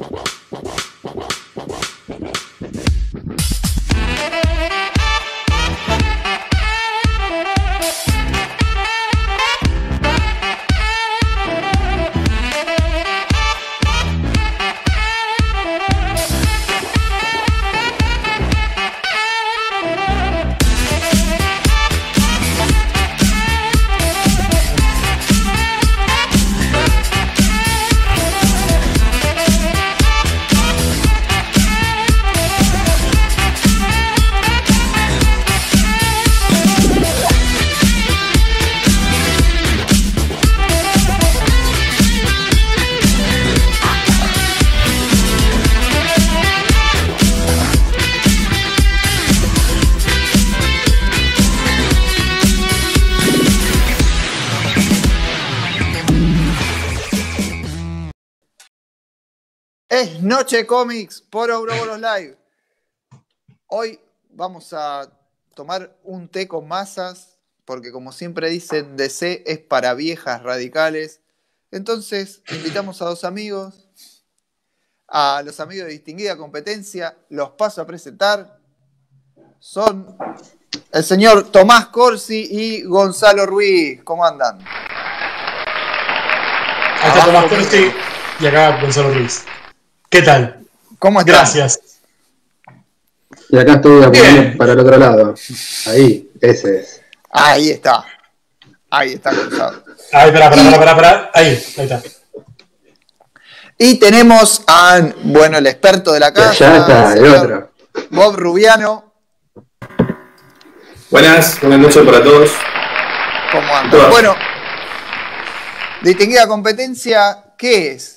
Es 0.00 0.24
Noche 60.24 60.64
Comics 60.64 61.20
por 61.20 61.50
Ouroboros 61.50 62.00
Live. 62.00 62.38
Hoy 63.66 64.00
vamos 64.30 64.72
a 64.72 65.06
tomar 65.54 65.94
un 66.02 66.28
té 66.28 66.48
con 66.48 66.66
masas, 66.66 67.36
porque 67.66 67.92
como 67.92 68.10
siempre 68.10 68.48
dicen, 68.48 68.96
DC 68.96 69.42
es 69.44 69.58
para 69.58 69.92
viejas 69.92 70.42
radicales. 70.42 71.20
Entonces, 71.70 72.40
invitamos 72.50 73.02
a 73.02 73.04
dos 73.04 73.24
amigos, 73.24 73.86
a 75.08 75.42
los 75.44 75.60
amigos 75.60 75.88
de 75.88 75.92
distinguida 75.92 76.38
competencia, 76.38 77.18
los 77.28 77.50
paso 77.50 77.82
a 77.82 77.86
presentar. 77.86 78.60
Son 79.58 80.16
el 80.90 81.04
señor 81.04 81.52
Tomás 81.52 81.88
Corsi 81.88 82.48
y 82.50 82.82
Gonzalo 82.84 83.44
Ruiz. 83.44 84.02
¿Cómo 84.04 84.24
andan? 84.24 84.58
Acá 86.96 87.08
está 87.08 87.26
Tomás 87.26 87.44
Corsi 87.44 87.92
y 88.40 88.46
acá 88.46 88.80
Gonzalo 88.80 89.12
Ruiz. 89.12 89.44
¿Qué 90.14 90.22
tal? 90.22 90.60
¿Cómo 91.00 91.18
están? 91.18 91.34
Gracias. 91.34 91.80
Y 93.48 93.58
acá 93.58 93.72
estoy 93.72 94.00
para 94.56 94.72
el 94.72 94.78
otro 94.78 94.96
lado. 94.96 95.34
Ahí, 95.88 96.30
ese 96.40 96.78
es. 96.78 97.02
Ahí 97.32 97.70
está. 97.70 98.04
Ahí 98.90 99.14
está 99.14 99.34
Gonzalo. 99.34 99.82
Ahí, 100.12 100.28
espera, 100.28 100.50
espera, 100.50 100.70
espera, 100.70 100.90
espera. 100.92 101.30
Ahí, 101.34 101.46
ahí 101.48 101.84
está. 101.84 102.02
Y 103.76 103.98
tenemos 103.98 104.62
a, 104.68 105.00
bueno, 105.24 105.58
el 105.58 105.66
experto 105.66 106.12
de 106.12 106.20
la 106.20 106.32
casa. 106.32 106.54
Ya 106.60 106.76
está, 106.76 107.14
el 107.14 107.26
otro. 107.26 107.72
Bob 108.10 108.36
Rubiano. 108.36 109.14
Buenas, 111.10 111.60
buenas 111.60 111.80
noches 111.80 112.04
para 112.04 112.22
todos. 112.22 112.52
¿Cómo 113.50 113.74
anda? 113.74 113.90
Todas. 113.90 114.10
Bueno, 114.10 114.36
distinguida 116.02 116.46
competencia, 116.46 117.46
¿qué 117.58 117.94
es? 117.94 118.13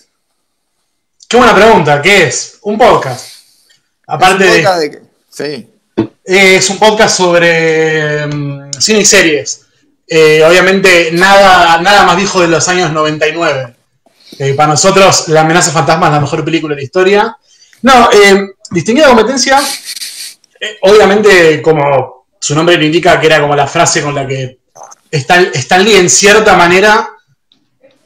Qué 1.28 1.36
buena 1.36 1.54
pregunta, 1.54 2.02
¿qué 2.02 2.24
es? 2.24 2.60
Un 2.62 2.78
podcast. 2.78 3.36
Aparte 4.08 4.46
¿Es 4.46 4.50
un 4.50 4.56
de, 4.56 4.64
podcast 4.64 4.80
de 4.80 4.92
qué? 4.92 5.02
Sí. 5.30 6.10
es 6.24 6.70
un 6.70 6.80
podcast 6.80 7.18
sobre 7.18 8.28
mm, 8.28 8.72
cine 8.80 9.00
y 9.00 9.06
series. 9.06 9.66
Eh, 10.08 10.42
obviamente 10.48 11.10
nada, 11.12 11.82
nada 11.82 12.06
más 12.06 12.16
viejo 12.16 12.40
de 12.40 12.48
los 12.48 12.66
años 12.70 12.94
99. 12.94 13.76
Eh, 14.40 14.54
para 14.54 14.70
nosotros, 14.70 15.28
La 15.28 15.42
amenaza 15.42 15.72
fantasma 15.72 16.06
es 16.08 16.14
la 16.14 16.22
mejor 16.22 16.46
película 16.46 16.74
de 16.74 16.82
la 16.82 16.86
historia. 16.86 17.38
No, 17.82 18.10
eh, 18.10 18.52
distinguida 18.72 19.08
competencia, 19.08 19.60
eh, 20.62 20.78
obviamente 20.82 21.62
como 21.62 22.28
su 22.40 22.56
nombre 22.56 22.78
lo 22.78 22.86
indica, 22.86 23.20
que 23.20 23.28
era 23.28 23.42
como 23.42 23.54
la 23.54 23.68
frase 23.68 24.02
con 24.02 24.16
la 24.16 24.26
que 24.26 24.60
Stan, 25.12 25.50
Stan 25.54 25.84
Lee 25.84 25.98
en 25.98 26.10
cierta 26.10 26.56
manera 26.56 27.17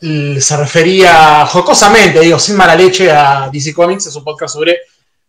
se 0.02 0.58
refería 0.58 1.46
jocosamente, 1.46 2.20
digo, 2.20 2.40
sin 2.40 2.56
mala 2.56 2.76
leche, 2.76 3.12
a 3.12 3.50
DC 3.52 3.74
Comics, 3.74 4.08
es 4.08 4.16
un 4.16 4.24
podcast 4.24 4.56
sobre 4.56 4.80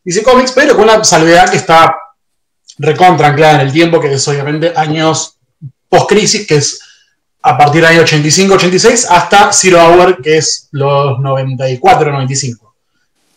DC 0.02 0.22
Comics, 0.22 0.52
pero 0.52 0.74
con 0.74 0.84
una 0.84 1.04
salvedad 1.04 1.50
que 1.50 1.58
está 1.58 1.94
recontra 2.78 3.28
anclada 3.28 3.56
en 3.56 3.60
el 3.66 3.72
tiempo, 3.72 4.00
que 4.00 4.12
es 4.12 4.28
obviamente 4.28 4.72
años 4.74 5.36
post-crisis, 5.88 6.46
que 6.46 6.56
es 6.56 6.80
a 7.42 7.58
partir 7.58 7.82
del 7.82 7.90
año 7.90 8.02
85-86 8.02 9.06
hasta 9.10 9.52
Zero 9.52 9.84
Hour, 9.84 10.22
que 10.22 10.38
es 10.38 10.68
los 10.70 11.18
94-95. 11.18 12.72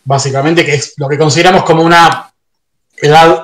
Básicamente, 0.05 0.63
que 0.63 0.75
es 0.75 0.93
lo 0.97 1.09
que 1.09 1.17
consideramos 1.17 1.63
como 1.63 1.83
una 1.83 2.31
edad 2.95 3.43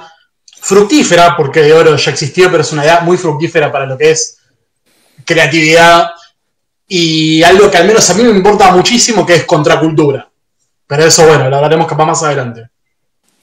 fructífera, 0.62 1.36
porque 1.36 1.62
de 1.62 1.74
oro 1.74 1.96
ya 1.96 2.12
existió, 2.12 2.50
pero 2.50 2.62
es 2.62 2.72
una 2.72 2.86
edad 2.86 3.02
muy 3.02 3.18
fructífera 3.18 3.72
para 3.72 3.86
lo 3.86 3.98
que 3.98 4.12
es 4.12 4.38
creatividad 5.26 6.12
y 6.94 7.42
algo 7.44 7.72
que 7.72 7.78
al 7.78 7.88
menos 7.88 8.10
a 8.10 8.14
mí 8.16 8.22
me 8.22 8.32
importa 8.32 8.70
muchísimo, 8.74 9.26
que 9.26 9.36
es 9.36 9.46
contracultura. 9.46 10.30
Pero 10.86 11.06
eso, 11.06 11.26
bueno, 11.26 11.50
lo 11.50 11.56
hablaremos 11.56 11.88
capaz 11.88 12.04
más 12.06 12.22
adelante. 12.22 12.68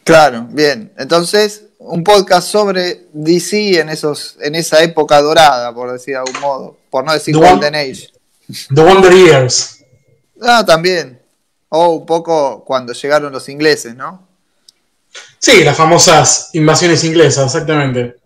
Claro, 0.04 0.46
bien. 0.50 0.92
Entonces, 0.98 1.64
un 1.78 2.04
podcast 2.04 2.46
sobre 2.46 3.06
DC 3.14 3.80
en, 3.80 3.88
esos, 3.88 4.36
en 4.42 4.54
esa 4.54 4.82
época 4.82 5.22
dorada, 5.22 5.72
por 5.72 5.90
decir 5.90 6.12
de 6.12 6.18
algún 6.18 6.38
modo. 6.42 6.76
Por 6.90 7.04
no 7.06 7.14
decir 7.14 7.34
The 7.34 7.40
One- 7.40 7.50
Golden 7.52 7.74
Age. 7.74 8.12
The 8.74 8.82
Wonder 8.82 9.14
Years. 9.14 9.82
Ah, 10.42 10.62
también. 10.66 11.18
O 11.70 11.88
un 11.92 12.04
poco 12.04 12.62
cuando 12.66 12.92
llegaron 12.92 13.32
los 13.32 13.48
ingleses, 13.48 13.94
¿no? 13.96 14.28
Sí, 15.38 15.64
las 15.64 15.74
famosas 15.74 16.50
invasiones 16.52 17.02
inglesas, 17.02 17.46
exactamente. 17.46 18.16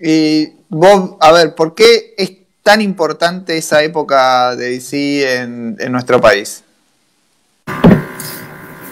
Y 0.00 0.46
Bob, 0.68 1.16
a 1.20 1.32
ver, 1.32 1.56
¿por 1.56 1.74
qué 1.74 2.14
es 2.16 2.30
tan 2.62 2.80
importante 2.80 3.56
esa 3.56 3.82
época 3.82 4.54
de 4.56 4.70
DC 4.70 5.40
en, 5.42 5.76
nuestro 5.90 6.20
país? 6.20 6.64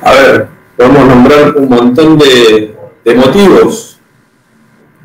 A 0.03 0.13
ver, 0.13 0.49
podemos 0.77 1.07
nombrar 1.07 1.57
un 1.57 1.69
montón 1.69 2.19
de, 2.19 2.77
de 3.05 3.15
motivos. 3.15 3.99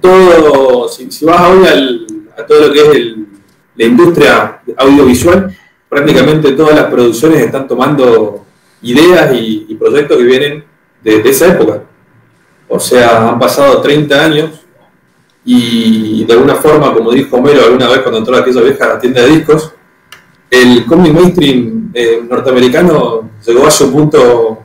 Todo, 0.01 0.87
si, 0.89 1.07
vas 1.25 1.41
hoy 1.41 1.67
al- 1.67 2.07
a 2.37 2.45
todo 2.45 2.67
lo 2.67 2.73
que 2.73 2.79
es 2.81 2.89
el- 2.95 3.27
la 3.75 3.85
industria 3.85 4.61
audiovisual, 4.77 5.55
prácticamente 5.89 6.51
todas 6.51 6.75
las 6.75 6.85
producciones 6.85 7.39
están 7.41 7.67
tomando 7.67 8.45
ideas 8.83 9.33
y, 9.33 9.65
y 9.69 9.75
proyectos 9.75 10.17
que 10.17 10.23
vienen 10.23 10.63
de, 11.03 11.23
de 11.23 11.29
esa 11.29 11.47
época. 11.47 11.81
O 12.67 12.79
sea, 12.79 13.29
han 13.29 13.39
pasado 13.39 13.81
30 13.81 14.23
años 14.25 14.61
y 15.45 16.23
de 16.25 16.33
alguna 16.33 16.55
forma, 16.55 16.93
como 16.93 17.11
dijo 17.11 17.37
Homero 17.37 17.65
alguna 17.65 17.89
vez 17.89 17.99
cuando 17.99 18.19
entró 18.19 18.35
a 18.35 18.39
aquella 18.39 18.61
vieja 18.61 18.99
tienda 18.99 19.21
de 19.21 19.29
discos, 19.29 19.73
el 20.49 20.85
cómic 20.85 21.13
mainstream 21.13 21.91
eh, 21.93 22.23
norteamericano 22.29 23.31
llegó 23.45 23.67
a 23.67 23.71
su 23.71 23.91
punto 23.91 24.63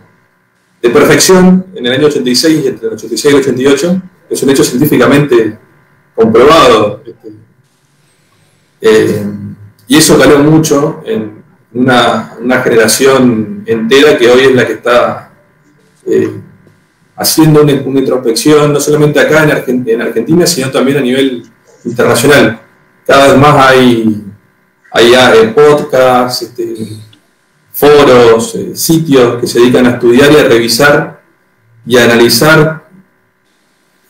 de 0.80 0.90
perfección 0.90 1.66
en 1.74 1.86
el 1.86 1.92
año 1.92 2.06
86, 2.06 2.66
entre 2.66 2.88
el 2.88 2.94
86 2.94 3.24
y 3.24 3.36
el 3.36 3.42
88, 3.42 4.02
que 4.28 4.34
es 4.34 4.42
un 4.42 4.50
hecho 4.50 4.64
científicamente 4.64 5.58
comprobado. 6.14 7.02
este, 7.04 7.28
eh, 8.80 9.26
y 9.88 9.96
eso 9.96 10.18
caló 10.18 10.38
mucho 10.40 11.02
en 11.06 11.42
una, 11.72 12.36
una 12.40 12.62
generación 12.62 13.64
entera 13.66 14.16
que 14.16 14.30
hoy 14.30 14.40
es 14.42 14.54
la 14.54 14.66
que 14.66 14.74
está 14.74 15.32
eh, 16.06 16.40
haciendo 17.18 17.62
una, 17.62 17.72
una 17.84 18.00
introspección, 18.00 18.72
no 18.72 18.80
solamente 18.80 19.18
acá 19.20 19.42
en, 19.42 19.50
Argen- 19.50 19.88
en 19.88 20.02
Argentina, 20.02 20.46
sino 20.46 20.70
también 20.70 20.98
a 20.98 21.00
nivel 21.00 21.42
internacional. 21.84 22.60
Cada 23.06 23.28
vez 23.28 23.36
más 23.38 23.66
hay, 23.66 24.24
hay 24.92 25.12
eh, 25.14 25.48
podcasts, 25.54 26.42
este, 26.42 26.76
foros, 27.72 28.54
eh, 28.54 28.76
sitios 28.76 29.40
que 29.40 29.46
se 29.46 29.60
dedican 29.60 29.86
a 29.86 29.90
estudiar 29.90 30.30
y 30.32 30.36
a 30.36 30.44
revisar 30.44 31.20
y 31.86 31.96
a 31.96 32.04
analizar 32.04 32.86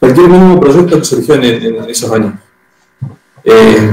cualquier 0.00 0.28
mínimo 0.28 0.60
proyecto 0.60 0.99
que 0.99 1.05
surgió 1.05 1.34
en, 1.37 1.44
en 1.44 1.90
esos 1.90 2.10
años. 2.12 2.34
Eh, 3.44 3.90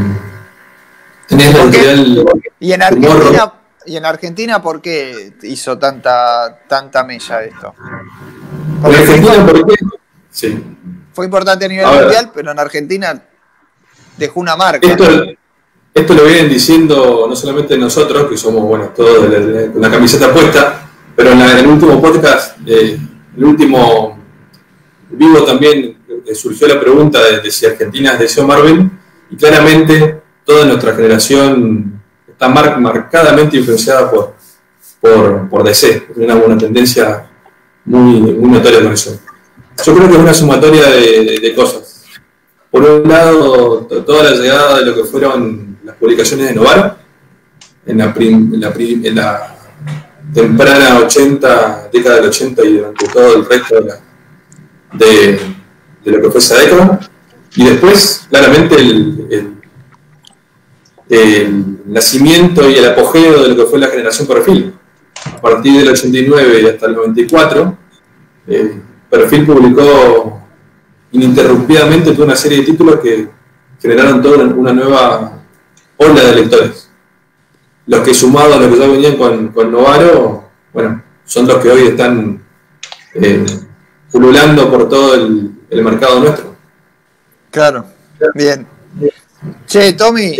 tenés 1.28 1.54
la 1.54 1.62
¿Por 1.62 1.72
qué? 1.72 1.92
editorial 1.92 2.26
Y 2.60 2.72
en. 2.74 2.82
Argentina, 2.82 3.54
y 3.86 3.98
en 3.98 4.06
Argentina 4.06 4.62
¿por 4.62 4.82
qué 4.82 5.34
hizo 5.44 5.78
tanta, 5.78 6.62
tanta 6.68 7.04
mella 7.04 7.44
esto? 7.44 7.76
En 8.86 8.96
Porque 8.96 9.06
fue, 9.06 9.16
Argentina, 9.16 9.46
¿por 9.46 9.66
qué? 9.68 9.86
Sí. 10.32 10.64
fue 11.14 11.26
importante 11.26 11.66
a 11.66 11.68
nivel 11.68 11.86
mundial, 11.88 12.32
pero 12.34 12.52
en 12.52 12.60
Argentina 12.60 13.24
dejó 14.18 14.40
una 14.40 14.56
marca. 14.56 14.86
Esto, 14.88 15.06
esto 15.94 16.14
lo 16.14 16.24
vienen 16.26 16.50
diciendo 16.50 17.26
no 17.30 17.36
solamente 17.36 17.78
nosotros, 17.78 18.30
que 18.30 18.38
somos, 18.38 18.64
bueno, 18.64 18.90
todos 18.96 19.30
de 19.30 19.40
la- 19.40 19.46
de- 19.46 19.72
con 19.72 19.82
la 19.82 19.90
camiseta 19.90 20.32
puesta, 20.34 20.90
pero 21.16 21.32
en, 21.32 21.42
el 21.42 21.68
último 21.68 22.02
podcast, 22.02 22.58
eh, 22.66 23.00
el 23.38 23.44
último 23.44 24.20
vivo 25.10 25.44
también 25.46 25.98
eh, 26.26 26.36
surgió 26.36 26.68
la 26.68 26.80
pregunta 26.80 27.20
de, 27.24 27.50
si 27.52 27.66
Argentina 27.66 28.14
es 28.14 28.20
deseo 28.20 28.46
Marvel, 28.46 28.90
y 29.30 29.38
claramente 29.38 30.22
toda 30.44 30.66
nuestra 30.66 30.94
generación 30.94 32.02
está 32.28 32.50
marcadamente 32.50 33.56
influenciada 33.58 34.12
por, 34.12 34.36
por, 35.00 35.50
por 35.50 35.64
DC, 35.64 36.08
una, 36.18 36.36
una 36.36 36.58
tendencia 36.58 37.30
muy, 37.86 38.22
muy 38.34 38.50
notoria 38.50 38.82
con 38.82 38.94
eso. 38.94 39.20
Yo 39.84 39.96
creo 39.96 40.08
que 40.08 40.16
es 40.16 40.20
una 40.20 40.34
sumatoria 40.34 40.90
de, 40.90 41.54
cosas. 41.56 42.04
Por 42.72 42.84
un 42.84 43.08
lado, 43.08 43.88
toda 44.06 44.24
la 44.24 44.32
llegada 44.32 44.80
de 44.80 44.86
lo 44.86 44.96
que 44.96 45.04
fueron 45.04 45.78
las 45.84 45.96
publicaciones 45.96 46.50
de 46.50 46.56
Novara, 46.56 46.98
en 47.86 47.98
la, 48.00 48.14
en 48.18 49.16
la, 49.16 49.56
temprana 50.34 51.00
80, 51.00 51.90
década 51.94 52.16
del 52.16 52.26
80 52.26 52.66
y 52.66 52.78
durante 52.78 53.08
todo 53.08 53.36
el 53.38 53.46
resto 53.46 53.76
de, 54.94 55.40
de, 56.04 56.12
lo 56.12 56.22
que 56.22 56.32
fue 56.32 56.40
esa 56.40 56.58
década. 56.58 57.00
Y 57.56 57.66
después, 57.66 58.26
claramente, 58.30 58.76
el, 58.76 59.56
el, 61.10 61.78
nacimiento 61.86 62.70
y 62.70 62.76
el 62.76 62.86
apogeo 62.86 63.44
de 63.44 63.50
lo 63.50 63.56
que 63.56 63.70
fue 63.70 63.80
la 63.80 63.88
generación 63.88 64.28
perfil. 64.28 64.74
A 65.26 65.42
partir 65.42 65.80
del 65.80 65.90
89 65.90 66.62
y 66.62 66.66
hasta 66.68 66.86
el 66.88 66.96
94, 66.96 67.78
eh, 68.48 68.82
Perfil 69.10 69.46
publicó 69.46 70.42
ininterrumpidamente 71.12 72.12
toda 72.12 72.26
una 72.26 72.36
serie 72.36 72.60
de 72.60 72.66
títulos 72.66 73.00
que 73.00 73.30
generaron 73.80 74.22
toda 74.22 74.44
una 74.46 74.74
nueva 74.74 75.40
ola 75.98 76.24
de 76.24 76.36
lectores. 76.36 76.90
Los 77.88 78.02
que 78.02 78.14
sumados 78.14 78.56
a 78.56 78.60
los 78.60 78.74
que 78.74 78.80
ya 78.80 78.88
venían 78.88 79.18
con, 79.18 79.50
con 79.50 79.72
Novaro, 79.72 80.50
bueno, 80.74 81.04
son 81.24 81.48
los 81.48 81.58
que 81.58 81.70
hoy 81.70 81.88
están 81.88 82.44
eh, 83.14 83.46
pululando 84.12 84.70
por 84.70 84.90
todo 84.90 85.16
el, 85.16 85.52
mercado 85.84 86.20
nuestro. 86.22 86.56
Claro, 87.52 87.86
bien. 88.34 88.66
Che, 89.68 89.94
Tommy, 89.94 90.38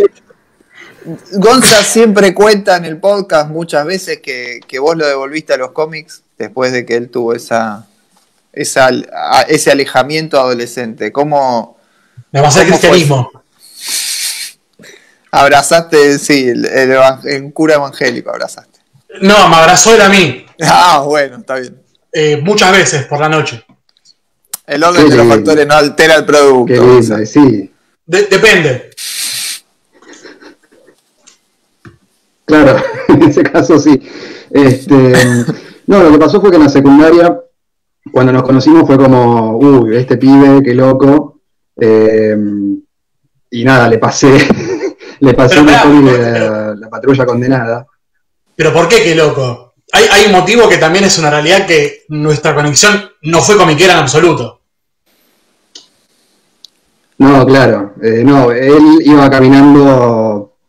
Gonza 1.32 1.82
siempre 1.84 2.34
cuenta 2.34 2.76
en 2.76 2.84
el 2.84 2.98
podcast 2.98 3.48
muchas 3.48 3.86
veces 3.86 4.20
que, 4.20 4.60
que, 4.66 4.78
vos 4.78 4.96
lo 4.96 5.06
devolviste 5.06 5.52
a 5.52 5.56
los 5.56 5.72
cómics 5.72 6.22
después 6.36 6.72
de 6.72 6.84
que 6.84 6.96
él 6.96 7.10
tuvo 7.10 7.32
esa, 7.32 7.86
esa 8.52 8.90
ese 9.48 9.70
alejamiento 9.70 10.40
adolescente. 10.40 11.12
¿Cómo. 11.12 11.78
Me 12.32 12.42
pasó 12.42 12.60
el 12.60 12.68
cristianismo. 12.68 13.30
Abrazaste, 15.30 16.18
sí, 16.18 16.48
el, 16.48 17.52
cura 17.52 17.74
evangélico 17.74 18.30
abrazaste. 18.30 18.80
No, 19.20 19.48
me 19.48 19.56
abrazó 19.56 19.94
él 19.94 20.00
a 20.00 20.08
mí. 20.08 20.46
Ah, 20.62 21.02
bueno, 21.04 21.38
está 21.38 21.56
bien. 21.56 21.80
Eh, 22.12 22.38
muchas 22.42 22.72
veces 22.72 23.04
por 23.04 23.20
la 23.20 23.28
noche. 23.28 23.64
El 24.66 24.82
orden 24.82 25.08
de 25.08 25.16
los 25.16 25.28
factores 25.28 25.66
no 25.66 25.74
altera 25.74 26.16
el 26.16 26.24
producto. 26.24 27.02
sí. 27.26 27.70
depende. 28.06 28.90
Claro, 32.46 32.76
en 33.08 33.22
ese 33.22 33.42
caso 33.42 33.78
sí. 33.78 34.00
Este, 34.50 35.12
no, 35.86 36.02
lo 36.02 36.12
que 36.12 36.18
pasó 36.18 36.40
fue 36.40 36.50
que 36.50 36.56
en 36.56 36.62
la 36.62 36.68
secundaria, 36.68 37.38
cuando 38.10 38.32
nos 38.32 38.44
conocimos, 38.44 38.86
fue 38.86 38.96
como, 38.96 39.58
uy, 39.58 39.96
este 39.96 40.16
pibe, 40.16 40.62
qué 40.62 40.74
loco. 40.74 41.40
Eh, 41.78 42.36
y 43.50 43.64
nada, 43.64 43.88
le 43.88 43.98
pasé 43.98 44.38
le 45.20 45.34
pasó 45.34 45.60
un 45.60 46.04
de 46.04 46.76
la, 46.76 46.88
patrulla 46.90 47.26
condenada. 47.26 47.86
Pero 48.54 48.72
¿por 48.72 48.88
qué 48.88 49.02
qué 49.02 49.14
loco? 49.14 49.74
Hay, 49.92 50.26
un 50.26 50.32
motivo 50.32 50.68
que 50.68 50.78
también 50.78 51.04
es 51.04 51.18
una 51.18 51.30
realidad 51.30 51.66
que 51.66 52.04
nuestra 52.08 52.54
conexión 52.54 53.10
no 53.22 53.40
fue 53.40 53.56
comiquera 53.56 53.94
en 53.94 54.00
absoluto. 54.00 54.60
No, 57.18 57.46
claro. 57.46 57.94
Eh, 58.02 58.22
no, 58.24 58.50
él 58.50 58.98
iba 59.02 59.30
caminando 59.30 60.25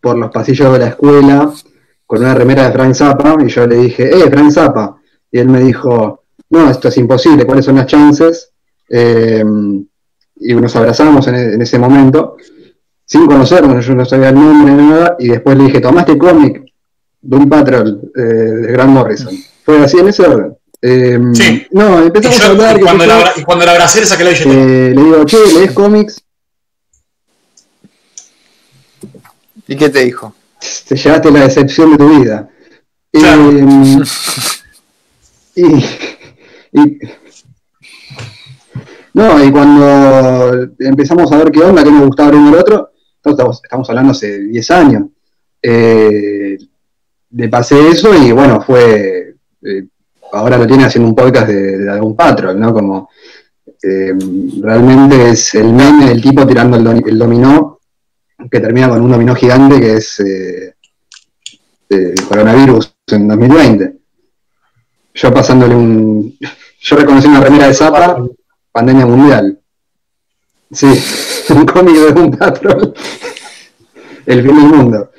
por 0.07 0.17
los 0.17 0.31
pasillos 0.31 0.71
de 0.71 0.79
la 0.79 0.87
escuela 0.87 1.51
con 2.05 2.19
una 2.19 2.33
remera 2.33 2.63
de 2.65 2.71
Frank 2.71 2.93
Zappa 2.93 3.35
y 3.45 3.49
yo 3.49 3.67
le 3.67 3.75
dije, 3.75 4.09
¡eh, 4.09 4.29
Frank 4.29 4.51
Zappa! 4.51 4.95
Y 5.29 5.39
él 5.39 5.49
me 5.49 5.59
dijo, 5.59 6.23
no, 6.49 6.69
esto 6.69 6.87
es 6.87 6.97
imposible, 6.97 7.45
¿cuáles 7.45 7.65
son 7.65 7.75
las 7.75 7.87
chances? 7.87 8.53
Eh, 8.89 9.43
y 10.39 10.53
nos 10.53 10.73
abrazamos 10.77 11.27
en 11.27 11.61
ese 11.61 11.77
momento 11.77 12.37
sin 13.03 13.25
conocernos, 13.25 13.85
yo 13.85 13.95
no 13.95 14.05
sabía 14.05 14.29
el 14.29 14.35
nombre 14.35 14.73
ni 14.73 14.89
nada, 14.89 15.17
y 15.19 15.27
después 15.27 15.57
le 15.57 15.65
dije, 15.65 15.81
tomaste 15.81 16.17
cómic 16.17 16.63
de 17.21 17.35
un 17.35 17.49
Patrol 17.49 18.01
eh, 18.15 18.21
de 18.21 18.71
Grant 18.71 18.91
Morrison. 18.91 19.33
Fue 19.65 19.77
así 19.83 19.97
en 19.97 20.07
ese 20.07 20.23
orden. 20.23 20.57
Eh, 20.81 21.19
sí. 21.33 21.67
No, 21.71 22.01
empezamos 22.01 22.39
a 22.41 22.47
hablar. 22.47 22.77
Y 22.77 22.81
cuando, 22.81 23.05
la, 23.05 23.33
y 23.35 23.43
cuando 23.43 23.65
la 23.65 23.71
abracé 23.71 23.99
le 23.99 24.05
saqué 24.05 24.23
la 24.23 24.31
eh, 24.31 24.93
Le 24.95 25.03
digo, 25.03 25.25
che, 25.25 25.37
¿lees 25.53 25.71
cómics? 25.71 26.23
¿Y 29.67 29.75
qué 29.75 29.89
te 29.89 30.05
dijo? 30.05 30.33
Te 30.87 30.95
llevaste 30.95 31.31
la 31.31 31.41
decepción 31.41 31.91
de 31.91 31.97
tu 31.97 32.19
vida. 32.19 32.49
Claro. 33.11 33.51
Eh, 33.51 33.65
y, 35.55 36.79
y, 36.79 36.99
no, 39.17 39.43
y 39.43 39.51
cuando 39.51 40.69
empezamos 40.77 41.31
a 41.31 41.37
ver 41.37 41.51
qué 41.51 41.61
onda, 41.61 41.83
qué 41.83 41.91
nos 41.91 42.05
gustaba 42.05 42.29
uno 42.37 42.49
el 42.49 42.55
otro, 42.55 42.91
estamos, 43.25 43.89
hablando 43.89 44.11
hace 44.11 44.39
10 44.39 44.71
años. 44.71 45.03
Eh, 45.59 46.57
le 47.31 47.49
pasé 47.49 47.89
eso 47.89 48.13
y 48.13 48.31
bueno, 48.31 48.61
fue. 48.61 49.35
Eh, 49.63 49.87
ahora 50.31 50.59
lo 50.59 50.67
tiene 50.67 50.85
haciendo 50.85 51.09
un 51.09 51.15
podcast 51.15 51.47
de, 51.47 51.89
algún 51.89 52.15
patrón, 52.15 52.59
¿no? 52.59 52.73
Como. 52.73 53.09
Eh, 53.81 54.13
realmente 54.61 55.31
es 55.31 55.53
el 55.55 55.73
meme 55.73 56.09
del 56.09 56.21
tipo 56.21 56.45
tirando 56.47 56.77
el, 56.77 57.17
dominó, 57.17 57.76
que 58.49 58.59
termina 58.59 58.89
con 58.89 59.01
un 59.01 59.11
dominó 59.11 59.35
gigante 59.35 59.79
que 59.79 59.93
es 59.93 60.19
el 61.89 62.15
coronavirus 62.27 62.93
en 63.07 63.27
2020. 63.27 63.97
Yo 65.17 65.33
pasándole 65.33 65.75
un. 65.75 66.37
Yo 66.79 66.95
reconocí 66.95 67.27
una 67.27 67.41
remera 67.41 67.67
de 67.67 67.73
Zapa, 67.73 68.23
pandemia 68.71 69.05
mundial. 69.05 69.59
Sí, 70.71 70.87
un 71.49 71.65
cómic 71.65 71.95
de 71.95 72.21
un 72.21 72.31
patrón. 72.31 72.93
El 74.25 74.43
fin 74.43 74.55
del 74.55 74.65
mundo. 74.65 75.11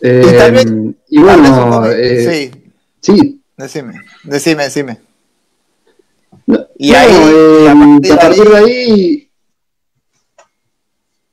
Eh, 0.00 0.94
y, 1.08 1.20
bueno, 1.20 1.84
eh, 1.90 2.50
sí. 2.50 2.72
sí. 3.00 3.42
Decime, 3.56 4.00
decime, 4.22 4.62
decime. 4.62 5.00
y 6.78 6.94
ahí, 6.94 7.12
eh, 7.12 8.12
a 8.12 8.16
partir 8.16 8.48
de 8.48 8.56
ahí, 8.56 9.29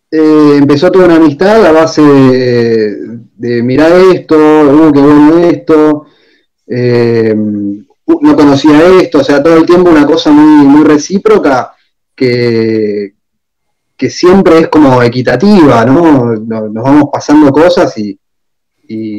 empezó 0.09 0.91
toda 0.91 1.05
una 1.05 1.15
amistad 1.15 1.65
a 1.65 1.71
base 1.71 2.01
de, 2.01 3.63
mirar 3.63 3.91
esto, 3.91 4.35
uh, 4.35 4.91
qué 4.91 4.99
bueno 4.99 5.39
esto, 5.39 6.05
no 8.21 8.35
conocía 8.35 8.99
esto, 8.99 9.19
o 9.19 9.23
sea, 9.23 9.43
todo 9.43 9.57
el 9.57 9.65
tiempo 9.65 9.89
una 9.89 10.05
cosa 10.05 10.31
muy, 10.31 10.65
muy 10.65 10.83
recíproca 10.83 11.73
que, 12.15 13.17
que 13.97 14.11
siempre 14.11 14.59
es 14.59 14.67
como 14.69 15.01
equitativa, 15.01 15.83
¿no? 15.83 16.35
Nos, 16.35 16.73
vamos 16.73 17.09
pasando 17.11 17.51
cosas 17.51 17.97
y, 17.97 18.17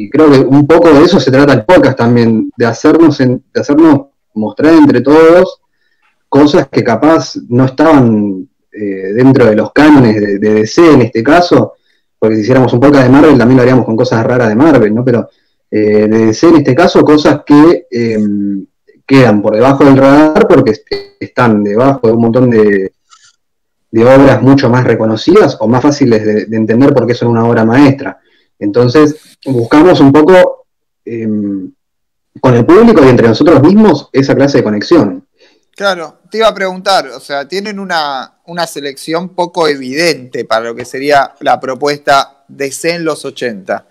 creo 0.09 0.31
que 0.31 0.39
un 0.39 0.65
poco 0.65 0.89
de 0.89 1.03
eso 1.03 1.19
se 1.19 1.29
trata 1.29 1.53
el 1.53 1.63
podcast 1.63 1.97
también, 1.97 2.51
de 2.57 2.65
hacernos, 2.65 3.19
de 3.19 3.39
hacernos 3.53 4.07
mostrar 4.33 4.73
entre 4.73 5.01
todos 5.01 5.61
cosas 6.27 6.67
que 6.69 6.83
capaz 6.83 7.35
no 7.49 7.65
estaban 7.65 8.48
eh, 8.81 9.13
dentro 9.13 9.45
de 9.45 9.57
los 9.57 9.73
cánones 9.73 10.15
de, 10.15 10.39
DC 10.39 10.93
en 10.93 11.01
este 11.01 11.21
caso, 11.21 11.73
porque 12.17 12.35
si 12.35 12.41
hiciéramos 12.43 12.71
un 12.71 12.79
podcast 12.79 13.07
de 13.07 13.11
Marvel 13.11 13.37
también 13.37 13.57
lo 13.57 13.63
haríamos 13.63 13.85
con 13.85 13.97
cosas 13.97 14.25
raras 14.25 14.47
de 14.47 14.55
Marvel, 14.55 14.95
¿no? 14.95 15.03
Pero 15.03 15.29
eh, 15.69 16.07
de 16.07 16.25
DC 16.27 16.47
en 16.47 16.55
este 16.55 16.73
caso 16.73 17.03
cosas 17.03 17.41
que 17.45 17.87
em, 17.91 18.65
quedan 19.05 19.41
por 19.41 19.53
debajo 19.53 19.83
del 19.83 19.97
radar 19.97 20.47
porque 20.47 20.73
están 21.19 21.61
debajo 21.61 22.07
de 22.07 22.13
un 22.13 22.21
montón 22.21 22.49
de, 22.49 22.93
obras 24.01 24.41
mucho 24.41 24.69
más 24.69 24.85
reconocidas 24.85 25.57
o 25.59 25.67
más 25.67 25.81
fáciles 25.81 26.23
de, 26.23 26.55
entender 26.55 26.93
porque 26.93 27.15
son 27.15 27.27
una 27.29 27.45
obra 27.45 27.65
maestra. 27.65 28.19
Entonces, 28.57 29.37
buscamos 29.45 29.99
un 29.99 30.13
poco 30.13 30.67
em, 31.03 31.69
con 32.39 32.53
el 32.55 32.65
público 32.65 33.03
y 33.03 33.09
entre 33.09 33.27
nosotros 33.27 33.61
mismos 33.61 34.09
esa 34.13 34.35
clase 34.35 34.59
de 34.59 34.63
conexión. 34.63 35.25
Claro, 35.79 36.19
te 36.29 36.39
iba 36.39 36.47
a 36.49 36.53
preguntar, 36.53 37.07
o 37.07 37.21
sea, 37.21 37.47
tienen 37.47 37.79
una, 37.79 38.33
selección 38.67 39.29
poco 39.29 39.65
evidente 39.65 40.43
para 40.43 40.65
lo 40.65 40.75
que 40.75 40.83
sería 40.83 41.35
la 41.39 41.57
propuesta 41.57 42.43
de 42.49 42.69
C 42.69 42.95
en 42.95 43.05
los 43.05 43.23
80. 43.23 43.85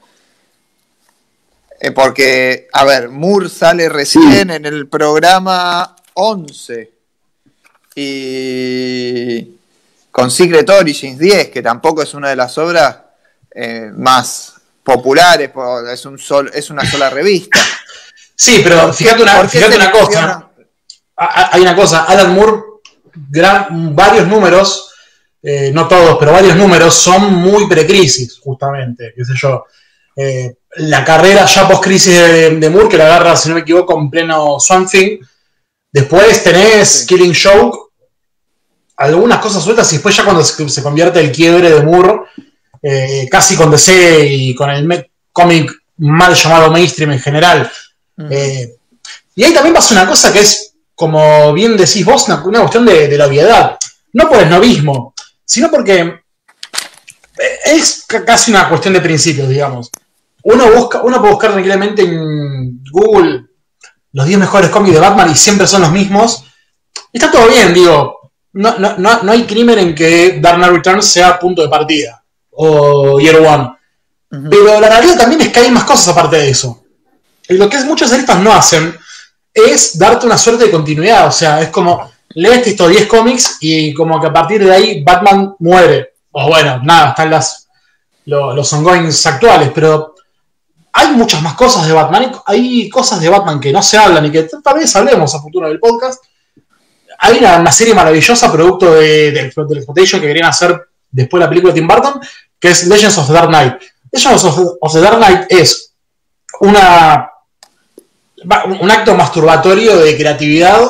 Eh, 1.80 1.90
porque, 1.92 2.68
a 2.74 2.84
ver, 2.84 3.08
Moore 3.08 3.48
sale 3.48 3.88
recién 3.88 4.50
en 4.50 4.66
el 4.66 4.86
programa 4.86 5.96
11. 6.12 6.92
Y 7.94 9.56
con 10.10 10.30
Secret 10.30 10.68
Origins 10.68 11.18
10, 11.18 11.48
que 11.48 11.62
tampoco 11.62 12.02
es 12.02 12.12
una 12.12 12.28
de 12.28 12.36
las 12.36 12.58
obras 12.58 12.98
eh, 13.50 13.90
más 13.96 14.60
populares, 14.84 15.52
es, 15.90 16.04
un 16.04 16.18
sol, 16.18 16.50
es 16.52 16.68
una 16.68 16.84
sola 16.84 17.08
revista. 17.08 17.58
Sí, 18.36 18.60
pero 18.62 18.92
fíjate 18.92 19.22
una, 19.22 19.48
fíjate 19.48 19.76
una 19.76 19.90
cosa. 19.90 20.47
Hay 21.18 21.62
una 21.62 21.74
cosa, 21.74 22.04
Alan 22.04 22.34
Moore, 22.34 22.62
gran, 23.30 23.94
varios 23.94 24.26
números, 24.28 24.92
eh, 25.42 25.70
no 25.74 25.88
todos, 25.88 26.16
pero 26.18 26.32
varios 26.32 26.56
números 26.56 26.94
son 26.94 27.34
muy 27.34 27.66
precrisis, 27.66 28.38
justamente, 28.38 29.12
qué 29.16 29.24
sé 29.24 29.32
yo. 29.36 29.64
Eh, 30.14 30.54
la 30.76 31.04
carrera 31.04 31.44
ya 31.44 31.66
post-crisis 31.66 32.14
de, 32.60 32.70
Moore, 32.70 32.88
que 32.88 32.98
la 32.98 33.06
agarra, 33.06 33.36
si 33.36 33.48
no 33.48 33.56
me 33.56 33.62
equivoco, 33.62 33.98
en 33.98 34.10
pleno 34.10 34.60
Swamp 34.60 34.88
Thing. 34.90 35.18
Después 35.92 36.44
tenés 36.44 37.04
Killing 37.06 37.34
Joke, 37.34 37.90
algunas 38.96 39.38
cosas 39.38 39.62
sueltas, 39.62 39.90
y 39.92 39.96
después 39.96 40.16
ya 40.16 40.24
cuando 40.24 40.44
se, 40.44 40.82
convierte 40.82 41.20
el 41.20 41.32
quiebre 41.32 41.70
de 41.70 41.82
Moore, 41.82 42.20
eh, 42.82 43.28
casi 43.30 43.56
con 43.56 43.70
DC 43.70 44.26
y 44.26 44.54
con 44.54 44.70
el 44.70 45.10
cómic 45.32 45.72
mal 45.98 46.34
llamado 46.34 46.70
mainstream 46.70 47.12
en 47.12 47.20
general. 47.20 47.70
Eh, 48.30 48.74
y 49.34 49.44
ahí 49.44 49.54
también 49.54 49.74
pasa 49.74 49.94
una 49.94 50.06
cosa 50.06 50.32
que 50.32 50.40
es, 50.40 50.67
como 50.98 51.52
bien 51.52 51.76
decís 51.76 52.04
vos, 52.04 52.26
una, 52.28 52.42
cuestión 52.42 52.84
de, 52.84 53.16
la 53.16 53.26
obviedad. 53.26 53.78
No 54.14 54.28
por 54.28 54.40
el 54.40 54.50
novismo, 54.50 55.14
sino 55.44 55.70
porque 55.70 56.22
es 57.66 58.04
casi 58.26 58.50
una 58.50 58.68
cuestión 58.68 58.94
de 58.94 59.00
principios, 59.00 59.48
digamos. 59.48 59.92
Uno, 60.42 60.72
busca, 60.72 61.02
uno 61.02 61.20
puede 61.20 61.34
buscar 61.34 61.52
tranquilamente 61.52 62.02
en 62.02 62.82
Google 62.90 63.44
los 64.12 64.26
10 64.26 64.40
mejores 64.40 64.70
cómics 64.70 64.94
de 64.94 65.00
Batman 65.00 65.30
y 65.30 65.36
siempre 65.36 65.68
son 65.68 65.82
los 65.82 65.92
mismos. 65.92 66.42
Está 67.12 67.30
todo 67.30 67.46
bien, 67.46 67.72
digo. 67.72 68.32
No, 68.54 68.76
no, 68.76 69.30
hay 69.30 69.44
crimen 69.44 69.78
en 69.78 69.94
que 69.94 70.40
Dark 70.40 70.56
Knight 70.56 70.72
Returns 70.72 71.06
sea 71.06 71.38
punto 71.38 71.62
de 71.62 71.68
partida 71.68 72.24
o 72.50 73.20
Year 73.20 73.36
One. 73.36 73.70
Pero 74.50 74.80
la 74.80 74.88
realidad 74.88 75.16
también 75.16 75.42
es 75.42 75.52
que 75.52 75.60
hay 75.60 75.70
más 75.70 75.84
cosas 75.84 76.08
aparte 76.08 76.38
de 76.38 76.50
eso. 76.50 76.82
Y 77.48 77.54
lo 77.54 77.68
que 77.68 77.78
muchos 77.84 78.10
estas 78.10 78.40
no 78.40 78.52
hacen 78.52 78.98
es 79.52 79.98
darte 79.98 80.26
una 80.26 80.38
suerte 80.38 80.64
de 80.64 80.70
continuidad. 80.70 81.26
O 81.28 81.32
sea, 81.32 81.60
es 81.60 81.68
como, 81.68 82.10
lees 82.30 82.66
estos 82.66 82.90
10 82.90 83.06
cómics 83.06 83.56
y 83.60 83.92
como 83.94 84.20
que 84.20 84.26
a 84.26 84.32
partir 84.32 84.64
de 84.64 84.72
ahí 84.72 85.02
Batman 85.02 85.54
muere. 85.58 86.14
O 86.32 86.48
bueno, 86.48 86.80
nada, 86.82 87.10
están 87.10 87.30
las, 87.30 87.68
los, 88.26 88.54
los 88.54 88.72
ongoings 88.72 89.26
actuales, 89.26 89.70
pero 89.74 90.14
hay 90.92 91.12
muchas 91.12 91.42
más 91.42 91.54
cosas 91.54 91.86
de 91.86 91.92
Batman. 91.92 92.32
Hay 92.46 92.88
cosas 92.88 93.20
de 93.20 93.28
Batman 93.28 93.60
que 93.60 93.72
no 93.72 93.82
se 93.82 93.96
hablan 93.96 94.26
y 94.26 94.32
que 94.32 94.48
tal 94.62 94.74
vez 94.74 94.94
hablemos 94.96 95.34
a 95.34 95.40
futuro 95.40 95.68
del 95.68 95.78
podcast. 95.78 96.22
Hay 97.20 97.38
una, 97.38 97.72
serie 97.72 97.94
maravillosa, 97.94 98.52
producto 98.52 98.94
de, 98.94 99.32
de, 99.32 99.40
Exploitation, 99.40 100.20
que 100.20 100.28
querían 100.28 100.48
hacer 100.48 100.88
después 101.10 101.40
de 101.40 101.44
la 101.46 101.48
película 101.48 101.72
de 101.72 101.80
Tim 101.80 101.88
Burton, 101.88 102.20
que 102.60 102.68
es 102.68 102.86
Legends 102.86 103.18
of 103.18 103.26
the 103.26 103.32
Dark 103.32 103.48
Knight. 103.48 103.74
Legends 104.12 104.44
of 104.44 104.92
the 104.92 105.00
Dark 105.00 105.18
Knight 105.18 105.46
es 105.48 105.94
una 106.60 107.28
un 108.80 108.90
acto 108.90 109.14
masturbatorio 109.14 109.96
de 109.98 110.16
creatividad, 110.16 110.80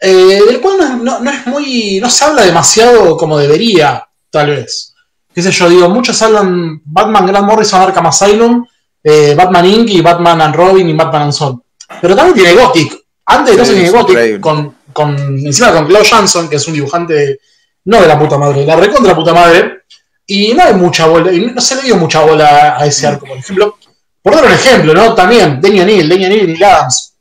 eh, 0.00 0.40
del 0.46 0.60
cual 0.60 1.02
no, 1.02 1.30
es 1.30 1.46
muy. 1.46 1.98
no 2.00 2.08
se 2.08 2.24
habla 2.24 2.42
demasiado 2.42 3.16
como 3.16 3.38
debería, 3.38 4.06
tal 4.30 4.50
vez. 4.50 4.94
Qué 5.34 5.42
sé 5.42 5.52
yo, 5.52 5.68
digo, 5.68 5.88
muchos 5.88 6.20
hablan 6.22 6.80
Batman, 6.84 7.26
Grant 7.26 7.46
Morrison, 7.46 7.82
Arkham 7.82 8.06
Asylum, 8.06 8.66
eh, 9.02 9.34
Batman 9.36 9.66
Inc. 9.66 9.90
y 9.90 10.00
Batman 10.00 10.40
and 10.40 10.54
Robin 10.54 10.88
y 10.88 10.92
Batman 10.92 11.22
and 11.22 11.32
Son. 11.32 11.62
Pero 12.00 12.16
también 12.16 12.34
tiene 12.34 12.60
Gothic. 12.60 12.98
Antes 13.26 13.56
de 13.56 13.64
sí, 13.64 13.72
tiene 13.74 13.90
Gothic, 13.90 14.40
con, 14.40 14.74
con, 14.92 15.16
encima 15.16 15.72
con 15.72 15.86
Claude 15.86 16.08
Jansson, 16.08 16.48
que 16.48 16.56
es 16.56 16.66
un 16.66 16.74
dibujante, 16.74 17.38
no 17.84 18.00
de 18.00 18.08
la 18.08 18.18
puta 18.18 18.38
madre, 18.38 18.64
la 18.64 18.76
recontra 18.76 19.14
puta 19.14 19.32
madre. 19.32 19.82
Y 20.26 20.54
no 20.54 20.62
hay 20.62 20.74
mucha 20.74 21.06
bola, 21.06 21.32
y 21.32 21.40
no 21.40 21.60
se 21.60 21.76
le 21.76 21.82
dio 21.82 21.96
mucha 21.96 22.20
bola 22.20 22.76
a 22.78 22.86
ese 22.86 23.06
arco, 23.06 23.26
por 23.26 23.36
ejemplo. 23.36 23.76
Por 24.22 24.34
dar 24.34 24.44
un 24.44 24.52
ejemplo, 24.52 24.94
¿no? 24.94 25.14
También, 25.14 25.60
Daniel 25.60 25.86
Neal, 25.86 26.08
Daniel 26.08 26.30
Neal 26.30 26.42
y 26.42 26.46
Neil 26.48 26.64
Adams. 26.64 27.14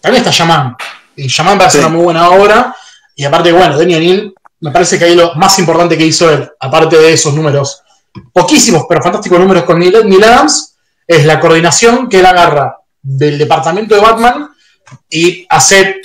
También 0.00 0.22
está 0.22 0.30
Shaman. 0.30 0.76
Y 1.16 1.26
Shaman 1.26 1.58
parece 1.58 1.78
una 1.78 1.88
muy 1.88 2.02
buena 2.02 2.28
obra. 2.30 2.74
Y 3.16 3.24
aparte, 3.24 3.52
bueno, 3.52 3.78
Daniel 3.78 4.00
Neal, 4.00 4.34
me 4.60 4.70
parece 4.70 4.98
que 4.98 5.06
ahí 5.06 5.14
lo 5.14 5.34
más 5.36 5.58
importante 5.58 5.96
que 5.96 6.06
hizo 6.06 6.30
él, 6.30 6.50
aparte 6.60 6.96
de 6.96 7.12
esos 7.12 7.34
números, 7.34 7.82
poquísimos 8.32 8.84
pero 8.88 9.02
fantásticos 9.02 9.38
números 9.38 9.64
con 9.64 9.78
Neil, 9.78 10.24
Adams, 10.24 10.76
es 11.06 11.24
la 11.24 11.40
coordinación 11.40 12.08
que 12.08 12.20
él 12.20 12.26
agarra 12.26 12.76
del 13.02 13.38
departamento 13.38 13.94
de 13.94 14.00
Batman 14.00 14.50
y 15.10 15.46
hace 15.48 16.00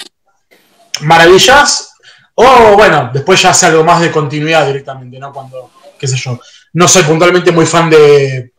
maravillas. 1.01 1.93
O 2.35 2.75
bueno, 2.75 3.09
después 3.13 3.41
ya 3.41 3.49
hace 3.49 3.65
algo 3.65 3.83
más 3.83 4.01
de 4.01 4.11
continuidad 4.11 4.65
directamente, 4.65 5.19
¿no? 5.19 5.33
Cuando, 5.33 5.71
qué 5.97 6.07
sé 6.07 6.17
yo. 6.17 6.39
No 6.73 6.87
soy 6.87 7.03
puntualmente 7.03 7.51
muy 7.51 7.65
fan 7.65 7.89
de 7.89 8.53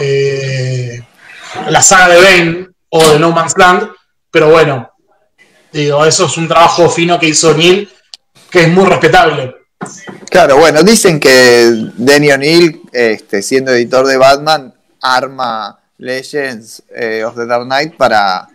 eh, 0.00 1.02
la 1.68 1.82
saga 1.82 2.14
de 2.14 2.22
Bane 2.22 2.68
o 2.90 3.12
de 3.12 3.18
No 3.18 3.32
Man's 3.32 3.56
Land, 3.56 3.90
pero 4.30 4.50
bueno, 4.50 4.90
digo, 5.72 6.04
eso 6.04 6.26
es 6.26 6.36
un 6.36 6.48
trabajo 6.48 6.88
fino 6.88 7.18
que 7.18 7.28
hizo 7.28 7.54
Neil, 7.54 7.90
que 8.50 8.62
es 8.62 8.68
muy 8.68 8.84
respetable. 8.84 9.54
Claro, 10.30 10.56
bueno, 10.56 10.82
dicen 10.82 11.20
que 11.20 11.90
Denny 11.96 12.30
O'Neill, 12.32 12.82
este, 12.92 13.42
siendo 13.42 13.72
editor 13.72 14.06
de 14.06 14.16
Batman, 14.16 14.74
arma 15.00 15.78
Legends 15.98 16.82
eh, 16.94 17.24
of 17.24 17.36
the 17.36 17.46
Dark 17.46 17.64
Knight 17.64 17.96
para, 17.96 18.48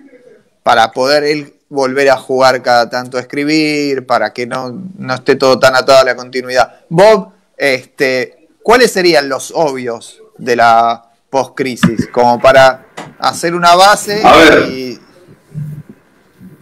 para 0.64 0.92
poder 0.92 1.24
él 1.24 1.54
volver 1.70 2.10
a 2.10 2.18
jugar 2.18 2.62
cada 2.62 2.90
tanto 2.90 3.18
a 3.18 3.22
escribir, 3.22 4.06
para 4.06 4.34
que 4.34 4.46
no, 4.46 4.78
no 4.98 5.14
esté 5.14 5.36
todo 5.36 5.58
tan 5.58 5.76
atado 5.76 6.00
a 6.00 6.04
la 6.04 6.16
continuidad. 6.16 6.82
Bob, 6.90 7.32
este, 7.56 8.50
¿cuáles 8.62 8.92
serían 8.92 9.30
los 9.30 9.52
obvios 9.56 10.22
de 10.38 10.56
la 10.58 11.12
post-crisis, 11.30 12.10
como 12.12 12.40
para 12.42 12.88
hacer 13.22 13.54
una 13.54 13.76
base 13.76 14.22
a 14.24 14.36
ver, 14.38 15.00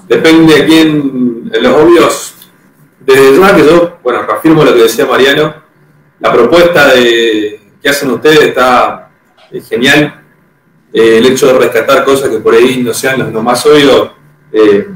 Depende 0.07 0.55
de 0.55 0.65
quién, 0.65 1.51
en 1.53 1.63
los 1.63 1.75
obvios, 1.75 2.33
desde 2.99 3.39
ya 3.39 3.55
que 3.55 3.63
yo, 3.63 3.99
bueno, 4.01 4.23
reafirmo 4.23 4.63
lo 4.63 4.73
que 4.73 4.81
decía 4.81 5.05
Mariano, 5.05 5.53
la 6.19 6.33
propuesta 6.33 6.87
de, 6.87 7.61
que 7.79 7.89
hacen 7.89 8.09
ustedes 8.09 8.41
está 8.41 9.11
genial. 9.69 10.23
Eh, 10.91 11.19
el 11.19 11.27
hecho 11.27 11.45
de 11.47 11.59
rescatar 11.59 12.03
cosas 12.03 12.29
que 12.29 12.39
por 12.39 12.55
ahí 12.55 12.81
no 12.83 12.91
sean 12.91 13.31
los, 13.31 13.43
más 13.43 13.63
obvios 13.67 14.09
eh, 14.51 14.87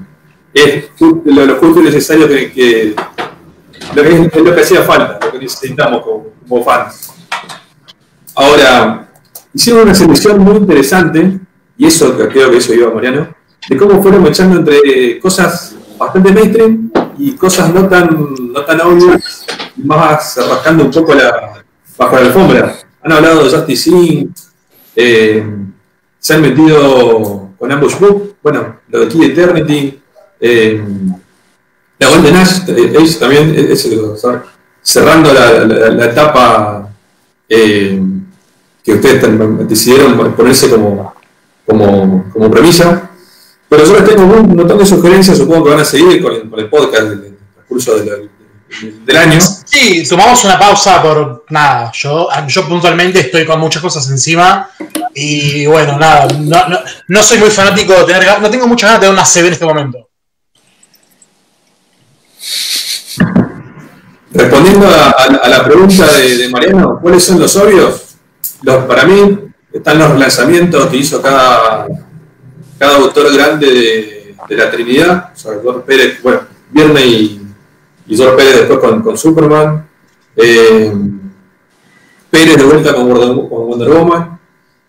es 0.52 0.86
lo, 1.00 1.56
justo 1.58 1.82
y 1.82 1.84
necesario 1.84 2.28
que, 2.28 2.96
lo 3.96 4.02
que 4.02 4.10
es, 4.10 4.36
lo 4.36 4.56
que 4.56 4.62
hacía 4.62 4.82
falta, 4.82 5.20
lo 5.24 5.32
que 5.32 5.38
necesitamos 5.38 6.02
como, 6.02 6.26
como 6.48 6.64
fans. 6.64 7.14
Ahora, 8.34 9.08
hicieron 9.54 9.84
una 9.84 9.94
selección 9.94 10.40
muy 10.40 10.56
interesante, 10.56 11.40
y 11.84 11.88
eso 11.88 12.16
creo 12.16 12.50
que 12.50 12.58
eso 12.58 12.74
iba 12.74 12.94
Mariano, 12.94 13.36
de 13.68 13.76
cómo 13.76 14.02
fueron 14.02 14.26
echando 14.26 14.58
entre 14.58 15.20
cosas 15.20 15.76
bastante 15.98 16.32
mainstream 16.32 16.90
y 17.18 17.34
cosas 17.34 17.74
no 17.74 17.90
tan, 17.90 18.36
no 18.54 18.64
tan 18.64 18.80
obvias, 18.80 19.46
más 19.76 20.38
rascando 20.38 20.86
un 20.86 20.92
poco 20.92 21.14
bajo 21.98 22.16
la 22.16 22.22
alfombra. 22.22 22.76
Han 23.02 23.12
hablado 23.12 23.44
de 23.44 23.50
Justice 23.50 23.90
Inc., 23.90 24.32
eh, 24.96 25.46
se 26.20 26.34
han 26.34 26.42
metido 26.42 27.50
con 27.60 27.70
Ambush 27.70 28.00
Book, 28.00 28.38
bueno, 28.42 28.80
lo 28.88 29.00
de 29.02 29.08
Key 29.10 29.26
Eternity, 29.26 30.00
eh, 30.40 30.82
la 32.00 32.08
Golden 32.08 32.36
Ash, 32.38 32.62
eh, 32.70 33.18
también, 33.20 33.54
es, 33.58 33.90
cerrando 34.82 35.34
la, 35.34 36.06
etapa 36.06 36.90
eh, 37.50 38.02
que 38.82 38.94
ustedes 38.94 39.68
decidieron 39.68 40.34
ponerse 40.34 40.70
como, 40.70 41.13
como, 41.66 42.30
como 42.32 42.52
premisa. 42.52 43.10
Pero 43.70 43.86
yo 43.86 43.94
les 43.94 44.06
tengo 44.06 44.24
un 44.24 44.56
montón 44.56 44.78
de 44.78 44.86
sugerencias, 44.86 45.38
supongo 45.38 45.66
que 45.66 45.72
van 45.72 45.80
a 45.80 45.86
seguir 45.86 46.22
con 46.22 46.34
el, 46.34 46.50
con 46.50 46.60
el 46.60 46.70
podcast 46.70 47.04
del, 47.04 47.38
curso 47.68 47.96
del, 47.96 48.30
del, 49.04 49.18
año. 49.18 49.40
Sí, 49.66 50.08
tomamos 50.08 50.44
una 50.46 50.60
pausa 50.60 51.02
por 51.02 51.46
nada. 51.50 51.92
Yo, 51.94 52.28
yo 52.48 52.68
puntualmente 52.68 53.20
estoy 53.22 53.46
con 53.46 53.60
muchas 53.60 53.82
cosas 53.82 54.08
encima 54.10 54.70
y 55.16 55.66
bueno, 55.66 55.98
nada, 55.98 56.28
no, 56.40 56.68
no, 56.68 56.80
no 57.08 57.24
soy 57.24 57.40
muy 57.40 57.50
fanático 57.50 57.94
de 57.94 58.04
tener, 58.06 58.42
no 58.42 58.50
tengo 58.50 58.68
muchas 58.68 58.90
ganas 58.90 59.02
de 59.02 59.08
tener 59.08 59.20
una 59.20 59.26
CB 59.26 59.48
en 59.48 59.54
este 59.54 59.66
momento. 59.66 60.10
Respondiendo 64.34 64.88
a, 64.88 65.12
a, 65.12 65.50
la 65.50 65.64
pregunta 65.64 66.06
de, 66.18 66.38
de 66.38 66.50
Mariano, 66.50 67.00
¿cuáles 67.02 67.24
son 67.24 67.40
los 67.40 67.56
obvios? 67.56 68.02
para 68.88 69.06
mí 69.06 69.53
están 69.74 69.98
los 69.98 70.18
lanzamientos 70.18 70.88
que 70.88 70.98
hizo 70.98 71.22
cada, 71.22 71.88
cada 72.78 72.98
autor 72.98 73.34
grande 73.34 74.36
de, 74.48 74.56
la 74.56 74.70
Trinidad, 74.70 75.32
o 75.34 75.36
sea, 75.36 75.54
Pérez, 75.86 76.22
bueno, 76.22 76.42
Viernes 76.70 77.06
y, 77.06 77.42
y 78.08 78.16
George 78.16 78.36
Pérez 78.36 78.68
después 78.68 78.80
con, 79.02 79.18
Superman, 79.18 79.88
eh, 80.36 80.94
Pérez 82.30 82.58
de 82.58 82.64
vuelta 82.64 82.94
con 82.94 83.10
Wonder, 83.10 83.90
Woman, 83.90 84.40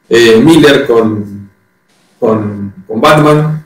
eh, 0.08 0.38
Miller 0.38 0.86
con, 0.86 1.50
con, 2.20 2.74
Batman, 2.88 3.64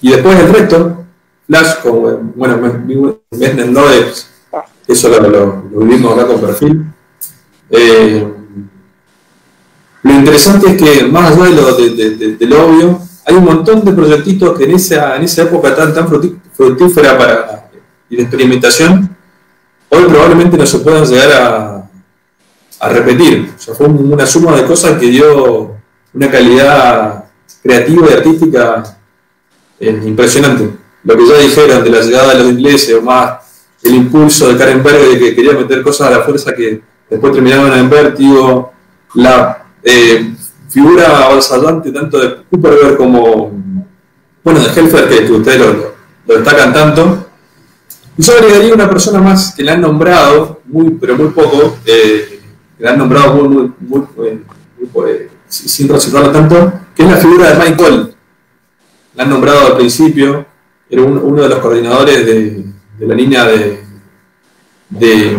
y 0.00 0.10
después 0.10 0.38
el 0.38 0.52
resto, 0.52 1.04
Flash 1.46 1.80
con, 1.82 2.32
bueno, 2.36 2.58
Messner 3.30 3.68
Nodes, 3.68 4.28
eso 4.86 5.08
lo, 5.08 5.28
lo, 5.28 5.62
vivimos 5.80 6.12
acá 6.12 6.26
con 6.26 6.40
perfil. 6.40 6.84
Eh, 7.70 8.41
lo 10.02 10.12
interesante 10.12 10.70
es 10.70 10.76
que, 10.76 11.06
más 11.06 11.32
allá 11.32 11.44
de 11.44 11.50
lo, 11.52 11.74
de, 11.76 12.56
obvio, 12.56 13.00
hay 13.24 13.34
un 13.36 13.44
montón 13.44 13.84
de 13.84 13.92
proyectitos 13.92 14.58
que 14.58 14.64
en 14.64 14.72
esa, 14.72 15.16
en 15.16 15.22
esa 15.22 15.42
época 15.42 15.74
tan, 15.74 15.94
tan 15.94 16.08
fructífera 16.08 17.16
para 17.16 17.70
la 18.08 18.22
experimentación, 18.22 19.16
hoy 19.88 20.04
probablemente 20.04 20.56
no 20.56 20.66
se 20.66 20.78
puedan 20.78 21.04
llegar 21.04 21.32
a, 21.32 22.88
repetir. 22.88 23.52
O 23.56 23.60
sea, 23.60 23.74
fue 23.74 23.86
una 23.86 24.26
suma 24.26 24.56
de 24.56 24.64
cosas 24.64 24.98
que 24.98 25.06
dio 25.06 25.76
una 26.12 26.28
calidad 26.28 27.26
creativa 27.62 28.08
y 28.10 28.12
artística 28.12 28.82
eh, 29.78 30.02
impresionante. 30.04 30.68
Lo 31.04 31.16
que 31.16 31.26
ya 31.28 31.38
dijeron 31.38 31.84
de 31.84 31.90
la 31.90 32.00
llegada 32.00 32.34
de 32.34 32.40
los 32.40 32.52
ingleses, 32.52 32.96
o 32.96 33.02
más 33.02 33.38
el 33.84 33.94
impulso 33.94 34.48
de 34.48 34.58
Karen 34.58 34.82
Berger 34.82 35.10
de 35.10 35.18
que 35.18 35.34
quería 35.36 35.52
meter 35.52 35.80
cosas 35.82 36.08
a 36.08 36.10
la 36.10 36.24
fuerza 36.24 36.52
que 36.54 36.82
después 37.08 37.32
terminaron 37.32 37.72
en 37.78 37.88
vértigo, 37.88 38.72
la 39.14 39.61
eh, 39.82 40.34
figura 40.68 41.26
avasallante 41.26 41.92
tanto 41.92 42.18
de 42.18 42.42
Cooperberg 42.50 42.96
como, 42.96 43.50
bueno, 44.42 44.60
de 44.60 44.80
Helfer, 44.80 45.08
que 45.08 45.32
ustedes 45.32 45.60
lo, 45.60 45.94
lo 46.26 46.34
destacan 46.34 46.72
tanto. 46.72 47.26
Y 48.16 48.22
yo 48.22 48.34
agregaría 48.34 48.74
una 48.74 48.90
persona 48.90 49.20
más 49.20 49.54
que 49.54 49.62
le 49.62 49.70
han 49.70 49.80
nombrado, 49.80 50.60
muy, 50.66 50.90
pero 51.00 51.16
muy 51.16 51.28
poco, 51.28 51.78
eh, 51.86 52.40
que 52.76 52.82
le 52.84 52.88
han 52.88 52.98
nombrado 52.98 53.34
muy, 53.34 53.72
muy, 53.80 54.06
muy, 54.16 54.44
muy 54.94 55.10
eh, 55.10 55.30
sin 55.48 55.88
resaltarlo 55.88 56.30
tanto, 56.30 56.72
que 56.94 57.02
es 57.02 57.10
la 57.10 57.16
figura 57.16 57.50
de 57.50 57.58
Mike 57.58 57.76
Cole. 57.76 58.14
La 59.14 59.24
han 59.24 59.30
nombrado 59.30 59.66
al 59.66 59.76
principio, 59.76 60.46
era 60.88 61.02
uno 61.02 61.42
de 61.42 61.48
los 61.48 61.58
coordinadores 61.58 62.26
de, 62.26 62.64
la 63.00 63.14
línea 63.14 63.44
de, 63.46 63.82
de, 64.90 65.36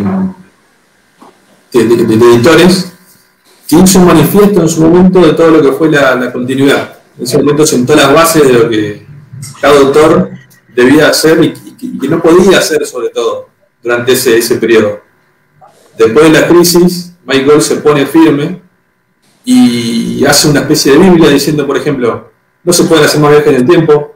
editores, 1.71 2.92
que 3.73 3.83
hizo 3.83 3.99
un 3.99 4.05
manifiesto 4.05 4.61
en 4.61 4.69
su 4.69 4.81
momento 4.81 5.19
de 5.19 5.33
todo 5.33 5.49
lo 5.49 5.61
que 5.61 5.71
fue 5.71 5.89
la, 5.89 6.31
continuidad. 6.31 6.97
En 7.17 7.23
ese 7.23 7.37
momento 7.37 7.65
sentó 7.65 7.95
las 7.95 8.13
bases 8.13 8.47
de 8.47 8.53
lo 8.53 8.69
que 8.69 9.05
cada 9.61 9.79
autor 9.79 10.29
debía 10.75 11.09
hacer 11.09 11.43
y, 11.43 11.53
que 11.99 12.07
no 12.07 12.21
podía 12.21 12.59
hacer 12.59 12.85
sobre 12.85 13.09
todo 13.09 13.49
durante 13.81 14.13
ese, 14.13 14.55
periodo. 14.55 15.01
Después 15.97 16.31
de 16.31 16.39
la 16.39 16.47
crisis, 16.47 17.13
Michael 17.25 17.61
se 17.61 17.77
pone 17.77 18.05
firme 18.05 18.61
y 19.43 20.23
hace 20.25 20.49
una 20.49 20.61
especie 20.61 20.93
de 20.93 20.99
Biblia 20.99 21.29
diciendo, 21.29 21.67
por 21.67 21.77
ejemplo, 21.77 22.31
no 22.63 22.73
se 22.73 22.83
pueden 22.85 23.05
hacer 23.05 23.19
más 23.19 23.31
viajes 23.31 23.47
en 23.47 23.55
el 23.55 23.65
tiempo, 23.65 24.15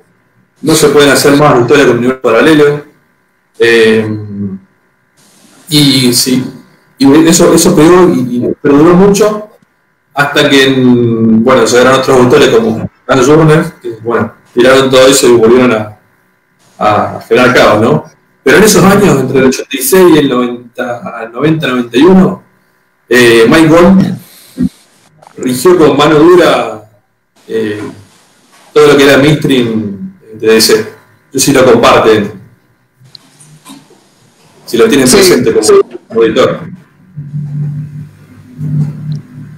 no 0.61 0.73
se 0.73 0.87
pueden 0.89 1.09
hacer 1.09 1.35
más 1.35 1.59
historias 1.59 1.87
con 1.87 1.97
universo 1.97 2.21
paralelo. 2.21 2.85
Eh, 3.59 4.07
y 5.69 6.13
sí, 6.13 6.43
y 6.97 7.27
eso, 7.27 7.53
eso 7.53 7.75
y, 8.13 8.39
perduró 8.61 8.95
mucho 8.95 9.46
hasta 10.17 10.49
que, 10.49 10.73
bueno, 10.75 11.63
llegaron 11.63 11.99
otros 11.99 12.17
autores 12.17 12.49
como 12.49 12.89
Hans 13.05 13.27
Journer, 13.27 13.65
que, 13.79 13.97
bueno, 14.01 14.33
tiraron 14.51 14.89
todo 14.89 15.05
eso 15.05 15.27
y 15.27 15.33
volvieron 15.33 15.71
a, 15.71 15.99
a 16.79 17.21
generar 17.21 17.53
caos, 17.53 17.81
¿no? 17.81 18.03
Pero 18.41 18.57
en 18.57 18.63
esos 18.63 18.83
años, 18.83 19.19
entre 19.19 19.37
el 19.41 19.45
86 19.45 20.05
y 20.15 20.17
el 20.17 20.29
90, 20.29 21.29
91 21.31 22.43
eh, 23.09 23.45
Mike 23.47 23.67
Gold 23.67 24.17
rigió 25.37 25.77
con 25.77 25.95
mano 25.95 26.17
dura 26.17 26.89
eh, 27.47 27.83
todo 28.73 28.87
lo 28.87 28.97
que 28.97 29.03
era 29.03 29.19
mainstream 29.19 30.13
de 30.33 30.47
DC. 30.47 30.93
Yo 31.31 31.39
sí 31.39 31.53
lo 31.53 31.63
comparten. 31.63 32.41
Si 34.65 34.77
lo 34.77 34.89
tienen 34.89 35.07
presente 35.07 35.53
como 35.53 35.67
auditor. 36.09 36.76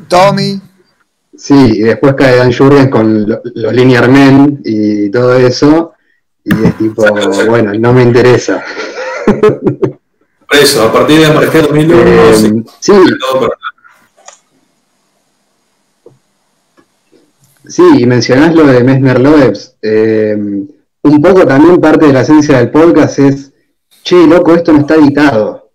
Tommy. 0.09 0.59
Sí, 1.37 1.77
y 1.77 1.81
después 1.83 2.15
cae 2.15 2.35
Dan 2.35 2.51
Jurgens 2.51 2.89
con 2.89 3.25
los 3.25 3.73
Linear 3.73 4.09
Men 4.09 4.59
y 4.65 5.09
todo 5.09 5.35
eso. 5.35 5.93
Y 6.43 6.65
es 6.65 6.77
tipo, 6.77 7.05
bueno, 7.47 7.73
no 7.75 7.93
me 7.93 8.03
interesa. 8.03 8.61
Por 9.25 10.57
eso, 10.57 10.83
a 10.83 10.91
partir 10.91 11.21
de 11.21 11.33
Marqués 11.33 11.61
2001, 11.63 12.01
eh, 12.01 12.33
sí, 12.33 12.63
sí. 12.79 12.91
Sí, 17.69 17.83
y 17.99 18.05
mencionás 18.07 18.55
lo 18.55 18.65
de 18.65 18.83
Messner 18.83 19.19
Loebs. 19.19 19.75
Eh, 19.81 20.35
un 21.03 21.21
poco 21.21 21.45
también 21.45 21.79
parte 21.79 22.07
de 22.07 22.13
la 22.13 22.21
esencia 22.21 22.57
del 22.57 22.71
podcast 22.71 23.19
es, 23.19 23.53
che, 24.03 24.25
loco, 24.25 24.55
esto 24.55 24.73
no 24.73 24.79
está 24.79 24.95
editado. 24.95 25.69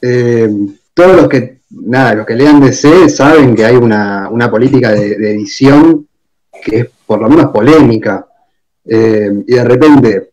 Eh, 0.00 0.48
todos 0.94 1.16
los 1.16 1.28
que, 1.28 1.61
nada, 1.72 2.14
los 2.14 2.26
que 2.26 2.34
lean 2.34 2.60
DC 2.60 3.08
saben 3.08 3.54
que 3.54 3.64
hay 3.64 3.76
una, 3.76 4.30
política 4.50 4.92
de, 4.92 5.12
edición 5.32 6.06
que 6.64 6.78
es 6.78 6.86
por 7.06 7.20
lo 7.20 7.28
menos 7.28 7.50
polémica. 7.50 8.26
Eh, 8.84 9.30
y 9.46 9.54
de 9.54 9.64
repente, 9.64 10.32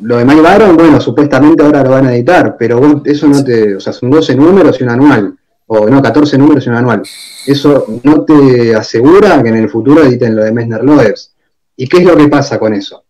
lo 0.00 0.16
de 0.16 0.24
Mike 0.24 0.40
Baron, 0.40 0.76
bueno, 0.76 1.00
supuestamente 1.00 1.62
ahora 1.62 1.82
lo 1.82 1.90
van 1.90 2.06
a 2.06 2.14
editar, 2.14 2.56
pero 2.58 3.02
eso 3.04 3.26
no 3.28 3.44
te, 3.44 3.76
o 3.76 3.80
sea, 3.80 3.92
son 3.92 4.10
12 4.10 4.34
números 4.34 4.80
y 4.80 4.84
un 4.84 4.90
anual 4.90 5.36
o 5.72 5.88
no, 5.88 6.02
14 6.02 6.36
números 6.36 6.66
en 6.66 6.72
un 6.72 6.78
anual. 6.78 7.02
Eso 7.46 7.86
no 8.02 8.24
te 8.24 8.74
asegura 8.74 9.40
que 9.40 9.50
en 9.50 9.56
el 9.56 9.70
futuro 9.70 10.02
editen 10.02 10.34
lo 10.34 10.42
de 10.42 10.50
Messner 10.50 10.82
Loebs. 10.82 11.32
¿Y 11.76 11.86
qué 11.86 11.98
es 11.98 12.04
lo 12.04 12.16
que 12.16 12.26
pasa 12.26 12.58
con 12.58 12.74
eso? 12.74 13.04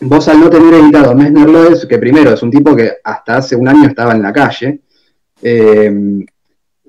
Vos 0.00 0.26
al 0.28 0.40
no 0.40 0.48
tener 0.48 0.72
editado 0.72 1.14
Messner 1.14 1.50
Loebs, 1.50 1.84
que 1.84 1.98
primero 1.98 2.32
es 2.32 2.42
un 2.42 2.50
tipo 2.50 2.74
que 2.74 2.94
hasta 3.04 3.36
hace 3.36 3.54
un 3.54 3.68
año 3.68 3.86
estaba 3.86 4.14
en 4.14 4.22
la 4.22 4.32
calle, 4.32 4.80
eh, 5.42 6.24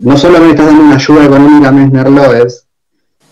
no 0.02 0.18
solo 0.18 0.40
me 0.40 0.52
estás 0.52 0.68
dando 0.68 0.84
una 0.84 0.96
ayuda 0.96 1.26
económica 1.26 1.70
a 1.70 1.72
Messner 1.72 2.10
Loebs, 2.10 2.68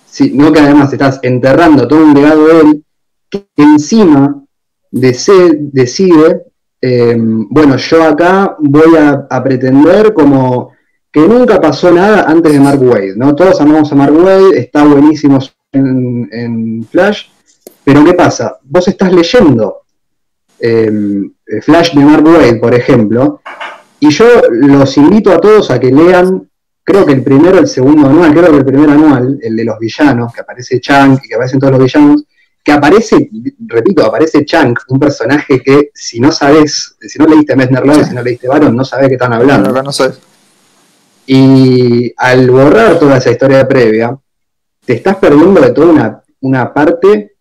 sino 0.05 0.51
que 0.51 0.59
además 0.59 0.91
estás 0.91 1.19
enterrando 1.21 1.87
todo 1.87 2.03
un 2.03 2.13
legado 2.13 2.47
de 2.47 2.59
él, 2.61 2.85
que 3.29 3.45
encima 3.57 4.43
decide, 4.91 6.43
eh, 6.81 7.15
bueno, 7.17 7.75
yo 7.75 8.03
acá 8.03 8.55
voy 8.59 8.95
a 8.97 9.43
pretender 9.43 10.13
como 10.13 10.71
que 11.11 11.27
nunca 11.27 11.59
pasó 11.59 11.91
nada 11.91 12.23
antes 12.27 12.53
de 12.53 12.59
Mark 12.59 12.81
Wade, 12.81 13.13
¿no? 13.15 13.35
Todos 13.35 13.59
amamos 13.61 13.91
a 13.91 13.95
Mark 13.95 14.13
Wade, 14.15 14.59
está 14.59 14.83
buenísimo 14.83 15.39
en, 15.71 16.85
Flash, 16.89 17.25
pero 17.83 18.03
¿qué 18.05 18.13
pasa? 18.13 18.57
Vos 18.63 18.87
estás 18.87 19.11
leyendo 19.11 19.81
em, 20.59 21.31
Flash 21.61 21.93
de 21.93 22.05
Mark 22.05 22.25
Wade, 22.25 22.55
por 22.55 22.73
ejemplo, 22.73 23.41
y 23.99 24.11
yo 24.11 24.25
los 24.51 24.97
invito 24.97 25.31
a 25.31 25.39
todos 25.39 25.71
a 25.71 25.79
que 25.79 25.91
lean, 25.91 26.48
creo 26.89 27.05
que 27.05 27.13
el 27.13 27.21
primero, 27.21 27.59
el 27.59 27.67
segundo 27.67 28.07
anual, 28.07 28.33
creo 28.33 28.51
que 28.51 28.57
el 28.57 28.65
primer 28.65 28.89
anual, 28.89 29.37
el 29.43 29.55
de 29.55 29.63
los 29.63 29.77
villanos, 29.77 30.33
que 30.33 30.41
aparece 30.41 30.79
Chunk 30.79 31.23
y 31.23 31.27
que 31.27 31.35
aparecen 31.35 31.59
todos 31.59 31.73
los 31.73 31.83
villanos, 31.83 32.23
que 32.63 32.71
aparece, 32.71 33.29
repito, 33.67 34.03
aparece 34.03 34.43
Chunk, 34.43 34.79
un 34.87 34.99
personaje 34.99 35.61
que 35.61 35.91
si 35.93 36.19
no 36.19 36.31
sabes, 36.31 36.95
si 36.99 37.19
no 37.19 37.27
leíste 37.27 37.55
Messner 37.55 37.85
Love, 37.85 38.07
si 38.07 38.15
no 38.15 38.23
leíste 38.23 38.47
Baron, 38.47 38.75
no 38.75 38.83
sabes 38.83 39.07
qué 39.07 39.13
están 39.13 39.33
hablando. 39.33 39.71
No, 39.71 39.83
no 39.83 39.91
sabes. 39.91 40.19
Y 41.27 42.11
al 42.17 42.49
borrar 42.49 42.97
toda 42.97 43.17
esa 43.17 43.29
historia 43.29 43.67
previa, 43.67 44.17
te 44.83 44.93
estás 44.93 45.17
perdiendo 45.17 45.61
de 45.61 45.71
toda 45.71 46.23
una, 46.41 46.73
parte 46.73 47.35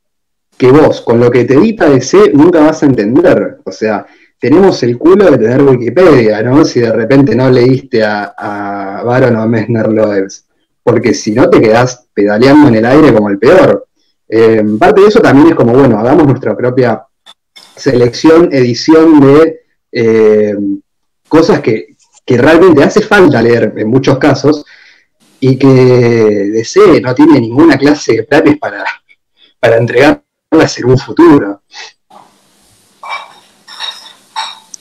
que 0.58 0.70
vos, 0.70 1.00
con 1.00 1.20
lo 1.20 1.30
que 1.30 1.46
te 1.46 1.54
edita 1.54 1.88
DC, 1.88 2.32
nunca 2.34 2.60
vas 2.60 2.82
a 2.82 2.86
entender. 2.86 3.60
O 3.64 3.72
sea, 3.72 4.04
tenemos 4.38 4.82
el 4.82 4.98
culo 4.98 5.30
de 5.30 5.38
tener 5.38 5.62
Wikipedia, 5.62 6.42
¿no? 6.42 6.64
Si 6.64 6.80
de 6.80 6.92
repente 6.92 7.34
no 7.34 7.50
leíste 7.50 8.04
a, 8.04 8.34
a 8.36 9.02
Baron 9.02 9.36
o 9.36 9.42
a 9.42 9.46
Messner 9.46 9.88
Loebs. 9.88 10.46
Porque 10.82 11.12
si 11.12 11.32
no, 11.32 11.50
te 11.50 11.60
quedás 11.60 12.06
pedaleando 12.14 12.68
en 12.68 12.76
el 12.76 12.86
aire 12.86 13.12
como 13.12 13.28
el 13.28 13.38
peor. 13.38 13.88
Eh, 14.28 14.62
parte 14.78 15.00
de 15.00 15.06
eso 15.08 15.20
también 15.20 15.48
es 15.48 15.54
como, 15.54 15.72
bueno, 15.72 15.98
hagamos 15.98 16.26
nuestra 16.26 16.56
propia 16.56 17.06
selección, 17.74 18.50
edición 18.52 19.20
de 19.20 19.60
eh, 19.92 20.56
cosas 21.28 21.60
que, 21.60 21.96
realmente 22.26 22.84
hace 22.84 23.00
falta 23.00 23.40
leer 23.40 23.72
en 23.74 23.88
muchos 23.88 24.18
casos 24.18 24.62
y 25.40 25.56
que 25.56 25.66
DC 25.66 27.00
no 27.00 27.14
tiene 27.14 27.40
ninguna 27.40 27.78
clase 27.78 28.16
de 28.16 28.22
planes 28.24 28.58
para, 28.58 28.84
para 29.58 29.78
entregarlas 29.78 30.78
en 30.78 30.84
un 30.84 30.98
futuro. 30.98 31.62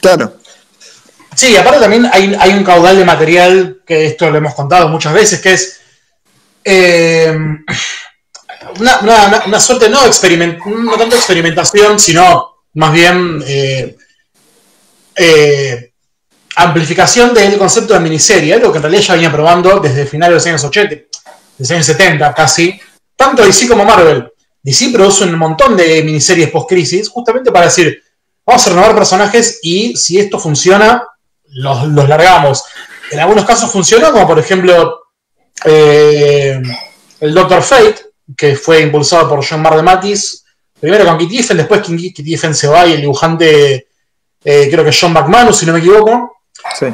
Claro. 0.02 0.38
Sí, 1.36 1.56
aparte 1.56 1.80
también 1.80 2.10
hay, 2.12 2.54
un 2.54 2.64
caudal 2.64 2.98
de 2.98 3.06
material, 3.06 3.82
que 3.86 4.08
esto 4.08 4.32
lo 4.32 4.38
hemos 4.40 4.56
contado 4.56 4.90
muchas 4.90 5.14
veces, 5.14 5.40
que 5.40 5.54
es 5.54 5.80
eh, 6.64 7.38
una, 8.80 9.60
suerte, 9.60 9.88
no, 9.88 10.04
experiment, 10.06 10.58
no 10.66 10.96
experimentación, 11.04 12.00
sino 12.00 12.64
más 12.74 12.92
bien 12.92 13.44
eh, 13.46 13.96
eh, 15.16 15.92
amplificación 16.56 17.34
del 17.36 17.58
concepto 17.58 17.94
de 17.94 18.00
miniserie, 18.00 18.56
algo 18.56 18.72
que 18.72 18.78
en 18.78 18.84
realidad 18.84 19.04
ya 19.04 19.14
venía 19.14 19.32
probando 19.32 19.80
desde 19.80 20.08
finales 20.08 20.32
de 20.32 20.36
los 20.36 20.48
años 20.48 20.64
80, 20.64 20.96
desde 21.58 21.76
años 21.76 21.86
70 21.86 22.34
casi, 22.34 22.80
tanto 23.16 23.44
DC 23.44 23.68
como 23.68 23.86
Marvel. 23.86 24.28
DC 24.64 24.90
produce 24.90 25.24
un 25.24 25.36
montón 25.36 25.78
de 25.78 26.02
miniseries 26.04 26.50
post-crisis, 26.50 27.10
justamente 27.10 27.52
para 27.52 27.66
decir, 27.66 28.04
vamos 28.48 28.66
a 28.66 28.70
renovar 28.70 28.96
personajes 28.96 29.60
y 29.62 29.96
si 29.98 30.18
esto 30.18 30.40
funciona, 30.40 31.06
los, 31.50 31.88
largamos. 32.08 32.64
En 33.12 33.20
algunos 33.20 33.46
casos 33.46 33.70
funcionó, 33.70 34.12
como 34.12 34.26
por 34.26 34.40
ejemplo 34.40 35.02
eh, 35.66 36.60
el 37.20 37.34
Doctor 37.34 37.62
Fate, 37.62 37.98
que 38.36 38.56
fue 38.56 38.82
impulsado 38.82 39.28
por 39.30 39.46
John 39.46 39.62
Mar 39.62 39.76
de 39.76 39.84
Matis 39.84 40.46
primero 40.80 41.06
con 41.06 41.18
Kitty 41.18 41.40
Effen, 41.40 41.58
después 41.58 41.82
Kitty 41.82 42.34
Effen 42.34 42.56
se 42.56 42.68
va 42.68 42.86
y 42.86 42.94
el 42.94 43.02
dibujante, 43.02 43.88
eh, 44.44 44.68
creo 44.72 44.86
que 44.86 44.96
John 44.98 45.14
McManus, 45.14 45.58
si 45.58 45.66
no 45.66 45.74
me 45.74 45.80
equivoco. 45.80 46.38
Sí. 46.78 46.88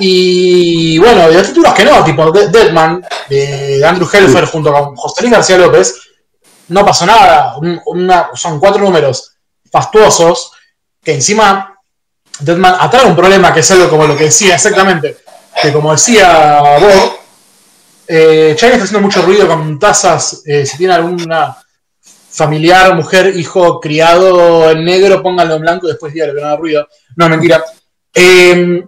Y 0.00 0.98
bueno, 0.98 1.28
de 1.28 1.34
los 1.34 1.46
títulos 1.48 1.72
que 1.72 1.84
no, 1.84 2.04
tipo 2.04 2.30
Deadman, 2.30 3.04
de 3.28 3.84
Andrew 3.84 4.08
Helfer 4.12 4.44
junto 4.46 4.72
con 4.72 4.94
José 4.96 5.22
Luis 5.22 5.32
García 5.32 5.58
López, 5.58 5.94
no 6.68 6.84
pasó 6.84 7.06
nada. 7.06 7.56
son 8.34 8.60
cuatro 8.60 8.82
números 8.82 9.32
fastuosos 9.70 10.52
que 11.04 11.14
encima 11.14 11.78
Deadman 12.40 12.76
atrae 12.80 13.06
un 13.06 13.14
problema 13.14 13.52
que 13.52 13.60
es 13.60 13.70
algo 13.70 13.88
como 13.88 14.06
lo 14.06 14.16
que 14.16 14.24
decía 14.24 14.54
exactamente, 14.54 15.18
que 15.62 15.72
como 15.72 15.92
decía 15.92 16.60
Bob, 16.80 17.18
eh, 18.08 18.50
está 18.52 18.66
haciendo 18.66 19.00
mucho 19.00 19.22
ruido 19.22 19.46
con 19.46 19.78
tazas, 19.78 20.42
eh, 20.46 20.66
si 20.66 20.76
tiene 20.76 20.94
alguna 20.94 21.56
familiar, 22.30 22.94
mujer, 22.96 23.36
hijo 23.36 23.78
criado 23.78 24.70
en 24.70 24.84
negro, 24.84 25.22
pónganlo 25.22 25.54
en 25.54 25.62
blanco 25.62 25.86
y 25.86 25.90
después 25.90 26.12
dígale 26.12 26.34
que 26.34 26.40
no 26.40 26.46
haga 26.48 26.56
ruido. 26.56 26.88
No, 27.16 27.28
mentira. 27.28 27.62
Eh, 28.12 28.84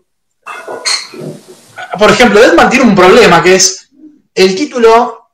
por 1.96 2.10
ejemplo, 2.10 2.40
Deadman 2.40 2.68
tiene 2.68 2.84
un 2.84 2.94
problema 2.94 3.42
que 3.42 3.54
es 3.54 3.88
el 4.34 4.56
título 4.56 5.26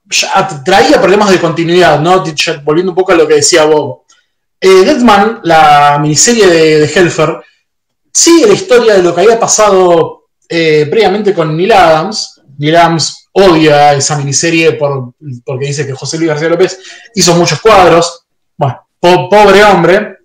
traía 0.64 1.00
problemas 1.00 1.30
de 1.30 1.40
continuidad, 1.40 2.00
¿no? 2.00 2.22
Volviendo 2.64 2.92
un 2.92 2.96
poco 2.96 3.12
a 3.12 3.14
lo 3.14 3.26
que 3.26 3.34
decía 3.34 3.64
Bob. 3.64 4.01
Eh, 4.64 4.85
Deadman, 4.85 5.40
la 5.42 5.98
miniserie 6.01 6.46
de, 6.46 6.85
Helfer, 6.85 7.42
sigue 8.12 8.46
la 8.46 8.55
historia 8.55 8.94
de 8.94 9.03
lo 9.03 9.12
que 9.12 9.22
había 9.22 9.40
pasado 9.40 10.29
eh, 10.48 10.87
previamente 10.88 11.35
con 11.35 11.57
Neil 11.57 11.72
Adams. 11.72 12.40
Neil 12.59 12.77
Adams 12.77 13.29
odia 13.33 13.92
esa 13.94 14.16
miniserie 14.16 14.75
por, 14.75 15.14
porque 15.44 15.66
dice 15.66 15.85
que 15.85 15.94
José 15.94 16.16
Luis 16.16 16.29
García 16.29 16.48
López 16.48 16.79
hizo 17.12 17.35
muchos 17.35 17.61
cuadros. 17.61 18.25
Bueno, 18.57 18.87
pobre 19.01 19.64
hombre. 19.64 20.18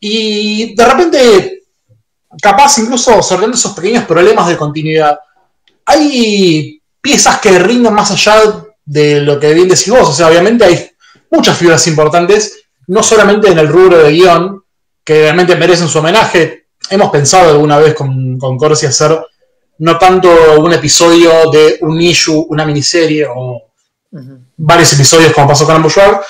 Y 0.00 0.74
de 0.74 0.84
repente 0.84 1.56
capaz 2.42 2.78
incluso 2.78 3.22
sorteando 3.22 3.56
esos 3.56 3.72
pequeños 3.72 4.04
problemas 4.04 4.48
de 4.48 4.56
continuidad, 4.56 5.18
hay 5.84 6.82
piezas 7.00 7.40
que 7.40 7.58
rinden 7.58 7.94
más 7.94 8.10
allá 8.10 8.66
de 8.84 9.20
lo 9.20 9.38
que 9.38 9.54
bien 9.54 9.68
decís 9.68 9.88
vos. 9.88 10.08
O 10.08 10.12
sea, 10.12 10.26
obviamente 10.28 10.64
hay 10.64 10.90
muchas 11.30 11.56
figuras 11.56 11.86
importantes, 11.86 12.65
no 12.88 13.02
solamente 13.02 13.48
en 13.48 13.58
el 13.58 13.68
rubro 13.68 13.98
de 13.98 14.12
guion, 14.12 14.62
que 15.04 15.22
realmente 15.22 15.56
merecen 15.56 15.88
su 15.88 15.98
homenaje. 15.98 16.66
Hemos 16.90 17.10
pensado 17.10 17.50
alguna 17.50 17.78
vez 17.78 17.94
con, 17.94 18.38
con 18.38 18.56
Corsi 18.58 18.86
hacer 18.86 19.18
no 19.78 19.98
tanto 19.98 20.30
un 20.58 20.72
episodio 20.72 21.50
de 21.50 21.78
un 21.82 22.00
issue, 22.00 22.46
una 22.48 22.64
miniserie 22.64 23.26
o 23.28 23.62
varios 24.56 24.92
episodios 24.94 25.32
como 25.32 25.48
pasó 25.48 25.66
con 25.66 25.76
Ambushwar, 25.76 26.22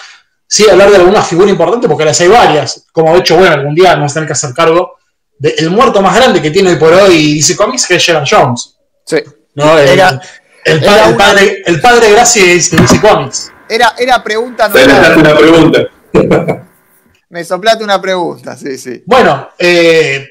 sí 0.47 0.69
hablar 0.69 0.91
de 0.91 0.97
alguna 0.97 1.23
figura 1.23 1.51
importante 1.51 1.89
porque 1.89 2.05
las 2.05 2.21
hay 2.21 2.29
varias. 2.29 2.87
Como 2.93 3.13
de 3.13 3.21
hecho, 3.21 3.37
bueno, 3.37 3.55
algún 3.55 3.75
día 3.75 3.95
vamos 3.95 4.13
a 4.13 4.15
tener 4.15 4.27
que 4.27 4.33
hacer 4.33 4.53
cargo 4.53 4.97
el 5.41 5.71
muerto 5.71 6.01
más 6.01 6.17
grande 6.17 6.41
que 6.41 6.51
tiene 6.51 6.77
por 6.77 6.93
hoy 6.93 7.35
DC 7.35 7.57
Comics, 7.57 7.87
que 7.87 7.97
es 7.97 8.05
Gerard 8.05 8.27
Jones. 8.29 8.77
Sí. 9.05 9.19
¿no? 9.55 9.79
El, 9.79 9.89
era, 9.89 10.21
el, 10.65 10.81
padre, 11.17 11.63
el, 11.65 11.81
padre, 11.81 12.11
gracia 12.11 12.43
de 12.43 12.55
DC 12.55 13.01
Comics. 13.01 13.53
Era, 13.69 13.95
era 13.99 14.23
pregunta, 14.23 14.69
no 14.69 14.79
era. 14.79 15.17
una 15.17 15.37
pregunta. 15.37 15.87
Me 17.29 17.45
soplaste 17.45 17.83
una 17.83 18.01
pregunta, 18.01 18.57
sí, 18.57 18.79
sí. 18.79 19.03
Bueno, 19.05 19.49
eh, 19.59 20.27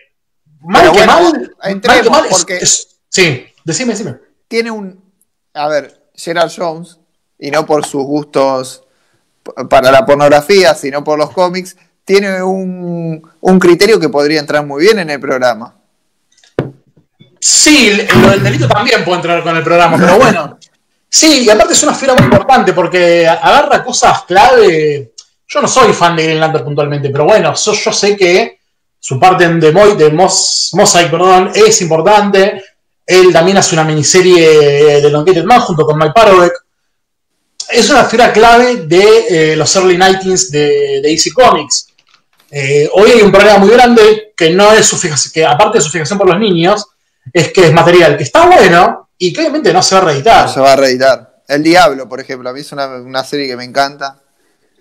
mal 0.62 0.92
que 0.92 1.06
mal. 1.06 1.56
Entremos 1.64 2.22
porque. 2.30 2.66
sí, 2.66 3.46
decime, 3.64 3.94
decime. 3.94 4.16
Tiene 4.48 4.72
un. 4.72 5.04
A 5.54 5.68
ver, 5.68 6.10
Gerard 6.16 6.52
Jones, 6.56 7.00
y 7.38 7.52
no 7.52 7.66
por 7.66 7.86
sus 7.86 8.04
gustos 8.04 8.84
para 9.70 9.92
la 9.92 10.06
pornografía, 10.06 10.74
sino 10.74 11.04
por 11.04 11.20
los 11.20 11.32
cómics, 11.32 11.76
tiene 12.04 12.42
un, 12.42 13.22
criterio 13.60 14.00
que 14.00 14.10
podría 14.10 14.40
entrar 14.40 14.66
muy 14.66 14.84
bien 14.84 15.00
en 15.00 15.10
el 15.10 15.20
programa. 15.20 15.76
Sí, 17.40 17.92
lo 18.22 18.30
del 18.32 18.44
delito 18.44 18.68
también 18.68 19.04
puede 19.04 19.18
entrar 19.18 19.44
con 19.44 19.56
el 19.56 19.64
programa, 19.64 19.98
pero 19.98 20.18
bueno. 20.18 20.58
Sí, 21.08 21.46
y 21.46 21.50
aparte 21.50 21.72
es 21.72 21.82
una 21.84 21.94
figura 21.94 22.16
muy 22.16 22.26
importante 22.26 22.74
porque 22.74 23.26
agarra 23.26 23.86
cosas 23.86 24.24
clave. 24.24 25.14
Yo 25.48 25.62
no 25.62 25.68
soy 25.68 25.94
fan 25.94 26.16
de 26.16 26.24
Greenlander 26.24 26.64
puntualmente, 26.64 27.10
pero 27.10 27.26
bueno, 27.26 27.54
yo, 27.54 27.74
sé 27.74 28.18
que 28.18 28.60
su 29.00 29.20
parte 29.20 29.48
de, 29.48 29.72
Mo, 29.72 29.88
de 29.96 30.10
Mosaic 30.12 31.12
perdón, 31.12 31.52
es 31.54 31.82
importante. 31.82 32.64
Él 33.06 33.32
también 33.32 33.58
hace 33.58 33.76
una 33.76 33.84
miniserie 33.84 35.02
de 35.02 35.10
Long 35.10 35.30
Man 35.46 35.62
junto 35.62 35.86
con 35.86 35.98
Mike 35.98 36.14
Parovek. 36.16 36.54
Es 37.70 37.90
una 37.90 38.06
figura 38.06 38.34
clave 38.34 38.78
de 38.88 39.26
eh, 39.30 39.56
los 39.56 39.76
early 39.76 39.98
90s 39.98 40.50
de, 40.50 41.02
de 41.02 41.12
Easy 41.12 41.32
Comics. 41.32 41.88
Eh, 42.52 42.90
hoy 42.94 43.12
hay 43.12 43.22
un 43.22 43.32
problema 43.32 43.58
muy 43.58 43.70
grande 43.70 44.34
que 44.36 44.52
no 44.52 44.72
es 44.72 44.86
su 44.86 44.98
fijación, 44.98 45.32
que 45.34 45.46
aparte 45.46 45.80
de 45.80 45.84
su 45.84 45.90
fijación 45.90 46.18
por 46.18 46.28
los 46.28 46.40
niños, 46.40 46.86
es 47.34 47.52
que 47.52 47.66
es 47.66 47.74
material 47.74 48.18
que 48.18 48.24
está 48.24 48.46
bueno 48.46 49.10
y 49.18 49.34
que 49.34 49.42
obviamente 49.42 49.74
no 49.74 49.82
se 49.82 49.96
va 49.96 50.02
a 50.02 50.06
reeditar. 50.06 50.50
Se 50.50 50.60
va 50.60 50.74
a 50.74 50.76
reeditar. 50.76 51.42
El 51.48 51.64
Diablo, 51.64 52.08
por 52.08 52.20
ejemplo, 52.20 52.50
a 52.50 52.54
mí 52.54 52.62
es 52.62 52.72
una, 52.72 53.24
serie 53.24 53.48
que 53.48 53.58
me 53.58 53.64
encanta. 53.64 54.22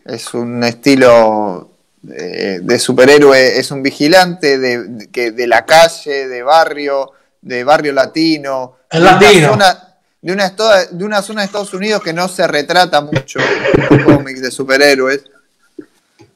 Es 0.04 0.34
un 0.34 0.62
estilo 0.64 1.70
de, 2.02 2.78
superhéroe, 2.78 3.58
es 3.58 3.70
un 3.70 3.82
vigilante 3.82 4.58
de, 4.58 5.08
que, 5.10 5.30
de 5.30 5.46
la 5.46 5.64
calle, 5.64 6.28
de 6.28 6.42
barrio, 6.42 7.12
de 7.40 7.64
barrio 7.64 7.92
latino. 7.92 8.76
El 8.90 9.04
latino. 9.04 9.48
de, 9.48 10.32
una, 10.32 10.84
de 10.90 11.04
una 11.04 11.22
zona 11.22 11.40
de 11.40 11.46
Estados 11.46 11.72
Unidos 11.74 12.02
que 12.02 12.12
no 12.12 12.28
se 12.28 12.46
retrata 12.46 13.00
mucho 13.00 13.40
en 13.88 14.04
cómics 14.04 14.42
de 14.42 14.50
superhéroes 14.50 15.24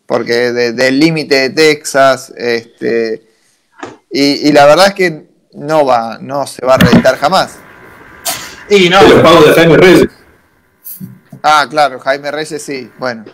porque 0.09 0.53
del 0.53 0.99
límite 0.99 1.35
de 1.35 1.51
Texas, 1.51 2.33
este, 2.35 3.29
y, 4.11 4.51
la 4.53 4.65
verdad 4.65 4.87
es 4.87 4.95
que 4.95 5.29
no 5.53 5.85
va, 5.85 6.17
no 6.19 6.47
se 6.47 6.65
va 6.65 6.77
a 6.77 6.79
reeditar 6.79 7.19
jamás. 7.19 7.57
Y 8.71 8.89
no. 8.89 9.03
Los 9.03 9.21
pagos 9.23 9.49
de 9.49 9.53
Jaime 9.53 9.77
Reyes. 9.77 10.09
Ah, 11.43 11.67
claro, 11.69 12.01
Jaime 12.01 12.31
Reyes 12.31 12.63
sí, 12.63 12.91
bueno. 12.99 13.27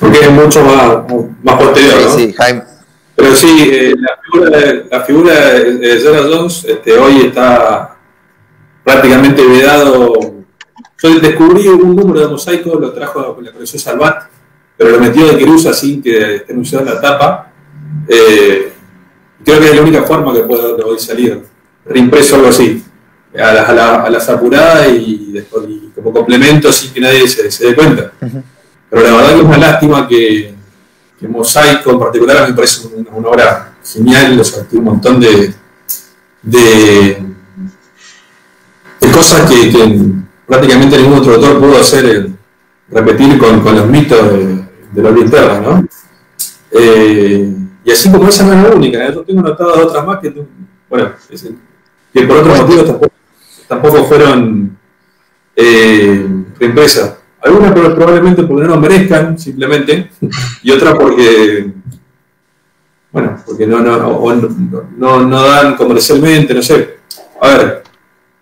Porque 0.00 0.20
es 0.20 0.30
mucho 0.30 0.64
más, 0.64 0.98
más 1.42 1.54
posterior, 1.56 2.02
¿no? 2.02 2.16
Sí, 2.16 2.32
Jaime. 2.32 2.62
Pero 3.16 3.34
sí, 3.34 3.70
eh, 3.72 3.94
la, 3.96 4.18
figura 4.22 4.58
de, 4.58 4.86
la 4.90 5.00
figura 5.02 5.34
de 5.34 6.00
Sarah 6.00 6.22
Jones 6.28 6.64
este, 6.64 6.98
hoy 6.98 7.26
está 7.26 7.96
prácticamente 8.82 9.46
vedado. 9.46 10.12
Yo 11.02 11.20
descubrí 11.20 11.68
un 11.68 11.94
número 11.94 12.20
de 12.20 12.28
mosaico, 12.28 12.78
lo 12.78 12.92
trajo 12.92 13.38
la 13.40 13.52
colección 13.52 13.80
Salvat, 13.80 14.24
pero 14.76 14.90
lo 14.90 15.00
metió 15.00 15.26
de 15.26 15.36
Querusa 15.36 15.72
sin 15.72 16.02
que 16.02 16.36
esté 16.36 16.52
anunciado 16.52 16.86
en 16.86 16.94
la 16.94 17.00
tapa. 17.00 17.52
Eh, 18.08 18.72
creo 19.44 19.60
que 19.60 19.66
es 19.66 19.76
la 19.76 19.82
única 19.82 20.02
forma 20.02 20.32
que 20.34 20.42
puede 20.42 20.82
hoy 20.82 20.98
salir, 20.98 21.42
reimpreso 21.84 22.36
algo 22.36 22.48
así, 22.48 22.82
a, 23.34 23.52
la, 23.52 24.02
a, 24.02 24.10
las 24.10 24.28
apuradas 24.28 24.88
y, 24.88 25.42
como 25.94 26.12
complemento 26.12 26.72
sin 26.72 26.92
que 26.92 27.00
nadie 27.00 27.28
se, 27.28 27.66
dé 27.66 27.74
cuenta. 27.74 28.12
Pero 28.94 29.10
la 29.10 29.16
verdad 29.16 29.30
que 29.30 29.40
es 29.40 29.44
una 29.44 29.58
lástima 29.58 30.08
que, 30.08 30.54
Mosaico 31.28 31.90
en 31.90 31.98
particular 31.98 32.48
me 32.48 32.54
parece 32.54 32.86
una, 32.86 33.28
obra 33.28 33.72
genial, 33.82 34.38
o 34.38 34.44
sea, 34.44 34.62
tiene 34.64 34.84
un 34.84 34.92
montón 34.92 35.18
de, 35.18 35.52
de, 36.42 37.18
cosas 39.12 39.50
que, 39.50 40.00
prácticamente 40.46 40.98
ningún 40.98 41.18
otro 41.18 41.34
autor 41.34 41.58
pudo 41.58 41.80
hacer, 41.80 42.28
repetir 42.88 43.36
con, 43.38 43.62
con 43.62 43.74
los 43.74 43.86
mitos 43.86 44.30
de, 44.30 44.64
de 44.92 45.02
la 45.02 45.60
¿no? 45.60 45.88
Eh, 46.70 47.52
y 47.84 47.90
así 47.90 48.12
como 48.12 48.28
esa 48.28 48.44
no 48.44 48.52
es 48.52 48.68
la 48.68 48.76
única, 48.76 49.04
¿eh? 49.04 49.12
yo 49.12 49.24
tengo 49.24 49.42
notadas 49.42 49.78
otras 49.78 50.06
más 50.06 50.20
que, 50.20 50.46
bueno, 50.88 51.12
que 52.12 52.22
por 52.22 52.36
otros 52.36 52.60
motivos 52.60 53.10
tampoco, 53.66 54.04
fueron 54.04 54.78
eh, 55.56 56.26
reimpresas. 56.60 57.23
Algunas 57.44 57.72
probablemente 57.72 58.42
porque 58.44 58.62
no 58.62 58.74
lo 58.74 58.80
merezcan, 58.80 59.38
simplemente, 59.38 60.10
y 60.62 60.70
otras 60.70 60.94
porque, 60.94 61.72
bueno, 63.12 63.36
porque 63.44 63.66
no, 63.66 63.80
no, 63.80 65.20
no, 65.26 65.42
dan 65.42 65.76
comercialmente, 65.76 66.54
no 66.54 66.62
sé. 66.62 67.00
A 67.42 67.48
ver, 67.48 67.82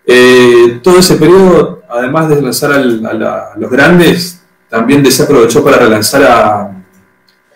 eh, 0.05 0.79
todo 0.81 0.99
ese 0.99 1.17
periodo, 1.17 1.83
además 1.89 2.29
de 2.29 2.41
lanzar 2.41 2.71
a 2.71 3.55
los 3.57 3.69
grandes, 3.69 4.41
también 4.69 5.05
se 5.11 5.23
aprovechó 5.23 5.61
para 5.65 5.79
relanzar 5.79 6.23
a, 6.23 6.61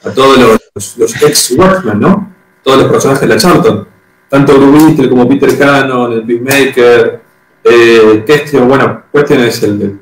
a 0.04 0.12
todos 0.14 0.38
los, 0.76 1.24
ex 1.24 1.52
Watchmen, 1.52 2.00
¿no? 2.00 2.34
Todos 2.62 2.80
los 2.80 2.92
personajes 2.92 3.22
de 3.22 3.28
la 3.34 3.38
Charlton. 3.38 3.88
Tanto 4.28 4.58
Bruce 4.60 5.08
como 5.08 5.30
Peter 5.30 5.58
Cannon, 5.58 6.12
el 6.12 6.24
Peacemaker, 6.24 7.22
eh, 7.64 8.24
Question, 8.28 8.68
bueno, 8.68 9.04
Question 9.14 9.40
es 9.40 9.64
el, 9.64 10.00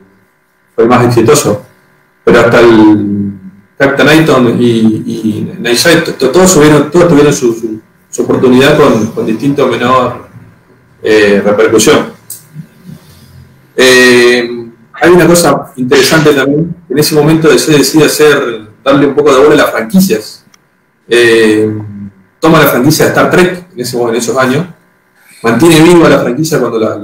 el, 0.77 0.87
más 0.87 1.05
exitoso, 1.05 1.65
pero 2.23 2.39
hasta 2.39 2.59
el 2.59 3.31
Captain 3.77 4.07
Ayton 4.07 4.57
y, 4.59 5.03
y 5.05 5.57
todos, 6.17 6.53
todos 6.91 7.07
tuvieron 7.07 7.33
su, 7.33 7.81
su, 8.09 8.21
oportunidad 8.23 8.77
con, 8.77 9.07
con 9.07 9.25
distinto 9.25 9.67
menor 9.67 10.27
eh, 11.03 11.41
repercusión. 11.43 12.13
Eh, 13.75 14.49
hay 14.93 15.11
una 15.11 15.27
cosa 15.27 15.73
interesante 15.75 16.33
también, 16.33 16.75
en 16.89 16.97
ese 16.97 17.15
momento 17.15 17.49
DC 17.49 17.73
decide 17.73 18.05
hacer 18.05 18.69
darle 18.83 19.07
un 19.07 19.15
poco 19.15 19.33
de 19.33 19.39
bola 19.39 19.53
a 19.53 19.65
las 19.65 19.71
franquicias. 19.71 20.45
Eh, 21.07 21.69
toma 22.39 22.59
la 22.59 22.67
franquicia 22.67 23.05
de 23.05 23.11
Star 23.11 23.29
Trek 23.29 23.67
en, 23.73 23.79
ese, 23.79 24.01
en 24.01 24.15
esos 24.15 24.37
años, 24.37 24.65
mantiene 25.43 25.81
viva 25.81 26.07
la 26.07 26.19
franquicia 26.19 26.59
cuando 26.59 26.79
la, 26.79 26.97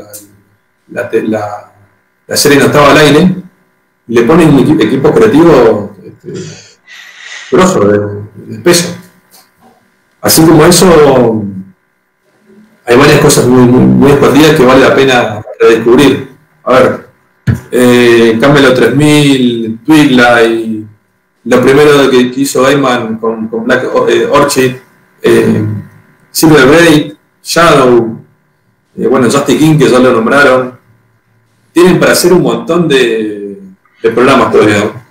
la, 0.88 1.10
la, 1.12 1.74
la 2.28 2.38
serie 2.38 2.60
no 2.60 2.66
estaba 2.66 2.92
al 2.92 2.98
aire, 2.98 3.41
le 4.08 4.24
pone 4.24 4.46
un 4.46 4.82
equipo 4.82 5.14
creativo 5.14 5.96
este, 6.04 6.32
de, 7.52 8.60
peso. 8.60 8.96
Así 10.22 10.46
como 10.46 10.66
eso, 10.66 11.44
hay 12.86 12.98
varias 12.98 13.22
cosas 13.22 13.48
muy, 13.48 13.64
muy, 13.64 14.12
escondidas 14.12 14.56
que 14.56 14.66
vale 14.66 14.88
la 14.88 14.96
pena 14.96 15.42
redescubrir. 15.60 16.30
A 16.64 16.74
ver, 16.74 17.10
eh, 17.72 18.38
Camelo 18.40 18.74
3000, 18.74 19.80
Twilight, 19.86 20.86
lo 21.44 21.62
primero 21.62 22.10
que 22.10 22.32
hizo 22.36 22.66
Ayman 22.66 23.18
con, 23.18 23.50
Black 23.66 23.86
eh, 24.10 24.28
Orchid, 24.32 24.76
eh, 25.24 25.66
Silver 26.30 27.18
Shadow, 27.44 28.22
eh, 28.96 29.08
bueno, 29.08 29.28
Justin 29.30 29.58
King, 29.58 29.78
que 29.78 29.90
ya 29.90 30.00
lo 30.00 30.14
nombraron. 30.14 30.80
Tienen 31.72 32.00
para 32.00 32.12
hacer 32.12 32.34
un 32.34 32.44
montón 32.44 32.88
de, 32.88 33.41
programas 34.10 34.52
todavía. 34.52 35.06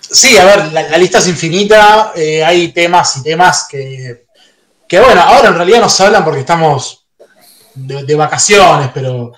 Sí, 0.00 0.36
a 0.38 0.44
ver, 0.44 0.72
la, 0.72 0.98
lista 0.98 1.18
es 1.18 1.28
infinita, 1.28 2.12
eh, 2.14 2.44
hay 2.44 2.72
temas 2.72 3.16
y 3.16 3.22
temas 3.22 3.66
que, 3.68 4.26
que, 4.88 5.00
bueno, 5.00 5.20
ahora 5.20 5.48
en 5.48 5.56
realidad 5.56 5.80
nos 5.80 6.00
hablan 6.00 6.24
porque 6.24 6.40
estamos 6.40 7.06
de, 7.74 8.14
vacaciones, 8.14 8.90
pero 8.94 9.32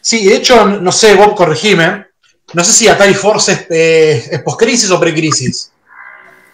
sí, 0.00 0.26
de 0.26 0.36
hecho, 0.36 0.66
no 0.66 0.90
sé, 0.90 1.14
Bob, 1.14 1.34
corregime, 1.34 2.06
no 2.52 2.64
sé 2.64 2.72
si 2.72 2.88
Atari 2.88 3.14
Force 3.14 3.52
es, 3.52 3.66
eh, 3.70 4.28
es 4.32 4.42
post-crisis 4.42 4.90
o 4.90 4.98
pre-crisis. 4.98 5.70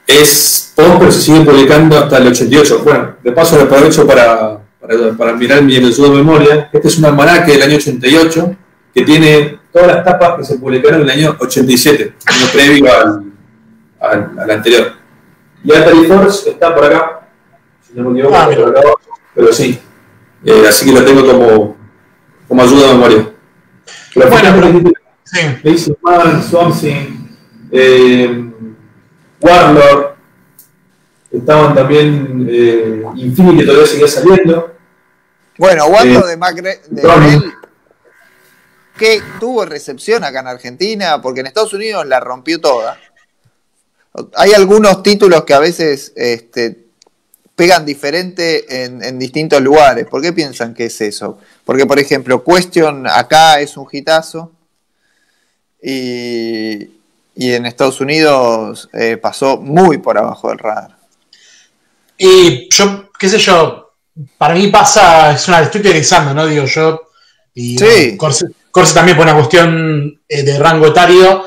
Es 0.06 0.72
post, 0.76 0.98
pero 0.98 1.12
se 1.12 1.22
sigue 1.22 1.40
publicando 1.40 1.98
hasta 1.98 2.18
el 2.18 2.26
88. 2.28 2.82
Bueno, 2.84 3.16
de 3.22 3.32
paso 3.32 3.56
lo 3.56 3.62
aprovecho 3.62 4.06
para, 4.06 4.60
para, 4.78 5.12
para 5.16 5.32
mirar 5.32 5.62
mi 5.62 5.78
de 5.78 6.08
memoria. 6.10 6.68
Este 6.70 6.88
es 6.88 6.98
un 6.98 7.06
almanaque 7.06 7.52
del 7.52 7.62
año 7.62 7.76
88 7.76 8.56
que 8.94 9.02
tiene 9.02 9.59
todas 9.72 9.88
las 9.88 10.04
tapas 10.04 10.38
que 10.38 10.44
se 10.44 10.59
publicaron 10.59 11.00
en 11.00 11.09
el 11.09 11.11
año 11.11 11.37
87, 11.40 12.14
año 12.26 12.46
previo 12.52 12.87
al, 12.92 14.38
al, 14.38 14.50
anterior. 14.50 14.92
Y 15.64 15.72
Atari 15.72 16.04
Force 16.04 16.50
está 16.50 16.74
por 16.74 16.85
acá, 16.85 17.28
si 17.83 17.94
no 17.94 18.11
me 18.11 18.20
equivoco, 18.20 18.37
ah, 18.37 18.48
pero, 19.35 19.52
sí. 19.52 19.80
Eh, 20.44 20.64
así 20.68 20.87
que 20.87 20.92
lo 20.92 21.04
tengo 21.04 21.26
como, 21.26 21.76
como 22.46 22.62
ayuda 22.62 22.88
de 22.88 22.94
memoria. 22.94 23.33
bueno, 24.14 24.92
sí. 25.24 25.96
Man, 26.02 26.42
Swamp 26.42 26.74
eh, 27.72 28.50
Warlord, 29.40 30.14
estaban 31.33 31.74
también 31.74 32.46
eh, 32.48 33.02
Infinity, 33.16 33.66
todavía 33.66 33.87
seguía 33.87 34.07
saliendo. 34.07 34.74
Bueno, 35.59 35.87
Warlord 35.87 36.26
eh, 36.26 36.30
de 36.30 36.37
Macre, 36.37 36.80
que 38.98 39.22
tuvo 39.40 39.64
recepción 39.64 40.24
acá 40.24 40.40
en 40.40 40.46
Argentina, 40.46 41.20
porque 41.20 41.40
en 41.40 41.46
Estados 41.46 41.72
Unidos 41.72 42.07
la 42.07 42.20
rompió 42.20 42.61
toda. 42.61 42.98
Hay 44.37 44.52
algunos 44.52 45.02
títulos 45.02 45.44
que 45.44 45.54
a 45.54 45.59
veces 45.59 46.12
este, 46.14 46.87
pegan 47.57 47.85
diferente 47.85 48.85
en, 48.85 49.02
en, 49.02 49.18
distintos 49.18 49.61
lugares. 49.61 50.07
¿Por 50.07 50.22
qué 50.22 50.33
piensan 50.33 50.74
que 50.74 50.87
es 50.87 51.00
eso? 51.00 51.38
Porque, 51.64 51.87
por 51.87 51.98
ejemplo, 51.98 52.44
Question 52.44 53.07
acá 53.09 53.61
es 53.61 53.76
un 53.76 53.88
hitazo 53.90 54.52
y, 55.83 56.90
y 57.35 57.52
en 57.52 57.66
Estados 57.66 58.00
Unidos 58.00 58.88
eh, 58.92 59.16
pasó 59.16 59.57
muy 59.57 59.98
por 59.98 60.16
abajo 60.16 60.48
del 60.48 60.59
radar. 60.59 60.96
Y 62.16 62.68
yo, 62.70 63.11
qué 63.18 63.28
sé 63.28 63.38
yo, 63.38 63.94
para 64.38 64.54
mí 64.54 64.68
pasa, 64.68 65.33
es 65.33 65.48
una, 65.48 65.62
estoy 65.62 65.83
teorizando, 65.83 66.33
¿no? 66.33 66.46
Digo 66.46 66.64
yo, 66.66 67.09
y 67.52 67.76
sí. 67.76 68.16
Corse, 68.74 68.92
también 68.92 69.16
por 69.16 69.24
una 69.24 69.37
cuestión 69.37 70.20
eh, 70.28 70.42
de 70.42 70.58
rango 70.58 70.88
etario. 70.88 71.44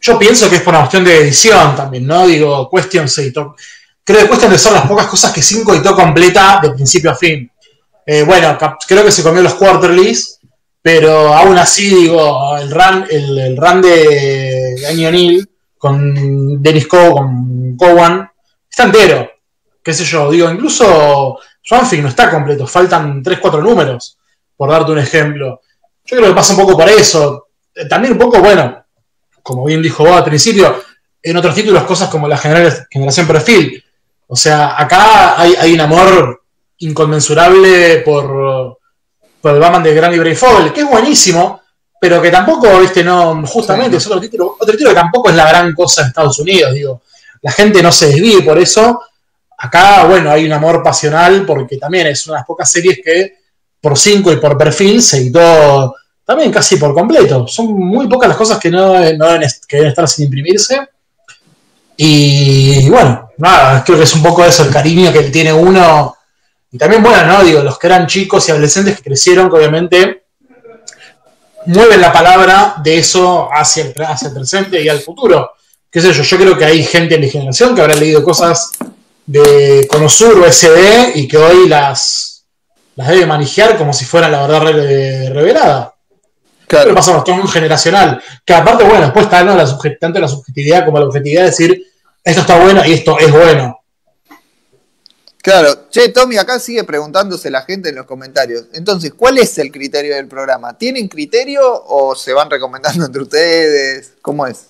Yo 0.00 0.16
pienso 0.20 0.48
que 0.48 0.56
es 0.56 0.62
por 0.62 0.72
una 0.72 0.82
cuestión 0.82 1.04
de 1.04 1.16
edición 1.16 1.74
también, 1.74 2.06
¿no? 2.06 2.24
Digo, 2.28 2.70
Question 2.70 3.08
se 3.08 3.22
editó. 3.22 3.56
Creo 4.04 4.20
que 4.20 4.28
Question 4.28 4.56
son 4.56 4.74
las 4.74 4.86
pocas 4.86 5.06
cosas 5.06 5.32
que 5.32 5.42
5 5.42 5.74
editó 5.74 5.96
completa 5.96 6.60
de 6.62 6.70
principio 6.70 7.10
a 7.10 7.16
fin. 7.16 7.50
Eh, 8.06 8.22
bueno, 8.22 8.56
creo 8.86 9.04
que 9.04 9.10
se 9.10 9.24
comió 9.24 9.42
los 9.42 9.54
quarterlies, 9.54 10.38
pero 10.80 11.34
aún 11.34 11.58
así, 11.58 11.92
digo, 11.92 12.56
el 12.56 12.70
run, 12.70 13.04
el, 13.10 13.56
run 13.56 13.82
de 13.82 14.86
Año 14.88 15.10
Neil 15.10 15.50
con 15.76 16.62
Dennis 16.62 16.86
Coe, 16.86 17.10
con 17.10 17.76
Cowan, 17.76 18.30
está 18.70 18.84
entero. 18.84 19.28
Qué 19.82 19.92
sé 19.92 20.04
yo, 20.04 20.30
digo, 20.30 20.48
incluso 20.48 21.40
Swanfield 21.60 22.04
no 22.04 22.10
está 22.10 22.30
completo, 22.30 22.64
faltan 22.68 23.24
3-4 23.24 23.60
números, 23.60 24.16
por 24.56 24.70
darte 24.70 24.92
un 24.92 24.98
ejemplo. 25.00 25.62
Yo 26.04 26.16
creo 26.16 26.28
que 26.30 26.34
pasa 26.34 26.54
un 26.54 26.60
poco 26.60 26.76
por 26.76 26.88
eso. 26.88 27.48
Eh, 27.74 27.86
también 27.86 28.12
un 28.12 28.18
poco, 28.18 28.40
bueno, 28.40 28.84
como 29.42 29.64
bien 29.64 29.82
dijo 29.82 30.04
vos 30.04 30.16
al 30.16 30.24
principio, 30.24 30.82
en 31.22 31.36
otros 31.36 31.54
títulos 31.54 31.84
cosas 31.84 32.08
como 32.08 32.28
la 32.28 32.36
generación 32.36 33.26
perfil. 33.26 33.82
O 34.26 34.36
sea, 34.36 34.80
acá 34.80 35.40
hay, 35.40 35.54
hay 35.58 35.72
un 35.74 35.80
amor 35.80 36.42
inconmensurable 36.78 37.98
por, 37.98 38.78
por 39.40 39.54
el 39.54 39.60
Batman 39.60 39.82
de 39.82 39.94
Gran 39.94 40.12
Libre 40.12 40.34
Fogel, 40.34 40.72
que 40.72 40.80
es 40.80 40.88
buenísimo, 40.88 41.60
pero 42.00 42.20
que 42.20 42.30
tampoco, 42.30 42.80
viste, 42.80 43.04
no, 43.04 43.46
justamente 43.46 43.96
es 43.96 44.06
otro 44.06 44.20
título, 44.20 44.56
otro 44.58 44.72
título 44.72 44.90
que 44.90 44.96
tampoco 44.96 45.30
es 45.30 45.36
la 45.36 45.48
gran 45.48 45.72
cosa 45.74 46.02
de 46.02 46.08
Estados 46.08 46.38
Unidos, 46.40 46.72
digo, 46.74 47.02
la 47.42 47.52
gente 47.52 47.82
no 47.82 47.92
se 47.92 48.06
desvíe 48.06 48.42
por 48.42 48.58
eso. 48.58 49.00
Acá, 49.58 50.04
bueno, 50.06 50.30
hay 50.30 50.44
un 50.44 50.52
amor 50.52 50.82
pasional 50.82 51.44
porque 51.46 51.76
también 51.76 52.06
es 52.06 52.26
una 52.26 52.36
de 52.36 52.40
las 52.40 52.46
pocas 52.46 52.70
series 52.70 53.00
que 53.04 53.41
por 53.82 53.98
cinco 53.98 54.32
y 54.32 54.36
por 54.36 54.56
perfil 54.56 55.02
se 55.02 55.18
editó 55.18 55.94
también 56.24 56.50
casi 56.50 56.76
por 56.76 56.94
completo. 56.94 57.46
Son 57.46 57.66
muy 57.74 58.08
pocas 58.08 58.28
las 58.28 58.38
cosas 58.38 58.58
que 58.58 58.70
no, 58.70 58.94
no 58.94 59.26
deben, 59.26 59.48
que 59.68 59.76
deben 59.76 59.90
estar 59.90 60.08
sin 60.08 60.24
imprimirse. 60.24 60.88
Y 61.96 62.88
bueno, 62.88 63.28
nada, 63.36 63.84
creo 63.84 63.98
que 63.98 64.04
es 64.04 64.14
un 64.14 64.22
poco 64.22 64.42
eso, 64.42 64.64
el 64.64 64.70
cariño 64.70 65.12
que 65.12 65.24
tiene 65.24 65.52
uno 65.52 66.16
y 66.72 66.78
también, 66.78 67.02
bueno, 67.02 67.26
¿no? 67.26 67.44
Digo, 67.44 67.60
los 67.62 67.78
que 67.78 67.86
eran 67.86 68.06
chicos 68.06 68.48
y 68.48 68.50
adolescentes 68.50 68.96
que 68.96 69.02
crecieron, 69.02 69.50
que 69.50 69.56
obviamente 69.56 70.24
mueven 71.66 72.00
la 72.00 72.10
palabra 72.10 72.76
de 72.82 72.98
eso 72.98 73.50
hacia 73.52 73.84
el, 73.84 73.94
hacia 74.02 74.28
el 74.28 74.34
presente 74.34 74.80
y 74.82 74.88
al 74.88 75.00
futuro. 75.00 75.52
¿Qué 75.90 76.00
sé 76.00 76.14
yo? 76.14 76.22
Yo 76.22 76.36
creo 76.38 76.56
que 76.56 76.64
hay 76.64 76.82
gente 76.82 77.16
en 77.16 77.20
mi 77.20 77.28
generación 77.28 77.74
que 77.74 77.82
habrá 77.82 77.94
leído 77.94 78.24
cosas 78.24 78.70
de 79.26 79.86
Conosur 79.90 80.38
o 80.38 80.50
SD 80.50 81.12
y 81.14 81.28
que 81.28 81.36
hoy 81.36 81.68
las, 81.68 82.21
las 82.96 83.08
debe 83.08 83.26
manejar 83.26 83.76
como 83.76 83.92
si 83.92 84.04
fuera 84.04 84.28
la 84.28 84.46
verdad 84.46 84.60
revelada. 85.32 85.94
Claro. 86.66 86.84
Pero 86.84 86.94
pasa 86.94 87.24
todo 87.24 87.46
generacional. 87.46 88.22
Que 88.44 88.54
aparte, 88.54 88.84
bueno, 88.84 89.02
después 89.02 89.26
está 89.26 89.44
¿no? 89.44 89.54
la 89.54 89.66
tanto 90.00 90.20
la 90.20 90.28
subjetividad 90.28 90.84
como 90.84 90.98
la 90.98 91.06
objetividad 91.06 91.42
de 91.42 91.50
decir 91.50 91.92
esto 92.24 92.40
está 92.42 92.58
bueno 92.58 92.84
y 92.86 92.92
esto 92.92 93.18
es 93.18 93.30
bueno. 93.30 93.78
Claro, 95.42 95.88
che, 95.90 96.08
Tommy, 96.10 96.36
acá 96.36 96.60
sigue 96.60 96.84
preguntándose 96.84 97.50
la 97.50 97.62
gente 97.62 97.88
en 97.88 97.96
los 97.96 98.06
comentarios. 98.06 98.66
Entonces, 98.74 99.12
¿cuál 99.12 99.38
es 99.38 99.58
el 99.58 99.72
criterio 99.72 100.14
del 100.14 100.28
programa? 100.28 100.78
¿Tienen 100.78 101.08
criterio 101.08 101.62
o 101.64 102.14
se 102.14 102.32
van 102.32 102.48
recomendando 102.48 103.04
entre 103.06 103.22
ustedes? 103.22 104.12
¿Cómo 104.22 104.46
es? 104.46 104.66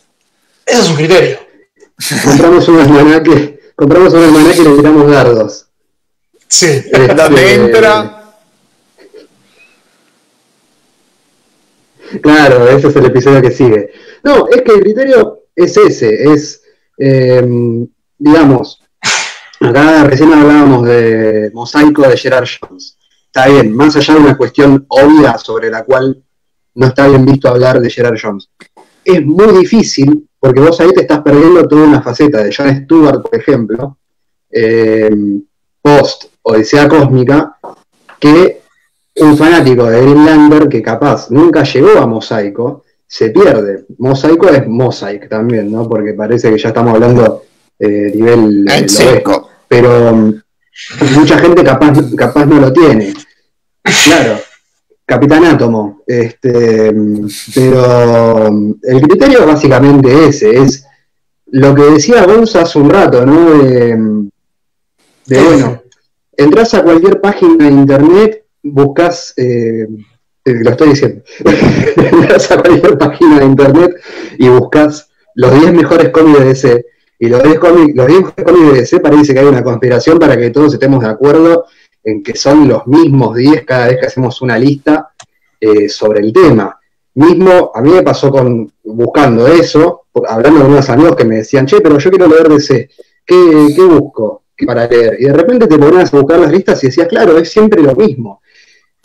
Eso 0.64 0.82
es 0.82 0.88
un 0.88 0.96
criterio. 0.96 1.38
compramos 2.24 2.66
un 2.68 2.80
almanaque, 2.80 3.72
compramos 3.76 4.14
un 4.14 4.24
almanaque 4.24 4.60
y 4.60 4.64
le 4.64 4.76
tiramos 4.76 5.10
dardos. 5.10 5.66
Sí. 6.52 6.66
Este, 6.66 7.14
¿Dónde 7.14 7.54
entra? 7.54 8.36
Claro, 12.20 12.68
ese 12.68 12.88
es 12.88 12.96
el 12.96 13.06
episodio 13.06 13.40
que 13.40 13.50
sigue. 13.50 13.90
No, 14.22 14.46
es 14.48 14.60
que 14.60 14.72
el 14.72 14.80
criterio 14.82 15.44
es 15.56 15.74
ese, 15.78 16.30
es, 16.30 16.62
eh, 16.98 17.42
digamos, 18.18 18.82
Acá 19.60 20.02
recién 20.04 20.32
hablábamos 20.32 20.84
de 20.88 21.52
Mosaico 21.54 22.02
de 22.02 22.16
Gerard 22.16 22.48
Jones. 22.60 22.98
Está 23.26 23.46
bien, 23.46 23.74
más 23.74 23.94
allá 23.94 24.14
de 24.14 24.20
una 24.20 24.36
cuestión 24.36 24.84
obvia 24.88 25.38
sobre 25.38 25.70
la 25.70 25.84
cual 25.84 26.20
no 26.74 26.86
está 26.88 27.06
bien 27.06 27.24
visto 27.24 27.48
hablar 27.48 27.80
de 27.80 27.88
Gerard 27.88 28.18
Jones. 28.20 28.50
Es 29.04 29.24
muy 29.24 29.56
difícil, 29.56 30.28
porque 30.40 30.60
vos 30.60 30.80
ahí 30.80 30.92
te 30.92 31.02
estás 31.02 31.20
perdiendo 31.20 31.66
toda 31.68 31.84
una 31.84 32.02
faceta 32.02 32.42
de 32.42 32.52
John 32.54 32.84
Stewart, 32.84 33.22
por 33.22 33.38
ejemplo, 33.38 33.98
eh, 34.50 35.10
post 35.80 36.31
Odisea 36.42 36.88
Cósmica, 36.88 37.56
que 38.18 38.62
un 39.16 39.36
fanático 39.36 39.84
de 39.84 40.00
Greenlander 40.00 40.68
que 40.68 40.82
capaz 40.82 41.30
nunca 41.30 41.62
llegó 41.64 41.98
a 41.98 42.06
Mosaico, 42.06 42.84
se 43.06 43.30
pierde. 43.30 43.84
Mosaico 43.98 44.48
es 44.48 44.66
Mosaic 44.66 45.28
también, 45.28 45.70
¿no? 45.70 45.88
Porque 45.88 46.14
parece 46.14 46.50
que 46.50 46.58
ya 46.58 46.68
estamos 46.68 46.94
hablando 46.94 47.42
eh, 47.78 48.12
nivel 48.14 48.64
pero 49.68 50.14
mm, 50.14 50.34
mucha 51.18 51.38
gente 51.38 51.64
capaz, 51.64 51.98
capaz 52.16 52.46
no 52.46 52.60
lo 52.60 52.72
tiene. 52.72 53.12
Claro, 54.04 54.38
Capitán 55.04 55.44
Átomo. 55.44 56.02
Este, 56.06 56.92
mm, 56.92 57.28
pero 57.54 58.50
mm, 58.52 58.74
el 58.82 59.00
criterio 59.02 59.46
básicamente 59.46 60.28
ese, 60.28 60.58
es 60.58 60.86
lo 61.46 61.74
que 61.74 61.82
decía 61.82 62.24
Gonza 62.24 62.62
hace 62.62 62.78
un 62.78 62.88
rato, 62.88 63.26
¿no? 63.26 63.62
De, 63.62 63.96
de 65.26 65.42
bueno, 65.42 65.81
entras 66.36 66.74
a 66.74 66.82
cualquier 66.82 67.20
página 67.20 67.66
de 67.66 67.70
internet, 67.70 68.44
buscas, 68.62 69.34
eh, 69.36 69.86
eh, 70.44 70.54
lo 70.62 70.70
estoy 70.70 70.90
diciendo, 70.90 71.22
entras 71.96 72.50
a 72.50 72.62
cualquier 72.62 72.98
página 72.98 73.40
de 73.40 73.44
internet 73.44 73.92
y 74.38 74.48
buscas 74.48 75.10
los 75.34 75.58
10 75.58 75.72
mejores 75.72 76.10
cómics 76.10 76.38
de 76.38 76.44
DC. 76.46 76.86
Y 77.18 77.28
los 77.28 77.42
10 77.42 77.58
cómics, 77.60 77.94
los 77.94 78.06
10 78.06 78.20
mejores 78.20 78.44
cómics 78.44 78.72
de 78.72 78.80
DC 78.80 79.00
parece 79.00 79.32
que 79.32 79.40
hay 79.40 79.46
una 79.46 79.62
conspiración 79.62 80.18
para 80.18 80.36
que 80.36 80.50
todos 80.50 80.74
estemos 80.74 81.00
de 81.00 81.10
acuerdo 81.10 81.66
en 82.02 82.22
que 82.22 82.34
son 82.34 82.66
los 82.66 82.86
mismos 82.88 83.36
10 83.36 83.64
cada 83.64 83.86
vez 83.86 83.98
que 84.00 84.06
hacemos 84.06 84.42
una 84.42 84.58
lista 84.58 85.12
eh, 85.60 85.88
sobre 85.88 86.20
el 86.20 86.32
tema. 86.32 86.78
Mismo, 87.14 87.70
a 87.72 87.80
mí 87.80 87.90
me 87.90 88.02
pasó 88.02 88.30
con 88.30 88.72
buscando 88.82 89.46
eso, 89.46 90.06
hablando 90.26 90.62
con 90.62 90.72
unos 90.72 90.90
amigos 90.90 91.14
que 91.14 91.24
me 91.24 91.36
decían, 91.36 91.66
che, 91.66 91.80
pero 91.80 91.98
yo 91.98 92.10
quiero 92.10 92.26
leer 92.26 92.48
DC, 92.48 92.88
¿qué, 93.24 93.68
qué 93.76 93.82
busco 93.82 94.41
para 94.66 94.86
leer? 94.86 95.16
Y 95.18 95.24
de 95.24 95.32
repente 95.32 95.66
te 95.66 95.78
ponías 95.78 96.12
a 96.12 96.16
buscar 96.16 96.40
las 96.40 96.52
listas 96.52 96.82
y 96.82 96.86
decías, 96.86 97.08
claro, 97.08 97.36
es 97.38 97.50
siempre 97.50 97.82
lo 97.82 97.94
mismo. 97.94 98.42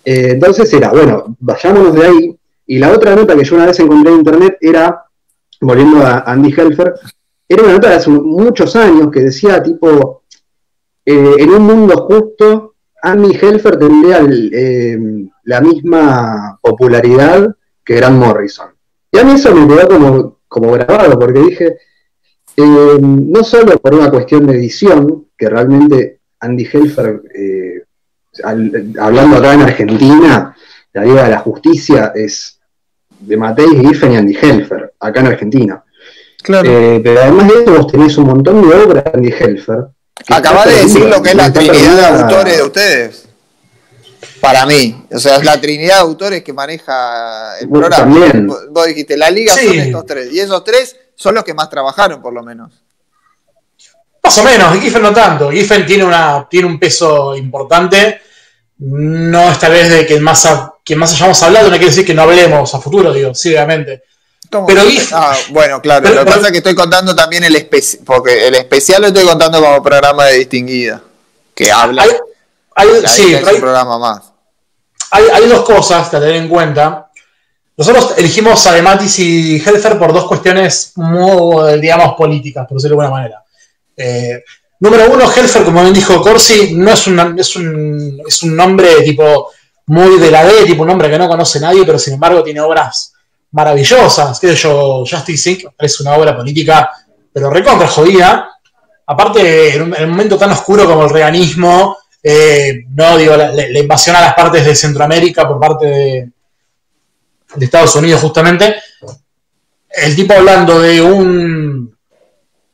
Eh, 0.04 0.32
entonces 0.32 0.72
era, 0.74 0.92
bueno, 0.92 1.36
vayámonos 1.40 1.94
de 1.94 2.06
ahí. 2.06 2.40
Y 2.66 2.80
la 2.80 2.92
otra 2.92 3.16
nota 3.16 3.36
que 3.36 3.44
yo 3.44 3.56
una 3.56 3.66
vez 3.66 3.80
encontré 3.80 4.12
en 4.12 4.20
internet 4.20 4.58
era, 4.62 5.04
volviendo 5.62 6.06
a 6.06 6.20
Andy 6.20 6.54
Helfer, 6.56 6.94
era 7.48 7.64
una 7.64 7.74
nota 7.74 7.90
de 7.90 7.96
hace 7.96 8.10
muchos 8.10 8.76
años 8.76 9.10
que 9.12 9.22
decía 9.22 9.64
tipo, 9.64 10.24
eh, 11.06 11.36
en 11.40 11.50
un 11.50 11.64
mundo 11.64 11.96
justo, 12.08 12.76
Andy 13.02 13.38
Helfer 13.42 13.78
tendría 13.78 14.20
eh, 14.30 14.98
la 15.44 15.62
misma 15.62 16.60
popularidad 16.62 17.56
que 17.84 17.96
Grant 17.96 18.18
Morrison. 18.18 18.68
Y 19.12 19.18
a 19.18 19.24
mí 19.24 19.32
eso 19.32 19.56
me 19.56 19.68
quedó 19.68 19.88
como, 19.88 20.40
como 20.48 20.72
grabado, 20.74 21.18
porque 21.18 21.40
dije, 21.40 21.78
eh, 22.58 22.98
no 23.00 23.44
solo 23.44 23.78
por 23.78 23.94
una 23.94 24.10
cuestión 24.10 24.48
de 24.48 24.56
edición, 24.56 25.28
que 25.38 25.48
realmente 25.48 26.22
Andy 26.40 26.68
Helfer, 26.72 27.22
eh, 27.34 27.84
hablando 29.00 29.38
acá 29.38 29.54
en 29.54 29.62
Argentina, 29.62 30.56
la 30.94 31.04
Liga 31.04 31.24
de 31.26 31.30
la 31.30 31.40
Justicia 31.40 32.12
es 32.16 32.60
de 33.20 33.38
Matei 33.38 33.68
Giffen 33.68 34.14
y 34.14 34.16
Andy 34.18 34.38
Helfer, 34.42 34.94
acá 35.00 35.20
en 35.20 35.28
Argentina. 35.28 35.84
Claro. 36.42 36.70
Eh, 36.70 37.00
pero 37.04 37.22
además 37.22 37.48
de 37.48 37.62
eso, 37.62 37.76
vos 37.76 37.88
tenés 37.92 38.18
un 38.18 38.26
montón 38.26 38.68
de 38.68 38.76
obras 38.76 39.04
de 39.04 39.12
Andy 39.14 39.32
Helfer. 39.32 39.88
Acabas 40.30 40.66
de 40.66 40.84
decir 40.84 41.06
lo 41.06 41.22
que 41.22 41.30
es 41.30 41.36
la 41.36 41.54
trinidad 41.54 41.96
de 41.96 42.24
autores 42.24 42.58
de 42.58 42.64
ustedes 42.64 43.28
para 44.42 44.66
mí. 44.66 45.06
O 45.12 45.20
sea, 45.20 45.38
es 45.38 45.44
la 45.44 45.60
trinidad 45.60 45.96
de 45.96 46.02
autores 46.02 46.44
que 46.44 46.54
maneja 46.54 47.58
el 47.60 47.70
programa. 47.70 47.96
También. 47.96 48.48
Vos, 48.48 48.88
dijiste, 48.88 49.18
la 49.18 49.30
liga 49.30 49.54
son 49.54 49.80
estos 49.80 50.06
tres. 50.06 50.32
Y 50.32 50.40
esos 50.40 50.64
tres 50.64 50.96
son 51.18 51.34
los 51.34 51.44
que 51.44 51.54
más 51.54 51.70
trabajaron, 51.70 52.22
por 52.22 52.32
lo 52.32 52.44
menos. 52.44 52.72
Más 54.24 54.38
o 54.38 54.44
menos, 54.44 54.80
Giffen 54.80 55.02
no 55.02 55.14
tanto. 55.14 55.50
Giffen 55.50 55.86
tiene, 55.86 56.04
una, 56.04 56.48
tiene 56.50 56.68
un 56.68 56.80
peso 56.80 57.36
importante. 57.36 58.22
No 58.78 59.52
esta 59.52 59.68
vez 59.68 59.90
de 59.90 60.06
que 60.06 60.20
más, 60.20 60.48
que 60.84 60.96
más 60.96 61.12
hayamos 61.14 61.42
hablado, 61.42 61.66
no 61.66 61.72
quiere 61.72 61.88
decir 61.88 62.06
que 62.06 62.14
no 62.14 62.22
hablemos 62.22 62.74
a 62.76 62.80
futuro, 62.80 63.12
digo, 63.12 63.34
sí, 63.34 63.50
obviamente. 63.50 64.04
Pero 64.50 64.82
ah, 65.14 65.36
bueno, 65.50 65.82
claro, 65.82 66.10
lo 66.10 66.24
que 66.24 66.32
pasa 66.32 66.46
es 66.46 66.52
que 66.52 66.58
estoy 66.60 66.76
contando 66.76 67.16
también 67.16 67.44
el 67.44 67.56
especial, 67.56 68.04
porque 68.06 68.48
el 68.48 68.56
especial 68.56 69.02
lo 69.02 69.08
estoy 69.08 69.26
contando 69.26 69.60
como 69.60 69.84
programa 69.84 70.26
de 70.26 70.38
distinguida, 70.38 71.02
que 71.54 71.72
habla. 71.72 72.06
Hay, 72.76 72.88
sí, 73.08 73.34
hay, 73.34 73.56
un 73.56 73.60
programa 73.60 73.98
más. 73.98 74.22
Hay, 75.12 75.48
dos 75.48 75.66
cosas 75.66 76.08
que 76.10 76.18
tener 76.18 76.36
en 76.36 76.48
cuenta. 76.48 77.07
Nosotros 77.78 78.16
elegimos 78.18 78.66
a 78.66 78.74
Dematis 78.74 79.20
y 79.20 79.58
Helfer 79.58 80.00
por 80.00 80.12
dos 80.12 80.26
cuestiones 80.26 80.94
muy, 80.96 81.80
digamos, 81.80 82.16
políticas, 82.16 82.66
por 82.68 82.78
decirlo 82.78 82.98
de 82.98 83.04
alguna 83.04 83.22
manera. 83.22 83.44
Eh, 83.96 84.44
número 84.80 85.12
uno, 85.12 85.32
Helfer, 85.32 85.64
como 85.64 85.84
bien 85.84 85.94
dijo 85.94 86.20
Corsi, 86.20 86.74
no 86.74 86.92
es, 86.92 87.06
un, 87.06 87.40
es 87.40 88.44
un 88.44 88.56
nombre 88.56 89.04
tipo 89.04 89.52
muy 89.86 90.20
de 90.20 90.32
la 90.32 90.44
D, 90.44 90.66
tipo 90.66 90.82
un 90.82 90.88
nombre 90.88 91.08
que 91.08 91.20
no 91.20 91.28
conoce 91.28 91.60
nadie, 91.60 91.86
pero 91.86 92.00
sin 92.00 92.16
embargo 92.16 92.44
tiene 92.44 92.62
obras 92.62 93.14
maravillosas. 93.52 94.40
Que 94.40 94.56
yo, 94.56 95.04
Justice 95.08 95.52
Inc. 95.52 95.66
es 95.78 96.02
una 96.02 96.16
obra 96.16 96.36
política, 96.36 96.90
pero 97.32 97.52
recontra 97.52 97.88
jodida. 97.88 98.50
Aparte, 99.06 99.76
en 99.76 99.84
un, 99.84 100.10
momento 100.10 100.36
tan 100.36 100.52
oscuro 100.52 100.86
como 100.88 101.04
el 101.04 101.12
reganismo, 101.12 101.98
eh, 102.24 102.86
no 102.90 103.18
digo 103.18 103.38
la, 103.38 103.80
invasión 103.80 104.16
a 104.16 104.22
las 104.22 104.34
partes 104.34 104.66
de 104.66 104.76
Centroamérica 104.76 105.48
por 105.48 105.60
parte 105.60 105.86
de, 105.86 106.30
Estados 107.60 107.96
Unidos 107.96 108.22
justamente, 108.22 108.76
el 109.90 110.16
tipo 110.16 110.34
hablando 110.34 110.80
de 110.80 111.02
un 111.02 111.98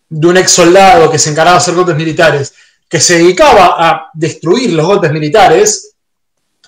de 0.10 0.28
un 0.28 0.38
ex 0.38 0.52
soldado 0.52 1.10
que 1.10 1.18
se 1.18 1.32
encargaba 1.32 1.58
de 1.58 1.62
hacer 1.62 1.74
golpes 1.74 1.96
militares, 1.96 2.54
que 2.88 3.00
se 3.00 3.18
dedicaba 3.18 3.76
a 3.80 4.10
destruir 4.14 4.72
los 4.74 4.86
golpes 4.86 5.12
militares, 5.12 5.96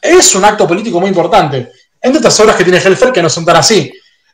es 0.01 0.33
un 0.33 0.43
acto 0.43 0.67
político 0.67 0.99
muy 0.99 1.09
importante. 1.09 1.71
Entre 2.01 2.17
otras 2.17 2.39
obras 2.39 2.55
que 2.55 2.63
tiene 2.63 2.79
Helfer 2.79 3.11
que 3.11 3.21
no 3.21 3.29
son 3.29 3.45
tan 3.45 3.57
así. 3.57 3.91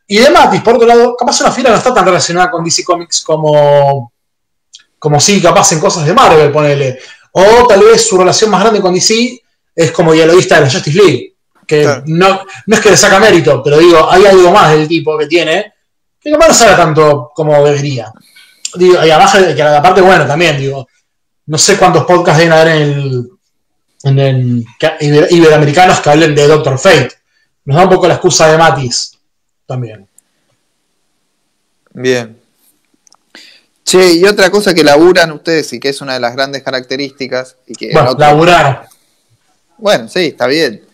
Y 0.07 0.17
de 0.17 0.29
Matis, 0.29 0.61
por 0.61 0.75
otro 0.75 0.87
lado, 0.87 1.15
capaz 1.17 1.41
una 1.41 1.51
fila 1.51 1.69
no 1.69 1.75
está 1.75 1.93
tan 1.93 2.05
relacionada 2.05 2.49
con 2.49 2.63
DC 2.63 2.83
Comics 2.83 3.21
como, 3.21 4.13
como 4.97 5.19
sí, 5.19 5.41
capaz 5.41 5.71
en 5.73 5.79
cosas 5.79 6.05
de 6.05 6.13
Marvel, 6.13 6.51
ponele. 6.51 6.99
O 7.33 7.67
tal 7.67 7.81
vez 7.81 8.07
su 8.07 8.17
relación 8.17 8.49
más 8.49 8.61
grande 8.61 8.81
con 8.81 8.93
DC 8.93 9.41
es 9.75 9.91
como 9.91 10.13
dialoguista 10.13 10.55
de 10.55 10.61
la 10.61 10.71
Justice 10.71 10.97
League. 10.97 11.30
Que 11.71 12.03
no, 12.07 12.41
no, 12.65 12.75
es 12.75 12.81
que 12.81 12.89
le 12.89 12.97
saca 12.97 13.17
mérito, 13.17 13.63
pero 13.63 13.77
digo, 13.77 14.11
hay 14.11 14.25
algo 14.25 14.51
más 14.51 14.71
del 14.71 14.89
tipo 14.89 15.17
que 15.17 15.27
tiene 15.27 15.73
que 16.19 16.29
no 16.29 16.37
no 16.37 16.53
sabe 16.53 16.75
tanto 16.75 17.31
como 17.33 17.63
debería. 17.63 18.11
Digo, 18.75 18.93
y 19.05 19.09
además, 19.09 19.37
que 19.55 19.61
aparte, 19.63 20.01
bueno, 20.01 20.27
también, 20.27 20.57
digo, 20.57 20.85
no 21.45 21.57
sé 21.57 21.77
cuántos 21.77 22.05
podcasts 22.05 22.39
deben 22.39 22.53
haber 22.53 22.67
en 22.67 24.19
el, 24.19 24.65
en 24.99 25.15
el 25.15 25.27
iberoamericanos 25.31 26.01
que 26.01 26.09
hablen 26.09 26.35
de 26.35 26.47
Doctor 26.47 26.77
Fate. 26.77 27.11
Nos 27.63 27.77
da 27.77 27.83
un 27.83 27.89
poco 27.89 28.07
la 28.07 28.15
excusa 28.15 28.51
de 28.51 28.57
Matis 28.57 29.17
también. 29.65 30.07
Bien. 31.93 32.37
Che, 33.83 34.13
y 34.13 34.25
otra 34.25 34.49
cosa 34.49 34.73
que 34.73 34.83
laburan 34.83 35.31
ustedes 35.31 35.73
y 35.73 35.79
que 35.79 35.89
es 35.89 36.01
una 36.01 36.13
de 36.13 36.19
las 36.19 36.35
grandes 36.35 36.63
características. 36.63 37.55
Y 37.65 37.75
que 37.75 37.91
bueno, 37.93 38.13
laburar. 38.17 38.87
Bueno, 39.77 40.07
sí, 40.07 40.27
está 40.27 40.47
bien. 40.47 40.90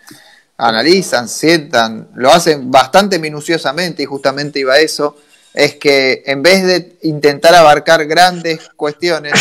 Analizan, 0.58 1.30
sientan, 1.30 2.10
lo 2.16 2.32
hacen 2.32 2.72
bastante 2.72 3.20
minuciosamente 3.20 4.04
y 4.04 4.06
justamente 4.06 4.60
iba 4.60 4.74
a 4.74 4.80
eso. 4.80 5.16
Es 5.54 5.76
que 5.76 6.24
en 6.26 6.42
vez 6.42 6.66
de 6.66 6.98
intentar 7.04 7.54
abarcar 7.56 8.06
grandes 8.06 8.70
cuestiones, 8.76 9.34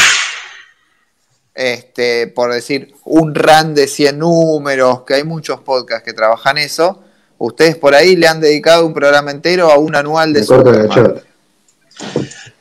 este, 1.54 2.26
por 2.26 2.52
decir 2.52 2.94
un 3.04 3.34
RAN 3.34 3.74
de 3.74 3.88
100 3.88 4.18
números, 4.18 5.02
que 5.06 5.14
hay 5.14 5.24
muchos 5.24 5.60
podcasts 5.60 6.04
que 6.04 6.12
trabajan 6.12 6.58
eso, 6.58 7.02
ustedes 7.38 7.76
por 7.76 7.94
ahí 7.94 8.16
le 8.16 8.28
han 8.28 8.40
dedicado 8.40 8.86
un 8.86 8.92
programa 8.92 9.30
entero 9.30 9.70
a 9.70 9.78
un 9.78 9.96
anual 9.96 10.32
de 10.32 10.44
Superman. 10.44 11.22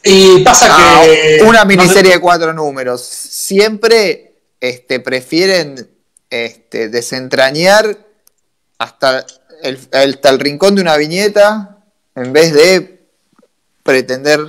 Y 0.02 0.44
pasa 0.44 0.68
ah, 0.70 1.02
que. 1.04 1.44
Una 1.44 1.66
miniserie 1.66 2.14
de 2.14 2.20
cuatro 2.20 2.54
números. 2.54 3.02
Siempre 3.02 4.36
este, 4.62 5.00
prefieren 5.00 5.90
este, 6.30 6.90
desentrañar 6.90 8.05
hasta 8.78 9.26
el, 9.64 9.80
el, 9.92 10.40
rincón 10.40 10.76
de 10.76 10.82
una 10.82 10.98
viñeta 10.98 11.78
en 12.16 12.34
vez 12.34 12.54
de 12.54 13.08
pretender 13.84 14.40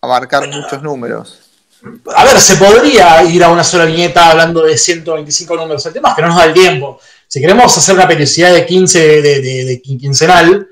abarcar 0.00 0.48
muchos 0.48 0.82
números. 0.82 1.40
A 2.14 2.24
ver, 2.24 2.38
se 2.38 2.56
podría 2.56 3.22
ir 3.24 3.44
a 3.44 3.48
una 3.48 3.62
sola 3.62 3.84
viñeta 3.84 4.30
hablando 4.30 4.62
de 4.62 4.76
125 4.76 5.56
números. 5.56 5.86
El 5.86 5.92
tema 5.92 6.10
es 6.10 6.16
que 6.16 6.22
no 6.22 6.28
nos 6.28 6.36
da 6.36 6.44
el 6.44 6.54
tiempo. 6.54 7.00
Si 7.28 7.40
queremos 7.40 7.76
hacer 7.76 7.94
una 7.94 8.08
periodicidad 8.08 8.52
de 8.52 8.66
15 8.66 9.22
de, 9.22 9.40
de, 9.40 9.82
quincenal, 9.82 10.68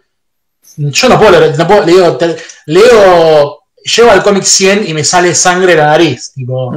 yo 0.77 1.09
no 1.09 1.19
puedo, 1.19 1.57
no 1.57 1.66
puedo 1.66 1.85
leo, 1.85 2.19
leo 2.66 3.64
llego 3.85 4.11
al 4.11 4.23
cómic 4.23 4.45
100 4.45 4.89
y 4.89 4.95
me 4.95 5.05
sale 5.05 5.35
sangre 5.35 5.73
de 5.73 5.79
la 5.79 5.87
nariz. 5.89 6.33
Tipo, 6.33 6.73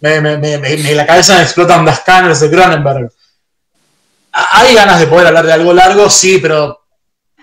me, 0.00 0.20
me, 0.20 0.94
la 0.94 1.06
cabeza 1.06 1.36
me 1.36 1.42
explotan 1.42 1.84
las 1.84 2.40
de 2.40 2.50
Cronenberg. 2.50 3.10
Hay 4.52 4.74
ganas 4.74 5.00
de 5.00 5.06
poder 5.06 5.26
hablar 5.26 5.46
de 5.46 5.52
algo 5.52 5.72
largo, 5.72 6.10
sí, 6.10 6.38
pero 6.38 6.86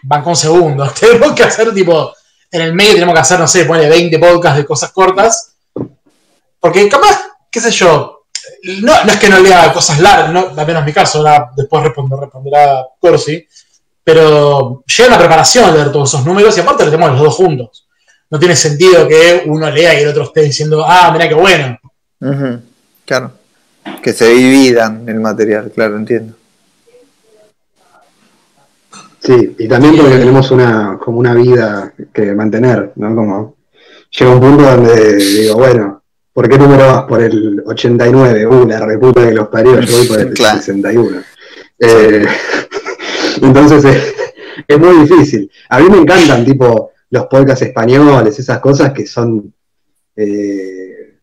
van 0.04 0.24
con 0.24 0.36
segundos. 0.36 0.94
Tenemos 1.00 1.34
que 1.34 1.44
hacer, 1.44 1.74
tipo, 1.74 2.14
en 2.52 2.62
el 2.62 2.74
medio 2.74 2.94
tenemos 2.94 3.16
que 3.16 3.22
hacer, 3.22 3.40
no 3.40 3.48
sé, 3.48 3.66
pone 3.66 3.90
20 3.90 4.20
podcasts 4.20 4.58
de 4.58 4.66
cosas 4.66 4.92
cortas. 4.92 5.56
Porque 6.60 6.88
capaz, 6.88 7.20
qué 7.50 7.60
sé 7.60 7.72
yo, 7.72 8.26
no, 8.82 8.94
es 9.08 9.18
que 9.18 9.28
no 9.28 9.40
lea 9.40 9.74
cosas 9.74 10.00
largas, 10.00 10.32
no, 10.32 10.54
al 10.56 10.68
menos 10.68 10.86
mi 10.86 10.94
caso, 10.94 11.18
ahora 11.18 11.50
después 11.56 11.84
responderá 11.84 12.86
Corsi, 13.00 13.46
pero 14.04 14.84
llega 14.86 15.10
la 15.10 15.18
preparación 15.18 15.74
leer 15.74 15.92
todos 15.92 16.10
esos 16.10 16.26
números 16.26 16.56
y 16.56 16.62
aparte 16.62 16.86
lo 16.86 16.92
tenemos 16.92 17.12
los 17.12 17.22
dos 17.22 17.36
juntos 17.36 17.88
no 18.34 18.40
tiene 18.40 18.56
sentido 18.56 19.08
que 19.08 19.44
uno 19.46 19.70
lea 19.70 19.94
y 19.94 20.02
el 20.02 20.10
otro 20.10 20.24
esté 20.24 20.42
diciendo, 20.42 20.84
ah, 20.84 21.12
mira 21.14 21.30
qué 21.30 21.36
bueno. 21.36 21.78
Claro. 23.06 23.32
Que 24.02 24.12
se 24.12 24.26
dividan 24.26 25.08
el 25.08 25.20
material, 25.20 25.72
claro, 25.72 25.98
entiendo. 25.98 26.36
Sí, 29.24 29.56
y 29.58 29.68
también 29.70 29.96
porque 29.96 30.18
tenemos 30.18 30.52
una, 30.52 31.00
como 31.02 31.20
una 31.20 31.34
vida 31.34 31.94
que 32.14 32.34
mantener, 32.34 32.92
¿no? 32.98 33.16
Como 33.16 33.56
llega 34.12 34.32
un 34.32 34.42
punto 34.42 34.64
donde 34.64 35.16
digo, 35.16 35.56
bueno, 35.56 36.04
¿por 36.34 36.50
qué 36.50 36.58
número 36.58 36.88
vas 36.88 37.04
por 37.04 37.22
el 37.22 37.64
89? 37.66 38.46
Uh, 38.46 38.68
la 38.68 38.86
reputa 38.86 39.26
que 39.26 39.34
los 39.34 39.48
parió, 39.48 39.80
yo 39.80 39.98
voy 39.98 40.08
por 40.08 40.20
el 40.20 40.36
61. 40.38 41.22
Eh, 41.80 42.26
entonces 43.42 43.86
eh, 43.86 44.14
es 44.68 44.78
muy 44.78 45.08
difícil. 45.08 45.50
A 45.70 45.80
mí 45.80 45.90
me 45.90 46.00
encantan, 46.00 46.44
tipo, 46.44 46.92
los 47.10 47.26
podcasts 47.28 47.66
españoles, 47.66 48.38
esas 48.38 48.60
cosas 48.60 48.92
que 48.92 49.06
son. 49.06 49.54
Eh, 50.18 51.16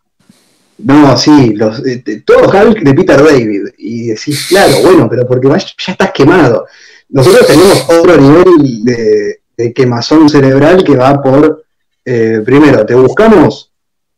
no, 0.79 1.15
sí, 1.19 1.53
los, 1.55 1.83
todo 2.25 2.49
Hulk 2.49 2.81
de 2.81 2.95
Peter 2.95 3.23
David. 3.23 3.75
Y 3.77 4.07
decís, 4.07 4.47
claro, 4.49 4.77
bueno, 4.83 5.07
pero 5.11 5.27
porque 5.27 5.49
ya 5.49 5.93
estás 5.93 6.13
quemado. 6.13 6.67
Nosotros 7.11 7.47
tenemos 7.47 7.87
otro 7.89 8.17
nivel 8.17 8.85
de, 8.85 9.73
quemazón 9.75 10.29
cerebral 10.29 10.83
que 10.85 10.97
va 10.97 11.21
por. 11.23 11.65
primero, 12.05 12.87
te 12.87 12.95
buscamos 12.95 13.73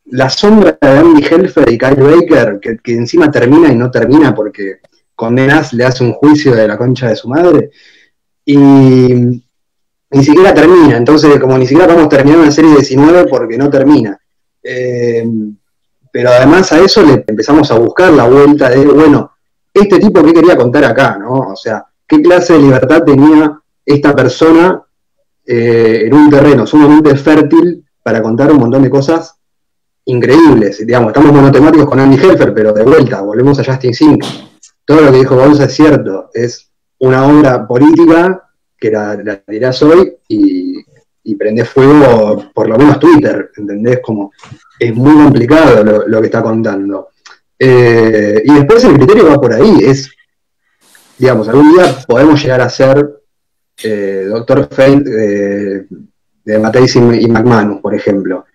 la 0.06 0.30
sombra 0.30 0.78
de 0.80 0.88
Andy 0.88 1.24
Helfer 1.24 1.70
y 1.70 1.78
Kyle 1.78 1.96
Baker, 1.96 2.60
que, 2.60 2.78
que 2.78 2.92
encima 2.92 3.30
termina 3.30 3.72
y 3.72 3.76
no 3.76 3.90
termina 3.90 4.34
porque 4.34 4.76
condenas 5.14 5.72
le 5.72 5.84
hace 5.84 6.04
un 6.04 6.12
juicio 6.12 6.54
de 6.54 6.68
la 6.68 6.76
concha 6.76 7.08
de 7.08 7.16
su 7.16 7.28
madre 7.28 7.70
y 8.44 9.42
ni 10.12 10.24
siquiera 10.24 10.54
termina. 10.54 10.96
Entonces, 10.96 11.38
como 11.40 11.58
ni 11.58 11.66
siquiera 11.66 11.88
podemos 11.88 12.08
terminar 12.08 12.40
una 12.40 12.50
serie 12.50 12.74
19 12.74 13.26
porque 13.26 13.56
no 13.56 13.70
termina. 13.70 14.18
Eh, 14.62 15.26
pero 16.10 16.30
además 16.30 16.70
a 16.72 16.80
eso 16.80 17.02
le 17.02 17.24
empezamos 17.26 17.70
a 17.70 17.78
buscar 17.78 18.12
la 18.12 18.28
vuelta 18.28 18.68
de, 18.68 18.84
bueno, 18.84 19.32
este 19.72 19.98
tipo 19.98 20.22
que 20.22 20.34
quería 20.34 20.56
contar 20.56 20.84
acá, 20.84 21.16
¿no? 21.18 21.52
O 21.52 21.56
sea, 21.56 21.84
¿qué 22.12 22.20
clase 22.20 22.52
de 22.52 22.58
libertad 22.58 23.02
tenía 23.04 23.58
esta 23.86 24.14
persona 24.14 24.82
eh, 25.46 26.02
en 26.04 26.14
un 26.14 26.28
terreno 26.28 26.66
sumamente 26.66 27.16
fértil 27.16 27.84
para 28.02 28.22
contar 28.22 28.52
un 28.52 28.58
montón 28.58 28.82
de 28.82 28.90
cosas 28.90 29.34
increíbles? 30.04 30.86
Digamos, 30.86 31.08
estamos 31.08 31.32
monotemáticos 31.32 31.86
con 31.86 32.00
Andy 32.00 32.16
Helfer, 32.16 32.52
pero 32.52 32.72
de 32.74 32.82
vuelta, 32.82 33.22
volvemos 33.22 33.58
a 33.58 33.64
Justin 33.64 33.94
Sink 33.94 34.24
todo 34.84 35.00
lo 35.00 35.12
que 35.12 35.18
dijo 35.18 35.36
Gonza 35.36 35.64
es 35.64 35.74
cierto, 35.74 36.30
es 36.34 36.70
una 36.98 37.26
obra 37.26 37.66
política 37.66 38.48
que 38.78 38.90
la, 38.90 39.42
dirás 39.46 39.82
hoy 39.82 40.16
y, 40.28 40.72
prende 41.38 41.64
fuego 41.64 42.50
por 42.54 42.68
lo 42.68 42.76
menos 42.76 43.00
Twitter, 43.00 43.50
¿entendés? 43.56 44.00
Como 44.00 44.30
es 44.78 44.94
muy 44.94 45.14
complicado 45.14 46.04
lo, 46.06 46.20
que 46.20 46.26
está 46.26 46.42
contando. 46.42 47.08
Eh, 47.58 48.42
y 48.44 48.52
después 48.52 48.84
el 48.84 48.94
criterio 48.94 49.28
va 49.28 49.40
por 49.40 49.52
ahí, 49.52 49.78
es, 49.82 50.10
digamos, 51.18 51.48
algún 51.48 51.72
día 51.72 51.96
podemos 52.06 52.42
llegar 52.42 52.60
a 52.60 52.70
ser 52.70 53.22
eh, 53.82 54.26
Doctor 54.28 54.68
Fate 54.70 55.04
eh, 55.06 55.86
de 56.44 56.58
Mateis 56.58 56.96
y, 56.96 57.00
McManus, 57.00 57.80
por 57.80 57.94
ejemplo. 57.94 58.46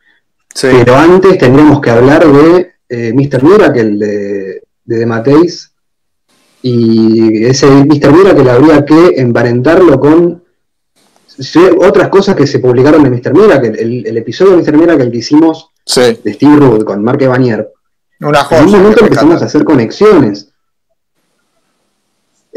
Pero 0.59 0.95
antes 0.95 1.37
tendríamos 1.37 1.81
que 1.81 1.89
hablar 1.89 2.25
de 2.25 3.13
Mr. 3.13 3.43
Miracle 3.43 3.97
de, 3.97 4.61
de, 4.85 4.97
de 4.97 5.05
Mateis 5.05 5.71
y 6.61 7.45
ese 7.45 7.67
Mr. 7.67 8.11
Miracle 8.11 8.43
que 8.43 8.49
habría 8.49 8.85
que 8.85 9.13
emparentarlo 9.17 9.99
con 9.99 10.43
otras 11.79 12.09
cosas 12.09 12.35
que 12.35 12.47
se 12.47 12.59
publicaron 12.59 13.03
de 13.03 13.09
Mr. 13.09 13.33
Miracle. 13.33 13.79
El, 13.79 14.07
el 14.07 14.17
episodio 14.17 14.57
de 14.57 14.63
Mr. 14.63 14.77
Miracle 14.77 15.11
que 15.11 15.17
hicimos 15.17 15.71
de 15.95 16.33
Steve 16.33 16.55
Rudd 16.57 16.83
con 16.83 17.03
Mark 17.03 17.21
Evanier. 17.21 17.71
Una 18.19 18.47
en 18.49 18.65
un 18.65 18.71
momento 18.71 19.03
empezamos 19.03 19.41
a 19.41 19.45
hacer 19.45 19.63
conexiones. 19.63 20.46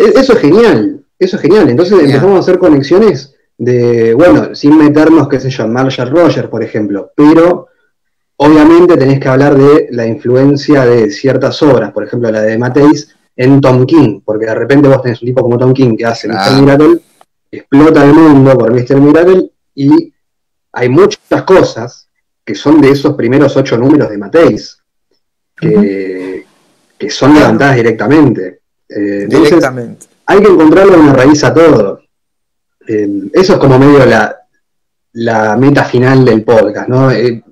E, 0.00 0.18
eso 0.18 0.32
es 0.32 0.38
genial, 0.38 1.04
eso 1.18 1.36
es 1.36 1.42
genial. 1.42 1.68
Entonces 1.68 1.98
empezamos 2.00 2.36
a 2.36 2.38
hacer 2.40 2.58
conexiones 2.58 3.34
de, 3.58 4.14
bueno, 4.14 4.54
sin 4.54 4.78
meternos, 4.78 5.28
qué 5.28 5.38
sé 5.38 5.50
yo, 5.50 5.64
en 5.64 5.72
Marshall 5.72 6.10
Rogers, 6.10 6.48
por 6.48 6.62
ejemplo, 6.62 7.12
pero 7.14 7.68
obviamente 8.36 8.96
tenés 8.96 9.20
que 9.20 9.28
hablar 9.28 9.54
de 9.54 9.88
la 9.90 10.06
influencia 10.06 10.86
de 10.86 11.10
ciertas 11.10 11.62
obras, 11.62 11.92
por 11.92 12.04
ejemplo 12.04 12.30
la 12.30 12.40
de 12.40 12.56
Mateis, 12.56 13.14
en 13.36 13.60
Tom 13.60 13.84
King, 13.84 14.20
porque 14.24 14.46
de 14.46 14.54
repente 14.54 14.88
vos 14.88 15.02
tenés 15.02 15.20
un 15.20 15.26
tipo 15.26 15.42
como 15.42 15.58
Tom 15.58 15.74
King 15.74 15.94
que 15.96 16.06
hace 16.06 16.26
Mr. 16.26 16.60
Miracle, 16.62 17.00
explota 17.50 18.04
el 18.04 18.14
mundo 18.14 18.56
por 18.56 18.72
Mr. 18.72 18.96
Miracle 18.98 19.50
y 19.74 20.12
hay 20.72 20.88
muchas 20.88 21.42
cosas 21.44 22.08
que 22.44 22.54
son 22.54 22.80
de 22.80 22.90
esos 22.90 23.14
primeros 23.14 23.56
ocho 23.56 23.76
números 23.76 24.08
de 24.08 24.18
Mateis, 24.18 24.78
que, 25.54 26.46
son 27.10 27.34
levantadas 27.34 27.76
directamente. 27.76 28.59
Eh, 28.90 29.26
directamente. 29.28 30.06
Hay 30.26 30.40
que 30.40 30.48
encontrarle 30.48 30.96
una 30.96 31.12
raíz 31.12 31.42
a 31.44 31.54
todo. 31.54 32.00
Eh, 32.86 33.30
eso 33.32 33.54
es 33.54 33.58
como 33.58 33.78
medio 33.78 34.04
la, 34.06 34.36
la 35.12 35.56
meta 35.56 35.84
final 35.84 36.24
del 36.24 36.42
podcast, 36.42 36.88
¿no? 36.88 37.10
Eh, 37.10 37.42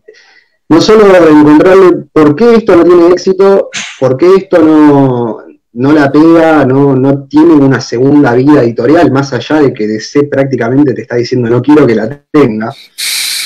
no 0.69 0.81
solo 0.81 1.07
encontrarle 1.07 2.07
por 2.13 2.37
qué 2.37 2.57
esto 2.57 2.77
no 2.77 2.85
tiene 2.85 3.09
éxito, 3.09 3.71
por 3.99 4.17
qué 4.17 4.35
esto 4.37 4.59
no, 4.59 5.39
no 5.73 5.93
la 5.93 6.13
pega, 6.13 6.65
no, 6.65 6.95
no 6.95 7.25
tiene 7.25 7.55
una 7.55 7.81
segunda 7.81 8.35
vida 8.35 8.63
editorial, 8.63 9.11
más 9.11 9.33
allá 9.33 9.63
de 9.63 9.73
que 9.73 9.87
DC 9.87 10.25
prácticamente 10.25 10.93
te 10.93 11.03
está 11.03 11.17
diciendo 11.17 11.49
no 11.49 11.63
quiero 11.63 11.87
que 11.87 11.95
la 11.95 12.23
tenga. 12.31 12.73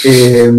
Eh, 0.05 0.51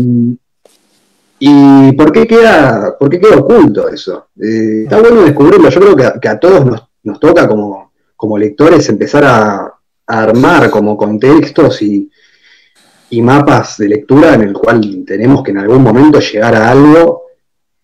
¿Y 1.39 1.91
por 1.93 2.13
qué 2.13 2.25
queda, 2.25 2.95
por 2.97 3.09
qué 3.09 3.19
queda 3.19 3.37
oculto 3.37 3.89
eso? 3.89 4.27
Eh, 4.41 4.83
está 4.83 5.01
bueno 5.01 5.23
descubrirlo. 5.23 5.69
Yo 5.69 5.81
creo 5.81 6.19
que 6.21 6.29
a, 6.29 6.39
todos 6.39 6.65
nos, 6.65 6.83
toca 7.19 7.47
como, 7.47 7.93
como, 8.15 8.37
lectores 8.37 8.87
empezar 8.89 9.23
a, 9.25 9.69
armar 10.05 10.69
como 10.69 10.97
contextos 10.97 11.81
y, 11.81 12.11
y, 13.09 13.21
mapas 13.21 13.77
de 13.77 13.87
lectura 13.87 14.33
en 14.33 14.41
el 14.41 14.53
cual 14.53 15.05
tenemos 15.07 15.41
que 15.41 15.51
en 15.51 15.59
algún 15.59 15.81
momento 15.81 16.19
llegar 16.19 16.53
a 16.55 16.69
algo 16.69 17.23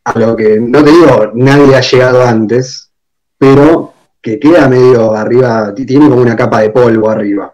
a 0.03 0.19
lo 0.19 0.35
que, 0.35 0.59
no 0.59 0.83
te 0.83 0.91
digo, 0.91 1.31
nadie 1.35 1.75
ha 1.75 1.81
llegado 1.81 2.23
antes, 2.23 2.91
pero 3.37 3.93
que 4.21 4.39
queda 4.39 4.67
medio 4.67 5.13
arriba, 5.13 5.73
tiene 5.73 6.09
como 6.09 6.21
una 6.21 6.35
capa 6.35 6.61
de 6.61 6.71
polvo 6.71 7.09
arriba. 7.09 7.53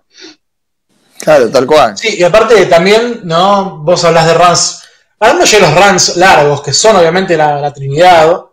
Claro, 1.20 1.50
tal 1.50 1.66
cual. 1.66 1.98
Sí, 1.98 2.16
y 2.18 2.24
aparte 2.24 2.66
también, 2.66 3.22
¿no? 3.24 3.78
Vos 3.80 4.04
hablas 4.04 4.26
de 4.28 4.34
runs, 4.34 4.84
hablando 5.20 5.46
de 5.46 5.60
los 5.60 5.76
runs 5.76 6.18
largos, 6.18 6.62
que 6.62 6.74
son 6.74 6.96
obviamente 6.96 7.38
la, 7.38 7.74
Trinidad, 7.74 8.45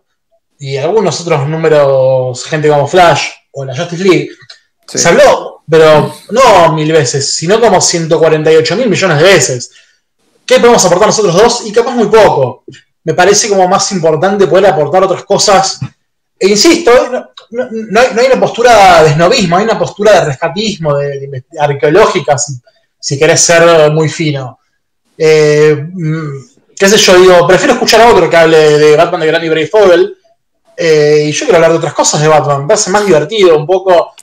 y 0.63 0.77
algunos 0.77 1.21
otros 1.21 1.49
números, 1.49 2.45
gente 2.45 2.69
como 2.69 2.87
Flash 2.87 3.27
o 3.51 3.65
la 3.65 3.77
Justice 3.77 4.05
League, 4.05 4.29
se 4.87 5.09
habló, 5.09 5.65
pero 5.69 6.15
no 6.31 6.73
mil 6.73 6.93
veces, 6.93 7.35
sino 7.35 7.61
como 7.61 7.81
148 7.81 8.77
mil 8.77 8.89
millones 8.89 9.19
de 9.19 9.25
veces. 9.25 9.73
¿Qué 10.47 10.61
podemos 10.61 10.85
aportar 10.85 11.09
nosotros 11.09 11.35
dos? 11.35 11.67
Y 11.67 11.73
capaz 11.73 11.97
muy 11.97 12.07
poco. 12.07 12.63
Me 13.03 13.13
parece 13.13 13.49
como 13.49 13.67
más 13.67 13.91
importante 13.91 14.47
poder 14.47 14.67
aportar 14.67 15.03
otras 15.03 15.25
cosas 15.25 15.81
e 16.39 16.47
insisto, 16.49 16.93
no, 17.51 18.01
hay, 18.01 18.27
una 18.27 18.39
postura 18.39 19.03
de 19.03 19.11
esnovismo, 19.11 19.57
hay 19.57 19.65
una 19.65 19.79
postura 19.79 20.13
de 20.13 20.27
rescatismo, 20.27 20.97
de, 20.97 21.45
arqueológica, 21.59 22.37
si, 23.01 23.19
querés 23.19 23.41
ser 23.41 23.91
muy 23.91 24.09
fino. 24.09 24.61
Eh, 25.19 25.75
mm, 25.93 26.75
qué 26.77 26.89
sé 26.89 26.99
yo, 26.99 27.21
digo, 27.21 27.47
prefiero 27.49 27.75
escuchar 27.75 28.03
a 28.03 28.09
otro 28.09 28.31
que 28.31 28.37
hable 28.37 28.79
de 28.79 28.97
Batman 28.97 29.23
de 29.23 29.27
Granny 29.27 29.49
Brave 29.49 29.67
Fogel, 29.67 30.17
eh, 30.85 31.27
y 31.29 31.33
yo 31.33 31.45
quiero 31.45 31.59
hablar 31.59 31.71
de 31.71 31.79
otras 31.79 31.95
cosas 31.95 32.21
de 32.21 32.27
Batman, 32.27 32.63
me 32.63 32.67
parece 32.67 32.91
más 32.91 33.07
divertido, 33.07 33.57
un 33.57 33.65
poco, 33.65 34.15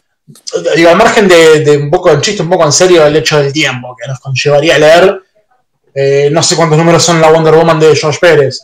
digo, 0.76 0.89
al 0.89 0.97
margen 0.97 1.26
de, 1.26 1.80
un 1.82 1.89
poco 1.89 2.14
de 2.14 2.20
chiste, 2.20 2.43
un 2.43 2.49
poco 2.49 2.66
en 2.66 2.74
serio, 2.74 3.05
el 3.05 3.16
hecho 3.16 3.39
del 3.39 3.53
tiempo 3.53 3.95
que 3.97 4.05
nos 4.10 4.20
conllevaría 4.20 4.76
a 4.76 4.80
leer. 4.80 5.22
Eh, 5.95 6.30
no 6.32 6.43
sé 6.43 6.57
cuántos 6.57 6.78
números 6.78 7.01
son 7.01 7.22
la 7.22 7.32
Wonder 7.32 7.55
Woman 7.55 7.80
de 7.80 7.95
George 7.95 8.20
Pérez, 8.20 8.60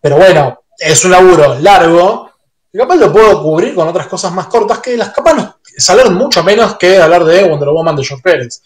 pero 0.00 0.16
bueno, 0.16 0.62
es 0.78 1.04
un 1.04 1.10
laburo 1.10 1.58
largo 1.58 2.30
y 2.72 2.78
capaz 2.78 2.94
lo 2.94 3.12
puedo 3.12 3.42
cubrir 3.42 3.74
con 3.74 3.88
otras 3.88 4.06
cosas 4.06 4.32
más 4.32 4.46
cortas 4.46 4.78
que 4.78 4.96
las 4.96 5.10
capaz 5.10 5.34
no, 5.34 5.56
salen 5.76 6.14
mucho 6.14 6.44
menos 6.44 6.76
que 6.76 6.98
hablar 6.98 7.24
de 7.24 7.42
Wonder 7.42 7.70
Woman 7.70 7.96
de 7.96 8.04
George 8.04 8.22
Pérez. 8.22 8.62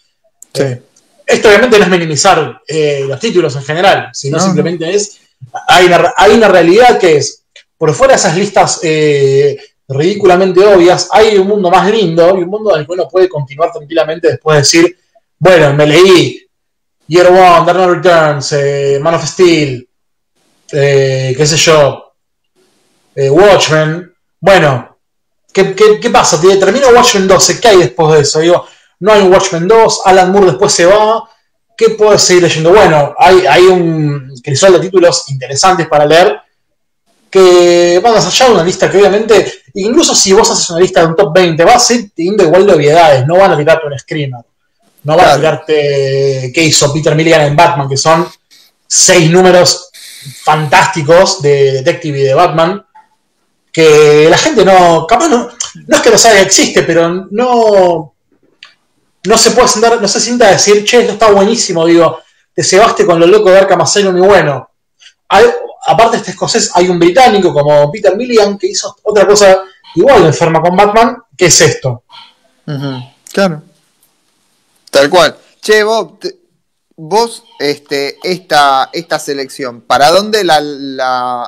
Sí. 0.53 0.63
Esto 1.25 1.47
obviamente 1.47 1.79
no 1.79 1.85
es 1.85 1.89
minimizar 1.89 2.61
eh, 2.67 3.03
los 3.07 3.19
títulos 3.19 3.55
en 3.55 3.63
general, 3.63 4.09
sino 4.13 4.39
simplemente 4.39 4.93
es. 4.93 5.21
Hay 5.67 5.87
una, 5.87 6.13
hay 6.15 6.35
una, 6.35 6.47
realidad 6.47 6.99
que 6.99 7.17
es, 7.17 7.44
por 7.77 7.93
fuera 7.93 8.13
de 8.13 8.19
esas 8.19 8.37
listas 8.37 8.79
eh, 8.83 9.57
ridículamente 9.87 10.65
obvias, 10.65 11.09
hay 11.11 11.37
un 11.37 11.47
mundo 11.47 11.69
más 11.69 11.89
lindo 11.89 12.37
y 12.37 12.43
un 12.43 12.49
mundo 12.49 12.73
en 12.73 12.81
el 12.81 12.85
que 12.85 12.93
uno 12.93 13.07
puede 13.07 13.29
continuar 13.29 13.71
tranquilamente 13.71 14.29
después 14.29 14.55
de 14.55 14.61
decir, 14.61 14.97
bueno, 15.37 15.73
me 15.73 15.85
leí 15.85 16.47
Year 17.07 17.27
One, 17.27 17.65
Dark 17.65 18.03
Returns, 18.03 18.51
eh, 18.53 18.99
Man 19.01 19.15
of 19.15 19.25
Steel, 19.25 19.87
qué 20.69 21.45
sé 21.45 21.57
yo, 21.57 22.05
eh, 23.15 23.29
Watchmen. 23.29 24.13
Bueno, 24.39 24.97
¿qué, 25.53 26.09
pasa? 26.11 26.39
Termino 26.41 26.89
Watchmen 26.89 27.27
2, 27.27 27.59
¿qué 27.61 27.67
hay 27.69 27.77
después 27.77 28.13
de 28.13 28.21
eso? 28.21 28.39
Digo, 28.39 28.67
no 28.99 29.11
hay 29.11 29.21
un 29.21 29.31
Watchmen 29.31 29.67
2, 29.67 30.01
Alan 30.05 30.31
Moore 30.31 30.47
después 30.47 30.73
se 30.73 30.85
va. 30.85 31.29
¿Qué 31.77 31.89
puedes 31.89 32.21
seguir 32.21 32.43
leyendo? 32.43 32.69
Bueno, 32.71 33.13
hay, 33.17 33.45
hay 33.45 33.63
un 33.63 34.33
crisol 34.43 34.73
de 34.73 34.79
títulos 34.79 35.29
interesantes 35.29 35.87
para 35.87 36.05
leer 36.05 36.39
que 37.29 37.99
van 38.03 38.13
más 38.13 38.25
allá 38.25 38.47
de 38.47 38.53
una 38.53 38.63
lista 38.63 38.89
que 38.89 38.97
obviamente, 38.97 39.53
incluso 39.73 40.15
si 40.15 40.31
vos 40.33 40.49
haces 40.49 40.69
una 40.69 40.79
lista 40.79 41.01
de 41.01 41.07
un 41.07 41.15
top 41.15 41.33
20, 41.33 41.63
va 41.65 41.73
a 41.75 41.79
ser 41.79 42.09
teniendo 42.15 42.43
igual 42.43 42.65
de 42.65 42.73
obviedades, 42.73 43.27
no 43.27 43.37
van 43.37 43.51
a 43.51 43.57
tirarte 43.57 43.87
un 43.87 43.99
screamer, 43.99 44.45
no 45.03 45.17
van 45.17 45.29
a 45.29 45.35
tirarte 45.35 46.51
qué 46.53 46.63
hizo 46.63 46.93
Peter 46.93 47.15
Milligan 47.15 47.41
en 47.41 47.55
Batman, 47.55 47.89
que 47.89 47.97
son 47.97 48.27
seis 48.87 49.29
números 49.29 49.89
fantásticos 50.43 51.41
de 51.41 51.73
Detective 51.73 52.19
y 52.19 52.23
de 52.23 52.33
Batman, 52.33 52.85
que 53.71 54.27
la 54.29 54.37
gente 54.37 54.63
no, 54.63 55.05
capaz 55.05 55.27
no, 55.27 55.49
no 55.87 55.95
es 55.97 56.01
que 56.01 56.09
no 56.09 56.17
sabe 56.17 56.37
que 56.37 56.43
existe, 56.43 56.83
pero 56.83 57.27
no, 57.31 58.13
no 59.25 59.37
se 59.37 59.51
puede 59.51 59.67
sentar, 59.67 60.01
no 60.01 60.07
se 60.07 60.21
sienta 60.21 60.47
a 60.47 60.51
decir, 60.51 60.85
che, 60.85 61.01
esto 61.01 61.13
está 61.13 61.31
buenísimo, 61.31 61.85
digo, 61.85 62.19
te 62.53 62.63
cebaste 62.63 63.05
con 63.05 63.19
lo 63.19 63.27
loco 63.27 63.49
de 63.51 63.57
Arkham 63.57 63.81
Asylum 63.81 64.15
y 64.17 64.21
bueno. 64.21 64.69
Hay- 65.27 65.45
aparte 65.85 66.11
de 66.11 66.17
este 66.17 66.31
escocés, 66.31 66.71
hay 66.75 66.89
un 66.89 66.99
británico 66.99 67.53
como 67.53 67.91
Peter 67.91 68.15
Milligan 68.15 68.57
que 68.57 68.67
hizo 68.67 68.95
otra 69.03 69.25
cosa 69.27 69.61
igual 69.95 70.21
de 70.21 70.27
enferma 70.27 70.61
con 70.61 70.75
Batman, 70.75 71.17
que 71.37 71.45
es 71.45 71.61
esto. 71.61 72.03
Claro. 73.31 73.61
Tal 74.89 75.09
cual. 75.09 75.35
Che, 75.61 75.83
Bob, 75.83 76.19
te- 76.19 76.35
vos, 76.97 77.43
este, 77.59 78.17
esta, 78.23 78.89
esta 78.93 79.19
selección, 79.19 79.81
¿para 79.81 80.09
dónde 80.11 80.43
la, 80.43 80.59
la, 80.61 81.47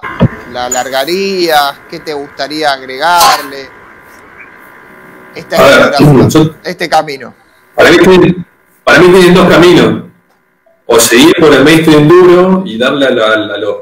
la 0.52 0.66
alargarías? 0.66 1.74
¿Qué 1.90 2.00
te 2.00 2.14
gustaría 2.14 2.74
agregarle? 2.74 3.70
Esta 5.36 5.58
A 5.58 5.62
ver, 5.64 5.88
exploración, 5.94 6.30
yo- 6.30 6.56
este 6.64 6.90
camino. 6.90 7.34
Para 7.76 7.92
mí, 7.92 7.98
tienen, 8.00 8.48
para 8.84 9.00
mí 9.00 9.08
tienen 9.12 9.34
dos 9.36 9.48
caminos. 9.48 10.04
O 10.88 11.00
seguir 11.00 11.34
por 11.40 11.54
el 11.54 11.64
mainstream 11.64 12.08
duro 12.08 12.64
y 12.66 12.78
darle 12.78 13.06
a, 13.08 13.10
la- 13.12 13.34
a 13.54 13.58
los 13.58 13.76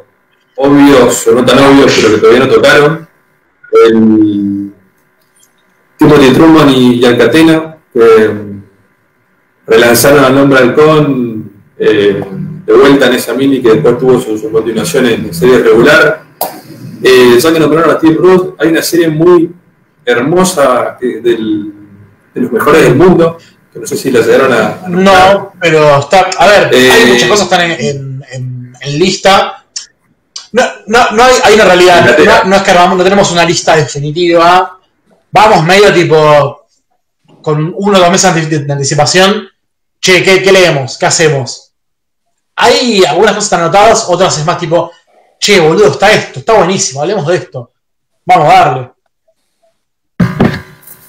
obvios, 0.57 1.27
o 1.27 1.31
no 1.35 1.45
tan 1.45 1.59
obvios, 1.59 1.93
pero 2.01 2.15
que 2.15 2.21
todavía 2.21 2.45
no 2.45 2.49
tocaron. 2.53 3.07
El 3.87 4.71
Timothy 5.97 6.33
Truman 6.33 6.69
y 6.69 7.03
Alcatena, 7.05 7.77
que 7.93 7.99
mm, 8.29 8.63
relanzaron 9.67 10.23
al 10.23 10.35
nombre 10.35 10.59
Halcón 10.59 11.51
eh, 11.77 12.23
de 12.65 12.73
vuelta 12.73 13.07
en 13.07 13.13
esa 13.13 13.33
mini 13.33 13.61
que 13.61 13.73
después 13.73 13.97
tuvo 13.97 14.19
su, 14.19 14.37
su 14.37 14.51
continuación 14.51 15.05
en 15.07 15.33
serie 15.33 15.59
regular. 15.59 16.23
Eh, 17.03 17.37
ya 17.39 17.53
que 17.53 17.59
nombraron 17.59 17.91
a 17.95 17.97
Steve 17.99 18.15
Roth, 18.15 18.55
hay 18.59 18.69
una 18.69 18.81
serie 18.81 19.09
muy 19.09 19.51
hermosa 20.05 20.97
que- 20.99 21.19
del- 21.21 21.71
de 22.33 22.41
los 22.41 22.51
mejores 22.51 22.83
del 22.83 22.95
mundo, 22.95 23.37
que 23.71 23.79
no 23.79 23.85
sé 23.87 23.95
si 23.95 24.11
la 24.11 24.21
llegaron 24.21 24.51
a... 24.53 24.81
No, 24.89 25.53
pero 25.59 25.99
está. 25.99 26.29
A 26.37 26.47
ver, 26.47 26.69
Eh, 26.73 26.89
hay 26.91 27.11
muchas 27.11 27.29
cosas 27.29 27.47
que 27.47 27.55
están 27.55 27.71
en- 27.71 28.73
en 28.81 28.99
lista. 28.99 29.64
No, 30.55 30.63
no, 30.87 31.11
no 31.11 31.23
hay, 31.23 31.33
hay 31.43 31.55
una 31.55 31.65
realidad. 31.65 32.17
No, 32.17 32.49
no 32.49 32.55
es 32.55 32.61
que 32.61 32.73
no 32.73 33.03
tenemos 33.03 33.29
una 33.33 33.43
lista 33.43 33.75
definitiva. 33.75 34.79
Vamos 35.29 35.65
medio 35.65 35.93
tipo. 35.93 36.67
Con 37.41 37.73
uno 37.75 37.97
o 37.97 38.01
dos 38.01 38.09
meses 38.09 38.49
de, 38.49 38.71
anticipación. 38.71 39.49
Che, 39.99 40.23
¿qué, 40.23 40.41
qué 40.41 40.51
leemos? 40.53 40.97
¿Qué 40.97 41.07
hacemos? 41.07 41.73
Hay 42.55 43.03
algunas 43.03 43.35
cosas 43.35 43.53
anotadas, 43.59 44.05
otras 44.07 44.37
es 44.37 44.45
más 44.45 44.57
tipo. 44.57 44.93
Che, 45.37 45.59
boludo, 45.59 45.87
está 45.87 46.13
esto, 46.13 46.39
está 46.39 46.53
buenísimo, 46.53 47.01
hablemos 47.01 47.27
de 47.27 47.35
esto. 47.35 47.73
Vamos 48.25 48.49
a 48.49 48.53
darle. 48.53 48.91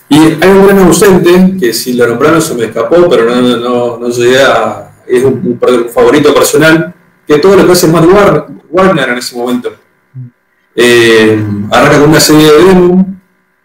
Y 0.08 0.18
hay 0.18 0.48
un 0.48 0.66
gran 0.66 0.78
ausente, 0.80 1.56
que 1.60 1.72
si 1.72 1.92
lo 1.92 2.08
nombraron 2.08 2.42
se 2.42 2.54
me 2.54 2.64
escapó, 2.64 3.08
pero 3.08 3.24
no, 3.26 3.40
no, 3.40 3.96
no, 3.98 4.08
llegué 4.08 4.42
a... 4.42 5.02
Es 5.06 5.22
un, 5.22 5.60
favorito 5.94 6.34
personal, 6.34 6.92
que 7.24 7.38
todo 7.38 7.54
lo 7.54 7.64
que 7.64 7.72
hace 7.72 7.86
Matt 7.86 8.06
War- 8.06 8.55
Warner 8.70 9.08
en 9.10 9.18
ese 9.18 9.36
momento. 9.36 9.74
Eh, 10.74 11.42
arranca 11.70 12.00
con 12.00 12.10
una 12.10 12.20
serie 12.20 12.52
de 12.52 12.64
demo 12.64 13.06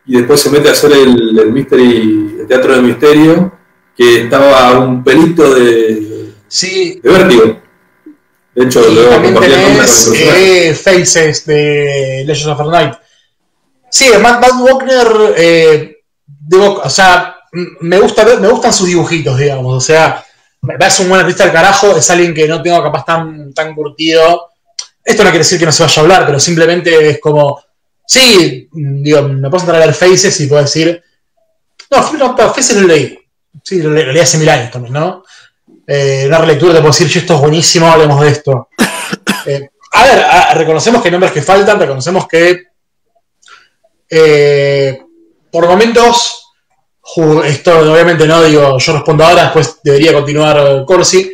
y 0.05 0.17
después 0.17 0.39
se 0.39 0.49
mete 0.49 0.69
a 0.69 0.71
hacer 0.71 0.91
el, 0.93 1.37
el 1.39 1.51
mystery, 1.51 2.37
el 2.41 2.47
teatro 2.47 2.75
de 2.75 2.81
misterio, 2.81 3.51
que 3.95 4.21
estaba 4.23 4.69
a 4.69 4.79
un 4.79 5.03
pelito 5.03 5.53
de, 5.53 6.31
Sí, 6.47 6.99
de 7.03 7.09
vértigo. 7.09 7.61
De 8.55 8.65
hecho, 8.65 8.89
Y 8.89 8.93
luego 8.95 9.11
también 9.11 9.35
tenés 9.39 10.11
eh, 10.13 10.73
Faces 10.73 11.45
de 11.45 12.23
Legends 12.25 12.47
of 12.47 12.57
the 12.57 12.69
Night. 12.71 12.93
Sí, 13.89 14.09
Matt, 14.21 14.41
Matt 14.41 14.53
Wagner, 14.61 15.33
eh, 15.37 15.97
digo, 16.25 16.81
o 16.83 16.89
sea, 16.89 17.35
me, 17.81 17.99
gusta 17.99 18.23
ver- 18.25 18.39
me 18.41 18.47
gustan 18.49 18.73
sus 18.73 18.87
dibujitos, 18.87 19.37
digamos. 19.37 19.73
O 19.77 19.79
sea, 19.79 20.23
me 20.61 20.77
parece 20.77 21.03
un 21.03 21.09
buen 21.09 21.21
artista 21.21 21.43
del 21.45 21.53
carajo, 21.53 21.95
es 21.95 22.09
alguien 22.09 22.33
que 22.33 22.47
no 22.47 22.61
tengo 22.61 22.81
capaz 22.83 23.05
tan, 23.05 23.53
tan 23.53 23.73
curtido. 23.75 24.50
Esto 25.03 25.23
no 25.23 25.29
quiere 25.29 25.39
decir 25.43 25.57
que 25.59 25.65
no 25.65 25.71
se 25.71 25.83
vaya 25.83 25.99
a 25.99 26.03
hablar, 26.03 26.25
pero 26.25 26.39
simplemente 26.39 27.09
es 27.09 27.19
como, 27.19 27.61
sí, 28.05 28.69
digo, 28.71 29.23
me 29.23 29.49
puedo 29.49 29.63
entrar 29.63 29.81
a 29.81 29.85
ver 29.85 29.95
Faces 29.95 30.39
y 30.41 30.47
puedo 30.47 30.61
decir, 30.61 31.01
no, 31.89 32.13
no, 32.13 32.37
Faces 32.37 32.77
lo 32.77 32.87
leí. 32.87 33.17
Sí, 33.63 33.81
lo, 33.81 33.91
le- 33.91 34.05
lo 34.05 34.11
leí 34.13 34.21
hace 34.21 34.37
mil 34.37 34.49
años 34.49 34.71
también, 34.71 34.93
¿no? 34.93 35.23
Eh, 35.87 36.23
una 36.27 36.37
relectura 36.37 36.73
te 36.73 36.79
puedo 36.79 36.91
decir, 36.93 37.09
"Che, 37.09 37.19
esto 37.19 37.35
es 37.35 37.41
buenísimo, 37.41 37.87
hablemos 37.87 38.21
de 38.21 38.29
esto. 38.29 38.69
Eh, 39.47 39.69
a 39.93 40.03
ver, 40.03 40.23
a- 40.23 40.53
reconocemos 40.53 41.01
que 41.01 41.07
hay 41.07 41.11
nombres 41.11 41.31
que 41.33 41.41
faltan, 41.41 41.79
reconocemos 41.79 42.27
que 42.27 42.65
eh, 44.09 44.99
por 45.51 45.67
momentos, 45.67 46.45
esto 47.45 47.79
obviamente 47.91 48.25
no 48.27 48.41
digo, 48.43 48.77
yo 48.77 48.93
respondo 48.93 49.23
ahora, 49.25 49.43
después 49.45 49.79
debería 49.83 50.13
continuar 50.13 50.85
Corsi. 50.85 51.31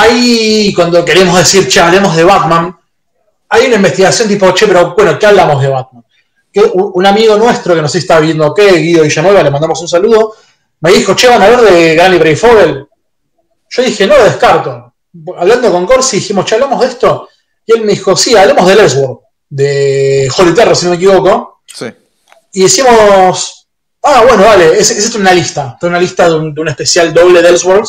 Hay, 0.00 0.72
cuando 0.74 1.04
queremos 1.04 1.36
decir, 1.36 1.66
che, 1.68 1.80
hablemos 1.80 2.14
de 2.14 2.22
Batman, 2.22 2.78
hay 3.48 3.66
una 3.66 3.76
investigación 3.76 4.28
tipo, 4.28 4.54
che, 4.54 4.68
pero 4.68 4.94
bueno, 4.94 5.18
¿qué 5.18 5.26
hablamos 5.26 5.60
de 5.60 5.68
Batman? 5.68 6.04
Que 6.52 6.60
un, 6.72 7.04
amigo 7.04 7.36
nuestro 7.36 7.74
que 7.74 7.82
no 7.82 7.88
sé 7.88 7.98
si 7.98 8.04
está 8.04 8.20
viendo 8.20 8.54
qué, 8.54 8.74
Guido 8.78 9.02
Villanueva, 9.02 9.42
le 9.42 9.50
mandamos 9.50 9.80
un 9.80 9.88
saludo, 9.88 10.34
me 10.80 10.92
dijo, 10.92 11.16
che, 11.16 11.26
van 11.26 11.42
a 11.42 11.48
ver 11.48 11.60
de 11.62 11.94
Granny 11.96 12.16
Brayfogel. 12.16 12.86
Yo 13.70 13.82
dije, 13.82 14.06
no 14.06 14.16
lo 14.16 14.24
descarto. 14.24 14.94
Hablando 15.36 15.72
con 15.72 15.84
Corsi, 15.84 16.18
dijimos, 16.18 16.44
che, 16.44 16.54
hablamos 16.54 16.80
de 16.80 16.86
esto. 16.86 17.28
Y 17.66 17.72
él 17.72 17.80
me 17.84 17.92
dijo, 17.92 18.16
sí, 18.16 18.36
hablemos 18.36 18.68
de 18.68 18.74
Ellsworth, 18.74 19.20
de 19.48 20.30
Holy 20.38 20.54
Terror, 20.54 20.76
si 20.76 20.84
no 20.84 20.90
me 20.90 20.96
equivoco. 20.96 21.62
Sí. 21.66 21.86
Y 22.52 22.62
decimos, 22.62 23.66
ah, 24.04 24.22
bueno, 24.28 24.44
vale, 24.44 24.78
es, 24.78 24.92
es 24.92 25.12
una 25.16 25.32
lista, 25.32 25.76
es 25.80 25.88
una 25.88 25.98
lista 25.98 26.28
de 26.28 26.36
un, 26.36 26.54
de 26.54 26.60
un 26.60 26.68
especial 26.68 27.12
doble 27.12 27.42
de 27.42 27.48
Ellsworth, 27.48 27.88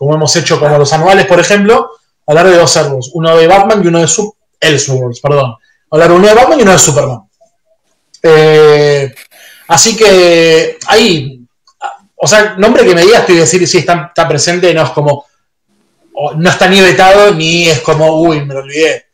como 0.00 0.14
hemos 0.14 0.34
hecho 0.34 0.58
como 0.58 0.78
los 0.78 0.90
anuales, 0.94 1.26
por 1.26 1.38
ejemplo, 1.38 1.90
hablar 2.26 2.46
de 2.46 2.56
dos 2.56 2.70
servos, 2.70 3.10
uno 3.12 3.36
de 3.36 3.46
Batman 3.46 3.84
y 3.84 3.88
uno 3.88 3.98
de 3.98 4.08
Su 4.08 4.34
Ellsworth, 4.58 5.20
perdón. 5.20 5.56
Hablar 5.90 6.12
uno 6.12 6.26
de 6.26 6.32
Batman 6.32 6.58
y 6.58 6.62
uno 6.62 6.72
de 6.72 6.78
Superman. 6.78 7.20
Eh, 8.22 9.14
así 9.68 9.94
que 9.94 10.78
ahí, 10.86 11.46
o 12.16 12.26
sea, 12.26 12.54
nombre 12.56 12.82
que 12.86 12.94
me 12.94 13.02
digas, 13.02 13.20
estoy 13.20 13.36
decir 13.36 13.68
si 13.68 13.76
está, 13.76 14.10
presente, 14.26 14.72
no 14.72 14.84
es 14.84 14.90
como, 14.90 15.26
no 16.34 16.48
está 16.48 16.66
ni 16.66 16.80
vetado, 16.80 17.34
ni 17.34 17.68
es 17.68 17.80
como, 17.80 18.22
uy, 18.22 18.42
me 18.46 18.54
lo 18.54 18.60
olvidé. 18.60 19.04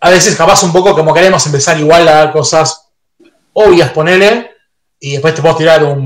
A 0.00 0.10
veces 0.10 0.36
capaz 0.36 0.62
un 0.62 0.74
poco 0.74 0.94
como 0.94 1.14
queremos 1.14 1.46
empezar 1.46 1.80
igual 1.80 2.06
a 2.06 2.16
dar 2.16 2.32
cosas 2.32 2.90
obvias, 3.54 3.92
ponele, 3.92 4.50
y 5.00 5.12
después 5.12 5.34
te 5.34 5.40
puedo 5.40 5.56
tirar 5.56 5.82
un... 5.84 6.05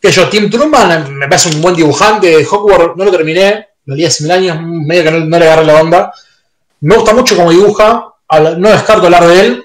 Que 0.00 0.10
yo, 0.10 0.28
Tim 0.28 0.50
Truman 0.50 1.14
me 1.16 1.26
parece 1.28 1.50
un 1.50 1.62
buen 1.62 1.74
dibujante, 1.74 2.46
Hogwarts 2.50 2.96
no 2.96 3.04
lo 3.04 3.10
terminé, 3.10 3.68
lo 3.86 3.94
leí 3.94 4.08
mil 4.20 4.30
años, 4.30 4.58
medio 4.62 5.04
que 5.04 5.10
no, 5.10 5.38
le 5.38 5.44
agarré 5.46 5.64
la 5.66 5.80
onda. 5.80 6.12
Me 6.80 6.94
gusta 6.96 7.14
mucho 7.14 7.36
cómo 7.36 7.50
dibuja, 7.50 8.06
no 8.58 8.70
descarto 8.70 9.04
hablar 9.06 9.26
de 9.26 9.40
él, 9.40 9.64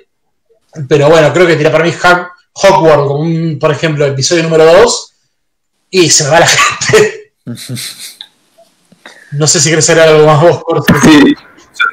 pero 0.88 1.10
bueno, 1.10 1.32
creo 1.34 1.48
que 1.48 1.56
tira 1.56 1.72
para 1.72 1.84
mí 1.84 1.92
Hog- 1.92 2.30
Hogwarts 2.54 3.08
como 3.08 3.20
un, 3.20 3.58
por 3.60 3.72
ejemplo, 3.72 4.06
episodio 4.06 4.44
número 4.44 4.66
2, 4.66 5.14
y 5.92 6.10
se 6.10 6.24
me 6.26 6.30
va 6.32 6.40
la 6.42 6.48
gente. 6.48 7.34
No 9.32 9.48
sé 9.48 9.60
si 9.60 9.70
querés 9.70 9.90
hacer 9.90 10.02
algo 10.02 10.26
más 10.26 10.42
vos, 10.42 10.64
Corte. 10.64 10.94
Sí, 11.04 11.36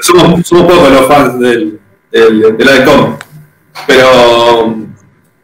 somos, 0.00 0.46
somos 0.46 0.72
pocos 0.72 0.90
los 0.90 1.06
fans 1.08 1.40
del, 1.40 1.80
del, 2.10 2.56
del 2.56 2.68
ADCOM. 2.68 3.16
Pero, 3.86 4.76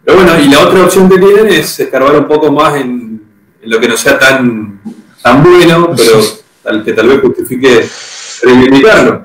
pero 0.08 0.22
bueno, 0.22 0.40
y 0.40 0.48
la 0.48 0.60
otra 0.60 0.84
opción 0.84 1.06
que 1.06 1.18
tienen 1.18 1.48
es 1.48 1.80
escarbar 1.80 2.16
un 2.16 2.26
poco 2.26 2.50
más 2.50 2.76
en, 2.76 3.22
en 3.60 3.70
lo 3.70 3.78
que 3.78 3.88
no 3.88 3.94
sea 3.94 4.18
tan, 4.18 4.80
tan 5.22 5.42
bueno, 5.42 5.94
pero 5.94 6.18
tal, 6.62 6.82
que 6.82 6.94
tal 6.94 7.08
vez 7.08 7.20
justifique 7.20 7.86
reivindicarlo. 8.42 9.22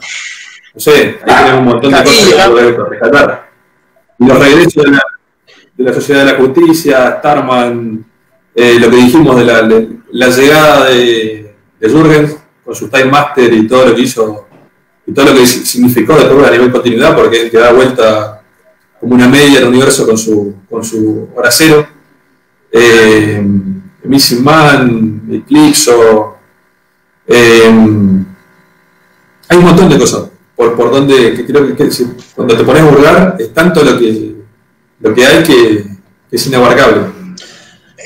No 0.73 0.81
sé, 0.81 1.19
ahí 1.25 1.35
tenemos 1.37 1.59
un 1.59 1.65
montón 1.67 1.89
de 1.89 2.03
cosas 2.03 2.27
que 2.27 2.49
poder 2.49 2.77
rescatar. 2.77 3.49
Y 4.19 4.25
los 4.25 4.37
regresos 4.37 4.83
de 4.83 4.91
la, 4.91 5.01
de 5.77 5.83
la 5.85 5.93
Sociedad 5.93 6.25
de 6.25 6.31
la 6.33 6.37
Justicia, 6.37 7.15
Starman, 7.19 8.05
eh, 8.53 8.77
lo 8.77 8.89
que 8.89 8.97
dijimos 8.97 9.37
de 9.37 9.45
la, 9.45 9.61
de 9.61 9.89
la 10.11 10.27
llegada 10.27 10.89
de, 10.89 11.55
de 11.79 11.89
Jurgens 11.89 12.35
con 12.65 12.75
su 12.75 12.89
Time 12.89 13.05
Master 13.05 13.53
y 13.53 13.69
todo 13.69 13.85
lo 13.85 13.95
que 13.95 14.01
hizo 14.01 14.47
y 15.07 15.13
todo 15.13 15.27
lo 15.27 15.33
que 15.33 15.45
significó 15.45 16.17
después 16.17 16.45
a 16.45 16.51
nivel 16.51 16.73
continuidad, 16.73 17.15
porque 17.15 17.49
que 17.49 17.57
da 17.57 17.71
vuelta 17.71 18.42
como 19.03 19.15
una 19.15 19.27
media 19.27 19.59
del 19.59 19.67
universo 19.67 20.05
con 20.05 20.17
su, 20.17 20.55
con 20.69 20.81
su 20.81 21.27
hora 21.35 21.51
cero. 21.51 21.85
Eh, 22.71 23.45
Missing 24.05 24.41
Man, 24.41 25.21
Eclipso. 25.29 26.37
eh, 27.27 27.65
hay 29.49 29.57
un 29.57 29.63
montón 29.65 29.89
de 29.89 29.99
cosas 29.99 30.29
por, 30.55 30.73
por 30.77 30.89
donde 30.89 31.33
que 31.33 31.45
creo 31.45 31.75
que, 31.75 31.89
cuando 32.33 32.55
te 32.55 32.63
pones 32.63 32.81
a 32.81 32.85
burlar 32.85 33.35
es 33.37 33.53
tanto 33.53 33.83
lo 33.83 33.99
que, 33.99 34.35
lo 35.01 35.13
que 35.13 35.25
hay 35.25 35.43
que, 35.43 35.85
es 36.31 36.47
inabarcable. 36.47 37.01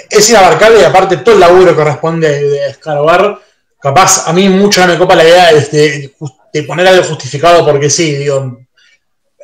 es 0.09 0.29
inabarcable 0.31 0.81
y 0.81 0.83
aparte 0.83 1.17
todo 1.17 1.35
el 1.35 1.41
laburo 1.41 1.67
que 1.67 1.75
corresponde 1.75 2.27
de 2.27 2.67
escarbar, 2.69 3.39
capaz 3.79 4.27
a 4.27 4.33
mí 4.33 4.49
mucho 4.49 4.85
me 4.87 4.97
copa 4.97 5.13
la 5.15 5.23
idea 5.23 5.53
de, 5.53 5.61
de- 5.61 5.89
de 5.99 6.13
de 6.53 6.63
poner 6.63 6.87
algo 6.87 7.03
justificado 7.03 7.63
porque 7.65 7.87
sí, 7.89 8.15
digo, 8.15 8.57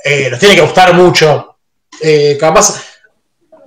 eh, 0.04 0.30
nos 0.30 0.40
tiene 0.40 0.56
que 0.56 0.62
gustar 0.62 0.94
mucho. 0.94 1.58
Eh, 2.02 2.38
capaz, 2.40 2.84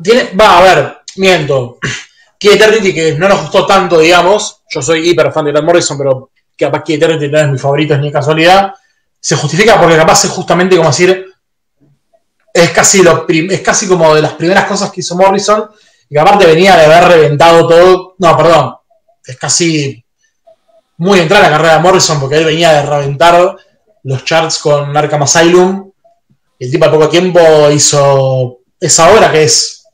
tiene, 0.02 0.30
va, 0.38 0.58
a 0.58 0.62
ver, 0.62 0.98
miento. 1.16 1.78
Key 2.38 2.50
Eternity, 2.50 2.92
que 2.92 3.12
no 3.12 3.28
nos 3.28 3.42
gustó 3.42 3.66
tanto, 3.66 3.98
digamos, 3.98 4.62
yo 4.68 4.82
soy 4.82 5.08
hiper 5.08 5.32
fan 5.32 5.46
de 5.46 5.52
Grant 5.52 5.66
Morrison, 5.66 5.96
pero 5.96 6.30
capaz 6.56 6.82
Key 6.84 6.94
Eternity 6.94 7.28
no 7.28 7.38
es 7.40 7.48
mi 7.48 7.58
favorito 7.58 7.96
ni 7.96 8.12
casualidad, 8.12 8.74
se 9.18 9.36
justifica 9.36 9.80
porque 9.80 9.96
capaz 9.96 10.24
es 10.24 10.30
justamente 10.30 10.76
como 10.76 10.90
decir, 10.90 11.26
es 12.52 12.70
casi, 12.70 13.02
lo 13.02 13.26
es 13.28 13.60
casi 13.62 13.88
como 13.88 14.14
de 14.14 14.20
las 14.20 14.34
primeras 14.34 14.66
cosas 14.66 14.90
que 14.90 15.00
hizo 15.00 15.16
Morrison, 15.16 15.70
y 16.10 16.18
aparte 16.18 16.46
venía 16.46 16.76
de 16.76 16.84
haber 16.84 17.08
reventado 17.08 17.66
todo, 17.66 18.14
no, 18.18 18.36
perdón, 18.36 18.74
es 19.24 19.36
casi 19.38 20.04
muy 20.98 21.20
entrar 21.20 21.42
la 21.42 21.50
carrera 21.50 21.74
de 21.74 21.80
Morrison 21.80 22.20
porque 22.20 22.36
él 22.36 22.44
venía 22.44 22.72
de 22.72 22.82
reventar 22.82 23.56
los 24.04 24.24
charts 24.24 24.58
con 24.58 24.96
Arkham 24.96 25.22
Asylum, 25.22 25.85
el 26.58 26.70
tipo 26.70 26.84
al 26.84 26.90
poco 26.90 27.08
tiempo 27.08 27.40
hizo 27.70 28.60
esa 28.80 29.12
obra 29.12 29.30
que 29.30 29.44
es 29.44 29.84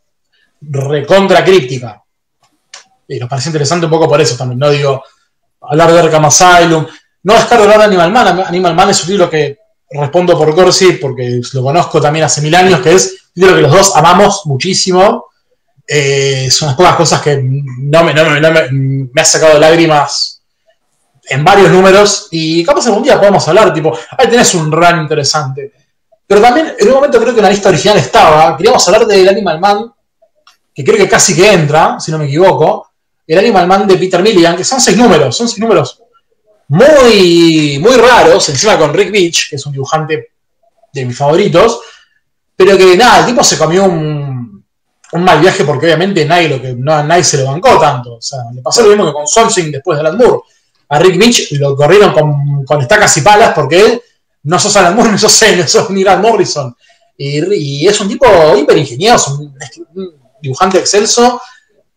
recontra 0.60 1.44
críptica. 1.44 2.02
Y 3.08 3.18
nos 3.18 3.28
parece 3.28 3.48
interesante 3.48 3.86
un 3.86 3.92
poco 3.92 4.08
por 4.08 4.20
eso 4.20 4.36
también, 4.36 4.58
¿no? 4.58 4.70
Digo, 4.70 5.02
hablar 5.60 5.92
de 5.92 6.00
Arkham 6.00 6.24
Asylum. 6.24 6.86
No 7.24 7.34
descarto 7.34 7.64
hablar 7.64 7.78
de 7.78 7.84
Animal 7.84 8.10
Man. 8.10 8.44
Animal 8.46 8.74
Man 8.74 8.90
es 8.90 9.02
un 9.02 9.10
libro 9.10 9.28
que 9.28 9.58
respondo 9.90 10.38
por 10.38 10.54
Corsi 10.54 10.92
porque 10.92 11.40
lo 11.52 11.62
conozco 11.62 12.00
también 12.00 12.24
hace 12.24 12.40
mil 12.40 12.54
años, 12.54 12.80
que 12.80 12.94
es 12.94 13.18
un 13.36 13.42
libro 13.42 13.56
que 13.56 13.62
los 13.62 13.72
dos 13.72 13.96
amamos 13.96 14.42
muchísimo. 14.46 15.26
Eh, 15.86 16.48
son 16.50 16.68
las 16.68 16.76
pocas 16.76 16.96
cosas 16.96 17.20
que 17.20 17.40
no 17.42 18.04
me, 18.04 18.14
no 18.14 18.24
me, 18.24 18.68
me, 18.70 19.20
ha 19.20 19.24
sacado 19.24 19.58
lágrimas 19.58 20.42
en 21.28 21.44
varios 21.44 21.70
números. 21.70 22.28
Y 22.30 22.64
capaz 22.64 22.86
algún 22.86 23.02
día 23.02 23.18
podemos 23.18 23.46
hablar, 23.48 23.74
tipo, 23.74 23.96
ahí 24.16 24.28
tenés 24.28 24.54
un 24.54 24.70
run 24.70 25.02
interesante. 25.02 25.72
Pero 26.32 26.40
también 26.40 26.74
en 26.78 26.88
un 26.88 26.94
momento 26.94 27.20
creo 27.20 27.34
que 27.34 27.40
en 27.40 27.44
la 27.44 27.50
lista 27.50 27.68
original 27.68 27.98
estaba, 27.98 28.56
queríamos 28.56 28.88
hablar 28.88 29.06
del 29.06 29.28
Animal 29.28 29.60
Man, 29.60 29.92
que 30.74 30.82
creo 30.82 30.96
que 30.96 31.06
casi 31.06 31.36
que 31.36 31.52
entra, 31.52 32.00
si 32.00 32.10
no 32.10 32.16
me 32.16 32.24
equivoco, 32.24 32.90
el 33.26 33.38
Animal 33.38 33.66
Man 33.66 33.86
de 33.86 33.98
Peter 33.98 34.22
Milligan, 34.22 34.56
que 34.56 34.64
son 34.64 34.80
seis 34.80 34.96
números, 34.96 35.36
son 35.36 35.46
seis 35.46 35.58
números 35.58 36.00
muy, 36.68 37.78
muy 37.82 37.96
raros, 37.98 38.48
encima 38.48 38.78
con 38.78 38.94
Rick 38.94 39.12
Beach, 39.12 39.50
que 39.50 39.56
es 39.56 39.66
un 39.66 39.72
dibujante 39.72 40.30
de 40.90 41.04
mis 41.04 41.14
favoritos, 41.14 41.80
pero 42.56 42.78
que 42.78 42.96
nada, 42.96 43.18
el 43.18 43.26
tipo 43.26 43.44
se 43.44 43.58
comió 43.58 43.84
un, 43.84 44.64
un 45.12 45.22
mal 45.22 45.38
viaje 45.38 45.64
porque 45.64 45.84
obviamente 45.84 46.24
nadie, 46.24 46.48
lo 46.48 46.62
que, 46.62 46.72
no, 46.72 47.04
nadie 47.04 47.24
se 47.24 47.36
lo 47.36 47.44
bancó 47.44 47.78
tanto. 47.78 48.14
O 48.14 48.22
sea, 48.22 48.38
le 48.54 48.62
pasó 48.62 48.80
lo 48.80 48.88
mismo 48.88 49.04
que 49.04 49.12
con 49.12 49.26
Something 49.26 49.70
después 49.70 49.98
de 49.98 50.08
Alan 50.08 50.16
Moore. 50.16 50.38
A 50.88 50.98
Rick 50.98 51.18
Beach 51.18 51.52
lo 51.60 51.76
corrieron 51.76 52.14
con, 52.14 52.64
con 52.64 52.80
estacas 52.80 53.14
y 53.18 53.20
palas 53.20 53.52
porque 53.54 53.78
él 53.78 54.02
no 54.44 54.58
sos 54.58 54.76
Alan 54.76 54.96
Moore, 54.96 55.10
no 55.12 55.18
sos 55.18 55.42
él, 55.42 55.58
no 55.58 55.68
sos 55.68 55.88
Grant 55.88 56.22
Morrison. 56.22 56.74
Y, 57.16 57.84
y, 57.84 57.86
es 57.86 58.00
un 58.00 58.08
tipo 58.08 58.26
hiper 58.56 58.76
ingenioso, 58.78 59.38
un, 59.38 59.54
un 59.94 60.14
dibujante 60.40 60.78
excelso 60.78 61.40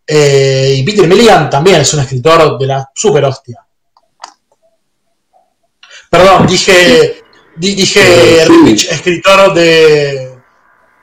eh, 0.07 0.75
y 0.77 0.83
Peter 0.83 1.07
Milligan 1.07 1.49
también 1.49 1.81
es 1.81 1.93
un 1.93 2.01
escritor 2.01 2.59
de 2.59 2.67
la 2.67 2.89
super 2.93 3.25
hostia. 3.25 3.65
Perdón, 6.09 6.45
dije, 6.45 7.23
dije 7.55 8.43
escritor 8.91 9.53
de, 9.53 10.37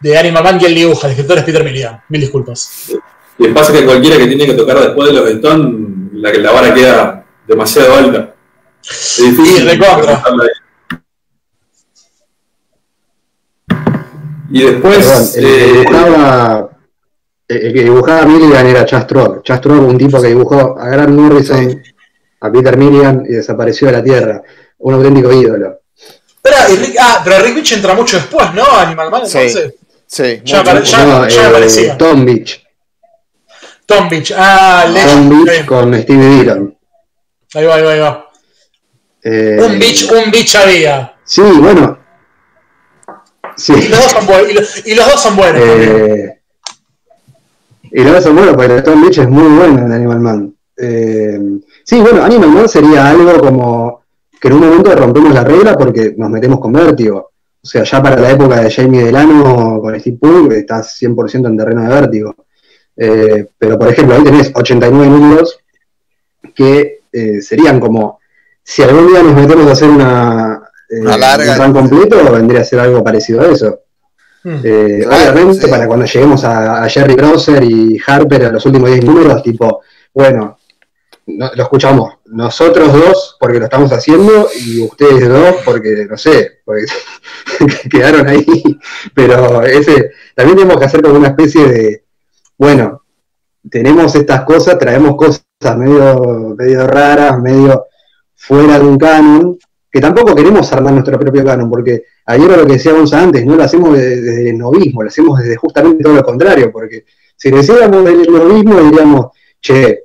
de 0.00 0.18
Animal 0.18 0.44
Man 0.44 0.58
y 0.60 0.66
el 0.66 0.74
dibuja, 0.74 1.08
el 1.08 1.12
escritor 1.12 1.38
es 1.38 1.44
Peter 1.44 1.64
Milligan. 1.64 2.02
Mil 2.08 2.20
disculpas. 2.20 2.92
Y 3.38 3.48
pasa 3.48 3.72
que 3.72 3.84
cualquiera 3.84 4.16
que 4.16 4.26
tiene 4.26 4.46
que 4.46 4.54
tocar 4.54 4.78
después 4.78 5.08
de 5.08 5.14
los 5.14 5.28
Stone, 5.30 6.10
la, 6.12 6.32
la 6.32 6.52
vara 6.52 6.72
queda 6.72 7.26
demasiado 7.46 7.94
alta. 7.94 8.34
Es 8.88 9.16
difícil. 9.18 9.64
Y 9.64 9.68
recontra. 9.68 10.22
Y 14.52 14.62
después. 14.62 15.36
eh, 15.36 15.84
el 17.48 17.72
que 17.72 17.82
dibujaba 17.84 18.22
a 18.22 18.26
Milligan 18.26 18.66
era 18.66 18.84
Chastro. 18.84 19.42
Chastro, 19.42 19.74
un 19.74 19.98
tipo 19.98 20.20
que 20.20 20.28
dibujó 20.28 20.78
a 20.78 20.88
Grant 20.88 21.10
Morrison, 21.10 21.82
a 22.40 22.50
Peter 22.50 22.76
Milligan 22.76 23.24
y 23.28 23.34
desapareció 23.34 23.88
de 23.88 23.92
la 23.92 24.02
Tierra. 24.04 24.42
Un 24.78 24.94
auténtico 24.94 25.32
ídolo. 25.32 25.80
Pero, 26.40 26.56
Rick, 26.68 26.96
ah, 27.00 27.20
pero 27.24 27.44
Rick 27.44 27.54
Beach 27.54 27.72
entra 27.72 27.94
mucho 27.94 28.16
después, 28.16 28.52
¿no? 28.54 28.64
Animal 28.64 29.10
Man, 29.10 29.22
entonces. 29.24 29.74
Sí, 30.06 30.42
ya, 30.44 30.62
ya, 30.64 31.04
no, 31.04 31.28
ya 31.28 31.42
eh, 31.44 31.46
aparecía. 31.46 31.96
Tom 31.96 32.24
Beach. 32.24 32.62
Tom 33.86 34.08
Beach, 34.08 34.32
ah, 34.36 34.82
Tom 34.84 34.94
Legend. 34.94 35.46
Beach 35.46 35.66
con 35.66 35.94
Steve 36.02 36.28
Dillon. 36.28 36.78
Ahí 37.54 37.64
va, 37.64 37.74
ahí 37.76 37.82
va, 37.82 37.92
ahí 37.92 38.00
va. 38.00 38.30
Eh, 39.24 39.58
Un 39.60 39.78
beach, 39.78 40.10
un 40.10 40.30
beach 40.30 40.56
había. 40.56 41.14
Sí, 41.24 41.42
bueno. 41.42 42.01
Sí. 43.56 43.72
Y 43.74 43.88
los 43.88 43.98
dos 43.98 44.12
son, 44.12 44.26
buenos. 44.26 44.50
y 44.50 44.54
los, 44.54 44.86
y 44.86 44.94
los 44.94 45.06
dos 45.06 45.22
son 45.22 45.36
buenos. 45.36 45.62
Eh, 45.62 46.40
y 47.90 48.02
los 48.02 48.12
dos 48.12 48.24
son 48.24 48.36
buenos, 48.36 48.54
porque 48.54 48.82
Tom 48.82 49.02
Beach 49.02 49.18
es 49.18 49.28
muy 49.28 49.56
bueno 49.56 49.86
en 49.86 49.92
Animal 49.92 50.20
Man. 50.20 50.54
Eh, 50.76 51.38
sí, 51.84 52.00
bueno, 52.00 52.22
Animal 52.24 52.50
Man 52.50 52.68
sería 52.68 53.10
algo 53.10 53.38
como 53.38 54.02
que 54.40 54.48
en 54.48 54.54
un 54.54 54.60
momento 54.60 54.94
rompemos 54.96 55.32
la 55.32 55.44
regla 55.44 55.76
porque 55.76 56.14
nos 56.16 56.30
metemos 56.30 56.58
con 56.58 56.72
vértigo. 56.72 57.32
O 57.62 57.66
sea, 57.66 57.84
ya 57.84 58.02
para 58.02 58.18
la 58.18 58.30
época 58.32 58.60
de 58.60 58.70
Jamie 58.70 59.04
Delano 59.04 59.80
con 59.80 59.98
Steve 60.00 60.16
Pugh 60.20 60.52
estás 60.52 61.00
100% 61.00 61.46
en 61.46 61.56
terreno 61.56 61.82
de 61.82 61.88
vértigo. 61.88 62.34
Eh, 62.96 63.46
pero, 63.56 63.78
por 63.78 63.88
ejemplo, 63.88 64.16
ahí 64.16 64.24
tenés 64.24 64.50
89 64.52 65.06
números 65.06 65.58
que 66.54 67.02
eh, 67.12 67.40
serían 67.40 67.78
como, 67.78 68.18
si 68.64 68.82
algún 68.82 69.06
día 69.06 69.22
nos 69.22 69.34
metemos 69.34 69.66
a 69.68 69.72
hacer 69.72 69.88
una, 69.88 70.51
Una 71.00 71.16
larga. 71.16 71.52
un 71.52 71.58
run 71.58 71.72
completo, 71.72 72.32
vendría 72.32 72.60
a 72.60 72.64
ser 72.64 72.80
algo 72.80 73.02
parecido 73.02 73.40
a 73.42 73.46
eso. 73.46 73.80
Hmm. 74.44 74.56
Eh, 74.64 75.00
Claro, 75.04 75.32
obviamente, 75.32 75.62
sí. 75.64 75.70
para 75.70 75.86
cuando 75.86 76.04
lleguemos 76.06 76.44
a, 76.44 76.82
a 76.84 76.88
Jerry 76.88 77.14
Grosser 77.14 77.62
y 77.64 77.98
Harper 78.06 78.46
a 78.46 78.50
los 78.52 78.66
últimos 78.66 78.90
10 78.90 79.04
números, 79.04 79.42
tipo, 79.42 79.80
bueno, 80.12 80.58
no- 81.26 81.50
lo 81.54 81.62
escuchamos 81.62 82.14
nosotros 82.26 82.92
dos 82.92 83.36
porque 83.38 83.58
lo 83.60 83.64
estamos 83.66 83.92
haciendo 83.92 84.48
y 84.60 84.80
ustedes 84.82 85.28
dos 85.28 85.56
porque, 85.64 86.06
no 86.10 86.16
sé, 86.18 86.60
porque 86.64 86.84
quedaron 87.90 88.26
ahí. 88.26 88.44
Pero 89.14 89.62
ese 89.62 90.10
también 90.34 90.56
tenemos 90.58 90.78
que 90.80 90.86
hacer 90.86 91.02
como 91.02 91.16
una 91.18 91.28
especie 91.28 91.66
de, 91.68 92.04
bueno, 92.58 93.02
tenemos 93.70 94.14
estas 94.16 94.42
cosas, 94.42 94.76
traemos 94.78 95.14
cosas 95.16 95.42
medio, 95.76 96.54
medio 96.58 96.86
raras, 96.88 97.38
medio 97.40 97.86
fuera 98.34 98.78
de 98.80 98.84
un 98.86 98.98
canon, 98.98 99.58
que 99.92 100.00
tampoco 100.00 100.34
queremos 100.34 100.72
armar 100.72 100.94
nuestro 100.94 101.18
propio 101.18 101.44
canon, 101.44 101.68
porque 101.68 102.04
ayer 102.26 102.46
era 102.48 102.56
lo 102.56 102.66
que 102.66 102.72
decíamos 102.74 103.12
antes, 103.12 103.44
no 103.44 103.54
lo 103.56 103.62
hacemos 103.62 103.92
de- 103.96 104.20
desde 104.22 104.50
el 104.50 104.56
novismo, 104.58 105.02
lo 105.02 105.08
hacemos 105.08 105.38
desde 105.38 105.56
justamente 105.56 106.02
todo 106.02 106.14
lo 106.14 106.22
contrario, 106.22 106.72
porque 106.72 107.04
si 107.36 107.50
lo 107.50 107.60
hiciéramos 107.60 108.02
del 108.04 108.22
novismo 108.32 108.80
diríamos, 108.80 109.26
che, 109.60 110.04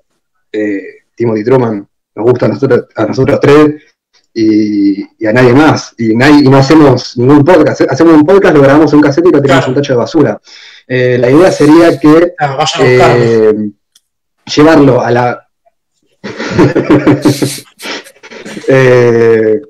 eh, 0.52 0.82
Timothy 1.16 1.44
Truman 1.44 1.88
nos 2.16 2.26
gusta 2.26 2.48
a 2.48 2.50
nosotros, 2.50 2.86
a 2.96 3.06
nosotros 3.06 3.40
tres 3.40 3.82
y, 4.34 5.08
y 5.18 5.26
a 5.26 5.32
nadie 5.34 5.54
más, 5.54 5.94
y, 5.98 6.14
nadie- 6.16 6.44
y 6.44 6.50
no 6.50 6.58
hacemos 6.58 7.18
ningún 7.18 7.44
podcast, 7.46 7.82
hacemos 7.90 8.14
un 8.14 8.26
podcast, 8.26 8.56
lo 8.56 8.62
grabamos 8.64 8.92
en 8.92 8.98
un 8.98 9.04
cassette 9.04 9.28
y 9.28 9.32
lo 9.32 9.42
tiramos 9.42 9.66
Claro. 9.66 9.70
un 9.70 9.76
tacho 9.82 9.94
de 9.94 9.98
basura. 9.98 10.42
Eh, 10.88 11.18
la 11.20 11.30
idea 11.32 11.52
sería 11.52 11.98
que 12.00 12.34
Ah, 12.40 12.66
eh, 12.82 13.54
llevarlo 14.54 15.02
a 15.02 15.12
la 15.12 15.48
Eh, 18.70 19.62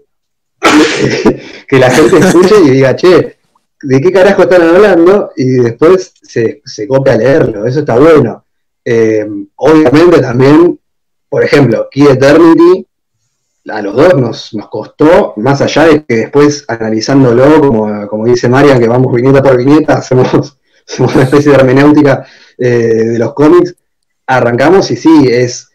que 1.67 1.79
la 1.79 1.89
gente 1.89 2.17
escuche 2.17 2.55
y 2.63 2.69
diga, 2.69 2.95
che, 2.95 3.37
¿de 3.81 4.01
qué 4.01 4.11
carajo 4.11 4.43
están 4.43 4.61
hablando? 4.63 5.31
Y 5.35 5.45
después 5.45 6.13
se, 6.21 6.61
se 6.65 6.87
a 6.89 7.15
leerlo, 7.15 7.65
eso 7.65 7.79
está 7.79 7.97
bueno. 7.97 8.45
Eh, 8.83 9.27
obviamente 9.55 10.19
también, 10.19 10.79
por 11.29 11.43
ejemplo, 11.43 11.87
Key 11.91 12.07
Eternity, 12.07 12.87
a 13.69 13.81
los 13.81 13.95
dos 13.95 14.15
nos, 14.15 14.53
nos 14.53 14.69
costó, 14.69 15.33
más 15.37 15.61
allá 15.61 15.85
de 15.85 16.05
que 16.05 16.15
después 16.15 16.63
analizándolo, 16.67 17.59
como, 17.59 18.07
como 18.07 18.25
dice 18.25 18.47
Marian, 18.47 18.79
que 18.79 18.87
vamos 18.87 19.13
viñeta 19.13 19.43
por 19.43 19.57
viñeta, 19.57 19.97
hacemos, 19.97 20.27
hacemos 20.87 21.15
una 21.15 21.23
especie 21.23 21.51
de 21.51 21.57
hermenéutica 21.57 22.25
eh, 22.57 22.67
de 22.67 23.19
los 23.19 23.33
cómics, 23.33 23.75
arrancamos 24.25 24.89
y 24.91 24.95
sí, 24.95 25.27
es 25.29 25.69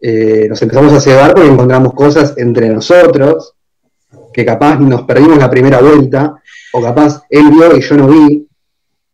eh, 0.00 0.46
nos 0.50 0.60
empezamos 0.60 0.92
a 0.92 1.00
cebar 1.00 1.32
porque 1.34 1.48
encontramos 1.48 1.94
cosas 1.94 2.34
entre 2.36 2.68
nosotros 2.68 3.53
que 4.34 4.44
capaz 4.44 4.80
nos 4.80 5.02
perdimos 5.02 5.38
la 5.38 5.48
primera 5.48 5.80
vuelta, 5.80 6.34
o 6.72 6.82
capaz 6.82 7.22
él 7.30 7.50
vio 7.50 7.76
y 7.76 7.80
yo 7.80 7.96
no 7.96 8.08
vi, 8.08 8.46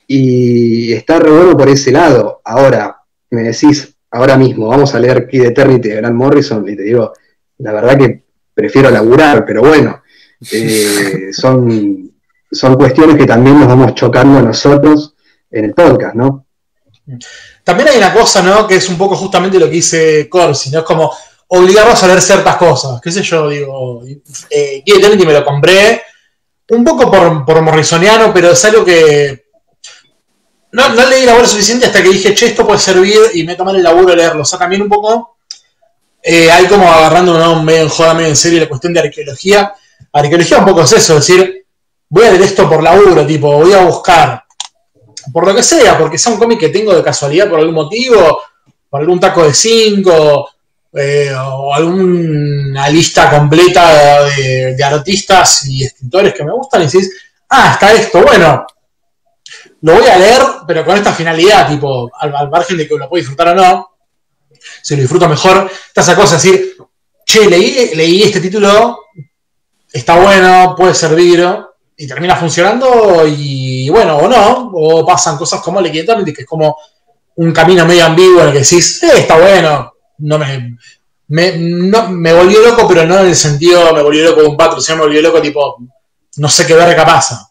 y 0.06 0.92
está 0.92 1.20
re 1.20 1.30
bueno 1.30 1.56
por 1.56 1.68
ese 1.68 1.92
lado. 1.92 2.40
Ahora, 2.44 2.96
me 3.30 3.42
decís, 3.42 3.94
ahora 4.10 4.36
mismo, 4.38 4.68
vamos 4.68 4.94
a 4.94 4.98
leer 4.98 5.28
Kid 5.28 5.42
Eternity 5.42 5.90
de 5.90 5.96
Grant 5.96 6.16
Morrison, 6.16 6.66
y 6.66 6.74
te 6.74 6.82
digo, 6.82 7.12
la 7.58 7.72
verdad 7.72 7.98
que 7.98 8.24
prefiero 8.54 8.90
laburar, 8.90 9.44
pero 9.44 9.60
bueno, 9.60 10.02
eh, 10.50 11.28
son, 11.32 12.10
son 12.50 12.74
cuestiones 12.76 13.16
que 13.16 13.26
también 13.26 13.60
nos 13.60 13.68
vamos 13.68 13.94
chocando 13.94 14.40
nosotros 14.40 15.14
en 15.50 15.66
el 15.66 15.74
podcast, 15.74 16.14
¿no? 16.14 16.46
También 17.62 17.90
hay 17.90 17.98
una 17.98 18.14
cosa, 18.14 18.42
¿no? 18.42 18.66
Que 18.66 18.76
es 18.76 18.88
un 18.88 18.96
poco 18.96 19.16
justamente 19.16 19.58
lo 19.58 19.66
que 19.66 19.72
dice 19.72 20.28
Corsi, 20.30 20.70
¿no? 20.70 20.78
Es 20.78 20.84
como, 20.84 21.12
obligarlos 21.52 22.02
a 22.02 22.06
leer 22.06 22.22
ciertas 22.22 22.56
cosas. 22.56 23.00
¿Qué 23.00 23.10
sé 23.10 23.22
yo? 23.22 23.48
Digo, 23.48 24.02
eh, 24.50 24.82
Eternity 24.86 25.26
me 25.26 25.32
lo 25.32 25.44
compré 25.44 26.02
un 26.70 26.84
poco 26.84 27.10
por, 27.10 27.62
morrisoniano, 27.62 28.32
pero 28.32 28.52
es 28.52 28.64
algo 28.64 28.84
que 28.84 29.46
no, 30.72 30.88
no 30.90 31.06
leí 31.06 31.26
la 31.26 31.34
obra 31.34 31.48
suficiente 31.48 31.86
hasta 31.86 32.02
que 32.02 32.10
dije, 32.10 32.34
che, 32.34 32.46
esto 32.46 32.64
puede 32.64 32.78
servir 32.78 33.18
y 33.34 33.42
me 33.42 33.56
tomé 33.56 33.72
el 33.72 33.82
laburo 33.82 34.10
de 34.10 34.16
leerlo. 34.16 34.42
O 34.42 34.44
sea, 34.44 34.60
también 34.60 34.82
un 34.82 34.88
poco 34.88 35.36
eh, 36.22 36.50
hay 36.50 36.66
como 36.66 36.88
agarrando 36.88 37.36
¿no? 37.36 37.62
medio 37.64 37.82
en 37.82 37.88
joda, 37.88 38.14
medio 38.14 38.28
en 38.28 38.36
serio 38.36 38.60
la 38.60 38.68
cuestión 38.68 38.94
de 38.94 39.00
arqueología. 39.00 39.74
Arqueología 40.12 40.58
un 40.58 40.66
poco 40.66 40.82
es 40.82 40.92
eso, 40.92 41.18
es 41.18 41.26
decir, 41.26 41.66
voy 42.08 42.26
a 42.26 42.30
leer 42.30 42.42
esto 42.42 42.68
por 42.68 42.80
laburo, 42.80 43.26
tipo, 43.26 43.52
voy 43.52 43.72
a 43.72 43.84
buscar, 43.84 44.44
por 45.32 45.46
lo 45.46 45.54
que 45.54 45.62
sea, 45.62 45.98
porque 45.98 46.18
sea 46.18 46.32
un 46.32 46.38
cómic 46.38 46.60
que 46.60 46.68
tengo 46.68 46.94
de 46.94 47.02
casualidad 47.02 47.48
por 47.48 47.58
algún 47.58 47.74
motivo, 47.74 48.40
por 48.88 49.00
algún 49.00 49.20
taco 49.20 49.44
de 49.44 49.54
cinco, 49.54 50.48
eh, 50.92 51.32
o 51.32 51.72
alguna 51.72 52.88
lista 52.88 53.30
completa 53.30 54.24
de, 54.24 54.84
artistas 54.84 55.66
y 55.66 55.84
escritores 55.84 56.34
que 56.34 56.44
me 56.44 56.52
gustan, 56.52 56.82
y 56.82 56.86
decís, 56.86 57.10
ah, 57.48 57.70
está 57.72 57.92
esto, 57.92 58.22
bueno, 58.22 58.66
lo 59.82 59.94
voy 59.94 60.06
a 60.06 60.18
leer, 60.18 60.42
pero 60.66 60.84
con 60.84 60.96
esta 60.96 61.12
finalidad, 61.12 61.68
tipo, 61.68 62.10
al, 62.18 62.50
margen 62.50 62.76
de 62.76 62.88
que 62.88 62.96
lo 62.96 63.08
puedo 63.08 63.20
disfrutar 63.20 63.48
o 63.48 63.54
no, 63.54 63.90
si 64.82 64.96
lo 64.96 65.02
disfruto 65.02 65.28
mejor, 65.28 65.70
está 65.86 66.00
esa 66.00 66.16
cosa, 66.16 66.34
decir, 66.36 66.76
che, 67.24 67.48
leí, 67.48 67.94
leí 67.94 68.22
este 68.22 68.40
título, 68.40 68.98
está 69.92 70.18
bueno, 70.20 70.74
puede 70.76 70.94
servir, 70.94 71.46
y 71.96 72.06
termina 72.06 72.34
funcionando, 72.34 73.24
y 73.26 73.88
bueno, 73.90 74.16
o 74.16 74.28
no, 74.28 74.70
o 74.74 75.06
pasan 75.06 75.36
cosas 75.36 75.60
como 75.60 75.80
le 75.80 75.92
que 75.92 76.00
es 76.38 76.46
como 76.46 76.76
un 77.36 77.52
camino 77.52 77.86
medio 77.86 78.06
ambiguo 78.06 78.40
en 78.40 78.46
el 78.48 78.52
que 78.52 78.58
decís, 78.60 79.02
eh, 79.02 79.18
está 79.18 79.38
bueno, 79.38 79.89
no 80.20 80.38
me, 80.38 80.76
me, 81.28 81.56
no, 81.56 82.10
me 82.10 82.32
volvió 82.32 82.60
loco, 82.60 82.86
pero 82.88 83.06
no 83.06 83.18
en 83.20 83.26
el 83.26 83.36
sentido 83.36 83.92
me 83.94 84.02
volvió 84.02 84.24
loco 84.24 84.42
de 84.42 84.48
un 84.48 84.56
patrón, 84.56 84.82
sino 84.82 84.98
me 84.98 85.04
volvió 85.04 85.22
loco 85.22 85.40
tipo, 85.40 85.78
no 86.36 86.48
sé 86.48 86.66
qué 86.66 86.74
verga 86.74 87.04
pasa. 87.04 87.50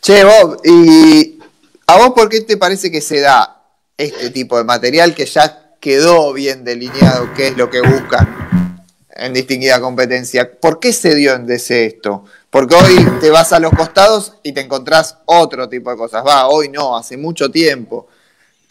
Che, 0.00 0.24
Bob, 0.24 0.60
¿y 0.64 1.38
a 1.86 1.96
vos 1.96 2.10
por 2.10 2.28
qué 2.28 2.40
te 2.40 2.56
parece 2.56 2.90
que 2.90 3.00
se 3.00 3.20
da 3.20 3.62
este 3.96 4.30
tipo 4.30 4.58
de 4.58 4.64
material 4.64 5.14
que 5.14 5.26
ya 5.26 5.76
quedó 5.80 6.32
bien 6.32 6.64
delineado 6.64 7.32
qué 7.34 7.48
es 7.48 7.56
lo 7.56 7.70
que 7.70 7.80
buscan 7.80 8.78
en 9.10 9.32
distinguida 9.32 9.80
competencia? 9.80 10.58
¿Por 10.58 10.80
qué 10.80 10.92
se 10.92 11.14
dio 11.14 11.34
en 11.34 11.46
DC 11.46 11.86
esto? 11.86 12.24
Porque 12.50 12.74
hoy 12.74 13.06
te 13.20 13.30
vas 13.30 13.52
a 13.52 13.60
los 13.60 13.72
costados 13.72 14.34
y 14.42 14.52
te 14.52 14.60
encontrás 14.60 15.18
otro 15.24 15.68
tipo 15.68 15.90
de 15.90 15.96
cosas. 15.96 16.24
Va, 16.26 16.48
hoy 16.48 16.68
no, 16.68 16.96
hace 16.96 17.16
mucho 17.16 17.48
tiempo 17.50 18.08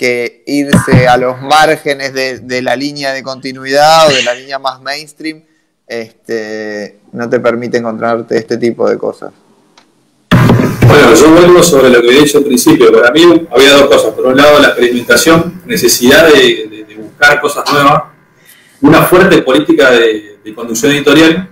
que 0.01 0.41
irse 0.47 1.07
a 1.07 1.15
los 1.15 1.39
márgenes 1.43 2.11
de, 2.11 2.61
la 2.63 2.75
línea 2.75 3.13
de 3.13 3.21
continuidad 3.21 4.07
o 4.07 4.09
de 4.09 4.23
la 4.23 4.33
línea 4.33 4.57
más 4.57 4.81
mainstream 4.81 5.43
este, 5.85 7.01
no 7.11 7.29
te 7.29 7.39
permite 7.39 7.77
encontrarte 7.77 8.35
este 8.35 8.57
tipo 8.57 8.89
de 8.89 8.97
cosas. 8.97 9.31
Bueno, 10.87 11.13
yo 11.13 11.29
vuelvo 11.29 11.61
sobre 11.61 11.91
lo 11.91 12.01
que 12.01 12.13
dicho 12.13 12.39
al 12.39 12.45
principio. 12.45 12.91
Para 12.91 13.11
mí 13.11 13.47
había 13.51 13.73
dos 13.73 13.85
cosas. 13.85 14.13
Por 14.15 14.25
un 14.25 14.37
lado, 14.37 14.57
la 14.57 14.69
experimentación, 14.69 15.61
necesidad 15.67 16.33
de, 16.33 16.97
buscar 16.99 17.39
cosas 17.39 17.71
nuevas, 17.71 18.05
una 18.81 19.03
fuerte 19.03 19.43
política 19.43 19.91
de, 19.91 20.39
conducción 20.55 20.93
editorial 20.93 21.47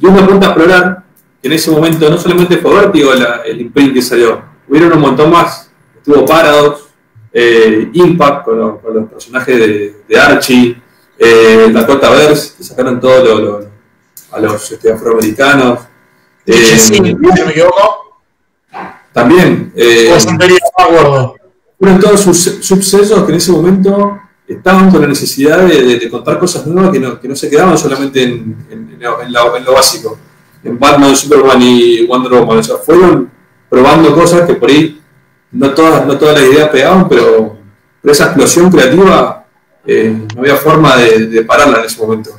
y 0.00 0.06
una 0.06 0.26
punta 0.26 0.46
a 0.46 0.50
explorar 0.52 1.02
que 1.42 1.48
en 1.48 1.52
ese 1.52 1.70
momento 1.70 2.08
no 2.08 2.16
solamente 2.16 2.56
fue 2.56 2.74
Vértigo 2.80 3.12
el 3.12 3.60
imprint 3.60 3.92
que 3.92 4.00
salió, 4.00 4.42
hubieron 4.66 4.94
un 4.94 5.00
montón 5.00 5.30
más. 5.30 5.70
Estuvo 5.98 6.24
Paradox, 6.24 6.79
eh, 7.32 7.88
Impact 7.92 8.44
con, 8.44 8.58
los- 8.58 8.80
con 8.80 8.94
los 8.94 9.08
personajes 9.10 9.58
de, 9.58 9.96
de 10.08 10.18
Archie, 10.18 10.80
eh, 11.18 11.70
Dakota 11.72 12.10
Verse, 12.10 12.54
que 12.56 12.64
sacaron 12.64 12.98
todos 13.00 13.24
lo- 13.28 13.38
lo- 13.60 13.66
a 14.32 14.40
los 14.40 14.70
este, 14.72 14.92
afroamericanos. 14.92 15.80
Eh, 16.46 16.52
sí, 16.54 16.94
si 16.94 17.00
me 17.00 17.10
equivoco, 17.10 18.20
también. 19.12 19.72
eh, 19.76 20.08
fueron 21.78 21.98
todos 22.00 22.20
sus 22.20 22.38
subsellos 22.60 23.24
que 23.24 23.32
en 23.32 23.38
ese 23.38 23.52
momento 23.52 24.18
estaban 24.46 24.90
con 24.90 25.00
la 25.00 25.06
necesidad 25.08 25.58
de, 25.66 25.82
de- 25.82 25.98
de 25.98 26.10
contar 26.10 26.38
cosas 26.38 26.66
nuevas 26.66 26.92
que 26.92 27.00
no, 27.00 27.20
que 27.20 27.28
no 27.28 27.36
se 27.36 27.48
quedaban 27.48 27.76
solamente 27.78 28.22
en, 28.22 28.56
en- 28.70 28.90
en 28.94 29.00
lo, 29.00 29.22
en 29.22 29.32
lo- 29.32 29.56
en 29.56 29.64
lo 29.64 29.72
básico. 29.74 30.18
En 30.62 30.78
Batman, 30.78 31.16
Superman 31.16 31.60
y 31.62 32.04
Wonder 32.06 32.32
Woman. 32.32 32.58
O 32.58 32.62
sea, 32.62 32.76
fueron 32.76 33.30
probando 33.68 34.14
cosas 34.14 34.42
que 34.46 34.54
por 34.54 34.68
ahí 34.68 35.00
no 35.52 35.70
todas, 35.74 36.06
no 36.06 36.16
todas 36.18 36.40
las 36.40 36.50
ideas 36.50 36.68
pegaban, 36.70 37.08
pero, 37.08 37.56
esa 38.04 38.24
explosión 38.26 38.70
creativa 38.70 39.44
eh, 39.86 40.26
no 40.34 40.40
había 40.40 40.56
forma 40.56 40.96
de, 40.96 41.42
pararla 41.42 41.80
en 41.80 41.84
ese 41.84 42.00
momento. 42.00 42.30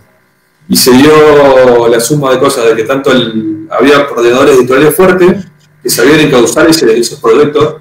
Y 0.67 0.75
se 0.75 0.91
dio 0.91 1.87
la 1.87 1.99
suma 1.99 2.31
de 2.31 2.39
cosas, 2.39 2.65
de 2.65 2.75
que 2.75 2.83
tanto 2.83 3.11
el- 3.11 3.67
había 3.69 4.07
coordinadores 4.07 4.57
editoriales 4.57 4.95
fuertes 4.95 5.45
que 5.83 5.89
sabían 5.89 6.19
encauzar 6.21 6.67
ese- 6.69 6.97
esos 6.97 7.19
proyectos 7.19 7.75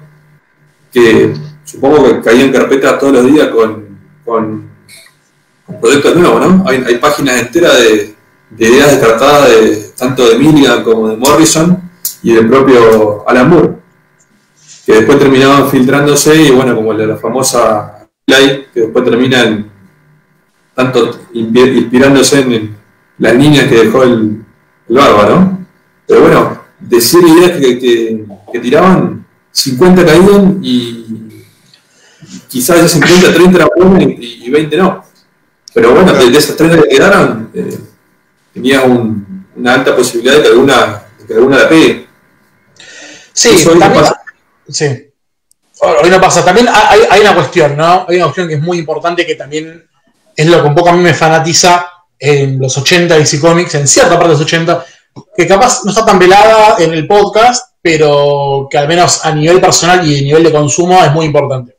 que 0.91 1.33
supongo 1.63 2.03
que 2.05 2.21
caían 2.21 2.51
carpetas 2.51 2.99
todos 2.99 3.13
los 3.13 3.25
días 3.25 3.47
con, 3.49 3.87
con, 4.25 4.69
con 5.65 5.79
proyectos 5.81 6.15
nuevos, 6.15 6.45
¿no? 6.47 6.63
Hay, 6.67 6.83
hay 6.85 6.97
páginas 6.97 7.39
enteras 7.41 7.77
de, 7.79 8.15
de 8.49 8.65
ideas 8.67 8.91
descartadas 8.91 9.49
de, 9.49 9.91
tanto 9.97 10.27
de 10.27 10.37
Milligan 10.37 10.83
como 10.83 11.07
de 11.09 11.15
Morrison 11.17 11.89
y 12.23 12.33
del 12.33 12.47
propio 12.49 13.27
Alan 13.27 13.49
Moore, 13.49 13.69
que 14.85 14.93
después 14.93 15.19
terminaban 15.19 15.69
filtrándose 15.69 16.35
y 16.43 16.51
bueno, 16.51 16.75
como 16.75 16.93
la, 16.93 17.05
la 17.05 17.17
famosa 17.17 18.07
Play, 18.25 18.67
que 18.73 18.81
después 18.81 19.03
terminan 19.05 19.69
tanto 20.75 21.19
inspi- 21.33 21.75
inspirándose 21.77 22.39
en, 22.41 22.51
en 22.53 22.75
las 23.19 23.35
líneas 23.35 23.67
que 23.67 23.75
dejó 23.85 24.03
el, 24.03 24.43
el 24.89 24.95
bárbaro, 24.95 25.39
¿no? 25.39 25.67
Pero 26.07 26.21
bueno, 26.21 26.61
de 26.79 26.99
100 27.01 27.27
ideas 27.27 27.51
que, 27.51 27.79
que- 27.79 28.25
que 28.51 28.59
tiraban, 28.59 29.25
50 29.51 30.05
caían 30.05 30.59
y 30.61 31.45
quizás 32.47 32.77
esas 32.77 32.91
50, 32.91 33.33
30 33.33 33.57
eran 33.57 33.69
buenas 33.75 34.01
y, 34.19 34.43
y 34.45 34.49
20 34.49 34.77
no. 34.77 35.03
Pero 35.73 35.93
bueno, 35.93 36.11
de, 36.13 36.29
de 36.29 36.37
esas 36.37 36.55
30 36.57 36.81
que 36.83 36.89
quedaron, 36.89 37.49
eh, 37.53 37.77
tenía 38.53 38.81
un- 38.81 39.45
una 39.55 39.73
alta 39.75 39.95
posibilidad 39.95 40.35
de 40.37 40.41
que 40.43 40.47
alguna, 40.49 41.03
de 41.19 41.25
que 41.27 41.33
alguna 41.33 41.57
la 41.59 41.69
pegue. 41.69 42.07
Sí, 43.33 43.49
Eso 43.49 43.71
también, 43.71 43.93
pasa. 43.93 44.20
Sí. 44.71 45.07
Hoy 45.81 46.09
no 46.09 46.21
pasa. 46.21 46.45
También 46.45 46.67
hay, 46.69 47.21
una 47.21 47.33
cuestión, 47.33 47.75
¿no? 47.75 48.05
Hay 48.07 48.15
una 48.17 48.25
cuestión 48.25 48.47
que 48.47 48.53
es 48.55 48.61
muy 48.61 48.77
importante 48.77 49.25
que 49.25 49.35
también 49.35 49.87
es 50.35 50.45
lo 50.45 50.61
que 50.61 50.67
un 50.67 50.75
poco 50.75 50.89
a 50.89 50.93
mí 50.93 51.01
me 51.01 51.13
fanatiza 51.13 51.87
en 52.19 52.59
los 52.59 52.77
80 52.77 53.17
DC 53.17 53.39
Comics, 53.39 53.73
en 53.75 53.87
cierta 53.87 54.11
parte 54.11 54.27
de 54.27 54.33
los 54.33 54.41
80, 54.41 54.85
que 55.35 55.47
capaz 55.47 55.83
no 55.83 55.89
está 55.91 56.05
tan 56.05 56.19
velada 56.19 56.75
en 56.77 56.93
el 56.93 57.07
podcast, 57.07 57.73
pero 57.81 58.67
que 58.69 58.77
al 58.77 58.87
menos 58.87 59.25
a 59.25 59.33
nivel 59.33 59.59
personal 59.59 60.05
y 60.07 60.19
a 60.19 60.21
nivel 60.21 60.43
de 60.43 60.51
consumo 60.51 61.03
es 61.03 61.11
muy 61.11 61.25
importante. 61.25 61.77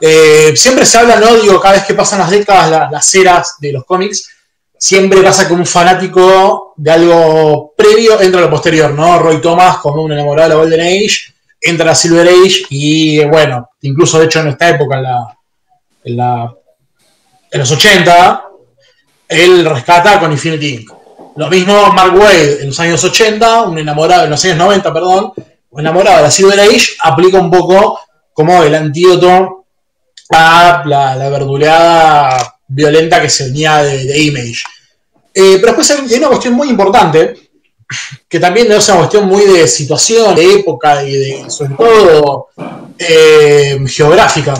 Eh, 0.00 0.52
siempre 0.56 0.84
se 0.84 0.98
habla, 0.98 1.16
¿no? 1.16 1.34
Digo, 1.36 1.60
cada 1.60 1.74
vez 1.76 1.84
que 1.84 1.94
pasan 1.94 2.18
las 2.18 2.30
décadas, 2.30 2.68
la- 2.70 2.88
las 2.90 3.14
eras 3.14 3.54
de 3.60 3.72
los 3.72 3.84
cómics, 3.84 4.28
siempre 4.76 5.22
pasa 5.22 5.46
que 5.46 5.54
un 5.54 5.64
fanático 5.64 6.74
de 6.76 6.90
algo 6.90 7.72
previo 7.76 8.20
entra 8.20 8.40
a 8.40 8.44
lo 8.44 8.50
posterior, 8.50 8.90
¿no? 8.90 9.18
Roy 9.20 9.40
Thomas 9.40 9.78
como 9.78 10.02
un 10.02 10.12
enamorado 10.12 10.48
de 10.48 10.54
la 10.56 10.60
Golden 10.60 10.80
Age, 10.80 11.33
entra 11.64 11.86
la 11.86 11.94
Silver 11.94 12.28
Age 12.28 12.66
y 12.70 13.24
bueno, 13.24 13.70
incluso 13.80 14.18
de 14.18 14.26
hecho 14.26 14.40
en 14.40 14.48
esta 14.48 14.68
época, 14.68 14.98
en 16.04 16.16
la, 16.16 16.54
en, 17.50 17.58
los 17.58 17.70
80, 17.70 18.44
él 19.28 19.64
rescata 19.64 20.20
con 20.20 20.30
Infinity 20.30 20.74
Inc. 20.74 20.90
Lo 21.36 21.48
mismo 21.48 21.92
Mark 21.92 22.14
Wade 22.14 22.60
en 22.60 22.68
los 22.68 22.78
años 22.78 23.02
80, 23.02 23.62
un 23.62 23.78
enamorado, 23.78 24.24
en 24.24 24.30
los 24.30 24.44
años 24.44 24.58
90, 24.58 24.92
perdón, 24.92 25.32
un 25.70 25.80
enamorado 25.80 26.18
de 26.18 26.22
la 26.24 26.30
Silver 26.30 26.60
Age, 26.60 26.92
aplica 27.00 27.38
un 27.38 27.50
poco 27.50 27.98
como 28.32 28.62
el 28.62 28.74
antídoto 28.74 29.66
a 30.30 30.82
la, 30.86 31.16
la 31.16 32.54
violenta 32.68 33.20
que 33.20 33.28
se 33.28 33.44
venía 33.44 33.78
de, 33.78 34.04
de 34.04 34.22
Image. 34.22 34.62
Eh, 35.32 35.58
pero 35.60 35.74
después 35.74 35.90
hay 35.90 36.06
hay 36.08 36.18
una 36.18 36.28
cuestión 36.28 36.54
muy 36.54 36.68
importante, 36.68 37.43
que 38.28 38.40
también 38.40 38.70
es 38.72 38.88
una 38.88 38.98
cuestión 38.98 39.26
muy 39.26 39.44
de 39.44 39.68
situación, 39.68 40.34
de 40.34 40.54
época 40.54 41.02
y 41.02 41.12
de, 41.12 41.50
sobre 41.50 41.74
todo, 41.74 42.48
eh, 42.98 43.78
geográfica, 43.86 44.54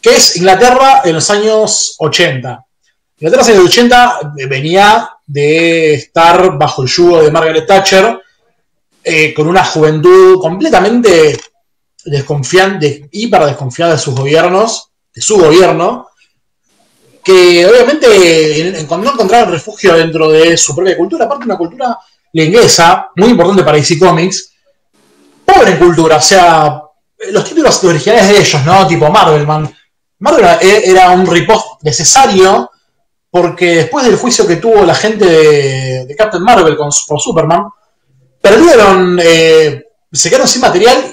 que 0.00 0.16
es 0.16 0.36
Inglaterra 0.36 1.02
en 1.04 1.14
los 1.14 1.30
años 1.30 1.96
80. 1.98 2.64
Inglaterra 3.18 3.42
en 3.42 3.48
los 3.48 3.56
años 3.58 3.70
80 3.70 4.20
venía 4.48 5.10
de 5.26 5.94
estar 5.94 6.56
bajo 6.56 6.82
el 6.82 6.88
yugo 6.88 7.22
de 7.22 7.30
Margaret 7.30 7.66
Thatcher, 7.66 8.20
eh, 9.04 9.32
con 9.32 9.48
una 9.48 9.64
juventud 9.64 10.40
completamente 10.40 11.38
desconfiante, 12.04 13.08
hiper 13.12 13.44
desconfiada 13.44 13.92
de 13.92 13.98
sus 13.98 14.14
gobiernos, 14.14 14.90
de 15.14 15.20
su 15.20 15.38
gobierno, 15.38 16.08
que 17.22 17.66
obviamente 17.66 18.86
no 18.88 19.12
encontraron 19.12 19.52
refugio 19.52 19.94
dentro 19.94 20.30
de 20.30 20.56
su 20.56 20.74
propia 20.74 20.96
cultura, 20.96 21.26
aparte 21.26 21.44
una 21.44 21.58
cultura 21.58 21.98
la 22.32 22.42
inglesa, 22.42 23.08
muy 23.16 23.30
importante 23.30 23.62
para 23.62 23.76
DC 23.76 23.98
Comics, 23.98 24.52
pobre 25.44 25.72
en 25.72 25.78
cultura, 25.78 26.16
o 26.16 26.20
sea, 26.20 26.82
los 27.30 27.44
títulos 27.44 27.82
originales 27.84 28.28
de 28.28 28.38
ellos, 28.38 28.64
¿no? 28.64 28.86
Tipo 28.86 29.10
Marvelman. 29.10 29.74
Marvel 30.20 30.46
e- 30.60 30.90
era 30.90 31.10
un 31.10 31.26
ripost 31.26 31.82
necesario 31.82 32.70
porque 33.30 33.76
después 33.76 34.04
del 34.06 34.16
juicio 34.16 34.46
que 34.46 34.56
tuvo 34.56 34.84
la 34.84 34.94
gente 34.94 35.24
de, 35.24 36.14
Captain 36.16 36.42
Marvel 36.42 36.76
con, 36.76 36.90
por 37.06 37.20
Superman, 37.20 37.66
perdieron, 38.40 39.18
eh, 39.22 39.84
se 40.12 40.28
quedaron 40.28 40.48
sin 40.48 40.62
material 40.62 41.12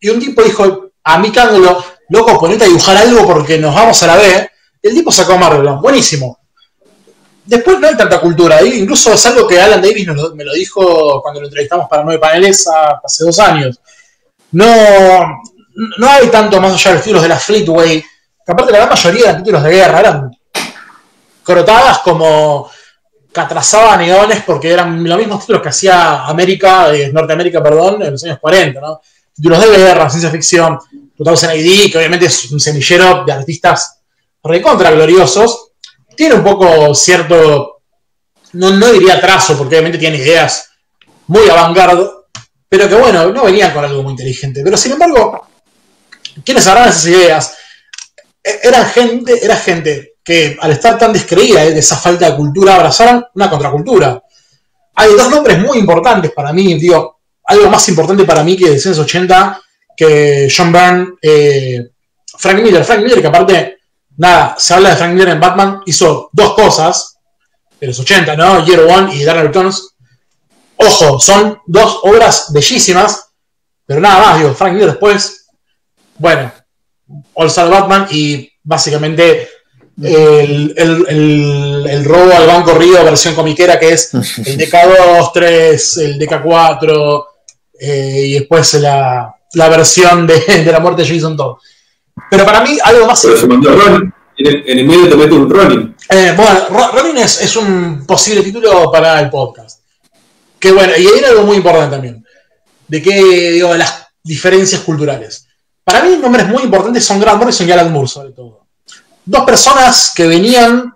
y 0.00 0.08
un 0.08 0.18
tipo 0.18 0.42
dijo, 0.42 0.90
a 1.04 1.18
mí 1.18 1.30
Cángolo, 1.30 1.84
loco, 2.08 2.38
ponete 2.38 2.64
a 2.64 2.66
dibujar 2.66 2.96
algo 2.96 3.26
porque 3.26 3.58
nos 3.58 3.74
vamos 3.74 4.02
a 4.02 4.06
la 4.08 4.16
B. 4.16 4.50
El 4.82 4.94
tipo 4.94 5.12
sacó 5.12 5.38
Marvel, 5.38 5.68
buenísimo. 5.80 6.38
Después 7.44 7.80
no 7.80 7.88
hay 7.88 7.96
tanta 7.96 8.20
cultura, 8.20 8.62
incluso 8.62 9.12
es 9.12 9.26
algo 9.26 9.46
que 9.48 9.60
Alan 9.60 9.82
Davis 9.82 10.06
me 10.34 10.44
lo 10.44 10.52
dijo 10.52 11.20
cuando 11.20 11.40
lo 11.40 11.46
entrevistamos 11.46 11.88
para 11.88 12.04
nueve 12.04 12.20
paneles 12.20 12.68
hace 13.02 13.24
dos 13.24 13.38
años. 13.40 13.80
No, 14.52 14.64
no 15.98 16.08
hay 16.08 16.28
tanto 16.28 16.60
más 16.60 16.74
allá 16.74 16.90
de 16.90 16.96
los 16.96 17.04
títulos 17.04 17.22
de 17.22 17.28
la 17.28 17.38
Fleetway, 17.38 18.00
que 18.00 18.52
aparte 18.52 18.72
la 18.72 18.78
gran 18.78 18.90
mayoría 18.90 19.22
eran 19.30 19.38
títulos 19.38 19.62
de 19.62 19.70
guerra, 19.70 20.00
eran 20.00 20.30
crotadas 21.42 21.98
como 21.98 22.70
que 23.32 23.40
atrasaban 23.40 24.06
porque 24.44 24.70
eran 24.70 25.02
los 25.02 25.18
mismos 25.18 25.40
títulos 25.40 25.62
que 25.62 25.68
hacía 25.70 26.24
América, 26.24 26.94
eh, 26.94 27.10
Norteamérica, 27.12 27.62
perdón, 27.62 28.02
en 28.02 28.12
los 28.12 28.22
años 28.24 28.38
40, 28.40 28.80
¿no? 28.80 29.00
Títulos 29.34 29.60
de 29.60 29.78
guerra, 29.78 30.10
ciencia 30.10 30.30
ficción, 30.30 30.78
en 31.18 31.56
ID, 31.56 31.90
que 31.90 31.98
obviamente 31.98 32.26
es 32.26 32.50
un 32.50 32.60
semillero 32.60 33.24
de 33.24 33.32
artistas 33.32 34.00
recontra 34.42 34.90
gloriosos, 34.90 35.71
tiene 36.16 36.34
un 36.34 36.44
poco 36.44 36.94
cierto, 36.94 37.82
no, 38.52 38.70
no 38.70 38.92
diría 38.92 39.20
trazo, 39.20 39.56
porque 39.56 39.76
obviamente 39.76 39.98
tiene 39.98 40.18
ideas 40.18 40.70
muy 41.26 41.48
avant 41.48 41.76
pero 42.68 42.88
que 42.88 42.94
bueno, 42.94 43.30
no 43.30 43.44
venían 43.44 43.72
con 43.72 43.84
algo 43.84 44.02
muy 44.02 44.12
inteligente. 44.12 44.62
Pero 44.64 44.76
sin 44.78 44.92
embargo, 44.92 45.46
quienes 46.44 46.66
agarraron 46.66 46.90
esas 46.90 47.06
ideas 47.06 47.54
e, 48.42 48.60
eran 48.62 48.86
gente, 48.86 49.44
era 49.44 49.56
gente 49.56 50.14
que 50.24 50.56
al 50.60 50.70
estar 50.72 50.98
tan 50.98 51.12
descreída 51.12 51.64
de 51.64 51.78
esa 51.78 51.96
falta 51.96 52.30
de 52.30 52.36
cultura 52.36 52.74
abrazaron 52.74 53.24
una 53.34 53.50
contracultura. 53.50 54.22
Hay 54.94 55.12
dos 55.12 55.30
nombres 55.30 55.58
muy 55.58 55.78
importantes 55.78 56.32
para 56.32 56.52
mí, 56.52 56.78
digo, 56.78 57.20
algo 57.44 57.68
más 57.68 57.86
importante 57.88 58.24
para 58.24 58.42
mí 58.42 58.56
que 58.56 58.64
de 58.64 58.70
1980 58.76 59.60
que 59.96 60.48
John 60.54 60.72
Byrne, 60.72 61.06
eh, 61.20 61.90
Frank 62.38 62.62
Miller. 62.62 62.84
Frank 62.84 63.00
Miller, 63.02 63.20
que 63.20 63.26
aparte, 63.26 63.78
nada, 64.16 64.56
se 64.58 64.74
habla 64.74 64.90
de 64.90 64.96
Frank 64.96 65.12
Miller 65.12 65.28
en 65.28 65.40
Batman, 65.40 65.80
hizo 65.86 66.30
dos 66.32 66.54
cosas 66.54 67.18
de 67.80 67.86
los 67.86 67.98
80, 67.98 68.36
¿no? 68.36 68.64
Year 68.64 68.80
One 68.80 69.14
y 69.14 69.24
Dark 69.24 69.42
Returns. 69.42 69.94
Ojo, 70.76 71.18
son 71.18 71.58
dos 71.66 72.00
obras 72.02 72.52
bellísimas, 72.52 73.30
pero 73.86 74.00
nada 74.00 74.20
más, 74.20 74.38
digo, 74.38 74.54
Frank 74.54 74.74
Miller 74.74 74.90
después, 74.90 75.46
bueno, 76.18 76.52
All 77.34 77.48
Star 77.48 77.68
Batman 77.68 78.06
y 78.10 78.48
básicamente 78.62 79.48
el, 80.00 80.74
el, 80.76 82.04
robo 82.04 82.32
al 82.32 82.46
banco 82.46 82.74
Río 82.74 83.04
versión 83.04 83.34
comiquera 83.34 83.78
que 83.78 83.92
es 83.92 84.14
el 84.14 84.58
DK2, 84.58 85.30
3, 85.32 85.96
el 85.98 86.18
DK4 86.18 87.24
eh, 87.78 88.22
y 88.26 88.32
después 88.34 88.74
la, 88.74 89.34
la 89.54 89.68
versión 89.68 90.26
de, 90.26 90.38
de, 90.64 90.72
la 90.72 90.80
muerte 90.80 91.02
de 91.02 91.08
Jason 91.08 91.36
Todd. 91.36 91.56
Pero 92.30 92.44
para 92.44 92.62
mí 92.62 92.78
algo 92.82 93.06
más... 93.06 93.20
Pero 93.22 93.36
se 93.36 93.46
mandó 93.46 93.74
Ronin. 93.74 94.12
En 94.36 94.78
el 94.78 94.86
medio 94.86 95.08
te 95.08 95.16
mete 95.16 95.34
un 95.34 95.50
Ronin. 95.50 95.94
Eh, 96.08 96.34
bueno, 96.36 96.90
Ronin 96.92 97.18
es, 97.18 97.42
es, 97.42 97.56
un 97.56 98.04
posible 98.06 98.42
título 98.42 98.90
para 98.90 99.20
el 99.20 99.30
podcast. 99.30 99.80
Que 100.58 100.72
bueno, 100.72 100.92
y 100.96 101.06
hay 101.06 101.24
algo 101.24 101.42
muy 101.44 101.56
importante 101.58 101.90
también. 101.90 102.24
De 102.88 103.02
que, 103.02 103.52
digo, 103.52 103.74
las 103.74 104.06
diferencias 104.22 104.80
culturales. 104.82 105.46
Para 105.84 106.02
mí, 106.02 106.16
nombres 106.16 106.46
muy 106.46 106.62
importantes 106.62 107.04
son 107.04 107.20
Grant 107.20 107.38
Morrison 107.38 107.68
y 107.68 107.72
Alan 107.72 107.92
Moore, 107.92 108.08
sobre 108.08 108.32
todo. 108.32 108.66
Dos 109.24 109.44
personas 109.44 110.12
que 110.14 110.26
venían 110.26 110.92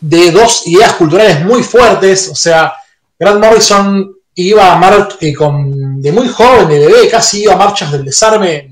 de 0.00 0.30
dos 0.30 0.66
ideas 0.66 0.94
culturales 0.94 1.44
muy 1.44 1.62
fuertes. 1.62 2.28
O 2.28 2.34
sea, 2.34 2.72
Grant 3.18 3.42
Morrison 3.42 4.14
iba 4.34 4.72
a 4.72 4.78
mar 4.78 5.08
eh, 5.20 5.34
con, 5.34 6.00
de 6.00 6.12
muy 6.12 6.28
joven, 6.28 6.68
de 6.68 6.78
bebé, 6.78 7.08
casi 7.08 7.42
iba 7.42 7.54
a 7.54 7.56
marchas 7.56 7.90
del 7.90 8.04
desarme 8.04 8.70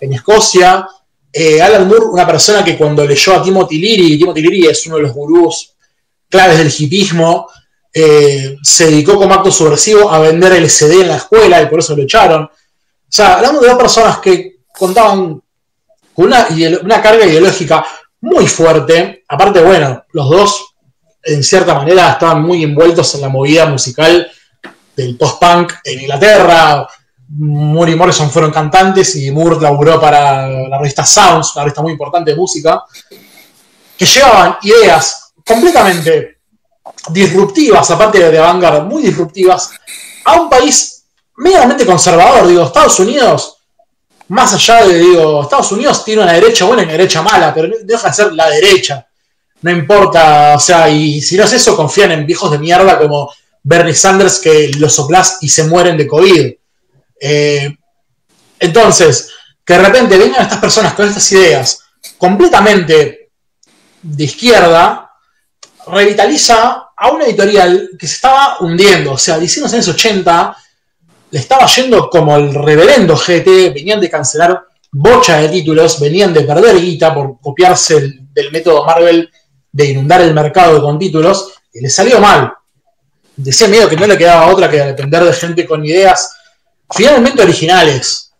en, 0.00 0.12
Escocia. 0.12 0.86
Eh, 1.32 1.60
Alan 1.60 1.86
Moore, 1.86 2.06
una 2.06 2.26
persona 2.26 2.64
que 2.64 2.76
cuando 2.76 3.04
leyó 3.04 3.34
a 3.34 3.42
Timothy 3.42 3.78
Leary, 3.78 4.18
Timothy 4.18 4.42
Leary 4.42 4.66
es 4.66 4.86
uno 4.86 4.96
de 4.96 5.02
los 5.02 5.12
gurús 5.12 5.74
claves 6.28 6.58
del 6.58 6.72
hipismo, 6.76 7.48
eh, 7.92 8.56
se 8.62 8.86
dedicó 8.86 9.16
como 9.16 9.34
acto 9.34 9.50
subversivo 9.50 10.10
a 10.10 10.20
vender 10.20 10.52
el 10.52 10.64
LSD 10.64 11.02
en 11.02 11.08
la 11.08 11.16
escuela 11.16 11.60
y 11.62 11.66
por 11.66 11.80
eso 11.80 11.96
lo 11.96 12.02
echaron. 12.02 12.44
O 12.44 12.50
sea, 13.08 13.36
hablamos 13.36 13.62
de 13.62 13.68
dos 13.68 13.78
personas 13.78 14.18
que 14.18 14.58
contaban 14.76 15.42
con 16.14 16.26
una, 16.26 16.46
una 16.82 17.02
carga 17.02 17.26
ideológica 17.26 17.84
muy 18.20 18.46
fuerte. 18.46 19.24
Aparte, 19.28 19.62
bueno, 19.62 20.04
los 20.12 20.28
dos 20.28 20.74
en 21.22 21.42
cierta 21.42 21.74
manera 21.74 22.12
estaban 22.12 22.42
muy 22.42 22.62
envueltos 22.62 23.14
en 23.14 23.22
la 23.22 23.28
movida 23.28 23.66
musical 23.66 24.30
del 24.96 25.16
post-punk 25.16 25.74
en 25.84 26.00
Inglaterra. 26.00 26.88
Moore 27.30 27.92
y 27.92 27.94
Morrison 27.94 28.30
fueron 28.30 28.50
cantantes 28.50 29.14
y 29.16 29.30
Moore 29.30 29.60
laburó 29.60 30.00
para 30.00 30.48
la 30.48 30.78
revista 30.78 31.04
Sounds, 31.04 31.54
una 31.54 31.64
revista 31.64 31.82
muy 31.82 31.92
importante 31.92 32.30
de 32.30 32.36
música, 32.36 32.84
que 33.96 34.06
llevaban 34.06 34.56
ideas 34.62 35.32
completamente 35.44 36.38
disruptivas, 37.10 37.90
aparte 37.90 38.30
de 38.30 38.38
Vanguard, 38.38 38.84
muy 38.84 39.02
disruptivas, 39.02 39.70
a 40.24 40.40
un 40.40 40.48
país 40.48 41.04
medianamente 41.36 41.84
conservador. 41.84 42.46
Digo, 42.46 42.64
Estados 42.64 42.98
Unidos, 43.00 43.56
más 44.28 44.52
allá 44.54 44.86
de, 44.86 44.98
digo, 44.98 45.42
Estados 45.42 45.72
Unidos 45.72 46.04
tiene 46.04 46.22
una 46.22 46.32
derecha 46.32 46.64
buena 46.64 46.82
y 46.82 46.84
una 46.86 46.92
derecha 46.92 47.22
mala, 47.22 47.52
pero 47.52 47.68
deja 47.82 48.08
de 48.08 48.14
ser 48.14 48.32
la 48.32 48.48
derecha. 48.50 49.06
No 49.60 49.70
importa, 49.70 50.54
o 50.56 50.60
sea, 50.60 50.88
y 50.88 51.20
si 51.20 51.36
no 51.36 51.44
es 51.44 51.52
eso, 51.52 51.76
confían 51.76 52.12
en 52.12 52.26
viejos 52.26 52.50
de 52.50 52.58
mierda 52.58 52.98
como 52.98 53.30
Bernie 53.62 53.94
Sanders 53.94 54.38
que 54.38 54.70
los 54.78 54.94
soplás 54.94 55.38
y 55.40 55.48
se 55.48 55.64
mueren 55.64 55.96
de 55.96 56.06
COVID. 56.06 56.52
Eh, 57.20 57.76
entonces, 58.58 59.30
que 59.64 59.74
de 59.74 59.78
repente 59.82 60.18
vengan 60.18 60.42
estas 60.42 60.58
personas 60.58 60.94
con 60.94 61.06
estas 61.06 61.30
ideas 61.32 61.80
completamente 62.16 63.30
de 64.02 64.24
izquierda, 64.24 65.10
revitaliza 65.86 66.88
a 66.96 67.10
una 67.10 67.24
editorial 67.24 67.90
que 67.98 68.06
se 68.06 68.14
estaba 68.14 68.56
hundiendo. 68.60 69.12
O 69.12 69.18
sea, 69.18 69.38
diciendo 69.38 69.70
en 69.70 69.78
los 69.78 69.88
80 69.88 70.56
le 71.30 71.38
estaba 71.38 71.66
yendo 71.66 72.08
como 72.08 72.36
el 72.36 72.54
reverendo 72.54 73.14
GT, 73.16 73.74
venían 73.74 74.00
de 74.00 74.08
cancelar 74.08 74.64
bocha 74.90 75.36
de 75.38 75.48
títulos, 75.50 76.00
venían 76.00 76.32
de 76.32 76.40
perder 76.40 76.80
guita 76.80 77.14
por 77.14 77.38
copiarse 77.40 78.14
del 78.32 78.50
método 78.50 78.84
Marvel 78.86 79.30
de 79.70 79.84
inundar 79.84 80.22
el 80.22 80.32
mercado 80.32 80.80
con 80.80 80.98
títulos, 80.98 81.52
y 81.72 81.80
le 81.80 81.90
salió 81.90 82.18
mal 82.18 82.52
decía 83.38 83.68
medio 83.68 83.88
que 83.88 83.96
no 83.96 84.06
le 84.06 84.18
quedaba 84.18 84.48
otra 84.48 84.68
que 84.68 84.78
depender 84.78 85.22
de 85.24 85.32
gente 85.32 85.66
con 85.66 85.84
ideas 85.84 86.37
finalmente 86.90 87.42
originales. 87.42 88.30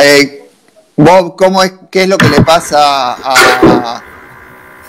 Eh, 0.00 0.50
Bob, 0.96 1.36
¿cómo 1.36 1.62
es, 1.62 1.72
¿qué 1.90 2.02
es 2.02 2.08
lo 2.08 2.18
que 2.18 2.28
le 2.28 2.42
pasa 2.42 3.14
a, 3.14 4.02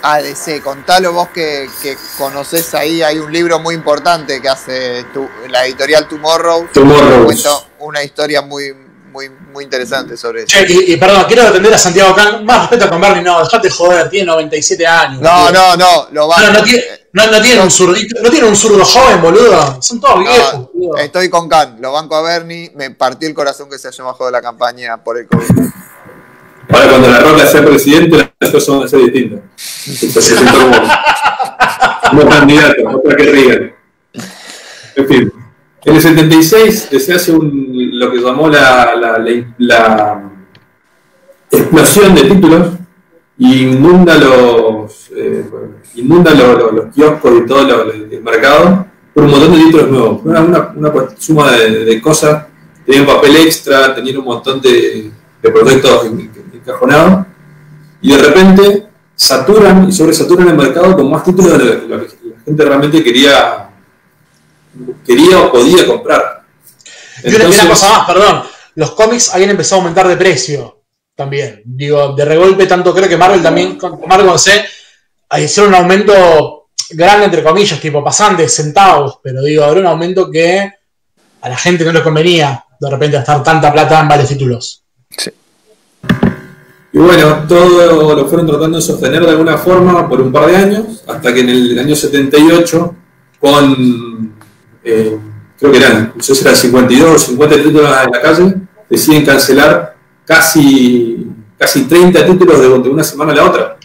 a 0.02 0.18
DC? 0.20 0.60
Contalo 0.60 1.12
vos 1.12 1.28
que, 1.28 1.68
que 1.82 1.96
conoces 2.18 2.74
ahí, 2.74 3.02
hay 3.02 3.18
un 3.18 3.32
libro 3.32 3.60
muy 3.60 3.74
importante 3.74 4.42
que 4.42 4.48
hace 4.48 5.06
la 5.48 5.66
editorial 5.66 6.08
Tomorrow. 6.08 6.68
Tomorrow. 6.72 7.24
Cuenta 7.24 7.50
una 7.78 8.02
historia 8.02 8.42
muy, 8.42 8.74
muy, 9.10 9.28
muy 9.28 9.64
interesante 9.64 10.16
sobre 10.16 10.44
eso. 10.44 10.56
y, 10.68 10.96
perdón, 10.96 11.24
quiero 11.26 11.42
atender 11.42 11.74
a 11.74 11.78
Santiago 11.78 12.14
Can. 12.14 12.44
Más 12.44 12.70
respeto 12.70 12.88
con 12.88 13.00
Bernie, 13.00 13.22
no, 13.22 13.40
dejate 13.40 13.70
joder, 13.70 14.08
tiene 14.08 14.26
97 14.26 14.86
años. 14.86 15.20
No, 15.20 15.50
no, 15.50 15.76
no, 15.76 16.08
lo 16.12 16.28
va 16.28 16.40
no, 16.40 16.52
no, 16.52 16.62
tiene, 16.62 16.82
no, 17.12 17.42
tiene 17.42 17.60
un 17.60 17.70
zurdito, 17.70 18.22
no 18.22 18.30
tiene 18.30 18.48
un 18.48 18.56
zurdo 18.56 18.84
joven, 18.84 19.20
boludo. 19.20 19.82
Son 19.82 20.00
todos 20.00 20.20
viejos, 20.20 20.70
boludo. 20.72 20.96
Estoy 20.98 21.28
con 21.28 21.48
Can, 21.48 21.76
lo 21.80 21.92
banco 21.92 22.16
a 22.16 22.22
Bernie, 22.22 22.72
me 22.74 22.90
partió 22.90 23.28
el 23.28 23.34
corazón 23.34 23.68
que 23.68 23.78
se 23.78 23.88
haya 23.88 24.04
bajado 24.04 24.26
de 24.26 24.32
la 24.32 24.42
campaña 24.42 25.02
por 25.02 25.18
el 25.18 25.26
COVID. 25.26 25.70
Ahora 26.72 26.88
cuando 26.88 27.08
la 27.08 27.20
Roca 27.20 27.46
sea 27.46 27.64
presidente, 27.64 28.32
las 28.38 28.50
cosas 28.50 28.76
van 28.76 28.84
a 28.84 28.88
ser 28.88 29.00
distintas. 29.00 29.40
Se 29.56 30.06
presentó 30.08 30.52
como, 30.52 30.88
como 32.10 32.28
candidato, 32.28 32.82
otra 32.96 33.16
que 33.16 33.24
ríen. 33.24 33.74
En 34.96 35.08
fin. 35.08 35.39
En 35.84 35.94
el 35.94 36.02
76 36.02 36.88
se 36.90 37.14
hace 37.14 37.32
un, 37.32 37.90
lo 37.98 38.10
que 38.10 38.18
llamó 38.18 38.48
la, 38.48 38.94
la, 39.58 40.22
explosión 41.50 42.14
de 42.14 42.24
títulos 42.24 42.68
y 43.38 43.62
inunda 43.62 44.16
los, 44.16 45.10
eh, 45.16 45.44
inunda 45.94 46.32
los, 46.34 46.94
kioscos 46.94 47.32
y 47.38 47.46
todo 47.46 47.92
el 47.92 48.22
mercado 48.22 48.86
por 49.14 49.24
un 49.24 49.30
montón 49.30 49.52
de 49.52 49.64
títulos 49.64 49.90
nuevos. 49.90 50.20
Una, 50.24 50.40
una, 50.76 50.92
suma 51.16 51.52
de, 51.52 52.00
cosas, 52.02 52.44
tenían 52.84 53.06
papel 53.06 53.36
extra, 53.36 53.94
tenían 53.94 54.18
un 54.18 54.26
montón 54.26 54.60
de, 54.60 55.10
de 55.42 55.50
proyectos 55.50 56.06
encajonados 56.52 57.26
y 58.02 58.12
de 58.12 58.18
repente 58.18 58.86
saturan 59.14 59.88
y 59.88 59.92
sobresaturan 59.92 60.48
el 60.48 60.56
mercado 60.56 60.94
con 60.94 61.10
más 61.10 61.24
títulos 61.24 61.58
de 61.58 61.88
lo 61.88 62.00
que 62.00 62.16
la 62.22 62.40
gente 62.44 62.64
realmente 62.64 63.02
quería 63.02 63.69
quería 65.06 65.40
o 65.40 65.52
podía 65.52 65.86
comprar. 65.86 66.42
y 67.24 67.34
una, 67.34 67.44
cosa 67.44 67.88
más, 67.90 68.06
perdón, 68.06 68.42
los 68.74 68.92
cómics 68.92 69.34
habían 69.34 69.50
empezado 69.50 69.80
a 69.80 69.84
aumentar 69.84 70.08
de 70.08 70.16
precio. 70.16 70.82
también. 71.14 71.62
Digo, 71.64 72.14
de 72.14 72.24
regolpe 72.24 72.66
tanto 72.66 72.94
creo 72.94 73.08
que 73.08 73.16
Marvel 73.16 73.42
también, 73.42 73.76
con 73.76 74.00
Marvel 74.06 74.38
C, 74.38 74.64
hicieron 75.38 75.74
un 75.74 75.80
aumento 75.80 76.70
grande 76.90 77.26
entre 77.26 77.42
comillas, 77.42 77.80
tipo 77.80 78.02
pasan 78.02 78.36
de 78.36 78.48
centavos, 78.48 79.18
pero 79.22 79.42
digo, 79.42 79.64
habrá 79.64 79.80
un 79.80 79.86
aumento 79.86 80.30
que 80.30 80.72
a 81.42 81.48
la 81.48 81.56
gente 81.56 81.84
no 81.84 81.92
le 81.92 82.02
convenía 82.02 82.64
de 82.80 82.90
repente 82.90 83.16
gastar 83.16 83.42
tanta 83.42 83.72
plata 83.72 84.00
en 84.00 84.08
varios 84.08 84.28
títulos. 84.28 84.82
Sí. 85.16 85.30
Y 86.92 86.98
bueno, 86.98 87.44
todo 87.46 88.16
lo 88.16 88.26
fueron 88.26 88.46
tratando 88.46 88.78
de 88.78 88.82
sostener 88.82 89.22
de 89.22 89.30
alguna 89.30 89.56
forma 89.56 90.08
por 90.08 90.20
un 90.20 90.32
par 90.32 90.46
de 90.46 90.56
años, 90.56 91.04
hasta 91.06 91.32
que 91.32 91.40
en 91.40 91.48
el 91.50 91.78
año 91.78 91.94
78, 91.94 92.96
con, 93.38 94.34
eh, 94.84 95.18
creo 95.58 95.72
que 95.72 95.78
eran, 95.78 96.12
no 96.16 96.22
sé 96.22 96.34
si 96.34 96.42
eran 96.42 96.56
52 96.56 97.22
50 97.22 97.56
títulos 97.56 97.96
en 98.04 98.10
la 98.10 98.20
calle, 98.20 98.54
deciden 98.88 99.24
cancelar 99.24 99.96
casi, 100.24 101.26
casi 101.58 101.84
30 101.84 102.26
títulos 102.26 102.60
de, 102.60 102.68
una 102.68 103.04
semana 103.04 103.32
a 103.32 103.36
la 103.36 103.44
otra. 103.44 103.76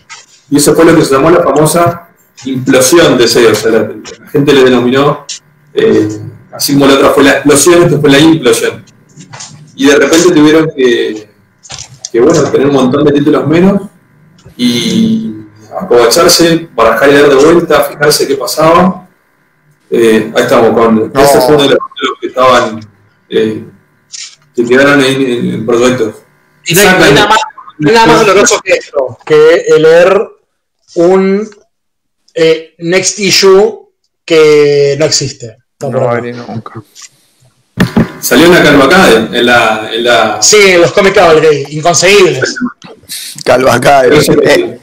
Y 0.50 0.58
eso 0.58 0.76
fue 0.76 0.86
lo 0.86 0.96
que 0.96 1.04
se 1.04 1.16
llamó 1.16 1.30
la 1.30 1.44
famosa 1.44 2.10
implosión 2.46 3.18
de 3.18 3.28
SEO. 3.28 3.52
O 3.52 3.56
sea, 3.56 3.72
la, 3.72 4.30
gente 4.32 4.54
le 4.54 4.64
denominó, 4.64 5.26
eh, 5.74 6.08
así 6.52 6.74
como 6.74 6.88
la 6.88 6.96
otra 6.96 7.10
fue 7.10 7.24
la 7.24 7.32
explosión, 7.32 7.84
esto 7.84 8.00
fue 8.00 8.10
la 8.10 8.20
implosión. 8.20 8.84
Y 9.76 9.88
de 9.88 9.96
repente 9.96 10.32
tuvieron 10.32 10.70
que 10.76 11.36
que 12.16 12.22
bueno, 12.22 12.44
tener 12.44 12.68
un 12.68 12.76
montón 12.76 13.04
de 13.04 13.12
títulos 13.12 13.46
menos 13.46 13.82
y 14.56 15.36
aprovecharse, 15.78 16.70
barajar 16.74 17.10
y 17.10 17.14
dar 17.14 17.28
de 17.28 17.36
vuelta, 17.36 17.84
fijarse 17.84 18.26
qué 18.26 18.36
pasaba. 18.36 19.05
Eh, 19.90 20.32
ahí 20.36 20.44
estamos 20.44 20.74
con. 20.74 21.12
Ese 21.16 21.42
fue 21.42 21.56
uno 21.56 21.64
de 21.64 21.70
los 21.70 22.20
que 22.20 22.28
estaban. 22.28 22.80
Eh, 23.30 23.64
que 24.56 24.66
quedaron 24.66 25.02
ahí 25.02 25.16
en, 25.16 25.54
el 25.54 25.66
proyecto. 25.66 26.24
Y 26.66 26.74
no 26.74 26.82
hay, 26.82 27.14
nada 27.14 27.28
más, 27.28 27.40
nada 27.78 28.06
más 28.08 28.26
doloroso 28.26 28.62
que 28.62 28.74
esto, 28.74 29.18
que 29.26 29.66
leer 29.78 30.22
un 30.96 31.50
eh, 32.34 32.76
next 32.80 33.20
issue 33.20 33.90
que 34.24 34.96
no 34.98 35.06
existe. 35.06 35.58
No, 35.80 35.92
va 35.92 36.14
a 36.14 36.22
venir 36.22 36.36
nunca. 36.36 36.82
Salió 38.22 38.50
una 38.50 38.64
Calvacade 38.64 39.38
en 39.38 39.46
la, 39.46 39.90
en 39.94 40.04
la. 40.04 40.42
Sí, 40.42 40.58
en 40.58 40.82
los 40.82 40.92
cómics 40.94 41.16
Cavalry, 41.16 41.68
inconseguibles. 41.70 42.56
Calvacade. 43.44 44.18
Eh, 44.18 44.80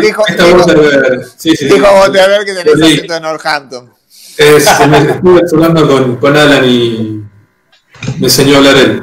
dijo, 0.00 0.22
dijo, 0.28 1.86
Boteaver 1.94 2.44
que 2.44 2.54
tenés 2.54 2.82
acento 2.82 3.14
de 3.14 3.20
Northampton. 3.20 3.92
Es, 4.36 4.68
me 4.88 4.98
estuve 5.42 5.64
hablando 5.64 5.88
con, 5.88 6.16
con, 6.16 6.36
Alan 6.36 6.64
y 6.64 7.22
me 8.18 8.26
enseñó 8.26 8.54
a 8.54 8.58
hablar 8.58 8.76
él. 8.76 9.02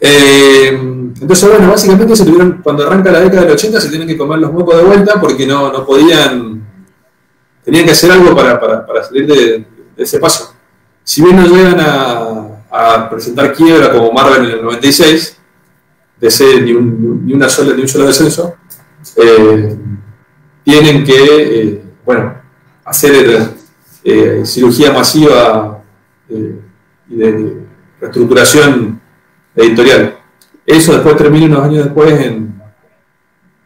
Eh, 0.00 0.68
entonces, 0.68 1.48
bueno, 1.48 1.70
básicamente 1.70 2.16
se 2.16 2.24
tuvieron, 2.24 2.60
cuando 2.62 2.86
arranca 2.86 3.10
la 3.10 3.20
década 3.20 3.42
del 3.42 3.52
80 3.52 3.80
se 3.80 3.88
tienen 3.88 4.08
que 4.08 4.16
comer 4.16 4.38
los 4.38 4.52
mocos 4.52 4.76
de 4.76 4.82
vuelta 4.82 5.20
porque 5.20 5.46
no, 5.46 5.72
no 5.72 5.84
podían, 5.84 6.64
tenían 7.64 7.84
que 7.84 7.92
hacer 7.92 8.10
algo 8.12 8.34
para, 8.34 8.60
para, 8.60 8.86
para 8.86 9.04
salir 9.04 9.26
de, 9.26 9.66
de 9.96 10.04
ese 10.04 10.18
paso. 10.18 10.54
Si 11.02 11.22
bien 11.22 11.36
no 11.36 11.46
llegan 11.46 11.78
a, 11.80 13.08
presentar 13.10 13.54
quiebra 13.54 13.90
como 13.90 14.12
Marvel 14.12 14.44
en 14.44 14.58
el 14.58 14.62
96, 14.62 15.38
de 16.20 16.30
ser 16.30 16.62
ni 16.62 16.72
un, 16.72 17.24
ni 17.24 17.32
una 17.32 17.48
sola, 17.48 17.74
ni 17.74 17.80
un 17.80 17.88
solo 17.88 18.06
descenso, 18.06 18.56
eh, 19.16 19.76
tienen 20.64 21.04
que 21.04 21.14
eh, 21.16 21.82
bueno, 22.04 22.34
hacer 22.84 23.54
eh, 24.04 24.42
cirugía 24.44 24.92
masiva 24.92 25.82
y 26.28 27.16
de 27.16 27.62
reestructuración 28.00 29.00
editorial. 29.54 30.18
Eso 30.66 30.92
después 30.92 31.16
termina 31.16 31.46
unos 31.46 31.64
años 31.64 31.84
después 31.84 32.20
en 32.20 32.58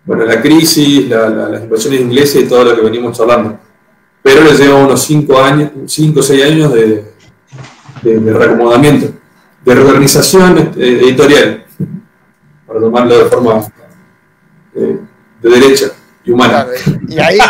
bueno, 0.04 0.24
la 0.24 0.40
crisis, 0.40 1.08
las 1.08 1.62
inversiones 1.62 2.00
inglesas 2.00 2.42
y 2.42 2.48
todo 2.48 2.64
lo 2.64 2.74
que 2.74 2.82
venimos 2.82 3.18
hablando. 3.20 3.58
Pero 4.22 4.44
les 4.44 4.58
lleva 4.58 4.84
unos 4.84 5.02
5 5.02 5.42
años, 5.42 5.70
5 5.86 6.20
o 6.20 6.22
6 6.22 6.44
años 6.44 6.72
de, 6.72 7.12
reacomodamiento, 8.02 9.12
de 9.64 9.74
reorganización 9.74 10.72
editorial, 10.76 11.64
para 12.66 12.80
tomarlo 12.80 13.18
de 13.18 13.24
forma 13.26 13.60
eh, 14.74 14.98
de 15.43 15.51
derecha 15.51 15.86
y 16.24 16.30
humana. 16.30 16.66
y 17.09 17.18
ahí. 17.18 17.38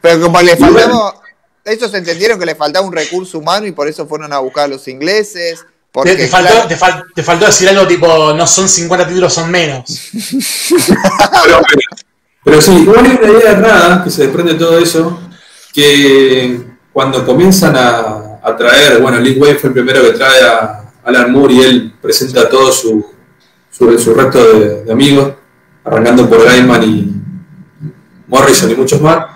Pero 0.00 0.22
como 0.22 0.40
le 0.40 0.56
faltaba. 0.56 1.16
Ellos 1.64 1.94
entendieron 1.94 2.40
que 2.40 2.46
le 2.46 2.56
faltaba 2.56 2.84
un 2.84 2.92
recurso 2.92 3.38
humano 3.38 3.66
y 3.66 3.72
por 3.72 3.86
eso 3.86 4.06
fueron 4.06 4.32
a 4.32 4.38
buscar 4.38 4.64
a 4.64 4.68
los 4.68 4.88
ingleses. 4.88 5.64
Porque, 5.92 6.16
te, 6.16 6.26
faltó, 6.26 6.66
te, 7.14 7.22
faltó, 7.22 7.44
decir 7.44 7.68
algo 7.68 7.86
tipo, 7.86 8.32
no 8.32 8.46
son 8.46 8.66
50 8.66 9.08
títulos, 9.08 9.32
son 9.32 9.50
menos. 9.50 9.84
pero, 12.42 12.62
sí, 12.62 12.72
igual 12.72 13.04
hay 13.04 13.18
una 13.22 13.38
idea 13.38 13.52
errada 13.52 14.02
que 14.02 14.10
se 14.10 14.22
desprende 14.22 14.54
de 14.54 14.58
todo 14.58 14.78
eso, 14.78 15.20
que 15.74 16.62
cuando 16.94 17.26
comienzan 17.26 17.76
a, 17.76 18.40
a 18.42 18.56
traer, 18.56 19.02
bueno, 19.02 19.20
Link 19.20 19.40
Wayne 19.40 19.58
fue 19.58 19.68
el 19.68 19.74
primero 19.74 20.02
que 20.02 20.12
trae 20.12 20.42
a 20.42 20.82
Alan 21.04 21.30
Moore 21.30 21.54
y 21.54 21.60
él 21.60 21.94
presenta 22.00 22.42
a 22.42 22.48
todo 22.48 22.72
su, 22.72 23.04
su, 23.70 24.14
resto 24.14 24.58
de, 24.58 24.92
amigos, 24.92 25.32
arrancando 25.84 26.28
por 26.28 26.44
Gaiman 26.44 26.82
y 26.84 27.14
Morrison 28.28 28.70
y 28.70 28.74
muchos 28.74 29.00
más. 29.00 29.26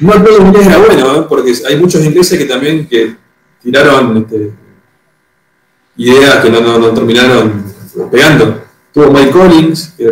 No 0.00 0.14
el 0.14 0.46
inglés 0.46 0.66
era 0.66 0.78
bueno, 0.78 1.16
¿eh? 1.16 1.26
porque 1.28 1.52
hay 1.68 1.76
muchos 1.76 2.04
ingleses 2.04 2.38
que 2.38 2.46
también 2.46 2.88
que 2.88 3.16
tiraron 3.62 4.16
este, 4.16 4.52
ideas 5.96 6.36
que 6.36 6.50
no, 6.50 6.60
no, 6.60 6.90
terminaron 6.90 7.64
pegando. 8.10 8.62
Tuvo 8.92 9.12
Mike 9.12 9.30
Collins, 9.30 9.94
que 9.96 10.10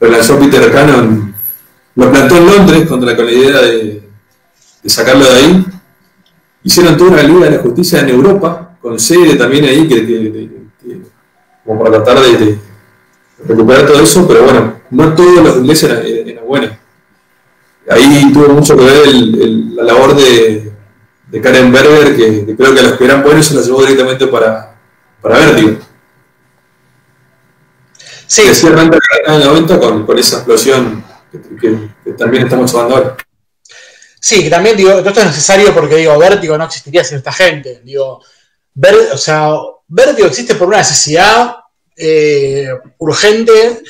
relanzó 0.00 0.38
Peter 0.38 0.72
Cannon, 0.72 1.34
lo 1.96 2.10
plantó 2.10 2.36
en 2.36 2.46
Londres 2.46 2.88
contra 2.88 3.14
con 3.14 3.26
la 3.26 3.32
idea 3.32 3.60
de, 3.60 4.08
sacarlo 4.86 5.24
de 5.24 5.30
ahí 5.30 5.66
Hicieron 6.62 6.96
toda 6.96 7.10
una 7.10 7.22
Liga 7.22 7.44
de 7.44 7.56
la 7.56 7.62
Justicia 7.62 8.00
en 8.00 8.08
Europa, 8.08 8.76
con 8.80 8.98
sede 8.98 9.36
también 9.36 9.64
ahí, 9.66 9.86
que, 9.86 10.50
como 11.64 11.82
para 11.82 12.02
tratar 12.02 12.22
de, 12.24 12.58
recuperar 13.46 13.86
todo 13.86 14.02
eso, 14.02 14.26
pero 14.26 14.44
bueno, 14.44 14.80
no 14.90 15.14
todos 15.14 15.42
los 15.42 15.56
ingleses 15.56 15.90
eran, 15.90 16.46
buenos. 16.46 16.70
Ahí 17.88 18.32
tuvo 18.32 18.48
mucho 18.48 18.76
que 18.76 18.84
ver 18.84 19.06
la 19.06 19.82
labor 19.82 20.16
de, 20.16 20.72
Karen 21.42 21.72
Berger, 21.72 22.16
que, 22.16 22.56
creo 22.56 22.74
que 22.74 22.80
a 22.80 22.84
los 22.84 22.92
que 22.92 23.04
eran 23.04 23.22
buenos 23.22 23.46
se 23.46 23.54
los 23.54 23.66
llevó 23.66 23.80
directamente 23.82 24.26
para, 24.26 24.76
para 25.20 25.38
Vértigo. 25.38 25.78
Sí. 28.26 28.42
Que 28.42 28.68
en 28.68 29.40
la 29.40 29.52
venta 29.52 29.78
con, 29.78 30.06
con 30.06 30.18
esa 30.18 30.36
explosión 30.36 31.04
que, 31.60 32.12
también 32.16 32.44
estamos 32.44 32.72
hablando 32.74 32.96
ahora. 32.96 33.16
Sí, 34.20 34.42
que 34.42 34.50
también 34.50 34.76
digo, 34.76 34.90
esto 34.90 35.10
es 35.10 35.26
necesario 35.26 35.74
porque 35.74 35.96
digo, 35.96 36.18
Vértigo 36.18 36.56
no 36.56 36.64
existiría 36.64 37.04
sin 37.04 37.18
esta 37.18 37.32
gente. 37.32 37.82
Digo, 37.84 38.22
o 39.12 39.18
sea, 39.18 39.50
Vértigo 39.88 40.28
existe 40.28 40.54
por 40.54 40.68
una 40.68 40.78
necesidad 40.78 41.56
eh, 41.96 42.68
urgente 42.98 43.82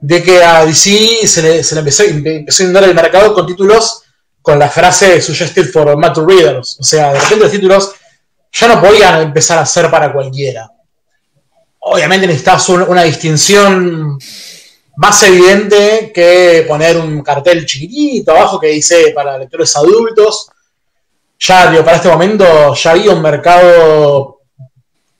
de 0.00 0.22
que 0.22 0.42
a 0.42 0.64
DC 0.64 1.26
se 1.26 1.42
le, 1.42 1.80
empezó, 1.80 2.02
empezó, 2.04 2.62
a 2.62 2.64
inundar 2.64 2.84
el 2.84 2.94
mercado 2.94 3.34
con 3.34 3.46
títulos 3.46 4.02
con 4.42 4.58
la 4.58 4.68
frase 4.68 5.20
suggested 5.22 5.70
for 5.70 5.96
mature 5.96 6.26
readers. 6.26 6.76
O 6.80 6.82
sea, 6.82 7.12
de 7.12 7.20
repente 7.20 7.44
los 7.44 7.52
títulos 7.52 7.92
ya 8.52 8.68
no 8.68 8.80
podían 8.80 9.22
empezar 9.22 9.58
a 9.58 9.66
ser 9.66 9.90
para 9.90 10.12
cualquiera. 10.12 10.70
Obviamente 11.78 12.26
necesitas 12.26 12.68
una 12.68 13.02
distinción 13.04 14.18
más 14.96 15.22
evidente 15.22 16.12
que 16.14 16.64
poner 16.68 16.96
un 16.96 17.22
cartel 17.22 17.64
chiquitito 17.64 18.32
abajo 18.32 18.60
que 18.60 18.68
dice 18.68 19.12
para 19.14 19.38
lectores 19.38 19.74
adultos. 19.76 20.48
Ya, 21.38 21.72
para 21.84 21.96
este 21.96 22.08
momento 22.08 22.74
ya 22.74 22.90
había 22.92 23.10
un 23.10 23.22
mercado 23.22 24.31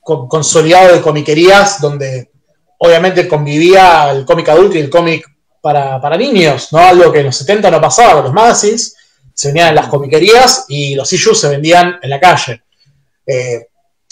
consolidado 0.03 0.93
de 0.93 1.01
comiquerías 1.01 1.79
donde 1.79 2.31
obviamente 2.77 3.27
convivía 3.27 4.11
el 4.11 4.25
cómic 4.25 4.49
adulto 4.49 4.77
y 4.77 4.81
el 4.81 4.89
cómic 4.89 5.25
para, 5.61 6.17
niños, 6.17 6.73
¿no? 6.73 6.79
Algo 6.79 7.11
que 7.11 7.19
en 7.19 7.27
los 7.27 7.37
70 7.37 7.71
no 7.71 7.79
pasaba 7.79 8.15
con 8.15 8.25
los 8.25 8.33
magazines, 8.33 8.95
se 9.33 9.47
vendían 9.47 9.69
en 9.69 9.75
las 9.75 9.87
comiquerías 9.87 10.65
y 10.67 10.93
los 10.93 11.11
issues 11.13 11.39
se 11.39 11.47
vendían 11.47 11.99
en 12.01 12.09
la 12.09 12.19
calle. 12.19 12.63
Eh, 13.25 13.67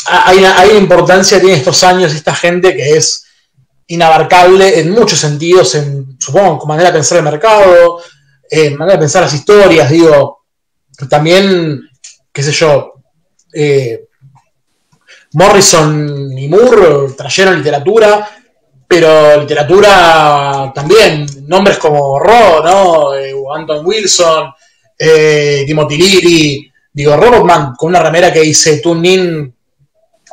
hay, 0.08 0.46
hay 0.46 0.70
una 0.70 0.80
importancia, 0.80 1.42
tiene 1.42 1.58
estos 1.58 1.84
años 1.84 2.14
esta 2.14 2.34
gente 2.34 2.74
que 2.74 2.96
es 2.96 3.26
inabarcable 3.88 4.80
en 4.80 4.92
muchos 4.92 5.20
sentidos, 5.20 5.76
en, 5.76 6.16
supongo, 6.18 6.66
manera 6.66 6.89
de 6.89 6.94
pensar 6.94 7.18
el 7.18 7.26
mercado, 7.26 8.02
en 8.50 8.78
manera 8.78 8.96
de 8.96 9.02
pensar 9.02 9.24
las 9.24 9.34
historias, 9.34 9.89
digo, 9.89 10.46
también, 11.10 11.82
qué 12.32 12.44
sé 12.44 12.54
yo, 12.54 12.94
eh, 13.54 14.06
Morrison 15.34 16.38
y 16.38 16.47
Moore 16.47 17.13
trajeron 17.15 17.57
literatura, 17.57 18.29
pero 18.88 19.39
literatura 19.39 20.71
también, 20.75 21.25
nombres 21.47 21.77
como 21.77 22.19
Ro, 22.19 22.61
¿no? 22.63 23.15
Eh, 23.15 23.34
Anton 23.55 23.86
Wilson, 23.86 24.51
eh, 24.97 25.63
Timothy 25.65 25.97
Leary, 25.97 26.71
digo, 26.91 27.15
Robotman 27.15 27.75
con 27.75 27.89
una 27.89 28.01
remera 28.01 28.34
que 28.34 28.41
dice 28.41 28.79
Tunin 28.79 29.53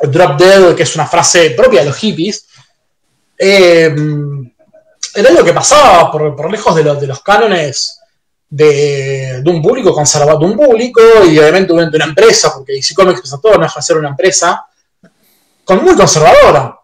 drop 0.01 0.37
dead, 0.37 0.75
que 0.75 0.83
es 0.83 0.95
una 0.95 1.07
frase 1.07 1.51
propia 1.51 1.81
de 1.81 1.87
los 1.87 1.97
hippies, 1.97 2.47
eh, 3.37 3.95
era 5.15 5.31
lo 5.31 5.43
que 5.43 5.53
pasaba 5.53 6.11
por, 6.11 6.51
lejos 6.51 6.75
de, 6.75 6.83
de, 6.83 7.07
los 7.07 7.21
cánones 7.21 7.99
de, 8.49 9.41
un 9.45 9.61
público 9.61 9.93
conservador, 9.93 10.39
de 10.39 10.45
un 10.45 10.57
público 10.57 11.01
y 11.25 11.39
obviamente 11.39 11.73
de 11.73 11.95
una 11.95 12.05
empresa, 12.05 12.53
porque 12.53 12.73
DC 12.73 12.93
Comics 12.93 13.29
todo 13.41 13.57
no 13.57 13.65
de 13.65 13.81
ser 13.81 13.97
una 13.97 14.09
empresa 14.09 14.65
con 15.69 15.83
muy 15.83 15.95
conservadora. 15.95 16.79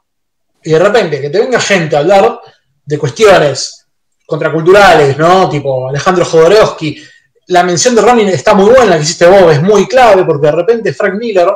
Y 0.64 0.70
de 0.70 0.78
repente 0.78 1.20
que 1.20 1.32
te 1.32 1.40
venga 1.40 1.60
gente 1.60 1.96
a 1.96 2.00
hablar 2.02 2.40
de 2.86 3.00
cuestiones 3.00 3.88
contraculturales, 4.28 5.18
¿no? 5.18 5.50
Tipo 5.50 5.90
Alejandro 5.90 6.24
Jodorowsky. 6.24 7.04
La 7.48 7.64
mención 7.64 7.96
de 7.96 8.04
Ronin 8.04 8.28
está 8.28 8.54
muy 8.54 8.66
buena, 8.66 8.86
la 8.86 8.98
que 8.98 9.02
hiciste 9.02 9.26
vos, 9.26 9.52
es 9.52 9.60
muy 9.64 9.88
clave, 9.88 10.24
porque 10.24 10.46
de 10.46 10.52
repente 10.52 10.94
Frank 10.94 11.16
Miller, 11.16 11.48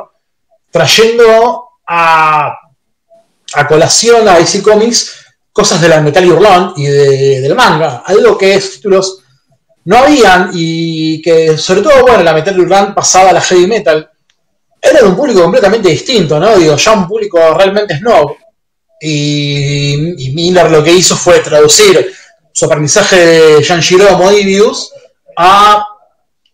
trayendo 0.72 1.68
a, 1.86 2.52
a 3.54 3.68
colación 3.68 4.28
a 4.28 4.36
DC 4.36 4.60
Comics 4.60 5.24
cosas 5.52 5.80
de 5.80 5.88
la 5.88 6.00
Metal 6.00 6.32
Hurlant 6.32 6.76
y 6.78 6.86
del 6.86 7.54
manga, 7.54 8.02
algo 8.06 8.36
que 8.36 8.54
esos 8.54 8.72
títulos 8.72 9.22
no 9.84 9.98
habían 9.98 10.50
y 10.52 11.22
que 11.22 11.56
sobre 11.56 11.82
todo, 11.82 12.02
bueno, 12.02 12.24
la 12.24 12.32
Metal 12.32 12.58
Hurlant 12.58 12.92
pasaba 12.92 13.30
a 13.30 13.34
la 13.34 13.40
heavy 13.40 13.68
metal, 13.68 14.10
era 14.80 15.00
de 15.00 15.08
un 15.08 15.16
público 15.16 15.42
completamente 15.42 15.90
distinto, 15.90 16.38
¿no? 16.38 16.56
Digo, 16.56 16.76
ya 16.76 16.92
un 16.92 17.06
público 17.06 17.38
realmente 17.54 17.98
snob. 17.98 18.36
Y, 19.00 20.30
Miller 20.34 20.70
lo 20.70 20.82
que 20.84 20.92
hizo 20.92 21.16
fue 21.16 21.40
traducir 21.40 22.12
su 22.52 22.64
aprendizaje 22.66 23.16
de 23.16 23.64
Janjiro 23.64 24.16
Moebius 24.18 24.92
a 25.36 25.86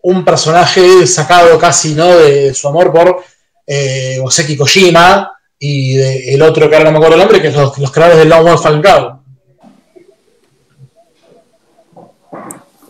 un 0.03 0.24
personaje 0.24 1.07
sacado 1.07 1.59
casi 1.59 1.95
¿no? 1.95 2.16
de 2.16 2.55
su 2.55 2.68
amor 2.68 2.93
por 2.93 3.24
eh, 3.66 4.20
Oseki 4.22 4.57
Kojima 4.57 5.33
y 5.59 5.99
el 5.99 6.43
otro 6.43 6.68
que 6.68 6.77
ahora 6.77 6.91
no 6.91 6.93
me 6.93 6.99
acuerdo 6.99 7.14
el 7.16 7.20
nombre, 7.20 7.43
que 7.43 7.49
es 7.49 7.55
los, 7.55 7.77
los 7.79 7.91
creadores 7.91 8.18
del 8.18 8.29
Wolf 8.29 8.62
Fallen 8.62 8.83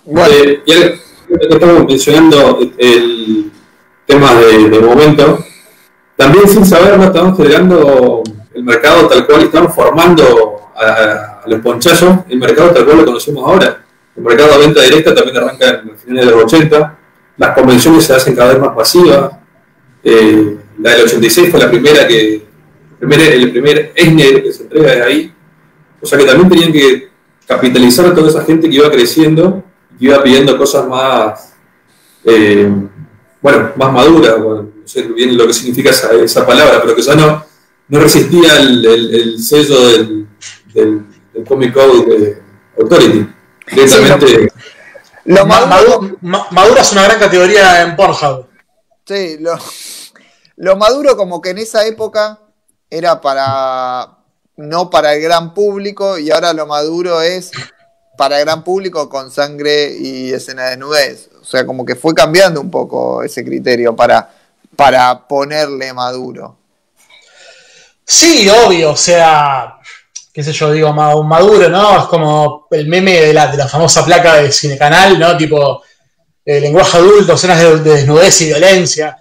Bueno, 0.05 0.34
eh, 0.34 0.62
ya 0.66 0.76
estamos 1.49 1.87
mencionando 1.87 2.59
el 2.76 3.51
tema 4.07 4.34
de, 4.34 4.80
momento, 4.80 5.44
también 6.16 6.48
sin 6.48 6.64
saber 6.64 6.96
no 6.96 7.04
estamos 7.04 7.36
generando 7.36 8.22
el 8.54 8.64
mercado 8.64 9.09
tal 9.09 9.26
cual, 9.26 9.42
estamos 9.42 9.74
formando 9.74 10.70
a, 10.76 11.42
los 11.46 11.61
ponchazos, 11.61 12.20
el 12.28 12.38
mercado 12.38 12.70
tal 12.70 12.84
cual 12.84 12.98
lo 12.98 13.04
conocemos 13.04 13.44
ahora. 13.46 13.84
El 14.16 14.22
mercado 14.22 14.52
de 14.52 14.66
venta 14.66 14.82
directa 14.82 15.14
también 15.14 15.36
arranca 15.36 15.82
en 15.82 15.96
finales 15.98 16.26
de 16.26 16.30
los 16.30 16.44
80, 16.44 16.98
las 17.36 17.54
convenciones 17.54 18.04
se 18.04 18.14
hacen 18.14 18.34
cada 18.34 18.52
vez 18.52 18.61
más 18.61 18.74
masivas. 18.74 19.32
Eh, 20.02 20.57
la 20.78 20.92
del 20.92 21.02
86 21.02 21.50
fue 21.50 21.61
la 21.61 21.68
primera 21.68 22.07
que, 22.07 22.46
el 23.00 23.50
primer 23.50 23.92
ESNER 23.94 24.42
que 24.42 24.52
se 24.52 24.62
entrega 24.62 24.94
de 24.94 25.02
ahí. 25.02 25.34
O 26.00 26.07
sea 26.07 26.18
que 26.18 26.24
también 26.24 26.48
tenían 26.48 26.72
que 26.72 27.09
capitalizar 27.46 28.07
a 28.07 28.14
toda 28.14 28.28
esa 28.28 28.44
gente 28.44 28.68
que 28.68 28.76
iba 28.76 28.90
creciendo 28.90 29.62
y 29.98 30.07
iba 30.07 30.22
pidiendo 30.22 30.57
cosas 30.57 30.86
más, 30.88 31.54
eh, 32.24 32.70
bueno, 33.41 33.72
más 33.76 33.93
maduras, 33.93 34.39
no 34.39 34.68
sé 34.84 35.03
bien 35.03 35.37
lo 35.37 35.47
que 35.47 35.53
significa 35.53 35.91
esa, 35.91 36.12
esa 36.12 36.47
palabra, 36.47 36.80
pero 36.82 36.95
que 36.95 37.03
ya 37.03 37.14
no, 37.14 37.45
no 37.89 38.01
resistía 38.01 38.57
el, 38.57 39.43
sello 39.43 39.89
del, 39.89 40.26
del, 40.74 41.05
Comic 41.47 41.74
Code 41.74 42.18
de 42.18 42.43
Authority. 42.78 43.28
Directamente. 43.70 44.49
lo, 45.24 45.47
maduro, 45.47 46.16
es 46.80 46.93
una 46.93 47.03
gran 47.03 47.18
categoría 47.18 47.82
en 47.82 47.97
Pornhub. 47.97 48.47
Sí, 49.05 49.37
lo, 49.41 49.59
lo 50.57 50.76
maduro 50.76 51.16
como 51.16 51.41
que 51.41 51.51
en 51.51 51.59
esa 51.59 51.87
época 51.87 52.41
era 52.91 53.20
para 53.20 54.16
no 54.57 54.89
para 54.89 55.14
el 55.14 55.20
gran 55.20 55.53
público 55.53 56.18
y 56.18 56.30
ahora 56.30 56.53
lo 56.53 56.66
maduro 56.66 57.20
es 57.20 57.51
para 58.16 58.39
el 58.39 58.47
gran 58.47 58.64
público 58.64 59.09
con 59.09 59.30
sangre 59.30 59.95
y 59.99 60.32
escena 60.32 60.64
de 60.64 60.70
desnudez. 60.70 61.30
O 61.47 61.49
sea, 61.49 61.64
como 61.64 61.86
que 61.86 61.94
fue 61.94 62.12
cambiando 62.12 62.61
un 62.61 62.68
poco 62.68 63.22
ese 63.22 63.44
criterio 63.44 63.94
para, 63.94 64.28
para 64.74 65.28
ponerle 65.28 65.92
maduro. 65.92 66.57
Sí, 68.05 68.49
obvio, 68.49 68.90
o 68.90 68.97
sea, 68.97 69.76
qué 70.32 70.42
sé 70.42 70.53
yo, 70.53 70.72
digo, 70.72 70.92
maduro, 70.92 71.68
¿no? 71.68 72.01
Es 72.01 72.07
como 72.07 72.66
el 72.72 72.88
meme 72.88 73.20
de 73.20 73.32
la, 73.32 73.47
de 73.47 73.59
la 73.59 73.68
famosa 73.68 74.05
placa 74.05 74.34
de 74.38 74.51
Cinecanal, 74.51 75.20
¿no? 75.20 75.36
Tipo, 75.36 75.84
el 76.44 76.62
lenguaje 76.64 76.97
adulto, 76.97 77.34
escenas 77.34 77.61
de, 77.61 77.78
desnudez 77.78 78.40
y 78.40 78.47
violencia. 78.47 79.16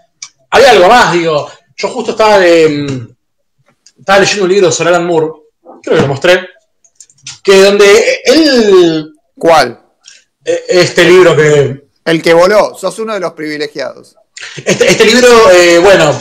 Había 0.50 0.72
algo 0.72 0.88
más, 0.88 1.14
digo. 1.14 1.48
Yo 1.78 1.90
justo 1.90 2.12
estaba, 2.12 2.40
de, 2.40 3.08
estaba 4.00 4.18
leyendo 4.18 4.46
un 4.46 4.52
libro 4.52 4.72
sobre 4.72 4.90
Alan 4.90 5.06
Moore, 5.06 5.28
creo 5.84 5.96
que 5.96 6.02
lo 6.02 6.08
mostré, 6.08 6.50
que 7.44 7.62
donde 7.62 8.22
él... 8.26 9.12
¿Cuál? 9.38 9.80
E, 10.44 10.64
este 10.70 11.04
libro 11.04 11.36
que... 11.36 11.85
El 12.06 12.22
que 12.22 12.34
voló, 12.34 12.76
sos 12.80 13.00
uno 13.00 13.14
de 13.14 13.20
los 13.20 13.34
privilegiados. 13.34 14.16
Este, 14.64 14.90
este 14.90 15.06
libro, 15.06 15.52
eh, 15.52 15.80
bueno, 15.80 16.16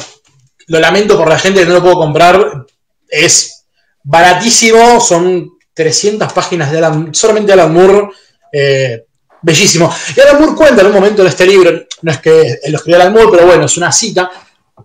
lo 0.68 0.80
lamento 0.80 1.16
por 1.18 1.28
la 1.28 1.38
gente 1.38 1.60
que 1.60 1.66
no 1.66 1.74
lo 1.74 1.82
puedo 1.82 1.96
comprar. 1.96 2.64
Es 3.08 3.66
baratísimo, 4.02 5.00
son 5.00 5.50
300 5.74 6.32
páginas 6.32 6.72
de 6.72 6.78
Alan, 6.78 7.14
solamente 7.14 7.52
Alan 7.52 7.72
Moore. 7.72 8.08
Eh, 8.50 9.04
bellísimo. 9.42 9.94
Y 10.16 10.20
Alan 10.20 10.40
Moore 10.40 10.56
cuenta 10.56 10.80
en 10.80 10.86
un 10.86 10.94
momento 10.94 11.20
en 11.22 11.28
este 11.28 11.46
libro, 11.46 11.70
no 12.02 12.12
es 12.12 12.18
que 12.20 12.58
él 12.62 12.72
lo 12.72 12.78
escribió 12.78 13.00
Alan 13.00 13.12
Moore, 13.12 13.28
pero 13.30 13.46
bueno, 13.46 13.66
es 13.66 13.76
una 13.76 13.92
cita, 13.92 14.30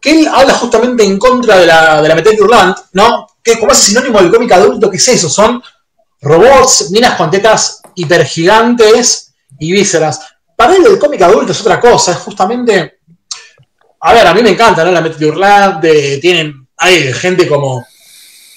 que 0.01 0.11
él 0.11 0.27
habla 0.27 0.53
justamente 0.53 1.03
en 1.03 1.17
contra 1.17 1.57
de 1.57 1.65
la, 1.65 2.01
de 2.01 2.09
la 2.09 2.15
Hurlant, 2.15 2.77
¿no? 2.93 3.27
Que 3.41 3.57
como 3.57 3.71
es 3.71 3.77
sinónimo 3.77 4.19
del 4.19 4.31
cómic 4.31 4.51
adulto, 4.51 4.89
¿qué 4.89 4.97
es 4.97 5.07
eso? 5.07 5.29
Son 5.29 5.63
robots, 6.21 6.91
minas 6.91 7.15
con 7.15 7.31
tetas 7.31 7.81
hipergigantes 7.95 9.33
y 9.57 9.71
vísceras. 9.71 10.19
Para 10.59 10.75
él 10.75 10.85
el 10.85 10.99
cómic 10.99 11.21
adulto 11.21 11.53
es 11.53 11.61
otra 11.61 11.79
cosa, 11.79 12.11
es 12.11 12.17
justamente 12.17 12.99
a 14.01 14.13
ver, 14.13 14.27
a 14.27 14.33
mí 14.33 14.43
me 14.43 14.49
encanta, 14.49 14.83
¿no? 14.83 14.91
La 14.91 14.99
Metal 14.99 15.79
tienen, 16.21 16.67
hay 16.75 17.13
gente 17.13 17.47
como, 17.47 17.85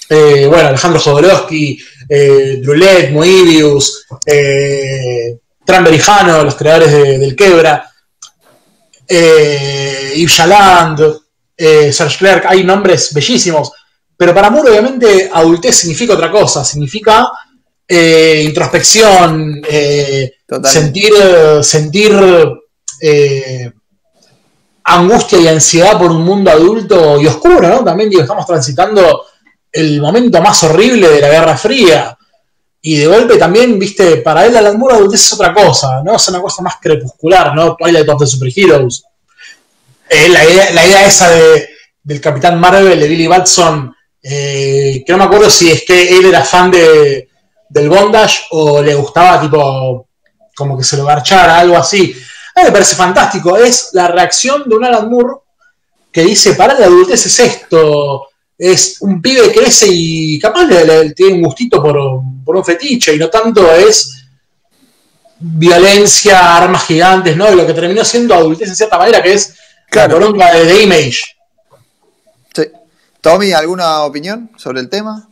eh, 0.09 0.47
bueno, 0.49 0.69
Alejandro 0.71 1.01
Jodorowsky, 1.01 1.79
eh, 2.09 2.59
Drulet, 2.61 3.13
Moebius, 3.13 4.05
eh, 4.27 5.39
Tran 5.65 5.85
los 5.85 6.55
creadores 6.57 6.91
del 7.21 7.37
Quebra, 7.37 7.89
eh, 9.07 10.13
Yves 10.17 10.35
Chaland, 10.35 11.01
eh, 11.57 11.93
Serge 11.93 12.19
Clerc, 12.19 12.47
hay 12.47 12.65
nombres 12.65 13.15
bellísimos, 13.15 13.71
pero 14.17 14.35
para 14.35 14.51
Moore 14.51 14.71
obviamente 14.71 15.31
adultez 15.33 15.77
significa 15.77 16.15
otra 16.15 16.33
cosa, 16.33 16.65
significa 16.65 17.31
introspección, 17.93 19.63
sentir, 20.63 21.13
sentir 21.63 22.13
angustia 24.85 25.39
y 25.39 25.49
ansiedad 25.49 25.99
por 25.99 26.11
un 26.11 26.23
mundo 26.23 26.51
adulto 26.51 27.21
y 27.21 27.27
oscuro, 27.27 27.69
¿no? 27.69 27.85
También 27.85 28.11
digo, 28.11 28.23
estamos 28.23 28.47
transitando 28.47 29.25
el 29.71 30.01
momento 30.01 30.41
más 30.43 30.63
horrible 30.65 31.09
de 31.09 31.21
la 31.21 31.29
Guerra 31.29 31.57
Fría. 31.57 32.17
Y 32.85 32.97
de 32.97 33.07
golpe 33.07 33.37
también, 33.37 33.79
viste, 33.79 34.17
para 34.19 34.45
él 34.45 34.57
Alan 34.57 34.79
Moore 34.79 34.97
adultez 34.97 35.21
es 35.21 35.33
otra 35.33 35.55
cosa, 35.55 36.03
¿no? 36.05 36.17
Es 36.17 36.29
una 36.29 36.41
cosa 36.41 36.63
más 36.63 36.75
crepuscular, 36.81 37.55
¿no? 37.55 37.77
Twilight 37.77 38.09
of 38.09 38.21
the 38.21 38.27
Superheroes. 38.27 39.05
Eh, 40.09 40.29
la, 40.29 40.45
idea, 40.45 41.07
esa 41.07 41.31
de, 41.31 41.69
del 42.03 42.21
Capitán 42.21 42.59
Marvel, 42.59 42.99
de 42.99 43.09
Billy 43.09 43.29
Batson, 43.29 43.95
eh, 44.21 45.03
que 45.07 45.13
no 45.13 45.19
me 45.19 45.25
acuerdo 45.25 45.49
si 45.49 45.71
es 45.71 45.85
que 45.85 46.19
él 46.19 46.27
era 46.27 46.45
fan 46.45 46.73
de, 46.73 47.29
del 47.73 47.89
bondage 47.89 48.45
o 48.51 48.83
le 48.83 48.95
gustaba, 48.95 49.41
tipo, 49.41 50.07
como 50.55 50.77
que 50.77 50.85
se 50.85 50.97
lo 50.97 51.05
garchara, 51.05 51.59
algo 51.59 51.77
así. 51.77 52.15
A 52.55 52.61
mí 52.61 52.67
me 52.67 52.73
parece 52.73 52.95
fantástico. 52.95 53.57
Es 53.57 53.91
la 53.93 54.09
reacción 54.09 54.69
de 54.69 54.77
un 54.77 54.85
Alan 54.85 55.09
Moore 55.11 55.37
que 56.13 56.23
dice, 56.23 56.53
para 56.53 56.79
la 56.79 56.87
adultez 56.87 57.25
es 57.27 57.41
esto. 57.41 58.29
Es 58.59 58.99
un 59.01 59.23
pibe 59.23 59.51
que 59.51 59.61
crece 59.61 59.87
y 59.91 60.39
capaz 60.39 60.67
le, 60.67 61.13
tiene 61.15 61.35
un 61.35 61.43
gustito 61.43 61.83
por, 61.83 61.97
un 61.97 62.65
fetiche 62.65 63.15
y 63.15 63.19
no 63.19 63.29
tanto 63.29 63.73
es 63.73 64.27
violencia, 65.39 66.57
armas 66.57 66.85
gigantes, 66.85 67.37
¿no? 67.37 67.51
Y 67.51 67.57
lo 67.57 67.67
que 67.67 67.73
terminó 67.73 68.05
siendo 68.05 68.35
adultez 68.35 68.69
en 68.69 68.77
cierta 68.77 68.99
manera, 68.99 69.23
que 69.23 69.33
es 69.33 69.55
la 69.91 70.09
coronga 70.09 70.55
de 70.55 70.67
The 70.67 70.83
Image. 70.83 71.21
Sí. 72.55 72.63
Tommy, 73.21 73.53
¿alguna 73.53 74.03
opinión 74.03 74.51
sobre 74.57 74.81
el 74.81 74.89
tema? 74.89 75.32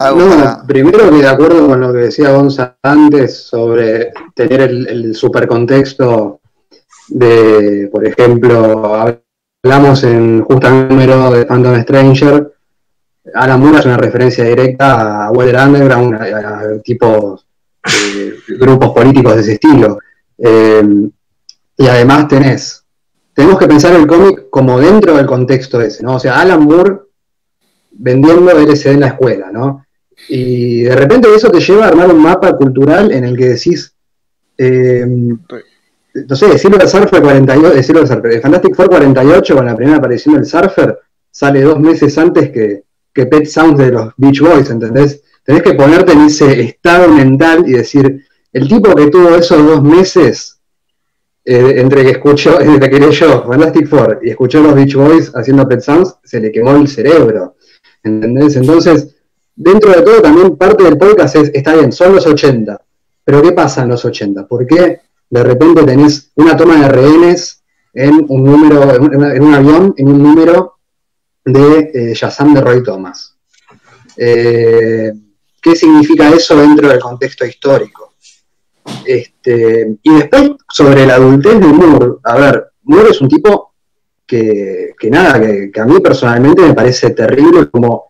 No, 0.00 0.62
primero 0.66 1.10
que 1.10 1.16
de 1.16 1.28
acuerdo 1.28 1.66
con 1.66 1.80
lo 1.80 1.92
que 1.92 1.98
decía 1.98 2.30
Gonza 2.30 2.76
antes 2.82 3.36
sobre 3.36 4.12
tener 4.34 4.60
el, 4.60 4.86
el 4.88 5.14
supercontexto 5.14 6.40
de, 7.08 7.88
por 7.90 8.06
ejemplo, 8.06 9.16
hablamos 9.64 10.04
en 10.04 10.42
justo 10.42 10.70
número 10.70 11.32
de 11.32 11.46
Phantom 11.46 11.82
Stranger, 11.82 12.52
Alan 13.34 13.60
Moore 13.60 13.78
es 13.78 13.86
una 13.86 13.96
referencia 13.96 14.44
directa 14.44 15.26
a 15.26 15.30
Weather 15.32 15.56
Underground, 15.56 16.14
a, 16.14 16.60
a 16.60 16.78
tipos, 16.82 17.46
eh, 17.84 18.34
grupos 18.58 18.90
políticos 18.90 19.34
de 19.34 19.40
ese 19.40 19.52
estilo. 19.54 19.98
Eh, 20.38 21.10
y 21.76 21.86
además 21.86 22.28
tenés, 22.28 22.84
tenemos 23.34 23.58
que 23.58 23.66
pensar 23.66 23.94
el 23.94 24.06
cómic 24.06 24.48
como 24.50 24.80
dentro 24.80 25.16
del 25.16 25.26
contexto 25.26 25.80
ese, 25.80 26.02
¿no? 26.02 26.16
O 26.16 26.18
sea, 26.18 26.40
Alan 26.40 26.64
Moore 26.64 27.00
vendiendo 27.90 28.50
LCD 28.50 28.92
en 28.92 29.00
la 29.00 29.08
escuela, 29.08 29.50
¿no? 29.52 29.86
Y 30.28 30.82
de 30.82 30.96
repente 30.96 31.28
eso 31.34 31.50
te 31.50 31.60
lleva 31.60 31.84
a 31.84 31.88
armar 31.88 32.12
un 32.12 32.20
mapa 32.22 32.56
cultural 32.56 33.12
en 33.12 33.24
el 33.24 33.36
que 33.36 33.50
decís, 33.50 33.94
eh, 34.56 35.06
no 35.06 36.36
sé, 36.36 36.58
Silver 36.58 36.88
Surfer 36.88 37.22
48, 37.22 37.74
eh, 37.74 37.82
Silver 37.82 38.06
Surfer, 38.06 38.40
Fantastic 38.40 38.74
Four 38.74 38.88
48 38.88 39.54
con 39.54 39.66
la 39.66 39.76
primera 39.76 39.98
aparición 39.98 40.34
del 40.34 40.46
Surfer 40.46 40.98
sale 41.30 41.62
dos 41.62 41.78
meses 41.78 42.16
antes 42.18 42.50
que, 42.50 42.82
que 43.14 43.26
Pet 43.26 43.46
Sounds 43.46 43.78
de 43.78 43.92
los 43.92 44.12
Beach 44.16 44.40
Boys, 44.40 44.70
¿entendés? 44.70 45.22
Tenés 45.44 45.62
que 45.62 45.74
ponerte 45.74 46.12
en 46.12 46.22
ese 46.22 46.60
estado 46.60 47.08
mental 47.08 47.64
y 47.66 47.72
decir, 47.72 48.26
el 48.52 48.68
tipo 48.68 48.94
que 48.94 49.06
tuvo 49.06 49.36
esos 49.36 49.64
dos 49.64 49.82
meses 49.82 50.58
eh, 51.44 51.74
entre 51.76 52.02
que 52.02 52.10
escuchó, 52.10 52.60
entre 52.60 52.90
que 52.90 53.00
leyó 53.00 53.44
Fantastic 53.44 53.86
Four 53.86 54.20
y 54.22 54.30
escuchó 54.30 54.62
los 54.62 54.74
Beach 54.74 54.94
Boys 54.94 55.32
haciendo 55.34 55.68
Pet 55.68 55.80
Sounds, 55.80 56.16
se 56.24 56.40
le 56.40 56.50
quemó 56.50 56.74
el 56.76 56.88
cerebro, 56.88 57.56
¿entendés? 58.02 58.56
Entonces, 58.56 59.16
dentro 59.58 59.90
de 59.90 60.02
todo 60.02 60.22
también 60.22 60.56
parte 60.56 60.84
del 60.84 60.96
podcast 60.96 61.34
es, 61.34 61.50
está 61.52 61.74
bien, 61.74 61.90
son 61.90 62.14
los 62.14 62.24
80, 62.26 62.80
pero 63.24 63.42
¿qué 63.42 63.52
pasa 63.52 63.82
en 63.82 63.88
los 63.88 64.04
80? 64.04 64.46
¿Por 64.46 64.66
qué 64.66 65.00
de 65.28 65.42
repente 65.42 65.82
tenés 65.82 66.30
una 66.36 66.56
toma 66.56 66.80
de 66.80 66.88
rehenes 66.88 67.62
en 67.92 68.24
un 68.28 68.44
número, 68.44 68.94
en, 68.94 69.42
un 69.42 69.54
avión, 69.54 69.94
en 69.96 70.08
un 70.08 70.22
número 70.22 70.78
de 71.44 71.90
eh, 71.92 72.14
de 72.54 72.60
Roy 72.60 72.82
Thomas? 72.84 73.36
Eh, 74.16 75.12
¿Qué 75.60 75.74
significa 75.74 76.30
eso 76.30 76.56
dentro 76.56 76.88
del 76.88 77.00
contexto 77.00 77.44
histórico? 77.44 78.14
Este, 79.04 79.96
y 80.02 80.14
después, 80.14 80.52
sobre 80.72 81.04
la 81.04 81.16
adultez 81.16 81.58
de 81.58 81.66
Moore, 81.66 82.14
a 82.22 82.36
ver, 82.38 82.68
Moore 82.84 83.10
es 83.10 83.20
un 83.20 83.28
tipo 83.28 83.74
que, 84.24 84.94
nada, 85.10 85.40
que, 85.40 85.70
que, 85.72 85.80
a 85.80 85.84
mí 85.84 85.98
personalmente 86.00 86.62
me 86.62 86.74
parece 86.74 87.10
terrible 87.10 87.68
como 87.70 88.08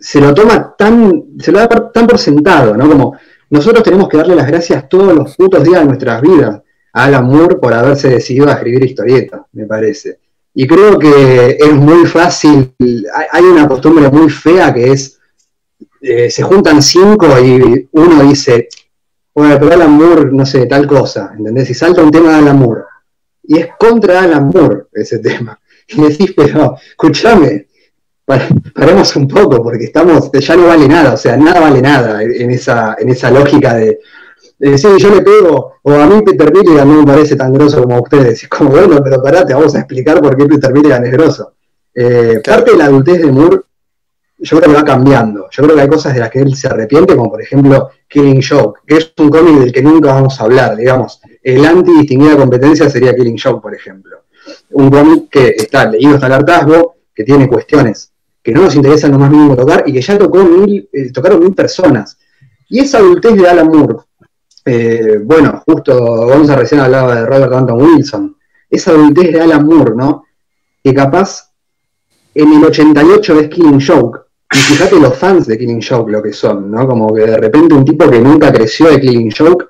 se 0.00 0.20
lo 0.20 0.32
toma 0.34 0.74
tan, 0.76 1.24
se 1.38 1.52
lo 1.52 1.58
da 1.58 1.68
tan 1.92 2.06
por 2.06 2.18
sentado, 2.18 2.76
¿no? 2.76 2.88
Como 2.88 3.16
nosotros 3.50 3.84
tenemos 3.84 4.08
que 4.08 4.16
darle 4.16 4.34
las 4.34 4.46
gracias 4.46 4.88
todos 4.88 5.14
los 5.14 5.36
putos 5.36 5.62
días 5.62 5.80
de 5.80 5.86
nuestras 5.86 6.22
vidas 6.22 6.62
a 6.92 7.04
Alan 7.04 7.26
Moore 7.26 7.56
por 7.56 7.74
haberse 7.74 8.08
decidido 8.08 8.48
a 8.48 8.52
escribir 8.52 8.84
historietas, 8.84 9.42
me 9.52 9.66
parece. 9.66 10.18
Y 10.54 10.66
creo 10.66 10.98
que 10.98 11.56
es 11.60 11.72
muy 11.72 12.06
fácil, 12.06 12.74
hay 12.78 13.44
una 13.44 13.68
costumbre 13.68 14.08
muy 14.10 14.30
fea 14.30 14.72
que 14.72 14.92
es, 14.92 15.18
eh, 16.00 16.30
se 16.30 16.42
juntan 16.42 16.82
cinco 16.82 17.26
y 17.38 17.88
uno 17.92 18.22
dice, 18.22 18.68
bueno, 19.34 19.56
pero 19.60 19.74
Alan 19.74 19.92
Moore, 19.92 20.30
no 20.32 20.44
sé, 20.44 20.66
tal 20.66 20.86
cosa, 20.86 21.32
¿entendés? 21.36 21.70
Y 21.70 21.74
salta 21.74 22.02
un 22.02 22.10
tema 22.10 22.30
de 22.30 22.36
Alan 22.36 22.58
Moore. 22.58 22.82
Y 23.44 23.58
es 23.58 23.68
contra 23.78 24.22
Alan 24.22 24.48
Moore 24.48 24.86
ese 24.92 25.18
tema. 25.20 25.58
Y 25.88 26.00
decís, 26.02 26.32
pero, 26.36 26.76
escúchame, 26.90 27.66
paremos 28.74 29.16
un 29.16 29.28
poco, 29.28 29.62
porque 29.62 29.84
estamos, 29.84 30.30
ya 30.32 30.56
no 30.56 30.66
vale 30.66 30.88
nada, 30.88 31.14
o 31.14 31.16
sea, 31.16 31.36
nada 31.36 31.60
vale 31.60 31.82
nada 31.82 32.22
en 32.22 32.50
esa, 32.50 32.96
en 32.98 33.08
esa 33.08 33.30
lógica 33.30 33.74
de, 33.74 33.98
decir, 34.58 34.90
yo 34.98 35.14
le 35.14 35.22
pego, 35.22 35.74
o 35.82 35.92
a 35.92 36.06
mí 36.06 36.22
Peter 36.22 36.52
Milligan 36.52 36.88
no 36.88 37.00
me 37.00 37.12
parece 37.12 37.36
tan 37.36 37.52
grosso 37.52 37.82
como 37.82 37.96
a 37.96 38.02
ustedes. 38.02 38.42
Y 38.42 38.46
como, 38.46 38.70
bueno, 38.70 39.00
pero 39.02 39.22
parate, 39.22 39.54
vamos 39.54 39.74
a 39.74 39.78
explicar 39.78 40.20
por 40.20 40.36
qué 40.36 40.46
Peter 40.46 40.72
Milligan 40.72 41.04
es 41.04 41.12
grosso. 41.12 41.54
Eh, 41.94 42.40
parte 42.44 42.72
de 42.72 42.76
la 42.76 42.84
adultez 42.84 43.20
de 43.20 43.32
Moore, 43.32 43.60
yo 44.38 44.58
creo 44.58 44.70
que 44.70 44.76
va 44.76 44.84
cambiando. 44.84 45.48
Yo 45.50 45.62
creo 45.64 45.76
que 45.76 45.82
hay 45.82 45.88
cosas 45.88 46.14
de 46.14 46.20
las 46.20 46.30
que 46.30 46.40
él 46.40 46.54
se 46.54 46.68
arrepiente, 46.68 47.16
como 47.16 47.30
por 47.30 47.42
ejemplo 47.42 47.90
Killing 48.08 48.42
Joke, 48.42 48.80
que 48.86 48.96
es 48.96 49.12
un 49.18 49.28
cómic 49.28 49.58
del 49.58 49.72
que 49.72 49.82
nunca 49.82 50.12
vamos 50.12 50.40
a 50.40 50.44
hablar, 50.44 50.76
digamos. 50.76 51.20
El 51.42 51.64
anti-distinguida 51.64 52.36
competencia 52.36 52.88
sería 52.88 53.14
Killing 53.14 53.38
Joke, 53.42 53.62
por 53.62 53.74
ejemplo. 53.74 54.24
Un 54.72 54.90
cómic 54.90 55.28
que 55.30 55.48
está 55.56 55.86
leído 55.86 56.14
hasta 56.14 56.26
el 56.26 56.32
hartazgo, 56.34 56.96
que 57.14 57.24
tiene 57.24 57.48
cuestiones 57.48 58.09
que 58.42 58.52
no 58.52 58.62
nos 58.62 58.74
interesa 58.74 59.08
lo 59.08 59.18
más 59.18 59.30
mínimo 59.30 59.56
tocar 59.56 59.84
y 59.86 59.92
que 59.92 60.00
ya 60.00 60.18
tocó 60.18 60.42
mil, 60.44 60.88
eh, 60.92 61.12
tocaron 61.12 61.40
mil 61.40 61.54
personas. 61.54 62.18
Y 62.68 62.80
esa 62.80 62.98
adultez 62.98 63.36
de 63.36 63.48
Alan 63.48 63.68
Moore, 63.68 63.96
eh, 64.64 65.18
bueno, 65.22 65.62
justo 65.66 65.98
Gonza 66.26 66.56
recién 66.56 66.80
hablaba 66.80 67.16
de 67.16 67.26
Robert 67.26 67.52
Anton 67.52 67.82
Wilson, 67.82 68.36
esa 68.68 68.92
adultez 68.92 69.32
de 69.32 69.40
Alan 69.40 69.66
Moore, 69.66 69.92
¿no? 69.96 70.24
Que 70.82 70.94
capaz 70.94 71.50
en 72.34 72.52
el 72.52 72.64
88 72.64 73.36
ves 73.36 73.48
Killing 73.48 73.80
Joke, 73.84 74.20
y 74.52 74.56
fíjate 74.56 74.98
los 74.98 75.16
fans 75.16 75.46
de 75.46 75.58
Killing 75.58 75.82
Joke 75.82 76.10
lo 76.10 76.22
que 76.22 76.32
son, 76.32 76.70
¿no? 76.70 76.86
Como 76.86 77.12
que 77.14 77.22
de 77.22 77.36
repente 77.36 77.74
un 77.74 77.84
tipo 77.84 78.08
que 78.08 78.20
nunca 78.20 78.52
creció 78.52 78.88
de 78.88 79.00
Killing 79.00 79.32
Joke 79.36 79.66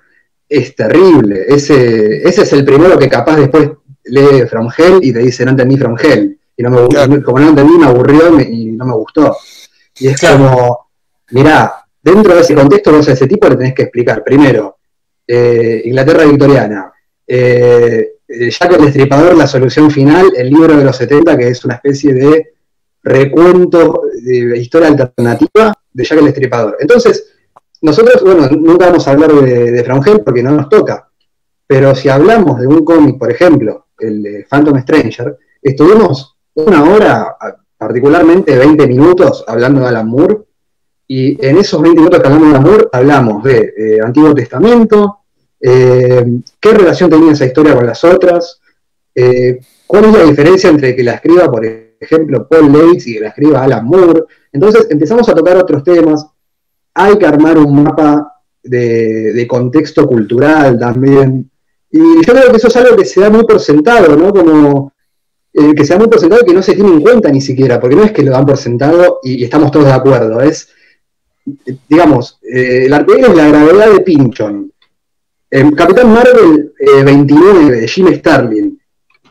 es 0.49 0.75
terrible. 0.75 1.45
Ese, 1.49 2.27
ese 2.27 2.43
es 2.43 2.53
el 2.53 2.65
primero 2.65 2.99
que 2.99 3.09
capaz 3.09 3.37
después 3.37 3.71
lee 4.05 4.47
From 4.49 4.69
Hell 4.77 4.99
y 5.03 5.13
te 5.13 5.21
dice 5.21 5.45
no 5.45 5.53
entendí 5.53 5.77
From 5.77 5.97
Hell 5.99 6.40
y 6.61 6.63
no 6.63 6.71
me, 6.71 7.23
como 7.23 7.39
no 7.39 7.49
entendí, 7.49 7.79
me 7.79 7.87
aburrió 7.87 8.39
y 8.39 8.67
no 8.73 8.85
me 8.85 8.93
gustó. 8.93 9.35
Y 9.99 10.09
es 10.09 10.21
como, 10.21 10.91
mirá, 11.31 11.87
dentro 12.03 12.35
de 12.35 12.43
ese 12.43 12.55
contexto, 12.55 12.93
vos 12.93 13.09
a 13.09 13.13
ese 13.13 13.27
tipo 13.27 13.49
le 13.49 13.57
tenés 13.57 13.75
que 13.75 13.85
explicar, 13.85 14.23
primero, 14.23 14.77
eh, 15.27 15.81
Inglaterra 15.87 16.27
victoriana, 16.27 16.93
eh, 17.27 18.17
Jack 18.29 18.73
el 18.73 18.85
Destripador, 18.85 19.37
la 19.39 19.47
solución 19.47 19.91
final, 19.91 20.33
el 20.37 20.51
libro 20.51 20.77
de 20.77 20.85
los 20.85 20.97
70, 20.97 21.39
que 21.39 21.49
es 21.49 21.65
una 21.65 21.77
especie 21.77 22.13
de 22.13 22.53
recuento 23.05 24.03
de 24.23 24.59
historia 24.59 24.89
alternativa 24.89 25.73
de 25.91 26.05
Jack 26.05 26.19
el 26.19 26.27
Destripador. 26.27 26.77
Entonces, 26.79 27.33
nosotros, 27.81 28.23
bueno, 28.23 28.47
nunca 28.51 28.89
vamos 28.89 29.09
a 29.09 29.13
hablar 29.13 29.33
de, 29.33 29.71
de 29.71 29.85
Frangel 29.85 30.21
porque 30.21 30.43
no 30.43 30.51
nos 30.51 30.69
toca, 30.69 31.09
pero 31.67 31.95
si 31.95 32.11
hablamos 32.11 32.61
de 32.61 32.67
un 32.67 32.85
cómic, 32.85 33.19
por 33.19 33.33
ejemplo, 33.33 33.87
el 33.99 34.23
de 34.23 34.47
Phantom 34.47 34.79
Stranger, 34.83 35.39
estuvimos 35.63 36.30
una 36.55 36.85
hora, 36.85 37.37
particularmente 37.77 38.57
20 38.57 38.87
minutos, 38.87 39.45
hablando 39.47 39.81
de 39.81 39.89
Alan 39.89 40.09
Moore, 40.09 40.39
y 41.07 41.45
en 41.45 41.59
esos 41.59 41.81
20 41.81 41.99
minutos 41.99 42.21
que 42.21 42.27
hablamos 42.27 42.49
de 42.49 42.57
Alan 42.57 42.71
Moore, 42.71 42.89
hablamos 42.93 43.45
de 43.45 43.75
eh, 43.77 43.99
Antiguo 44.05 44.35
Testamento, 44.35 45.19
eh, 45.61 46.25
qué 46.61 46.73
relación 46.73 47.11
tenía 47.11 47.33
esa 47.33 47.47
historia 47.47 47.75
con 47.75 47.87
las 47.87 48.03
otras, 48.05 48.61
eh, 49.15 49.61
cuál 49.87 50.05
es 50.07 50.13
la 50.13 50.25
diferencia 50.25 50.71
entre 50.71 50.95
que 50.95 51.03
la 51.03 51.13
escriba, 51.13 51.51
por 51.51 51.65
ejemplo, 51.65 52.47
Paul 52.49 52.73
Leitz 52.73 53.07
y 53.07 53.15
que 53.15 53.21
la 53.21 53.29
escriba 53.29 53.63
Alan 53.63 53.85
Moore. 53.85 54.25
Entonces 54.53 54.87
empezamos 54.91 55.29
a 55.29 55.35
tocar 55.35 55.57
otros 55.57 55.85
temas, 55.85 56.27
hay 56.95 57.19
que 57.19 57.27
armar 57.27 57.59
un 57.59 57.83
mapa 57.83 58.41
de, 58.63 59.47
contexto 59.49 60.07
cultural 60.07 60.79
también. 60.79 61.51
Y 61.91 62.25
yo 62.25 62.33
creo 62.33 62.51
que 62.51 62.57
eso 62.57 62.69
es 62.69 62.77
algo 62.77 62.97
que 62.97 63.05
se 63.05 63.21
da 63.21 63.31
muy 63.31 63.45
por 63.45 63.61
sentado, 63.61 64.17
¿no? 64.17 64.33
Como 64.33 64.93
eh, 65.53 65.75
que 65.75 65.85
sea 65.85 65.99
muy 65.99 66.07
por 66.07 66.21
sentado 66.21 66.43
y 66.43 66.47
que 66.47 66.55
no 66.55 66.63
se 66.63 66.75
tiene 66.75 66.91
en 66.91 67.01
cuenta 67.01 67.29
ni 67.29 67.41
siquiera, 67.41 67.81
porque 67.81 67.97
no 67.97 68.05
es 68.05 68.13
que 68.13 68.23
lo 68.23 68.31
dan 68.31 68.47
por 68.47 68.57
sentado 68.57 69.19
y, 69.25 69.43
estamos 69.43 69.73
todos 69.73 69.87
de 69.87 69.93
acuerdo, 69.93 70.41
es, 70.41 70.69
digamos, 71.89 72.39
eh, 72.43 72.85
el 72.87 72.93
arcoíris 72.93 73.31
es 73.31 73.35
la 73.35 73.49
gravedad 73.49 73.93
de 73.93 74.01
Pinchon, 74.01 74.73
Capitán 75.77 76.13
Marvel 76.13 76.73
29 77.05 77.79
eh, 77.79 77.81
de 77.81 77.89
Jim 77.89 78.15
Starlin 78.15 78.81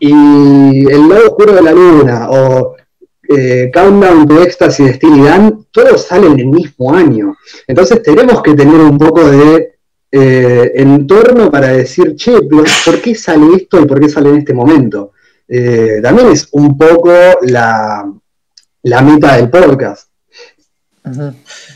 y 0.01 0.91
El 0.91 1.07
lado 1.07 1.27
oscuro 1.27 1.53
de 1.53 1.61
la 1.61 1.71
luna 1.71 2.29
o 2.29 2.75
Countdown 3.73 4.27
to 4.27 4.41
Ecstasy 4.41 4.83
de 4.83 4.93
Steely 4.95 5.21
Dan, 5.21 5.67
todos 5.71 6.05
salen 6.05 6.37
el 6.37 6.47
mismo 6.47 6.93
año. 6.93 7.37
Entonces 7.65 8.03
tenemos 8.03 8.41
que 8.41 8.55
tener 8.55 8.81
un 8.81 8.97
poco 8.97 9.29
de 9.29 9.75
entorno 10.11 11.49
para 11.49 11.67
decir, 11.67 12.15
che, 12.15 12.41
¿por 12.41 13.01
qué 13.01 13.15
sale 13.15 13.55
esto 13.55 13.79
y 13.79 13.85
por 13.85 14.01
qué 14.01 14.09
sale 14.09 14.29
en 14.29 14.37
este 14.37 14.53
momento? 14.53 15.13
Eh, 15.51 15.99
también 16.03 16.31
es 16.31 16.47
un 16.51 16.77
poco 16.77 17.11
la, 17.41 18.05
la 18.83 19.01
meta 19.01 19.35
del 19.35 19.49
podcast. 19.49 20.09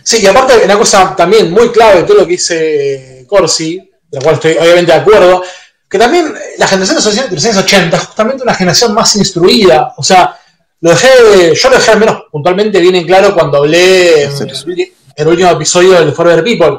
Sí, 0.04 0.20
y 0.22 0.28
aparte 0.28 0.64
una 0.64 0.78
cosa 0.78 1.16
también 1.16 1.50
muy 1.52 1.72
clave 1.72 2.02
de 2.02 2.04
todo 2.04 2.18
lo 2.18 2.26
que 2.26 2.34
dice 2.34 3.26
Corsi, 3.28 3.78
de 3.78 4.18
la 4.18 4.22
cual 4.22 4.36
estoy 4.36 4.52
obviamente 4.54 4.92
de 4.92 5.00
acuerdo, 5.00 5.44
que 5.90 5.98
también 5.98 6.34
la 6.58 6.68
generación 6.68 6.98
de 6.98 7.36
los 7.36 7.46
años 7.46 7.58
80 7.58 7.98
es 7.98 8.04
justamente 8.04 8.44
una 8.44 8.54
generación 8.54 8.94
más 8.94 9.16
instruida, 9.16 9.94
o 9.98 10.04
sea, 10.04 10.38
lo 10.82 10.90
dejé, 10.92 11.56
yo 11.56 11.70
lo 11.70 11.78
dejé 11.78 11.92
al 11.92 12.00
menos 12.00 12.24
puntualmente 12.32 12.80
bien 12.80 12.96
en 12.96 13.08
claro 13.08 13.34
cuando 13.34 13.60
hablé 13.60 14.24
en 14.26 14.94
el 15.16 15.28
último 15.28 15.50
episodio 15.50 15.94
del 15.94 16.12
Forever 16.12 16.44
People, 16.44 16.78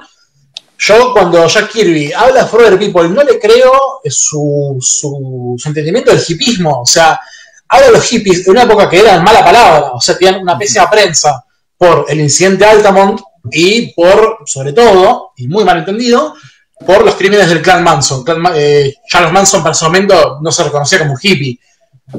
yo 0.87 1.13
cuando 1.13 1.47
Jack 1.47 1.71
Kirby 1.71 2.13
habla 2.13 2.43
de 2.43 2.49
Forever 2.49 2.79
People 2.79 3.09
no 3.09 3.23
le 3.23 3.39
creo 3.39 4.01
su, 4.05 4.77
su, 4.81 5.57
entendimiento 5.65 6.11
del 6.11 6.23
hipismo. 6.27 6.83
O 6.83 6.87
sea, 6.87 7.19
habla 7.69 7.87
de 7.87 7.93
los 7.93 8.05
hippies 8.05 8.45
de 8.45 8.51
una 8.51 8.65
época 8.65 8.89
que 8.89 9.01
eran 9.01 9.25
mala 9.25 9.43
palabra, 9.43 9.93
o 9.93 10.01
sea, 10.01 10.17
tenían 10.19 10.43
una 10.43 10.59
pésima 10.59 10.91
prensa 10.91 11.43
por 11.77 12.05
el 12.09 12.21
incidente 12.21 12.67
Altamont 12.67 13.21
y 13.51 13.93
por, 13.95 14.39
sobre 14.45 14.73
todo, 14.73 15.33
y 15.37 15.49
muy 15.49 15.65
mal 15.65 15.79
entendido, 15.79 16.35
por 16.87 17.03
los 17.05 17.15
crímenes 17.15 17.49
del 17.49 17.63
clan 17.63 17.83
Manson. 17.83 18.23
Eh, 18.55 18.95
Charles 19.09 19.33
Manson 19.33 19.63
para 19.63 19.73
ese 19.73 19.85
momento 19.87 20.39
no 20.43 20.53
se 20.53 20.65
reconocía 20.65 20.99
como 20.99 21.13
un 21.13 21.19
hippie. 21.21 21.59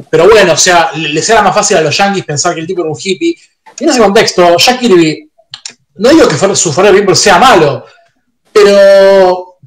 Pero 0.09 0.27
bueno, 0.27 0.53
o 0.53 0.57
sea, 0.57 0.91
les 0.95 1.29
era 1.29 1.43
más 1.43 1.53
fácil 1.53 1.77
a 1.77 1.81
los 1.81 1.95
yankees 1.95 2.25
pensar 2.25 2.55
que 2.55 2.61
el 2.61 2.67
tipo 2.67 2.81
era 2.81 2.89
un 2.89 2.97
hippie. 2.99 3.37
Y 3.79 3.83
en 3.83 3.89
ese 3.89 3.99
contexto, 3.99 4.57
Jack 4.57 4.79
Kirby, 4.79 5.29
no 5.97 6.09
digo 6.09 6.27
que 6.27 6.55
su 6.55 6.73
Forever 6.73 6.99
People 6.99 7.15
sea 7.15 7.37
malo, 7.37 7.85
pero 8.55 9.57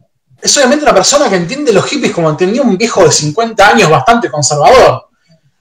es 0.40 0.56
obviamente 0.56 0.82
una 0.82 0.94
persona 0.94 1.28
que 1.28 1.36
entiende 1.36 1.74
los 1.74 1.85
hippies 1.85 2.10
como 2.10 2.31
entendía 2.31 2.62
un 2.62 2.78
viejo 2.78 3.05
de 3.05 3.12
50 3.12 3.69
años 3.69 3.90
bastante 3.90 4.31
conservador. 4.31 5.09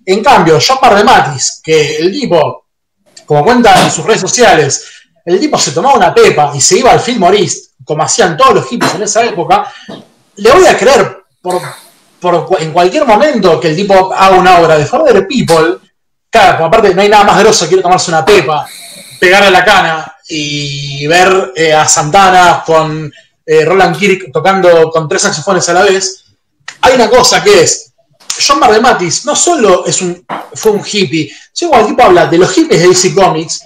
En 0.06 0.24
cambio, 0.24 0.58
John 0.66 1.06
Matis, 1.06 1.60
que 1.62 1.98
el 1.98 2.10
tipo, 2.10 2.68
como 3.26 3.44
cuenta 3.44 3.84
en 3.84 3.92
sus 3.92 4.06
redes 4.06 4.22
sociales, 4.22 4.86
el 5.26 5.42
tipo 5.42 5.58
se 5.58 5.72
tomaba 5.72 5.98
una 5.98 6.14
pepa 6.14 6.54
y 6.56 6.62
se 6.62 6.80
iba 6.80 6.90
al 6.90 7.02
Fillmore 7.02 7.38
East, 7.38 7.72
como 7.84 8.02
hacían 8.02 8.38
todos 8.38 8.56
los 8.56 8.68
hippies 8.70 8.96
en 8.96 9.04
esa 9.04 9.26
época, 9.26 9.74
le 10.38 10.52
voy 10.52 10.66
a 10.66 10.78
creer 10.78 11.18
por, 11.42 11.62
en 12.60 12.72
cualquier 12.72 13.06
momento 13.06 13.60
que 13.60 13.68
el 13.68 13.76
tipo 13.76 14.14
haga 14.14 14.38
una 14.38 14.60
obra 14.60 14.78
de 14.78 14.86
Further 14.86 15.28
People, 15.28 15.80
claro, 16.30 16.66
aparte 16.66 16.94
no 16.94 17.02
hay 17.02 17.10
nada 17.10 17.24
más 17.24 17.40
grosso 17.40 17.68
quiere 17.68 17.84
tomarse 17.84 18.12
una 18.12 18.26
pepa, 18.26 18.68
pegarle 19.20 19.52
la 19.52 19.64
cana 19.64 20.16
y 20.30 21.08
ver 21.08 21.54
eh, 21.56 21.74
a 21.74 21.88
Santana 21.88 22.64
con 22.66 23.12
eh, 23.46 23.66
Roland 23.66 23.98
Kirk 23.98 24.32
tocando 24.32 24.90
con 24.92 25.08
tres 25.08 25.22
saxofones 25.22 25.68
a 25.70 25.74
la 25.74 25.84
vez, 25.84 26.26
hay 26.82 26.96
una 26.96 27.10
cosa 27.10 27.44
que 27.44 27.64
es, 27.64 27.94
John 28.46 28.60
Matis 28.60 29.26
no 29.26 29.36
solo 29.36 29.86
es 29.86 30.02
un, 30.02 30.26
fue 30.54 30.72
un 30.74 30.84
hippie, 30.86 31.32
sino 31.52 31.72
cuando 31.72 31.88
el 31.88 31.96
tipo 31.96 32.04
habla 32.04 32.28
de 32.28 32.38
los 32.38 32.52
hippies 32.52 32.82
de 32.82 32.88
DC 32.90 33.16
Comics, 33.16 33.62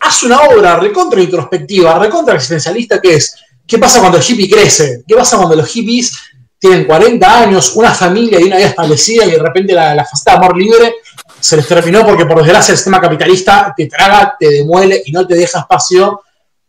hace 0.00 0.26
una 0.26 0.40
obra 0.42 0.76
recontra 0.76 1.20
introspectiva, 1.20 1.98
recontra 1.98 2.34
existencialista 2.34 3.00
que 3.00 3.14
es, 3.16 3.34
¿qué 3.66 3.78
pasa 3.78 4.00
cuando 4.00 4.18
el 4.18 4.24
hippie 4.24 4.50
crece? 4.50 5.02
¿Qué 5.06 5.14
pasa 5.14 5.36
cuando 5.36 5.56
los 5.56 5.68
hippies 5.68 6.16
tienen 6.58 6.84
40 6.84 7.38
años, 7.40 7.72
una 7.74 7.92
familia 7.92 8.40
y 8.40 8.44
una 8.44 8.56
vida 8.56 8.68
establecida 8.68 9.24
y 9.24 9.32
de 9.32 9.38
repente 9.38 9.72
la, 9.72 9.94
la 9.94 10.04
faceta 10.04 10.32
de 10.32 10.36
amor 10.36 10.56
libre 10.56 10.94
se 11.42 11.56
les 11.56 11.66
terminó 11.66 12.06
porque 12.06 12.24
por 12.24 12.38
desgracia 12.38 12.70
el 12.70 12.78
sistema 12.78 13.00
capitalista 13.00 13.74
te 13.76 13.86
traga, 13.86 14.36
te 14.38 14.48
demuele 14.48 15.02
y 15.04 15.10
no 15.10 15.26
te 15.26 15.34
deja 15.34 15.58
espacio 15.58 16.22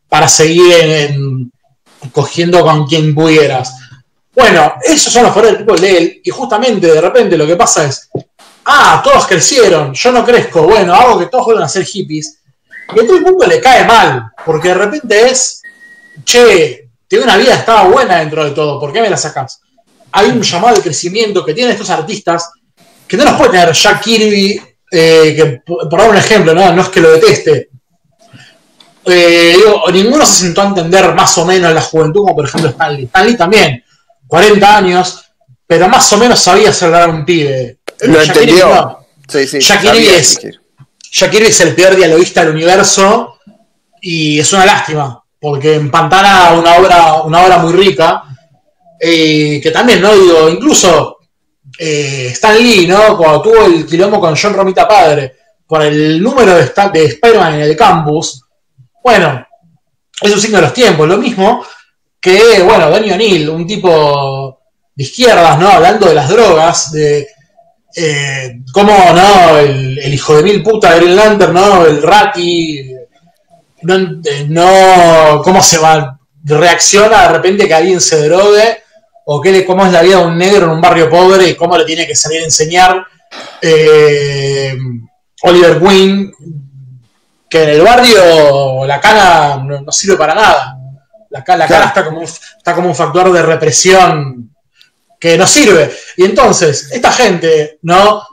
para 0.10 0.28
seguir 0.28 1.16
cogiendo 2.12 2.62
con 2.64 2.88
quien 2.88 3.14
pudieras. 3.14 3.72
Bueno, 4.34 4.74
esos 4.82 5.14
son 5.14 5.24
los 5.24 5.32
poderes 5.32 5.60
del 5.60 5.66
tipo 5.68 5.80
de 5.80 5.98
él 5.98 6.22
y 6.24 6.30
justamente 6.32 6.88
de 6.88 7.00
repente 7.00 7.38
lo 7.38 7.46
que 7.46 7.56
pasa 7.56 7.86
es, 7.86 8.10
ah, 8.66 9.00
todos 9.04 9.28
crecieron, 9.28 9.94
yo 9.94 10.12
no 10.12 10.26
crezco, 10.26 10.64
bueno, 10.64 10.96
hago 10.96 11.20
que 11.20 11.28
todos 11.28 11.46
vuelvan 11.46 11.66
a 11.66 11.70
ser 11.70 11.86
hippies 11.86 12.40
y 12.96 13.00
a 13.00 13.06
todo 13.06 13.18
el 13.18 13.24
mundo 13.24 13.46
le 13.46 13.62
cae 13.62 13.86
mal, 13.86 14.32
porque 14.44 14.70
de 14.70 14.74
repente 14.74 15.30
es, 15.30 15.62
che, 16.26 16.90
tengo 17.08 17.26
una 17.26 17.38
vida, 17.38 17.54
estaba 17.54 17.88
buena 17.88 18.18
dentro 18.18 18.44
de 18.44 18.52
todo, 18.52 18.80
¿por 18.80 18.92
qué 18.92 19.02
me 19.02 19.10
la 19.10 19.18
sacas? 19.18 19.62
Hay 20.12 20.30
un 20.30 20.42
llamado 20.42 20.78
de 20.78 20.82
crecimiento 20.82 21.46
que 21.46 21.54
tienen 21.54 21.74
estos 21.74 21.92
artistas 21.92 22.50
que 23.14 23.18
no 23.18 23.26
los 23.26 23.34
puede 23.36 23.52
tener 23.52 23.72
Jack 23.72 24.02
Kirby, 24.02 24.60
eh, 24.92 25.34
que 25.36 25.46
por, 25.64 25.88
dar 25.88 26.10
un 26.10 26.18
ejemplo, 26.18 26.52
¿no? 26.56 26.74
no 26.74 26.82
es 26.82 26.90
que 26.90 27.00
lo 27.00 27.12
deteste. 27.12 27.70
Eh, 29.06 29.56
ninguno 29.92 30.26
se 30.26 30.46
sentó 30.46 30.62
a 30.62 30.70
entender 30.70 31.14
más 31.14 31.38
o 31.38 31.46
menos 31.46 31.72
la 31.72 31.82
juventud, 31.82 32.22
como 32.22 32.36
por 32.36 32.46
ejemplo 32.46 32.72
Stanley. 32.72 33.06
Stanley 33.06 33.38
también, 33.38 33.84
40 34.26 34.78
años, 34.78 35.26
pero 35.68 35.88
más 35.88 36.12
o 36.12 36.18
menos 36.18 36.40
sabía 36.40 36.72
acelerar 36.72 37.04
a 37.04 37.12
un 37.12 37.24
pibe. 37.24 37.78
Lo 38.02 38.20
entendió. 38.20 38.98
Sí, 39.28 39.46
sí, 39.46 39.60
Jack 39.60 39.82
Kirby 39.82 40.08
es, 40.08 40.40
Jack 41.12 41.30
Kirby 41.30 41.48
es 41.48 41.62
el 41.62 41.76
peor 41.76 41.96
dialoguista 41.96 42.42
del 42.42 42.56
universo 42.56 43.38
y 44.02 44.40
es 44.40 44.52
una 44.54 44.66
lástima, 44.66 45.24
porque 45.40 45.76
en 45.76 45.92
Pantana 45.92 46.54
una 46.54 46.78
obra, 46.78 47.22
una 47.22 47.46
obra 47.46 47.58
muy 47.60 47.74
rica, 47.74 48.24
eh, 49.00 49.60
que 49.62 49.70
también, 49.70 50.02
¿no? 50.02 50.16
Digo, 50.16 50.50
incluso 50.50 51.13
eh, 51.86 52.28
Stan 52.32 52.58
Lee, 52.58 52.88
¿no? 52.88 53.18
Cuando 53.18 53.42
tuvo 53.42 53.66
el 53.66 53.86
quilombo 53.86 54.18
con 54.18 54.38
John 54.42 54.54
Romita 54.54 54.88
Padre 54.88 55.36
por 55.68 55.82
el 55.82 56.24
número 56.24 56.56
de, 56.56 56.72
de 56.94 57.06
Spider-Man 57.06 57.56
en 57.56 57.62
el 57.62 57.76
campus, 57.76 58.42
bueno, 59.04 59.46
es 60.22 60.32
un 60.32 60.40
signo 60.40 60.58
de 60.58 60.64
los 60.64 60.74
tiempos, 60.74 61.08
lo 61.10 61.18
mismo 61.18 61.66
que, 62.22 62.64
bueno, 62.64 62.90
Danny 62.90 63.12
O'Neill, 63.12 63.50
un 63.50 63.68
tipo 63.68 64.62
de 64.96 65.04
izquierdas, 65.04 65.60
¿no? 65.60 65.68
Hablando 65.68 66.08
de 66.08 66.14
las 66.14 66.30
drogas, 66.30 66.90
de 66.94 67.28
eh, 67.98 68.62
cómo 68.72 68.94
no 69.14 69.58
el, 69.58 70.14
hijo 70.14 70.38
de 70.38 70.44
mil 70.44 70.64
puta 70.64 70.94
de 70.94 71.02
Green 71.02 71.16
Lantern, 71.18 71.54
¿no? 71.54 71.86
El 71.86 72.02
Rati, 72.02 72.96
no, 73.82 73.96
eh, 74.24 74.46
no, 74.48 75.42
cómo 75.44 75.62
se 75.62 75.80
va, 75.80 76.18
reacciona 76.46 77.24
de 77.24 77.34
repente 77.34 77.68
que 77.68 77.74
alguien 77.74 78.00
se 78.00 78.30
drogue, 78.30 78.83
o 79.26 79.42
qué, 79.42 79.66
cómo 79.66 79.86
es 79.86 79.92
la 79.92 80.02
vida 80.02 80.18
de 80.18 80.26
un 80.26 80.38
negro 80.38 80.66
en 80.66 80.72
un 80.72 80.82
barrio 80.82 81.10
pobre 81.10 81.50
y 81.50 81.56
cómo 81.56 81.78
le 81.78 81.86
tiene 81.86 82.06
que 82.06 82.16
salir 82.16 82.42
a 82.42 82.46
enseñar 82.46 83.06
eh, 83.62 84.78
Oliver 85.44 85.80
Queen, 85.80 86.34
que 87.50 87.64
en 87.64 87.70
el 87.70 87.82
barrio 87.82 88.86
la 88.86 89.00
cana 89.00 89.64
no, 89.64 89.92
sirve 89.92 90.18
para 90.18 90.36
nada. 90.36 90.78
La, 91.30 91.44
la 91.58 91.68
cana 91.68 91.86
está 91.86 92.06
como, 92.06 92.22
está 92.22 92.76
como 92.76 92.90
un 92.90 92.96
factor 92.96 93.32
de 93.32 93.42
represión 93.42 94.54
que 95.20 95.38
no 95.38 95.48
sirve. 95.48 95.96
Y 96.18 96.26
entonces, 96.26 96.90
esta 96.92 97.12
gente, 97.12 97.80
¿no? 97.84 98.24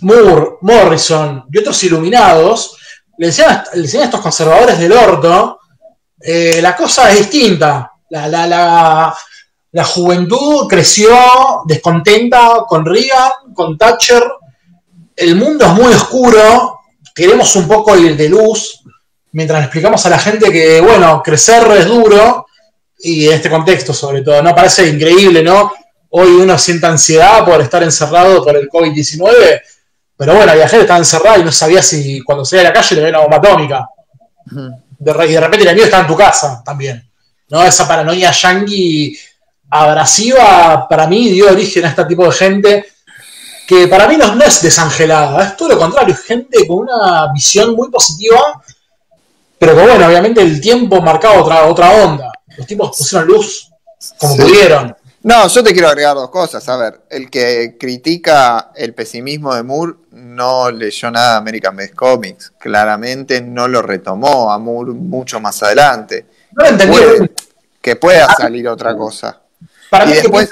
Moore, 0.00 0.56
Morrison 0.60 1.44
y 1.50 1.58
otros 1.58 1.82
iluminados, 1.84 2.76
le 3.18 3.28
decían, 3.28 3.50
a 3.50 3.64
estos 3.72 4.20
conservadores 4.20 4.78
del 4.78 4.92
orto, 4.92 5.60
eh, 6.20 6.58
la 6.60 6.74
cosa 6.76 7.10
es 7.10 7.18
distinta. 7.18 7.92
La, 8.10 8.28
la, 8.28 9.16
juventud 9.84 10.66
creció 10.68 11.16
descontenta 11.66 12.64
con 12.66 12.84
Reagan, 12.84 13.52
con 13.54 13.76
Thatcher. 13.76 14.22
El 15.14 15.36
mundo 15.36 15.66
es 15.66 15.72
muy 15.72 15.92
oscuro, 15.92 16.80
queremos 17.14 17.54
un 17.56 17.68
poco 17.68 17.96
ir 17.96 18.16
de 18.16 18.28
luz, 18.28 18.82
mientras 19.32 19.62
explicamos 19.62 20.04
a 20.06 20.10
la 20.10 20.18
gente 20.18 20.50
que, 20.50 20.80
bueno, 20.80 21.22
crecer 21.22 21.66
es 21.72 21.86
duro, 21.86 22.46
y 22.98 23.26
en 23.26 23.34
este 23.34 23.50
contexto 23.50 23.92
sobre 23.92 24.22
todo, 24.22 24.42
¿no? 24.42 24.54
Parece 24.54 24.88
increíble, 24.88 25.42
¿no? 25.42 25.72
hoy 26.18 26.30
uno 26.30 26.56
siente 26.58 26.86
ansiedad 26.86 27.44
por 27.44 27.60
estar 27.60 27.82
encerrado 27.82 28.42
por 28.42 28.56
el 28.56 28.68
COVID-19, 28.70 29.60
pero 30.16 30.34
bueno, 30.34 30.54
la 30.54 30.66
gente 30.68 30.82
estaba 30.82 30.98
encerrada 30.98 31.38
y 31.38 31.44
no 31.44 31.52
sabía 31.52 31.82
si 31.82 32.22
cuando 32.22 32.44
salía 32.44 32.62
a 32.62 32.68
la 32.68 32.72
calle 32.72 32.96
le 32.96 33.02
veía 33.02 33.18
una 33.18 33.26
bomba 33.26 33.36
atómica. 33.36 33.86
De, 34.98 35.26
y 35.26 35.32
de 35.32 35.40
repente 35.40 35.62
el 35.64 35.68
enemigo 35.68 35.84
está 35.84 36.00
en 36.00 36.06
tu 36.06 36.16
casa 36.16 36.62
también. 36.64 37.06
¿no? 37.50 37.62
Esa 37.62 37.86
paranoia 37.86 38.30
yankee 38.30 39.18
abrasiva 39.70 40.86
para 40.88 41.06
mí 41.06 41.30
dio 41.30 41.50
origen 41.50 41.84
a 41.84 41.88
este 41.88 42.04
tipo 42.04 42.24
de 42.24 42.32
gente 42.32 42.86
que 43.66 43.88
para 43.88 44.06
mí 44.06 44.16
no, 44.16 44.32
es 44.44 44.62
desangelada, 44.62 45.44
es 45.44 45.56
todo 45.56 45.70
lo 45.70 45.78
contrario, 45.78 46.14
es 46.14 46.22
gente 46.22 46.66
con 46.68 46.78
una 46.78 47.32
visión 47.32 47.74
muy 47.74 47.90
positiva, 47.90 48.62
pero 49.58 49.74
que 49.74 49.82
bueno, 49.82 50.06
obviamente 50.06 50.40
el 50.40 50.60
tiempo 50.60 51.00
marcaba 51.00 51.40
otra, 51.40 51.66
otra 51.66 51.90
onda. 51.90 52.30
Los 52.56 52.66
tipos 52.66 52.96
pusieron 52.96 53.26
luz 53.26 53.70
como 54.18 54.36
pudieron. 54.36 54.96
No, 55.22 55.48
yo 55.48 55.64
te 55.64 55.72
quiero 55.72 55.88
agregar 55.88 56.14
dos 56.14 56.30
cosas. 56.30 56.68
A 56.68 56.76
ver, 56.76 57.00
el 57.10 57.28
que 57.28 57.76
critica 57.78 58.70
el 58.76 58.94
pesimismo 58.94 59.52
de 59.54 59.64
Moore 59.64 59.94
no 60.12 60.70
leyó 60.70 61.10
nada 61.10 61.32
de 61.32 61.38
American 61.38 61.74
Best 61.74 61.94
Comics. 61.94 62.52
Claramente 62.60 63.40
no 63.40 63.66
lo 63.66 63.82
retomó 63.82 64.52
a 64.52 64.58
Moore 64.58 64.92
mucho 64.92 65.40
más 65.40 65.60
adelante. 65.64 66.26
No 66.52 66.62
lo 66.62 66.70
entendí. 66.70 67.30
que 67.82 67.96
pueda 67.96 68.28
salir 68.36 68.68
otra 68.68 68.96
cosa. 68.96 69.40
Para 69.90 70.06
mí, 70.06 70.12
después, 70.12 70.50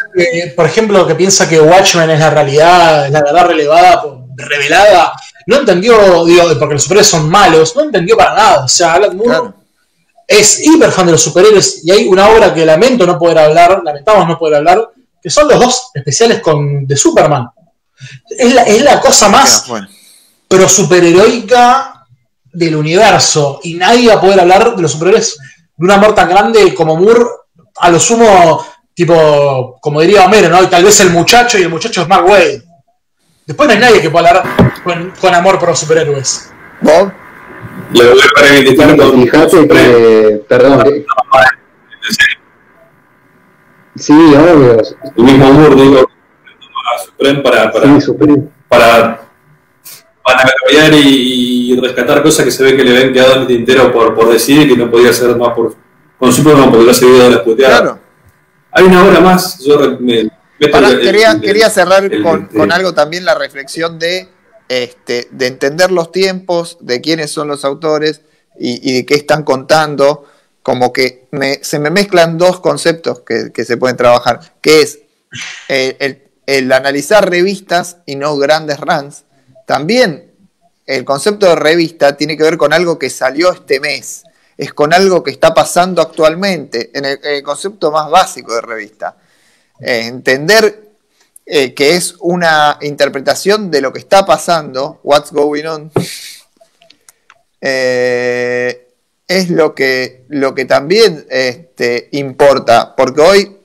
por 0.55 0.67
ejemplo, 0.67 1.07
que 1.07 1.15
piensa 1.15 1.49
que 1.49 1.61
Watchmen 1.61 2.11
es 2.11 2.21
la 2.21 2.31
realidad, 2.31 3.07
es 3.07 3.13
la 3.13 3.23
verdad 3.23 3.47
relevada, 3.47 4.03
revelada, 4.37 5.13
no 5.47 5.57
entendió, 5.57 6.25
digo, 6.25 6.45
porque 6.59 6.75
los 6.75 6.83
superhéroes 6.83 7.09
son 7.09 7.29
malos, 7.29 7.75
no 7.77 7.83
entendió 7.83 8.17
para 8.17 8.35
nada. 8.35 8.65
O 8.65 8.69
sea, 8.69 8.95
Alan 8.95 9.17
Moore 9.17 9.51
es 10.27 10.65
hiper 10.65 10.91
fan 10.91 11.07
de 11.07 11.13
los 11.13 11.23
superhéroes 11.23 11.85
y 11.85 11.91
hay 11.91 12.09
una 12.09 12.29
obra 12.29 12.55
que 12.55 12.65
lamento 12.65 13.07
no 13.07 13.19
poder 13.19 13.39
hablar, 13.39 13.83
lamentamos 13.85 14.27
no 14.27 14.39
poder 14.39 14.57
hablar, 14.57 14.91
que 15.21 15.31
son 15.31 15.49
los 15.49 15.59
dos 15.59 15.91
especiales 15.95 16.41
con, 16.41 16.87
de 16.87 16.97
Superman. 16.97 17.49
Es 18.29 18.83
la, 18.83 19.01
cosa 19.01 19.29
más 19.29 19.67
pero 20.49 20.69
superheroica 20.69 22.07
del 22.53 22.77
universo 22.77 23.61
y 23.63 23.75
nadie 23.75 24.09
va 24.09 24.15
a 24.15 24.21
poder 24.21 24.41
hablar 24.41 24.77
de 24.77 24.83
los 24.83 24.93
superhéroes 24.93 25.37
de 25.77 25.85
un 25.85 25.91
amor 25.91 26.15
tan 26.15 26.29
grande 26.29 26.75
como 26.75 26.97
Moore, 26.97 27.25
a 27.77 27.91
lo 27.91 27.99
sumo, 27.99 28.65
tipo, 28.95 29.79
como 29.81 30.01
diría 30.01 30.25
Homero, 30.25 30.49
¿no? 30.49 30.63
Y 30.63 30.67
tal 30.67 30.85
vez 30.85 30.99
el 31.01 31.11
muchacho 31.11 31.59
y 31.59 31.63
el 31.63 31.69
muchacho 31.69 32.03
es 32.03 32.09
Mark 32.09 32.27
Wade. 32.27 32.63
Después 33.47 33.69
no 33.69 33.75
hay 33.75 33.81
nadie 33.81 34.01
que 34.01 34.11
pueda 34.11 34.29
hablar 34.29 34.45
con, 34.83 35.13
con 35.21 35.35
amor 35.35 35.59
por 35.59 35.69
los 35.69 35.79
superhéroes. 35.79 36.51
¿Bob? 36.81 37.13
Lo 37.93 38.11
voy 38.11 38.21
para 38.35 38.53
militar 38.53 38.97
con 38.97 39.23
Fíjate 39.23 39.69
que, 39.69 40.45
perdón, 40.49 40.83
que, 40.85 41.05
Sí, 43.97 44.13
obvio. 44.13 44.83
El 45.17 45.25
mismo 45.25 45.53
Moore, 45.53 45.75
digo, 45.77 46.01
a 46.01 47.05
Supreme 47.05 47.41
para, 47.43 47.71
para, 47.71 48.01
sí, 48.01 48.13
para, 48.69 49.21
para 50.25 50.53
cambiar 50.61 50.93
y, 50.95 51.79
rescatar 51.81 52.23
cosas 52.23 52.45
que 52.45 52.51
se 52.51 52.65
ve 52.65 52.77
que 52.77 52.85
le 52.85 52.97
habían 52.97 53.13
quedado 53.13 53.35
en 53.35 53.41
el 53.43 53.47
tintero 53.47 53.93
por, 53.93 54.15
por 54.15 54.33
decidir 54.33 54.69
que 54.69 54.77
no 54.77 54.91
podía 54.91 55.11
hacer 55.11 55.37
más 55.37 55.51
por, 55.51 55.77
con 56.19 56.33
Superman 56.33 56.71
porque 56.71 56.85
lo 56.85 56.91
ha 56.91 56.95
seguido 56.95 57.25
de 57.25 57.31
las 57.31 57.41
puteadas. 57.41 57.81
Claro. 57.81 58.04
Hay 58.75 58.85
una 58.85 59.05
hora 59.05 59.21
más, 59.21 59.61
yo 59.61 59.99
me, 60.01 60.31
quería, 60.59 61.41
quería 61.41 61.71
cerrar 61.71 62.11
con, 62.23 62.47
con 62.47 62.73
algo 62.73 62.93
también, 62.93 63.25
la 63.25 63.35
reflexión 63.35 63.99
de 63.99 64.29
este, 64.69 65.29
de 65.31 65.47
entender 65.47 65.91
los 65.91 66.11
tiempos, 66.11 66.79
de 66.81 67.01
quiénes 67.01 67.31
son 67.31 67.49
los 67.49 67.65
autores 67.65 68.23
y, 68.59 68.95
de 68.95 69.07
qué 69.07 69.15
están 69.15 69.43
contando. 69.43 70.27
como 70.63 70.93
que 70.93 71.29
se 71.63 71.79
me 71.79 71.91
mezclan 71.91 72.39
dos 72.39 72.61
conceptos 72.61 73.21
que, 73.21 73.65
se 73.65 73.77
pueden 73.77 73.97
trabajar, 73.97 74.41
que 74.63 74.81
es 74.81 75.01
el, 75.69 76.73
analizar 76.73 77.29
revistas 77.29 77.99
y 78.07 78.17
no 78.17 78.37
grandes 78.37 78.81
runs. 78.81 79.25
También 79.67 80.33
el 80.87 81.05
concepto 81.05 81.47
de 81.47 81.57
revista 81.57 82.17
tiene 82.17 82.37
que 82.37 82.45
ver 82.45 82.57
con 82.57 82.73
algo 82.73 82.99
que 82.99 83.11
salió 83.11 83.53
este 83.53 83.81
mes, 83.81 84.25
es 84.57 84.73
con 84.73 84.93
algo 84.93 85.23
que 85.23 85.31
está 85.31 85.53
pasando 85.53 86.01
actualmente, 86.01 86.91
en 86.95 87.05
el, 87.05 87.43
concepto 87.43 87.91
más 87.91 88.11
básico 88.11 88.55
de 88.55 88.61
revista. 88.61 89.17
Eh, 89.81 90.07
entender 90.07 90.91
eh, 91.47 91.75
que 91.75 91.97
es 91.97 92.15
una 92.21 92.79
interpretación 92.81 93.71
de 93.71 93.81
lo 93.81 93.93
que 93.93 93.99
está 93.99 94.25
pasando, 94.25 95.01
what's 95.03 95.33
going 95.33 95.65
on, 95.65 95.93
eh, 97.61 98.89
es 99.27 99.51
lo 99.51 99.75
que, 99.75 100.25
lo 100.29 100.55
que 100.55 100.65
también 100.65 101.27
este, 101.29 102.09
importa, 102.13 102.95
porque 102.97 103.21
hoy 103.21 103.57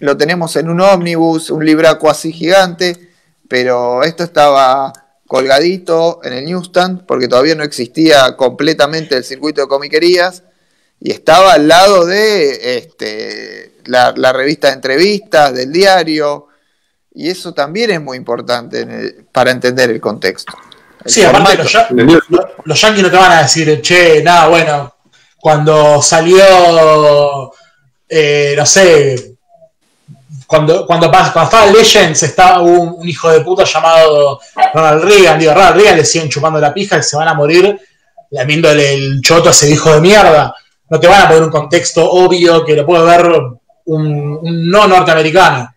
lo 0.00 0.16
tenemos 0.16 0.54
en 0.56 0.68
un 0.68 0.80
ómnibus, 0.80 1.50
un 1.50 1.64
libraco 1.64 2.10
así 2.10 2.32
gigante, 2.32 3.10
pero 3.48 4.02
esto 4.02 4.24
estaba 4.24 4.92
colgadito 5.34 6.20
en 6.22 6.32
el 6.32 6.44
newsstand 6.44 7.06
porque 7.06 7.26
todavía 7.26 7.56
no 7.56 7.64
existía 7.64 8.36
completamente 8.36 9.16
el 9.16 9.24
circuito 9.24 9.62
de 9.62 9.66
comiquerías 9.66 10.44
y 11.00 11.10
estaba 11.10 11.54
al 11.54 11.66
lado 11.66 12.06
de 12.06 12.78
este, 12.78 13.72
la, 13.86 14.32
revista 14.32 14.68
de 14.68 14.74
entrevistas, 14.74 15.52
del 15.52 15.72
diario, 15.72 16.46
y 17.12 17.30
eso 17.30 17.52
también 17.52 17.90
es 17.90 18.00
muy 18.00 18.16
importante 18.16 19.26
para 19.32 19.50
entender 19.50 19.90
el 19.90 20.00
contexto. 20.00 20.52
sí, 21.04 21.24
aparte 21.24 21.56
los, 21.56 21.74
los, 22.64 22.80
yankees 22.80 23.02
no 23.02 23.10
te 23.10 23.16
van 23.16 23.32
a 23.32 23.42
decir, 23.42 23.82
che, 23.82 24.22
nada, 24.22 24.46
bueno, 24.46 24.94
cuando 25.40 26.00
salió, 26.00 27.50
eh, 28.08 28.54
no 28.56 28.64
sé, 28.64 29.33
cuando, 30.46 30.86
cuando, 30.86 31.10
cuando 31.10 31.72
Legends 31.72 32.22
estaba 32.22 32.60
un, 32.60 32.96
un, 32.98 33.08
hijo 33.08 33.30
de 33.30 33.40
puta 33.40 33.64
llamado 33.64 34.40
Ronald 34.72 35.04
Reagan, 35.04 35.38
digo, 35.38 35.54
Ronald 35.54 35.76
Reagan 35.76 35.96
le 35.96 36.04
siguen 36.04 36.28
chupando 36.28 36.60
la 36.60 36.74
pija 36.74 36.98
y 36.98 37.02
se 37.02 37.16
van 37.16 37.28
a 37.28 37.34
morir 37.34 37.80
lamiéndole 38.30 38.94
el 38.94 39.20
choto 39.20 39.48
a 39.48 39.52
ese 39.52 39.70
hijo 39.70 39.92
de 39.94 40.00
mierda. 40.00 40.54
No 40.90 41.00
te 41.00 41.06
van 41.06 41.22
a 41.22 41.28
poner 41.28 41.42
un 41.44 41.50
contexto 41.50 42.08
obvio 42.08 42.64
que 42.64 42.74
lo 42.74 42.84
puede 42.84 43.04
ver 43.04 43.32
un, 43.86 44.70
no 44.70 44.86
norteamericano. 44.86 45.70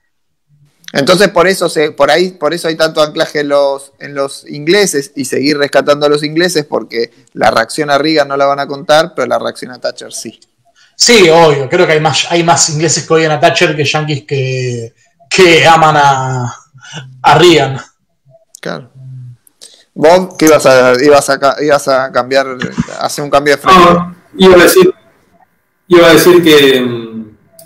Entonces 0.94 1.30
por 1.30 1.48
eso 1.48 1.70
se, 1.70 1.92
por 1.92 2.10
ahí, 2.10 2.32
por 2.32 2.54
eso 2.54 2.68
hay 2.68 2.76
tanto 2.76 3.02
anclaje 3.02 3.42
en 3.42 3.50
los, 3.50 3.94
en 4.00 4.16
los 4.16 4.48
ingleses 4.50 5.12
y 5.16 5.26
seguir 5.26 5.58
rescatando 5.58 6.06
a 6.06 6.10
los 6.10 6.24
ingleses, 6.24 6.66
porque 6.66 7.12
la 7.34 7.52
reacción 7.52 7.90
a 7.90 7.98
Reagan 7.98 8.28
no 8.28 8.38
la 8.38 8.46
van 8.46 8.60
a 8.60 8.68
contar, 8.68 9.14
pero 9.16 9.28
la 9.28 9.38
reacción 9.38 9.72
a 9.72 9.80
Thatcher 9.80 10.14
sí. 10.14 10.40
Sí, 11.00 11.30
obvio, 11.30 11.70
creo 11.70 11.86
que 11.86 11.94
hay 11.94 12.00
más, 12.00 12.26
hay 12.32 12.44
más 12.44 12.72
ingleses 12.72 13.08
que 13.08 13.14
odian 13.14 13.32
a 13.32 13.40
Thatcher 13.40 13.76
que 13.76 13.86
yankees 13.86 14.24
que, 14.26 14.94
que 15.30 15.64
aman 15.68 15.96
a, 15.96 16.56
a 17.22 17.38
Reagan. 17.38 17.80
Claro. 18.60 18.90
¿Vos 19.94 20.36
qué 20.40 20.46
ibas 20.48 20.66
a, 20.66 20.94
ibas 21.00 21.30
a, 21.30 21.56
ibas 21.62 21.88
a 21.88 22.12
cambiar, 22.12 22.48
hacer 23.00 23.24
un 23.24 23.30
cambio 23.30 23.56
de 23.56 23.62
frente? 23.62 23.94
No, 23.94 24.16
iba 24.38 24.56
a 24.56 24.58
decir, 24.58 24.92
iba 25.88 26.08
a 26.08 26.14
decir 26.14 26.44
que 26.44 26.82
mm, 26.82 27.26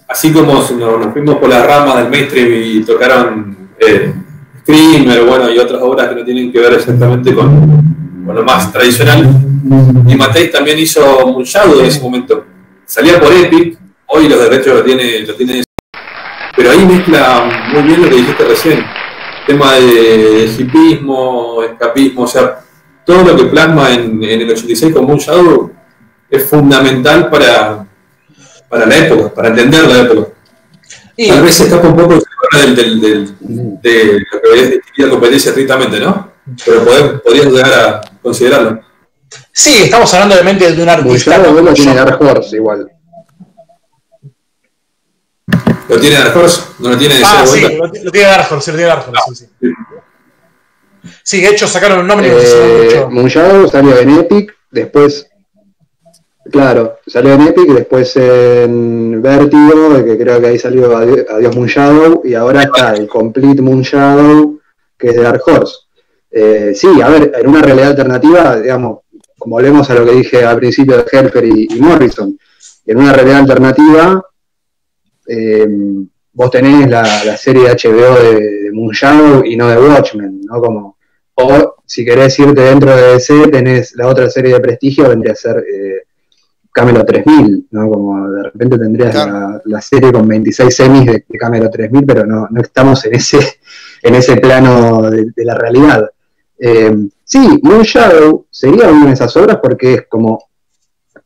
así 0.10 0.34
como 0.34 0.52
nos, 0.52 0.68
fuimos 1.14 1.38
por 1.38 1.48
las 1.48 1.66
ramas 1.66 1.99
del 1.99 2.10
mainstream 2.10 2.49
y 2.52 2.84
tocaron 2.84 3.70
eh, 3.80 4.14
Screamer, 4.60 5.24
bueno, 5.24 5.49
y 5.49 5.58
otras 5.58 5.82
obras 5.82 6.10
que 6.10 6.16
no 6.16 6.26
tienen 6.26 6.52
que 6.52 6.60
ver 6.60 6.74
exactamente 6.74 7.34
con, 7.34 8.26
con 8.26 8.36
lo 8.36 8.44
más 8.44 8.74
tradicional, 8.74 9.26
y 10.06 10.16
Matei 10.16 10.52
también 10.52 10.78
hizo 10.80 11.26
un 11.28 11.44
shadow 11.45 11.80
en 11.80 11.86
ese 11.86 12.02
momento 12.02 12.51
salía 12.91 13.22
por 13.22 13.31
Epic, 13.31 13.77
hoy 14.07 14.27
los 14.27 14.38
derechos 14.38 14.76
lo 14.76 14.84
tiene, 14.84 15.19
lo 15.22 15.34
tiene 15.35 15.63
pero 16.57 16.72
ahí 16.72 16.85
mezcla 16.85 17.49
muy 17.73 17.84
bien 17.84 18.01
lo 18.01 18.09
que 18.09 18.15
dijiste 18.18 18.43
recién, 18.43 18.85
tema 19.47 19.76
de 19.76 20.53
hipismo, 20.59 21.63
escapismo, 21.63 22.23
o 22.23 22.27
sea, 22.27 22.59
todo 23.05 23.23
lo 23.23 23.38
que 23.38 23.45
plasma 23.45 23.93
en, 23.93 24.22
el 24.22 24.49
86 24.49 24.93
con 24.93 25.05
Moon 25.05 25.18
Shadow 25.18 25.72
es 26.30 26.43
fundamental 26.43 27.30
para, 27.30 27.88
para 28.68 28.85
la 28.85 28.97
época, 28.97 29.34
para 29.34 29.47
entender 29.47 29.88
la 29.88 30.01
época. 30.01 30.31
Y 31.15 31.30
Tal 31.30 31.43
vez 31.43 31.55
se 31.55 31.63
escapa 31.63 31.88
un 31.88 31.95
poco 31.95 32.19
del, 32.51 32.76
del, 32.76 33.01
del, 33.01 33.38
de 33.81 34.19
lo 34.34 34.41
que 34.41 34.81
la 34.97 35.09
competencia 35.09 35.49
estrictamente, 35.49 35.97
¿no? 35.97 36.30
Pero 36.65 36.84
podrías 37.23 37.45
llegar 37.45 37.73
a 37.73 38.01
considerarlo. 38.22 38.90
Sí, 39.52 39.84
estamos 39.84 40.14
hablando 40.14 40.36
de 40.36 40.44
mente 40.44 40.72
de 40.72 40.84
un 40.84 40.90
artista. 40.90 41.38
Shadow 41.38 41.62
lo 41.62 41.74
tiene 41.74 41.95
Dark 41.95 42.22
Horse 42.22 42.56
igual. 42.56 42.91
¿Lo 45.90 45.99
tiene 45.99 46.16
Dark 46.18 46.38
Horse? 46.38 46.62
¿No 46.80 46.90
lo 46.90 46.98
tiene 46.98 47.16
Ah, 47.24 47.45
sí, 47.45 47.62
lo, 47.62 48.12
tiene 48.12 48.28
Dark 48.28 48.48
Horse, 48.52 48.72
lo 48.72 48.78
tiene 48.78 48.90
Dark 48.90 49.06
Horse, 49.10 49.36
sí, 49.36 49.45
sí. 49.60 49.74
Sí, 51.24 51.41
de 51.41 51.49
hecho 51.49 51.68
sacaron 51.68 51.99
un 51.99 52.08
nombre 52.08 52.32
eh, 52.32 53.06
Shadow 53.28 53.68
salió 53.68 53.98
en 53.98 54.20
Epic, 54.20 54.53
después, 54.70 55.28
claro, 56.52 56.99
salió 57.08 57.34
en 57.34 57.41
Epic, 57.41 57.68
después 57.70 58.16
en 58.16 59.22
Vertigo, 59.22 60.03
que 60.06 60.18
creo 60.18 60.40
que 60.40 60.48
ahí 60.48 60.60
salió 60.60 60.95
Adiós 60.95 61.56
Moon 61.56 61.68
Shadow, 61.68 62.22
y 62.24 62.36
ahora 62.36 62.64
está 62.64 62.94
el 62.94 63.08
Complete 63.08 63.62
Moon 63.62 63.82
Shadow, 63.82 64.60
que 64.98 65.10
es 65.10 65.16
de 65.16 65.24
Dark 65.24 65.41
Horse. 65.45 65.76
Eh, 66.30 66.74
sí, 66.76 67.02
a 67.02 67.10
ver, 67.10 67.32
en 67.36 67.48
una 67.48 67.62
realidad 67.62 67.90
alternativa, 67.90 68.58
digamos, 68.58 68.99
como 69.41 69.55
volvemos 69.55 69.89
a 69.89 69.95
lo 69.95 70.05
que 70.05 70.11
dije 70.11 70.45
al 70.45 70.57
principio 70.57 70.97
de 70.97 71.05
Helfer 71.11 71.45
y, 71.45 71.68
Morrison, 71.80 72.38
en 72.85 72.97
una 72.97 73.11
realidad 73.11 73.39
alternativa, 73.39 74.23
eh, 75.27 75.68
vos 76.34 76.51
tenés 76.51 76.88
la, 76.88 77.03
serie 77.38 77.63
de 77.63 77.72
HBO 77.72 78.22
de, 78.22 78.39
de 78.65 78.72
Moon 78.72 78.93
Shadow 78.93 79.43
y 79.43 79.57
no 79.57 79.68
de 79.68 79.80
Watchmen, 79.80 80.41
¿no? 80.41 80.61
Como, 80.61 80.97
o 81.34 81.76
si 81.84 82.05
querés 82.05 82.38
irte 82.38 82.61
dentro 82.61 82.95
de 82.95 83.13
DC, 83.13 83.47
tenés 83.47 83.95
la 83.95 84.09
otra 84.09 84.30
serie 84.30 84.53
de 84.53 84.59
prestigio, 84.59 85.09
vendría 85.09 85.34
a 85.34 85.35
ser 85.35 85.57
eh, 85.57 86.03
Camelo 86.72 87.03
3000, 87.03 87.68
¿no? 87.72 87.89
Como 87.89 88.30
de 88.30 88.43
repente 88.43 88.77
tendrías 88.77 89.15
la, 89.65 89.81
serie 89.81 90.11
con 90.11 90.27
26 90.27 90.76
semis 90.76 91.05
de, 91.07 91.26
Camelo 91.39 91.68
3000, 91.72 92.05
pero 92.05 92.27
no, 92.27 92.47
no 92.51 92.61
estamos 92.61 93.03
en 93.05 93.15
ese, 93.15 93.39
en 94.03 94.13
ese 94.13 94.38
plano 94.38 95.09
de, 95.09 95.34
la 95.38 95.55
realidad. 95.55 96.11
Eh, 96.59 96.95
Sí, 97.32 97.62
Moon 97.64 97.84
Shadow 97.84 98.48
sería 98.52 98.91
una 98.91 99.06
de 99.06 99.14
esas 99.14 99.34
obras 99.38 99.60
porque 99.64 99.94
es 99.94 100.02
como 100.10 100.49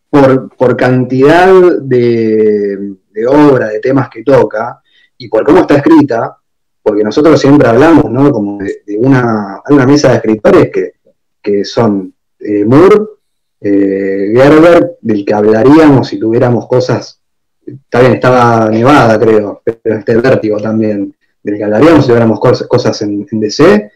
por, 0.07 0.77
cantidad 0.77 1.51
de, 1.81 2.93
obra, 3.27 3.69
de 3.69 3.79
temas 3.79 4.09
que 4.11 4.21
toca 4.21 4.83
y 5.17 5.27
por 5.27 5.43
cómo 5.43 5.61
está 5.61 5.77
escrita, 5.77 6.37
porque 6.83 7.03
nosotros 7.03 7.41
siempre 7.41 7.67
hablamos, 7.67 8.11
¿no? 8.11 8.31
Como 8.31 8.59
de, 8.59 8.83
una, 8.99 9.63
una 9.67 9.87
mesa 9.87 10.09
de 10.09 10.17
escritores 10.17 10.69
que, 11.41 11.65
son 11.65 12.13
eh, 12.37 12.63
Moore, 12.65 12.97
eh, 13.61 14.31
Gerber, 14.35 14.97
del 15.01 15.25
que 15.25 15.33
hablaríamos 15.33 16.07
si 16.07 16.19
tuviéramos 16.19 16.67
cosas, 16.67 17.19
también 17.89 18.13
estaba 18.13 18.69
Nevada, 18.69 19.19
creo, 19.19 19.63
pero 19.65 19.97
este 19.97 20.17
Vértigo 20.17 20.57
también, 20.57 21.15
del 21.41 21.57
que 21.57 21.63
hablaríamos 21.63 22.03
si 22.05 22.09
tuviéramos 22.09 22.39
cosas, 22.39 23.01
en, 23.01 23.25
en 23.31 23.39
DC 23.39 23.91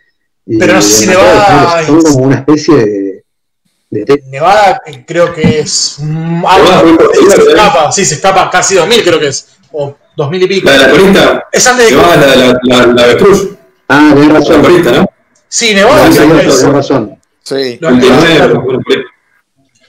pero 0.45 0.73
no 0.73 0.81
sé 0.81 0.89
si 0.89 1.07
Nevada. 1.07 1.85
Son 1.85 2.01
como 2.01 2.25
una 2.25 2.35
especie 2.37 2.75
de. 2.75 4.23
Nevada 4.27 4.81
creo 5.05 5.33
que 5.33 5.59
es. 5.59 5.99
algo, 5.99 7.11
se 7.13 7.49
escapa, 7.49 7.91
sí, 7.91 8.05
se 8.05 8.15
escapa 8.15 8.49
casi 8.49 8.75
2000, 8.75 9.03
creo 9.03 9.19
que 9.19 9.27
es. 9.27 9.47
O 9.71 9.95
2000 10.15 10.43
y 10.43 10.47
pico. 10.47 10.69
La 10.69 10.73
de 10.73 10.79
la 10.79 10.89
corista. 10.89 11.47
Es 11.51 11.67
antes 11.67 11.85
de. 11.85 11.91
Nevada 11.95 12.15
la 12.15 12.27
de 12.27 12.53
la, 12.63 12.85
la, 12.87 13.07
de 13.07 13.17
Cruz. 13.17 13.49
Ah, 13.87 14.11
tenés 14.13 14.33
razón. 14.33 14.61
La 14.61 14.69
corista, 14.69 14.91
¿no? 14.91 15.05
Sí, 15.47 15.73
Nevada. 15.73 16.09
Tenés 16.09 16.63
razón. 16.63 17.19
Sí. 17.43 17.79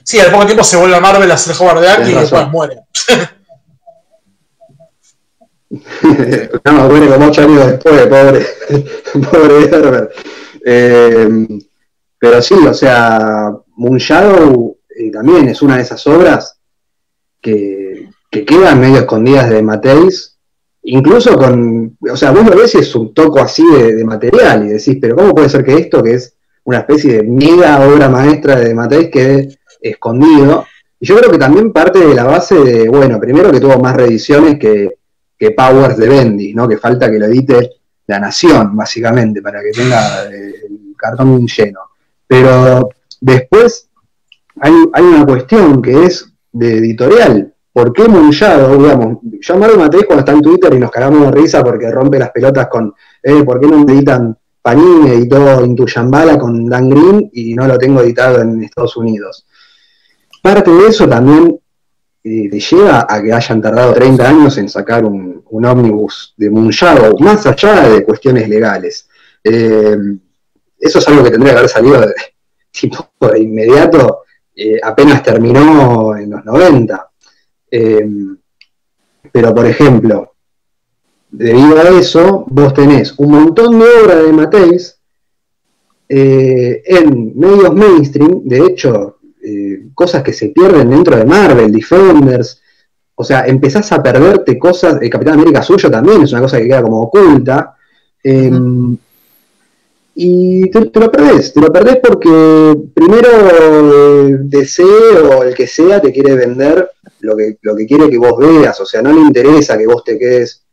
Sí, 0.03 0.19
al 0.19 0.31
poco 0.31 0.45
tiempo 0.45 0.63
se 0.63 0.77
vuelve 0.77 0.95
a 0.95 0.99
Marvel 0.99 1.29
a 1.29 1.35
hacer 1.35 1.55
Howard 1.59 1.81
de 1.81 1.89
Aki 1.89 2.11
y 2.11 2.13
después 2.15 2.47
muere. 2.49 2.77
no, 6.65 6.89
bueno, 6.89 7.13
como 7.13 7.27
ocho 7.27 7.41
años 7.41 7.65
después, 7.67 8.07
pobre, 8.07 8.45
pobre 9.31 9.63
Herbert. 9.65 10.11
Eh, 10.65 11.47
pero 12.19 12.41
sí, 12.41 12.53
o 12.53 12.73
sea, 12.73 13.51
Moon 13.77 13.97
Shadow 13.97 14.77
eh, 14.95 15.11
también 15.11 15.47
es 15.47 15.61
una 15.61 15.77
de 15.77 15.83
esas 15.83 16.05
obras 16.07 16.59
que, 17.41 18.09
quedan 18.29 18.79
medio 18.79 18.99
escondidas 18.99 19.49
de 19.49 19.61
Mateis, 19.61 20.37
incluso 20.83 21.37
con, 21.37 21.97
o 22.09 22.15
sea, 22.15 22.31
vos 22.31 22.45
lo 22.45 22.55
ves 22.55 22.75
es 22.75 22.93
un 22.95 23.13
toco 23.13 23.39
así 23.39 23.65
de, 23.65 24.05
material 24.05 24.65
y 24.65 24.69
decís, 24.69 24.97
pero 25.01 25.15
¿cómo 25.15 25.33
puede 25.33 25.49
ser 25.49 25.65
que 25.65 25.73
esto, 25.73 26.03
que 26.03 26.13
es 26.13 26.35
una 26.63 26.79
especie 26.79 27.17
de 27.17 27.23
mega 27.23 27.85
obra 27.85 28.07
maestra 28.07 28.55
de 28.57 28.73
Mateis, 28.73 29.09
quede 29.09 29.57
escondido? 29.81 30.65
Y 30.99 31.07
yo 31.07 31.17
creo 31.17 31.31
que 31.31 31.39
también 31.39 31.73
parte 31.73 31.99
de 31.99 32.13
la 32.13 32.25
base 32.25 32.55
de, 32.55 32.87
bueno, 32.87 33.19
primero 33.19 33.51
que 33.51 33.59
tuvo 33.59 33.79
más 33.79 33.95
reediciones 33.95 34.59
que, 34.59 35.00
que 35.41 35.49
Powers 35.49 35.97
de 35.97 36.07
Bendy, 36.07 36.53
¿no? 36.53 36.67
Que 36.67 36.77
falta 36.77 37.09
que 37.09 37.17
lo 37.17 37.25
edite 37.25 37.71
la 38.05 38.19
nación, 38.19 38.77
básicamente, 38.77 39.41
para 39.41 39.59
que 39.63 39.71
tenga 39.71 40.25
eh, 40.25 40.53
el 40.69 40.95
cartón 40.95 41.47
lleno. 41.47 41.79
Pero 42.27 42.89
después 43.19 43.89
hay, 44.59 44.71
una 45.01 45.25
cuestión 45.25 45.81
que 45.81 46.05
es 46.05 46.31
de 46.51 46.77
editorial, 46.77 47.51
¿por 47.73 47.91
qué 47.91 48.07
Munchado, 48.07 48.77
digamos, 48.77 49.17
yo 49.41 49.57
Mario 49.57 49.79
Matei 49.79 50.03
cuando 50.03 50.19
está 50.19 50.33
en 50.33 50.43
Twitter 50.43 50.75
y 50.75 50.79
nos 50.79 50.91
cagamos 50.91 51.21
de 51.21 51.31
risa 51.31 51.63
porque 51.63 51.89
rompe 51.89 52.19
las 52.19 52.29
pelotas 52.29 52.67
con, 52.67 52.93
eh, 53.23 53.43
¿por 53.43 53.59
qué 53.59 53.65
no 53.65 53.83
editan 53.83 54.37
Panini 54.61 55.09
editó 55.09 55.65
Intuyambala 55.65 56.37
con 56.37 56.69
Dan 56.69 56.87
Green 56.87 57.31
y 57.33 57.55
no 57.55 57.67
lo 57.67 57.79
tengo 57.79 58.01
editado 58.01 58.41
en 58.41 58.63
Estados 58.63 58.95
Unidos? 58.95 59.47
Parte 60.43 60.69
de 60.69 60.87
eso 60.87 61.09
también 61.09 61.59
te 62.23 62.59
lleva 62.59 63.07
a 63.09 63.21
que 63.21 63.33
hayan 63.33 63.61
tardado 63.61 63.93
30 63.93 64.29
años 64.29 64.57
en 64.57 64.69
sacar 64.69 65.05
un, 65.05 65.43
un 65.49 65.65
ómnibus 65.65 66.33
de 66.37 66.49
Munchado, 66.49 67.15
más 67.19 67.45
allá 67.45 67.89
de 67.89 68.03
cuestiones 68.03 68.47
legales. 68.47 69.09
Eh, 69.43 69.97
eso 70.79 70.99
es 70.99 71.07
algo 71.07 71.23
que 71.23 71.31
tendría 71.31 71.53
que 71.53 71.59
haber 71.59 71.69
salido 71.69 72.01
de, 72.01 72.13
tipo, 72.71 73.09
de 73.19 73.39
inmediato, 73.39 74.23
eh, 74.55 74.79
apenas 74.81 75.23
terminó 75.23 76.15
en 76.15 76.29
los 76.29 76.45
90. 76.45 77.09
Eh, 77.71 78.07
pero, 79.31 79.53
por 79.53 79.65
ejemplo, 79.65 80.33
debido 81.29 81.79
a 81.79 81.89
eso, 81.89 82.45
vos 82.47 82.73
tenés 82.73 83.13
un 83.17 83.31
montón 83.31 83.79
de 83.79 83.85
obras 83.85 84.23
de 84.23 84.33
Mateis 84.33 84.97
en 86.13 87.39
medios 87.39 87.73
mainstream, 87.73 88.41
de 88.43 88.65
hecho, 88.65 89.20
eh, 89.43 89.87
cosas 89.93 90.23
que 90.23 90.33
se 90.33 90.49
pierden 90.49 90.89
dentro 90.89 91.15
de 91.15 91.25
Marvel, 91.25 91.71
Defenders, 91.71 92.61
o 93.15 93.23
sea, 93.23 93.45
empezás 93.45 93.91
a 93.91 94.01
perderte 94.01 94.57
cosas, 94.57 94.99
el 95.01 95.09
Capitán 95.09 95.35
América 95.35 95.61
suyo 95.61 95.91
también 95.91 96.23
es 96.23 96.31
una 96.31 96.41
cosa 96.41 96.57
que 96.57 96.67
queda 96.67 96.81
como 96.81 97.01
oculta, 97.01 97.75
eh, 98.23 98.51
y 100.13 100.69
te, 100.69 100.99
lo 100.99 101.11
perdés, 101.11 101.53
te 101.53 101.61
lo 101.61 101.71
perdés 101.71 101.97
porque 101.97 102.75
primero 102.93 103.29
eh, 103.29 104.37
DC 104.41 104.83
o 104.83 105.43
el 105.43 105.53
que 105.53 105.67
sea 105.67 106.01
te 106.01 106.11
quiere 106.11 106.35
vender 106.35 106.89
lo 107.21 107.35
que, 107.37 107.57
lo 107.61 107.75
que 107.75 107.85
quiere 107.85 108.09
que 108.09 108.17
vos 108.17 108.37
veas, 108.37 108.79
o 108.81 108.85
sea, 108.85 109.01
no 109.01 109.13
le 109.13 109.21
interesa 109.21 109.77
que 109.77 109.87
vos 109.87 110.03
te 110.03 110.17
quedes 110.17 110.63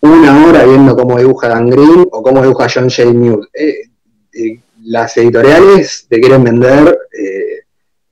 una 0.00 0.46
hora 0.46 0.64
viendo 0.64 0.96
cómo 0.96 1.18
dibuja 1.18 1.48
Dan 1.48 1.68
Green 1.68 2.06
o 2.10 2.22
cómo 2.22 2.42
dibuja 2.42 2.66
John 2.72 2.90
J. 2.90 3.12
Newt. 3.12 3.46
Eh, 3.54 4.60
las 4.84 5.16
editoriales 5.16 6.06
te 6.08 6.20
quieren 6.20 6.42
vender 6.42 6.98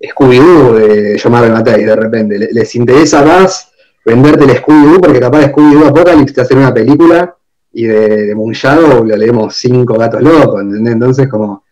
Scooby-Doo 0.09 0.75
de 0.75 1.21
John 1.23 1.33
Marvel 1.33 1.53
Matei 1.53 1.85
de 1.85 1.97
repente. 1.97 2.39
Le- 2.39 2.49
Les 2.53 2.75
interesa 2.75 3.23
más 3.25 3.71
venderte 4.05 4.45
el 4.45 4.51
Scooby-Doo 4.63 5.01
porque 5.01 5.21
capaz 5.21 5.47
Scooby-Doo 5.51 5.87
Apocalypse 5.89 6.35
te 6.35 6.41
hacen 6.41 6.59
una 6.59 6.73
película 6.73 7.37
y 7.73 7.85
de, 7.85 8.27
de 8.27 8.35
Munchado 8.35 9.05
lo 9.05 9.17
leemos 9.17 9.55
cinco 9.57 9.95
gatos 9.99 10.23
locos, 10.23 10.61
¿entendés? 10.63 10.95
Entonces 10.95 11.29
como 11.29 11.65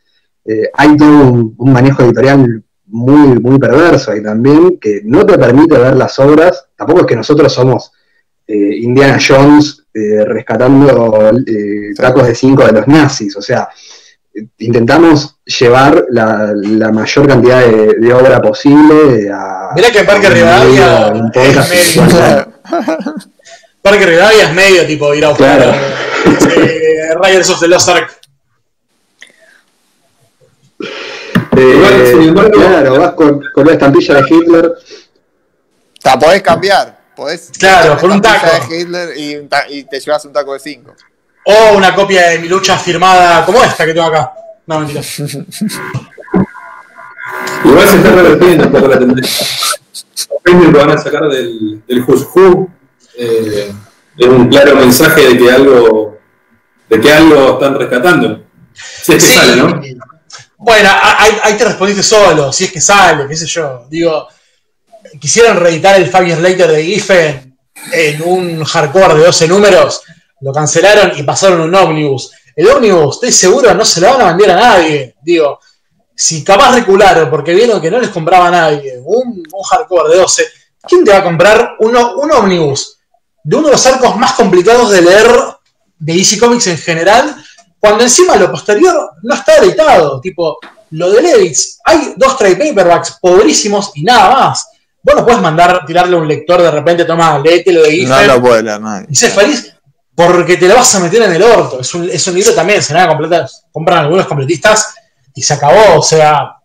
eh, 0.45 0.71
hay 0.75 0.97
todo 0.97 1.09
un, 1.31 1.55
un 1.59 1.73
manejo 1.73 2.03
editorial 2.03 2.63
muy, 2.87 3.39
muy 3.41 3.59
perverso 3.59 4.13
ahí 4.13 4.23
también 4.23 4.79
que 4.81 5.03
no 5.05 5.27
te 5.27 5.37
permite 5.39 5.77
ver 5.77 5.95
las 5.97 6.19
obras, 6.19 6.69
tampoco 6.77 7.01
es 7.01 7.07
que 7.07 7.17
nosotros 7.17 7.53
somos 7.53 7.93
eh, 8.47 8.77
Indiana 8.81 9.19
Jones 9.27 9.85
eh, 9.93 10.25
rescatando 10.25 11.31
eh, 11.47 11.93
tacos 11.97 12.27
de 12.27 12.35
cinco 12.35 12.65
de 12.65 12.73
los 12.73 12.87
nazis, 12.89 13.37
o 13.37 13.43
sea, 13.43 13.69
eh, 13.69 13.73
intentamos 14.59 15.37
llevar 15.45 16.07
la, 16.11 16.53
la 16.55 16.91
mayor 16.93 17.27
cantidad 17.29 17.61
de, 17.65 17.95
de 17.99 18.13
obra 18.15 18.41
posible 18.41 19.31
a... 19.33 19.71
Mirá 19.75 19.91
que 19.91 20.05
Parque 20.05 20.29
Rivadavia 20.31 21.13
es 21.35 21.69
medio. 21.69 22.53
Parque 23.83 24.07
Rivadavia 24.07 24.45
es 24.45 24.53
medio 24.55 24.87
tipo 24.87 25.15
ir 25.15 25.25
a 25.25 25.29
buscar 25.31 25.57
Claro. 25.57 25.73
eh, 26.57 27.15
Riders 27.23 27.51
of 27.51 27.61
the 27.61 27.69
Lost 27.69 27.89
Ark. 27.89 28.11
Eh, 31.57 31.73
Igual, 31.75 32.07
sin 32.07 32.23
embargo- 32.29 32.51
claro, 32.53 33.01
vas 33.01 33.13
con, 33.15 33.41
con 33.53 33.65
una 33.65 33.73
estampilla 33.73 34.15
de 34.15 34.23
Hitler. 34.29 34.73
Ta, 36.03 36.19
podés 36.19 36.43
cambiar. 36.43 36.99
Podés 37.17 37.51
Claro, 37.59 37.97
por 37.99 38.11
un 38.11 38.23
taco. 38.23 38.47
de 38.69 38.77
Hitler 38.81 39.17
y, 39.17 39.49
y 39.71 39.85
te 39.85 39.99
llevas 39.99 40.25
un 40.25 40.33
taco 40.33 40.53
de 40.53 40.61
5. 40.61 40.95
O 41.51 41.77
una 41.77 41.95
copia 41.95 42.29
de 42.29 42.39
mi 42.41 42.49
lucha 42.49 42.77
firmada 42.77 43.45
como 43.47 43.63
esta 43.65 43.87
que 43.87 43.95
tengo 43.95 44.07
acá. 44.07 44.33
No, 44.67 44.81
mentira. 44.81 45.01
Igual 47.65 47.89
se 47.89 47.97
está 47.97 48.11
revertiendo 48.13 48.65
un 48.67 48.73
poco 48.73 48.89
la 48.89 48.99
tendencia. 48.99 49.47
Los 50.45 50.67
que 50.67 50.79
van 50.79 50.91
a 50.91 50.99
sacar 50.99 51.23
del, 51.29 51.83
del 51.87 52.05
Who 52.05 52.69
eh, 53.17 53.73
es 54.17 54.27
un 54.27 54.49
claro 54.49 54.77
mensaje 54.77 55.27
de 55.29 55.39
que 55.39 55.51
algo 55.51 56.19
de 56.89 57.01
que 57.01 57.13
algo 57.13 57.55
están 57.55 57.75
rescatando. 57.79 58.43
Si 58.75 59.13
es 59.15 59.25
que 59.25 59.31
Sí. 59.31 59.35
sale, 59.35 59.57
¿no? 59.57 59.81
Bueno, 60.59 60.91
ahí 61.43 61.55
te 61.57 61.65
respondiste 61.65 62.03
solo, 62.03 62.53
si 62.53 62.65
es 62.65 62.73
que 62.73 62.81
sale, 62.81 63.27
qué 63.29 63.37
sé 63.37 63.47
yo. 63.47 63.87
Digo, 63.89 64.27
quisieran 65.21 65.59
reeditar 65.59 65.97
el 65.97 66.09
Five 66.09 66.27
Years 66.27 66.43
Later 66.43 66.71
de 66.73 66.85
Giffen 66.85 67.59
en 67.93 68.23
un 68.23 68.65
hardcore 68.65 69.15
de 69.15 69.25
12 69.27 69.47
números, 69.49 70.03
lo 70.41 70.53
cancelaron 70.53 71.13
y 71.17 71.23
pasaron 71.23 71.61
un 71.61 71.75
ómnibus. 71.75 72.33
El 72.55 72.69
ómnibus, 72.69 73.17
estoy 73.17 73.33
seguro, 73.33 73.75
no 73.75 73.85
se 73.85 74.01
lo 74.01 74.11
van 74.11 74.21
a 74.21 74.29
vender 74.29 74.51
a 74.51 74.57
nadie. 74.57 75.17
Digo, 75.23 75.61
si 76.15 76.43
capaz 76.43 76.75
recularon 76.75 77.31
porque 77.31 77.55
vieron 77.55 77.81
que 77.81 77.91
no 77.91 78.01
les 78.01 78.11
compraba 78.11 78.49
a 78.49 78.51
nadie 78.51 79.01
un, 79.05 79.43
un 79.53 79.63
hardcore 79.63 80.11
de 80.11 80.17
12, 80.17 80.45
¿quién 80.83 81.05
te 81.05 81.13
va 81.13 81.19
a 81.19 81.25
comprar 81.25 81.77
uno, 81.81 82.17
un 82.17 82.33
ómnibus 82.33 82.99
de 83.45 83.57
uno 83.57 83.69
de 83.69 83.73
los 83.73 83.87
arcos 83.87 84.17
más 84.17 84.33
complicados 84.33 84.91
de 84.91 85.03
leer 85.03 85.29
de 85.99 86.15
DC 86.15 86.39
Comics 86.39 86.67
en 86.67 86.79
general? 86.79 87.37
Cuando 87.79 88.03
encima 88.03 88.35
lo 88.37 88.51
posterior 88.51 89.13
no 89.23 89.35
está 89.35 89.57
editado, 89.59 90.21
tipo, 90.21 90.59
lo 90.91 91.11
de 91.13 91.23
Levitz, 91.23 91.79
hay 91.85 92.15
dos 92.17 92.37
trade 92.37 92.57
paperbacks 92.57 93.19
pobrísimos 93.21 93.93
y 93.95 94.03
nada 94.03 94.31
más. 94.31 94.67
Vos 95.03 95.15
no 95.15 95.25
puedes 95.25 95.41
mandar, 95.41 95.87
tirarle 95.87 96.17
a 96.17 96.21
un 96.21 96.27
lector 96.27 96.61
de 96.61 96.71
repente, 96.71 97.05
toma, 97.05 97.39
léete 97.39 97.73
lo 97.73 97.83
de 97.83 97.93
Giffen 97.93 98.09
No 98.09 98.35
lo 98.35 98.43
puede 98.43 98.63
leer 98.65 98.81
nadie. 98.81 99.07
y 99.09 99.15
sé 99.15 99.31
feliz 99.31 99.73
porque 100.19 100.57
te 100.57 100.67
lo 100.67 100.75
vas 100.75 100.93
a 100.97 100.99
meter 100.99 101.23
en 101.23 101.33
el 101.33 101.43
orto. 101.45 101.79
Es 101.79 101.95
un, 101.95 102.35
libro 102.35 102.53
también, 102.53 102.83
se 102.83 102.93
nada 102.93 103.07
completas, 103.07 103.67
compran 103.71 104.01
algunos 104.01 104.27
completistas 104.27 104.93
y 105.33 105.41
se 105.41 105.55
acabó. 105.55 106.01
O 106.01 106.03
sea, 106.03 106.57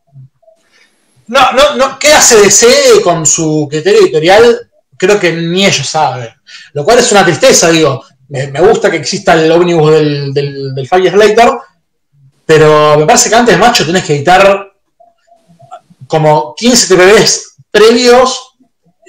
no, 1.27 1.51
no, 1.51 1.75
no, 1.75 1.99
¿qué 1.99 2.11
hace 2.13 2.35
DC 2.38 2.67
con 3.03 3.27
su 3.27 3.67
criterio 3.69 4.01
editorial? 4.01 4.71
Creo 4.97 5.19
que 5.19 5.34
ni 5.34 5.67
ellos 5.67 5.88
saben. 5.88 6.30
Lo 6.73 6.84
cual 6.84 6.97
es 6.97 7.11
una 7.11 7.23
tristeza, 7.23 7.69
digo. 7.69 8.03
Me, 8.30 8.49
gusta 8.59 8.89
que 8.89 8.97
exista 8.97 9.34
el 9.34 9.51
ómnibus 9.51 9.91
del, 9.91 10.34
del, 10.34 10.73
del 10.73 10.89
pero 12.47 12.97
me 12.97 13.05
parece 13.05 13.30
que 13.30 13.35
antes, 13.35 13.59
macho, 13.59 13.85
tenés 13.85 14.03
que 14.03 14.15
editar 14.15 14.67
como 16.07 16.55
15 16.55 16.88
TPBs 16.88 17.55
previos 17.69 18.55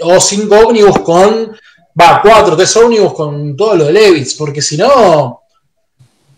o 0.02 0.20
5 0.20 0.54
ómnibus 0.54 0.98
con 0.98 1.56
va, 2.00 2.20
cuatro, 2.22 2.56
tres 2.56 2.76
ómnibus 2.76 3.14
con 3.14 3.56
todo 3.56 3.76
lo 3.76 3.84
de 3.86 3.92
Levitz, 3.92 4.34
porque 4.34 4.60
si 4.60 4.76
no, 4.76 5.42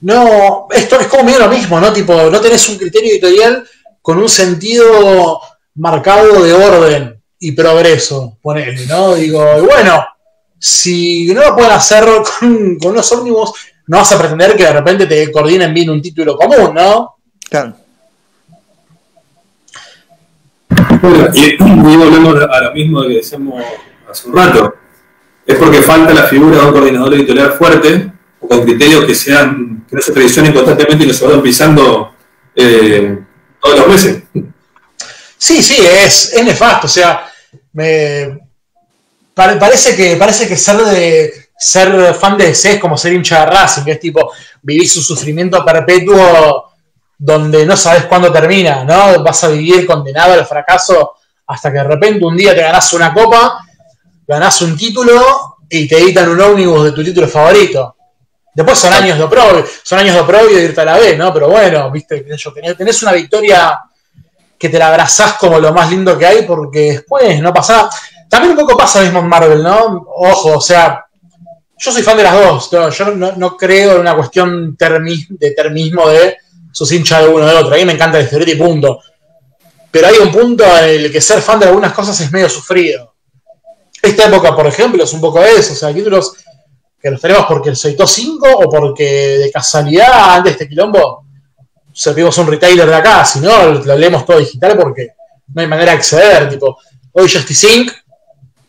no, 0.00 0.66
esto 0.70 1.00
es 1.00 1.06
como 1.06 1.24
medio 1.24 1.40
lo 1.40 1.48
mismo, 1.48 1.80
¿no? 1.80 1.92
Tipo, 1.92 2.14
no 2.30 2.40
tenés 2.40 2.68
un 2.68 2.76
criterio 2.76 3.10
editorial 3.10 3.66
con 4.02 4.18
un 4.18 4.28
sentido 4.28 5.40
marcado 5.76 6.42
de 6.42 6.52
orden 6.52 7.22
y 7.38 7.52
progreso, 7.52 8.38
ponele, 8.40 8.86
¿no? 8.86 9.14
Digo, 9.14 9.58
y 9.58 9.62
bueno, 9.62 10.06
si 10.58 11.32
no 11.32 11.42
lo 11.42 11.54
pueden 11.54 11.72
hacer 11.72 12.04
con, 12.04 12.78
con 12.78 12.92
unos 12.92 13.10
ómnibus, 13.12 13.52
no 13.88 13.98
vas 13.98 14.12
a 14.12 14.18
pretender 14.18 14.56
que 14.56 14.64
de 14.64 14.72
repente 14.72 15.06
te 15.06 15.30
coordinen 15.30 15.72
bien 15.72 15.90
un 15.90 16.02
título 16.02 16.36
común, 16.36 16.74
¿no? 16.74 17.16
Claro. 17.48 17.74
Bueno, 21.00 21.28
y 21.34 21.54
y 21.54 21.96
volvemos 21.96 22.36
a 22.50 22.60
lo 22.62 22.72
mismo 22.72 23.02
que 23.02 23.14
decíamos 23.14 23.62
hace 24.10 24.28
un 24.28 24.36
rato. 24.36 24.74
Es 25.46 25.56
porque 25.56 25.80
falta 25.82 26.12
la 26.12 26.24
figura 26.24 26.58
de 26.58 26.66
un 26.66 26.72
coordinador 26.72 27.14
editorial 27.14 27.52
fuerte, 27.52 28.12
o 28.40 28.48
con 28.48 28.62
criterios 28.62 29.04
que 29.04 29.14
sean, 29.14 29.84
que 29.88 29.96
no 29.96 30.02
se 30.02 30.12
traicionen 30.12 30.52
constantemente 30.52 31.04
y 31.04 31.08
que 31.08 31.14
se 31.14 31.24
vayan 31.24 31.42
pisando 31.42 32.12
eh, 32.54 33.18
todos 33.60 33.78
los 33.78 33.88
meses. 33.88 34.22
Sí, 35.38 35.62
sí, 35.62 35.76
es, 35.78 36.32
es 36.32 36.44
nefasto. 36.44 36.86
O 36.86 36.90
sea, 36.90 37.26
me 37.72 38.38
pare- 39.34 39.56
parece 39.56 39.94
que 39.94 40.16
parece 40.16 40.48
que 40.48 40.56
ser 40.56 40.76
de 40.78 41.32
ser 41.58 42.14
fan 42.14 42.36
de 42.36 42.48
DC 42.48 42.72
es 42.72 42.80
como 42.80 42.98
ser 42.98 43.12
hincha 43.12 43.40
de 43.40 43.46
Racing, 43.46 43.84
que 43.84 43.92
es 43.92 44.00
tipo 44.00 44.32
vivir 44.62 44.82
un 44.96 45.02
sufrimiento 45.02 45.64
perpetuo 45.64 46.72
donde 47.18 47.64
no 47.64 47.76
sabes 47.76 48.04
cuándo 48.04 48.30
termina, 48.32 48.84
¿no? 48.84 49.22
Vas 49.22 49.44
a 49.44 49.48
vivir 49.48 49.86
condenado 49.86 50.34
al 50.34 50.44
fracaso 50.46 51.14
hasta 51.46 51.70
que 51.72 51.78
de 51.78 51.84
repente 51.84 52.24
un 52.24 52.36
día 52.36 52.54
te 52.54 52.60
ganás 52.60 52.92
una 52.92 53.14
copa, 53.14 53.65
ganás 54.26 54.60
un 54.62 54.76
título 54.76 55.56
y 55.68 55.86
te 55.88 55.98
editan 55.98 56.28
un 56.28 56.40
ómnibus 56.40 56.84
de 56.84 56.92
tu 56.92 57.04
título 57.04 57.28
favorito. 57.28 57.96
Después 58.54 58.78
son 58.78 58.92
años 58.92 59.18
de 59.18 59.24
oprobio, 59.24 59.64
son 59.82 59.98
años 59.98 60.14
de 60.14 60.20
oprobio 60.22 60.56
de 60.56 60.64
irte 60.64 60.80
a 60.80 60.84
la 60.86 60.96
B, 60.98 61.16
¿no? 61.16 61.32
Pero 61.32 61.48
bueno, 61.48 61.90
viste, 61.90 62.24
tenés- 62.26 63.02
una 63.02 63.12
victoria 63.12 63.80
que 64.58 64.68
te 64.70 64.78
la 64.78 64.88
abrazás 64.88 65.34
como 65.34 65.58
lo 65.60 65.74
más 65.74 65.90
lindo 65.90 66.16
que 66.16 66.24
hay, 66.24 66.42
porque 66.42 66.92
después 66.92 67.38
no 67.40 67.52
pasa. 67.52 67.90
También 68.30 68.52
un 68.52 68.56
poco 68.64 68.76
pasa 68.76 69.02
mismo 69.02 69.18
en 69.18 69.28
Marvel, 69.28 69.62
¿no? 69.62 70.06
Ojo, 70.16 70.56
o 70.56 70.60
sea, 70.60 71.04
yo 71.78 71.92
soy 71.92 72.02
fan 72.02 72.16
de 72.16 72.22
las 72.22 72.32
dos, 72.32 72.72
no, 72.72 72.88
yo 72.88 73.04
no, 73.14 73.56
creo 73.58 73.92
en 73.96 74.00
una 74.00 74.16
cuestión 74.16 74.74
de 74.78 75.50
termismo 75.50 76.08
de 76.08 76.38
sos 76.72 76.90
hincha 76.92 77.20
de 77.20 77.28
uno 77.28 77.46
de 77.46 77.54
otro. 77.56 77.74
A 77.74 77.76
mí 77.76 77.84
me 77.84 77.92
encanta 77.92 78.18
historieta 78.20 78.52
y 78.52 78.56
punto. 78.56 79.00
Pero 79.90 80.08
hay 80.08 80.16
un 80.16 80.32
punto 80.32 80.64
en 80.78 80.84
el 81.04 81.12
que 81.12 81.20
ser 81.20 81.42
fan 81.42 81.60
de 81.60 81.66
algunas 81.66 81.92
cosas 81.92 82.18
es 82.20 82.32
medio 82.32 82.48
sufrido. 82.48 83.15
Esta 84.06 84.26
época, 84.26 84.54
por 84.54 84.66
ejemplo, 84.66 85.04
es 85.04 85.12
un 85.12 85.20
poco 85.20 85.42
eso. 85.42 85.72
O 85.72 85.76
sea, 85.76 85.92
títulos 85.92 86.32
que 87.00 87.10
los 87.10 87.20
tenemos 87.20 87.46
porque 87.46 87.70
el 87.70 87.76
editó 87.82 88.06
5 88.06 88.48
o 88.48 88.70
porque 88.70 89.04
de 89.38 89.50
casualidad, 89.50 90.36
antes 90.36 90.44
de 90.44 90.50
este 90.52 90.68
quilombo, 90.68 91.24
servimos 91.92 92.36
un 92.38 92.46
retailer 92.46 92.88
de 92.88 92.94
acá. 92.94 93.24
Si 93.24 93.40
no, 93.40 93.66
lo 93.66 93.96
leemos 93.96 94.24
todo 94.24 94.38
digital 94.38 94.76
porque 94.76 95.10
no 95.48 95.60
hay 95.60 95.66
manera 95.68 95.92
de 95.92 95.98
acceder. 95.98 96.48
Tipo, 96.48 96.78
hoy 97.12 97.30
Justice 97.30 97.68
Inc. 97.68 97.92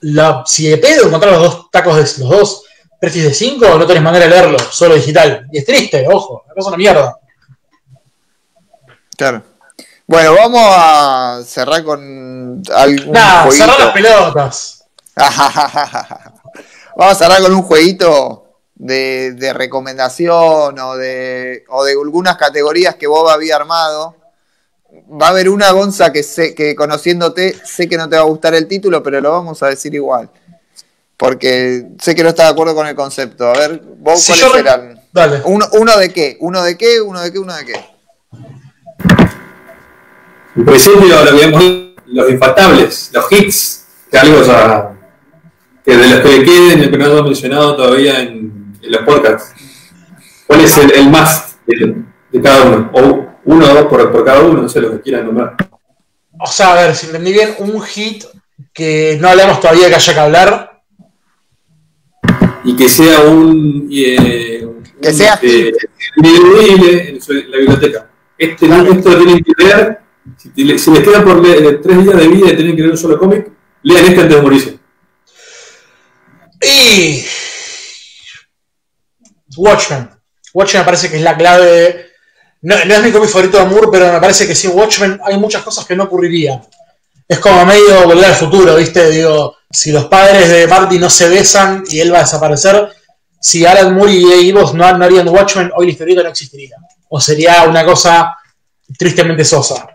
La, 0.02 0.44
si 0.46 0.68
de 0.68 0.78
pedo 0.78 1.08
encontrar 1.08 1.34
los 1.34 1.42
dos 1.42 1.72
tacos 1.72 1.96
de 1.96 2.02
los 2.24 2.30
dos 2.30 2.64
precios 3.00 3.26
de 3.26 3.34
5, 3.34 3.78
no 3.78 3.88
tenés 3.88 4.04
manera 4.04 4.26
de 4.26 4.32
leerlo, 4.32 4.60
solo 4.60 4.96
digital. 4.96 5.48
Y 5.52 5.58
es 5.58 5.66
triste, 5.66 6.06
ojo, 6.08 6.46
es 6.56 6.66
una 6.66 6.78
mierda. 6.78 7.18
Claro. 9.18 9.44
Bueno, 10.06 10.36
vamos 10.36 10.62
a 10.64 11.42
cerrar 11.46 11.84
con 11.84 12.62
algún 12.74 13.12
Nah, 13.12 13.50
cerrar 13.52 13.80
las 13.80 13.92
pelotas. 13.92 14.77
vamos 16.96 17.14
a 17.14 17.16
cerrar 17.16 17.42
con 17.42 17.54
un 17.54 17.64
jueguito 17.64 18.48
de, 18.76 19.34
de 19.34 19.54
recomendación 19.54 20.80
o 20.80 20.96
de, 20.96 21.64
o 21.70 21.84
de 21.84 21.94
algunas 21.94 22.38
categorías 22.38 22.96
que 22.96 23.08
Bob 23.08 23.28
había 23.30 23.56
armado. 23.56 24.16
Va 25.22 25.28
a 25.28 25.30
haber 25.32 25.50
una 25.50 25.72
Gonza 25.72 26.12
que 26.12 26.24
sé 26.24 26.56
que 26.56 26.76
conociéndote 26.76 27.56
sé 27.66 27.90
que 27.90 27.98
no 27.98 28.08
te 28.08 28.16
va 28.16 28.22
a 28.22 28.26
gustar 28.26 28.54
el 28.56 28.68
título, 28.68 29.04
pero 29.04 29.20
lo 29.20 29.32
vamos 29.32 29.62
a 29.64 29.68
decir 29.68 29.94
igual. 29.96 30.30
Porque 31.18 31.88
sé 32.00 32.14
que 32.14 32.24
no 32.24 32.30
estás 32.30 32.48
de 32.48 32.52
acuerdo 32.52 32.76
con 32.76 32.86
el 32.86 32.96
concepto. 32.96 33.48
A 33.48 33.54
ver, 33.54 33.82
vos 33.98 34.22
Si 34.22 34.40
cuáles 34.40 34.60
eran. 34.60 35.02
Dale. 35.12 35.42
Uno, 35.46 35.66
uno 35.72 35.98
de 35.98 36.14
qué, 36.14 36.38
uno 36.42 36.62
de 36.62 36.78
qué, 36.78 37.02
uno 37.02 37.22
de 37.22 37.32
qué, 37.32 37.40
uno 37.40 37.56
de 37.56 37.66
qué. 37.66 37.74
En 40.56 40.66
principio, 40.66 41.24
lo 41.24 41.38
que 41.38 41.48
vemos 41.48 41.88
los 42.06 42.30
infaltables, 42.30 43.10
los 43.14 43.32
hits, 43.32 43.86
que 44.10 44.18
algo 44.18 44.44
ya, 44.44 44.97
que 45.88 45.96
de 45.96 46.08
los 46.10 46.20
que 46.20 46.44
queden, 46.44 46.92
que 46.92 46.98
no 46.98 47.06
hemos 47.06 47.24
mencionado 47.24 47.76
todavía 47.78 48.20
en, 48.22 48.74
en 48.82 48.92
los 48.92 49.02
podcasts. 49.04 49.54
¿Cuál 50.46 50.60
es 50.62 50.78
el, 50.78 50.92
el 50.92 51.10
más 51.10 51.58
de, 51.66 51.96
de 52.32 52.42
cada 52.42 52.64
uno? 52.66 52.92
O 52.94 53.26
uno 53.46 53.66
o 53.66 53.74
dos 53.74 53.86
por, 53.86 54.12
por 54.12 54.26
cada 54.26 54.42
uno, 54.42 54.64
no 54.64 54.68
sé 54.70 54.82
lo 54.82 54.92
que 54.92 55.00
quieran 55.02 55.26
nombrar. 55.26 55.56
O 56.40 56.46
sea, 56.46 56.74
a 56.74 56.76
ver, 56.76 56.94
si 56.94 57.06
entendí 57.06 57.32
bien, 57.32 57.56
un 57.60 57.82
hit 57.82 58.26
que 58.74 59.18
no 59.22 59.30
hablamos 59.30 59.62
todavía 59.62 59.88
que 59.88 59.96
haya 59.96 60.14
que 60.14 60.20
hablar. 60.20 60.82
Y 62.66 62.76
que 62.76 62.90
sea 62.90 63.22
un. 63.22 63.88
eh, 63.90 64.68
Que 65.02 65.14
sea 65.14 65.40
eh, 65.42 65.72
en, 66.18 67.20
la 67.50 67.58
biblioteca. 67.60 68.10
Este, 68.38 68.66
Esto 68.66 69.10
lo 69.12 69.18
tienen 69.24 69.42
que 69.42 69.64
leer. 69.64 70.00
Si, 70.36 70.64
le- 70.66 70.74
les 70.74 70.84
quedan 70.86 71.24
por 71.24 71.42
leer 71.42 71.80
tres 71.82 72.04
días 72.04 72.18
de 72.18 72.28
vida 72.28 72.52
y 72.52 72.56
tienen 72.58 72.76
que 72.76 72.82
leer 72.82 72.92
un 72.92 72.98
solo 72.98 73.18
cómic, 73.18 73.50
lean 73.84 74.06
este 74.06 74.20
antes 74.22 74.36
de 74.36 74.42
morirse. 74.42 74.77
Y. 76.62 77.26
Watchmen. 79.58 80.10
Watchmen 80.54 80.82
me 80.82 80.86
parece 80.86 81.10
que 81.10 81.18
es 81.18 81.22
la 81.22 81.36
clave. 81.38 81.66
de- 81.66 82.06
No, 82.62 82.76
no 82.86 82.94
es 82.96 83.04
mi 83.04 83.12
cómic 83.12 83.30
favorito 83.30 83.60
de 83.60 83.66
Moore, 83.66 83.88
pero 83.92 84.12
me 84.12 84.20
parece 84.20 84.48
que 84.48 84.56
sin 84.56 84.72
Watchmen 84.72 85.20
hay 85.24 85.38
muchas 85.38 85.62
cosas 85.64 85.86
que 85.86 85.96
no 85.96 86.04
ocurrirían. 86.06 86.62
Es 87.28 87.40
como 87.40 87.66
medio 87.66 88.06
volver 88.06 88.26
al 88.26 88.36
futuro, 88.36 88.76
¿viste? 88.76 89.10
Digo, 89.12 89.58
si 89.70 89.92
los 89.92 90.06
padres 90.06 90.50
de 90.50 90.66
Marty 90.68 90.98
no 90.98 91.10
se 91.10 91.30
besan 91.30 91.84
y 91.90 92.00
él 92.00 92.12
va 92.14 92.20
a 92.20 92.22
desaparecer, 92.22 92.90
si 93.40 93.66
Alan 93.66 93.94
Moore 93.94 94.12
y 94.14 94.26
Gibbons 94.44 94.74
no, 94.74 94.98
no 94.98 95.06
harían 95.06 95.28
Watchmen, 95.28 95.72
hoy 95.76 95.86
la 95.88 95.92
historieta 95.92 96.24
no 96.24 96.30
existiría. 96.30 96.76
O 97.10 97.20
sería 97.22 97.64
una 97.64 97.86
cosa 97.86 98.36
tristemente 98.98 99.46
sosa. 99.46 99.88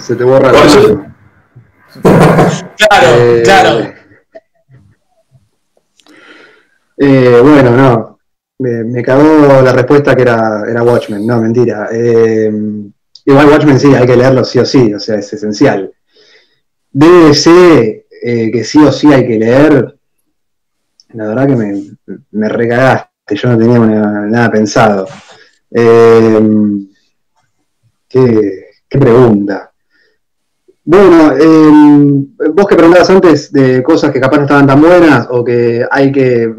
Se 0.00 0.16
te 0.16 0.24
borra 0.24 0.52
la. 0.52 1.14
Claro, 1.92 3.16
Eh, 3.16 3.42
claro. 3.44 3.92
eh, 6.98 7.40
bueno, 7.42 7.70
no. 7.76 8.18
Me, 8.60 8.82
me 8.84 9.02
cagó 9.02 9.62
la 9.62 9.72
respuesta 9.72 10.16
que 10.16 10.22
era, 10.22 10.64
era 10.68 10.82
Watchmen. 10.82 11.24
No, 11.26 11.40
mentira. 11.40 11.88
Eh, 11.92 12.50
igual 13.24 13.48
Watchmen 13.48 13.78
sí, 13.78 13.94
hay 13.94 14.06
que 14.06 14.16
leerlo 14.16 14.44
sí 14.44 14.58
o 14.58 14.64
sí, 14.64 14.92
o 14.92 14.98
sea, 14.98 15.16
es 15.16 15.32
esencial. 15.32 15.92
DDC, 16.90 18.06
que 18.52 18.64
sí 18.64 18.78
o 18.78 18.90
sí 18.90 19.12
hay 19.12 19.26
que 19.26 19.38
leer, 19.38 19.96
la 21.10 21.28
verdad 21.28 21.46
que 21.46 21.56
me, 21.56 21.82
me 22.32 22.48
recagaste, 22.48 23.36
yo 23.36 23.48
no 23.50 23.58
tenía 23.58 23.80
una- 23.80 24.26
nada 24.26 24.50
pensado. 24.50 25.06
Qué, 28.08 28.66
qué 28.88 28.98
pregunta. 28.98 29.67
Bueno, 30.90 31.34
eh, 31.38 32.48
vos 32.54 32.66
que 32.66 32.74
preguntabas 32.74 33.10
antes 33.10 33.52
de 33.52 33.82
cosas 33.82 34.10
que 34.10 34.18
capaz 34.18 34.38
no 34.38 34.44
estaban 34.44 34.66
tan 34.66 34.80
buenas 34.80 35.28
o 35.30 35.44
que 35.44 35.86
hay 35.90 36.10
que, 36.10 36.50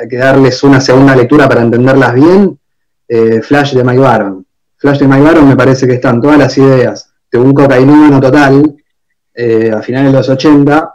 hay 0.00 0.08
que 0.08 0.16
darles 0.16 0.64
una 0.64 0.80
segunda 0.80 1.14
lectura 1.14 1.48
para 1.48 1.62
entenderlas 1.62 2.12
bien, 2.12 2.58
eh, 3.06 3.40
Flash 3.40 3.74
de 3.74 3.84
Mike 3.84 4.00
Baron. 4.00 4.44
Flash 4.78 4.98
de 4.98 5.06
Mike 5.06 5.22
Baron 5.22 5.48
me 5.48 5.54
parece 5.54 5.86
que 5.86 5.92
están 5.92 6.20
todas 6.20 6.38
las 6.38 6.58
ideas 6.58 7.12
de 7.30 7.38
un 7.38 7.54
cocainómano 7.54 8.20
total 8.20 8.74
eh, 9.32 9.70
a 9.70 9.80
finales 9.80 10.10
de 10.10 10.18
los 10.18 10.28
80 10.28 10.94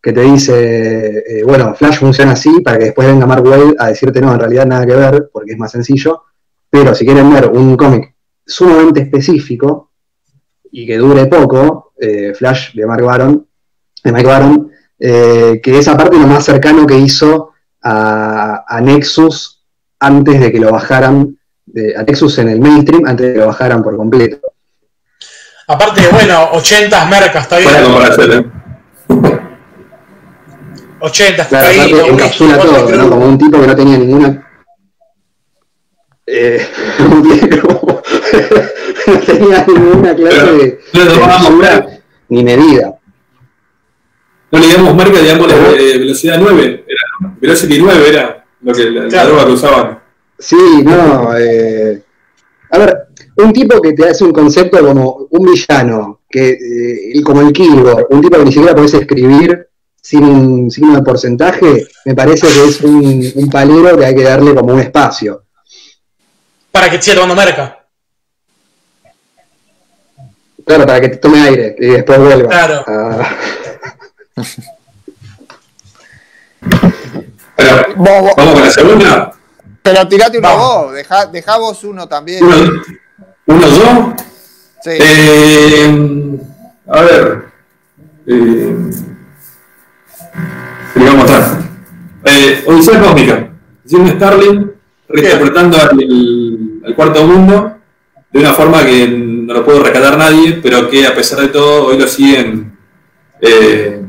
que 0.00 0.12
te 0.14 0.22
dice, 0.22 1.40
eh, 1.40 1.44
bueno, 1.44 1.74
Flash 1.74 1.98
funciona 1.98 2.32
así 2.32 2.62
para 2.62 2.78
que 2.78 2.84
después 2.86 3.06
venga 3.06 3.26
Mark 3.26 3.44
Wade 3.44 3.74
a 3.78 3.88
decirte 3.88 4.22
no, 4.22 4.32
en 4.32 4.40
realidad 4.40 4.64
nada 4.64 4.86
que 4.86 4.94
ver, 4.94 5.28
porque 5.30 5.52
es 5.52 5.58
más 5.58 5.72
sencillo, 5.72 6.22
pero 6.70 6.94
si 6.94 7.04
quieren 7.04 7.30
ver 7.30 7.50
un 7.50 7.76
cómic 7.76 8.14
sumamente 8.46 9.02
específico 9.02 9.87
y 10.72 10.86
que 10.86 10.96
dure 10.98 11.26
poco, 11.26 11.92
eh, 12.00 12.32
Flash 12.34 12.74
de 12.74 12.86
Mark 12.86 13.04
Baron, 13.04 13.46
de 14.04 14.12
Mike 14.12 14.26
Baron, 14.26 14.70
eh, 14.98 15.60
que 15.62 15.78
es 15.78 15.88
aparte 15.88 16.16
lo 16.18 16.26
más 16.26 16.44
cercano 16.44 16.86
que 16.86 16.96
hizo 16.98 17.52
a, 17.82 18.64
a 18.66 18.80
Nexus 18.80 19.62
antes 20.00 20.40
de 20.40 20.52
que 20.52 20.60
lo 20.60 20.72
bajaran, 20.72 21.36
de, 21.66 21.96
a 21.96 22.02
Nexus 22.02 22.38
en 22.38 22.48
el 22.48 22.60
mainstream 22.60 23.06
antes 23.06 23.26
de 23.28 23.32
que 23.34 23.38
lo 23.40 23.46
bajaran 23.46 23.82
por 23.82 23.96
completo. 23.96 24.40
Aparte, 25.66 26.00
bueno, 26.10 26.48
80 26.52 27.04
mercas, 27.06 27.42
está 27.42 27.58
bien. 27.58 27.70
Comparación, 27.84 28.32
¿eh? 28.32 28.50
80, 31.00 31.42
está 31.42 31.48
Claro, 31.48 31.68
ahí. 31.68 31.78
aparte 31.78 31.96
lo 31.96 32.06
encapsula 32.14 32.58
todo. 32.58 32.96
¿no? 32.96 33.10
Como 33.10 33.26
un 33.26 33.38
tipo 33.38 33.60
que 33.60 33.66
no 33.66 33.76
tenía 33.76 33.98
ninguna. 33.98 34.47
Eh, 36.30 36.60
un 37.10 37.22
tipo 37.40 38.02
que 38.30 39.10
no 39.12 39.18
tenía 39.20 39.64
ninguna 39.66 40.14
clase 40.14 40.52
de, 40.52 40.80
No 40.92 41.04
de 41.60 41.98
ni 42.28 42.44
medida. 42.44 42.98
no 44.52 44.58
le 44.58 44.66
digamos 44.66 44.94
marca, 44.94 45.20
digamos 45.20 45.48
de 45.48 45.98
velocidad 45.98 46.38
9. 46.40 46.84
Era, 46.86 47.00
¿no? 47.20 47.36
Velocity 47.40 47.78
9 47.78 48.08
era 48.08 48.44
lo 48.60 48.72
que, 48.74 48.90
la, 48.90 49.02
la 49.04 49.08
Claro. 49.08 49.28
droga 49.30 49.46
que 49.46 49.52
usaban. 49.52 49.98
Sí, 50.38 50.82
no. 50.84 51.36
eh, 51.38 52.02
a 52.70 52.78
ver, 52.78 52.96
un 53.36 53.52
tipo 53.52 53.80
que 53.80 53.92
te 53.94 54.08
hace 54.08 54.24
un 54.24 54.32
concepto 54.32 54.84
como 54.84 55.26
un 55.30 55.50
villano, 55.50 56.20
que 56.28 56.50
eh, 56.50 57.22
como 57.24 57.40
el 57.40 57.52
Kilgore, 57.52 58.04
un 58.10 58.20
tipo 58.20 58.36
que 58.36 58.44
ni 58.44 58.52
siquiera 58.52 58.74
podés 58.74 58.92
escribir 58.94 59.66
sin 60.02 60.24
un 60.24 60.70
signo 60.70 60.96
de 60.96 61.02
porcentaje, 61.02 61.86
me 62.04 62.14
parece 62.14 62.46
que 62.46 62.64
es 62.68 62.80
un, 62.82 63.24
un 63.34 63.50
palero 63.50 63.96
que 63.96 64.04
hay 64.04 64.14
que 64.14 64.22
darle 64.22 64.54
como 64.54 64.74
un 64.74 64.80
espacio. 64.80 65.44
Para 66.78 66.90
que 66.92 67.02
siga 67.02 67.16
tomando 67.16 67.34
merca. 67.34 67.76
Claro, 70.64 70.86
para 70.86 71.00
que 71.00 71.08
te 71.08 71.16
tome 71.16 71.42
aire 71.42 71.74
y 71.76 71.86
después 71.88 72.18
vuelva. 72.20 72.48
Claro. 72.48 72.84
Ah, 72.86 73.36
Pero, 77.56 77.94
Vos- 77.96 78.20
vos- 78.20 78.32
vamos 78.36 78.54
con 78.54 78.62
la 78.62 78.70
segunda. 78.70 79.32
pero 79.82 80.06
tirate 80.06 80.38
uno 80.38 80.48
Vamos. 80.48 80.84
vos, 80.84 80.92
dejá, 80.94 81.26
dejá 81.26 81.56
vos 81.56 81.82
uno 81.82 82.06
también. 82.06 82.44
Uno, 82.44 82.82
uno 83.46 83.66
yo. 83.68 84.14
Sí. 84.84 84.90
Eh, 85.00 86.38
a 86.86 87.02
ver. 87.02 87.44
Eh, 88.28 88.76
¿Qué 90.94 91.00
le 91.00 91.06
vamos 91.06 91.28
a 91.30 91.38
mostrar? 91.38 91.58
Eh, 92.24 92.64
Odisea 92.68 93.00
Cósmica. 93.00 93.48
Jim 93.88 94.08
Starlin 94.16 94.72
reinterpretando 95.08 95.78
al, 95.80 95.98
al 96.88 96.94
cuarto 96.94 97.26
mundo 97.26 97.76
de 98.30 98.40
una 98.40 98.52
forma 98.52 98.84
que 98.84 99.06
no 99.08 99.52
lo 99.54 99.64
pudo 99.64 99.82
rescatar 99.82 100.16
nadie, 100.16 100.58
pero 100.62 100.88
que 100.88 101.06
a 101.06 101.14
pesar 101.14 101.40
de 101.40 101.48
todo 101.48 101.86
hoy 101.86 101.98
lo 101.98 102.06
siguen 102.08 102.76
eh, 103.40 104.02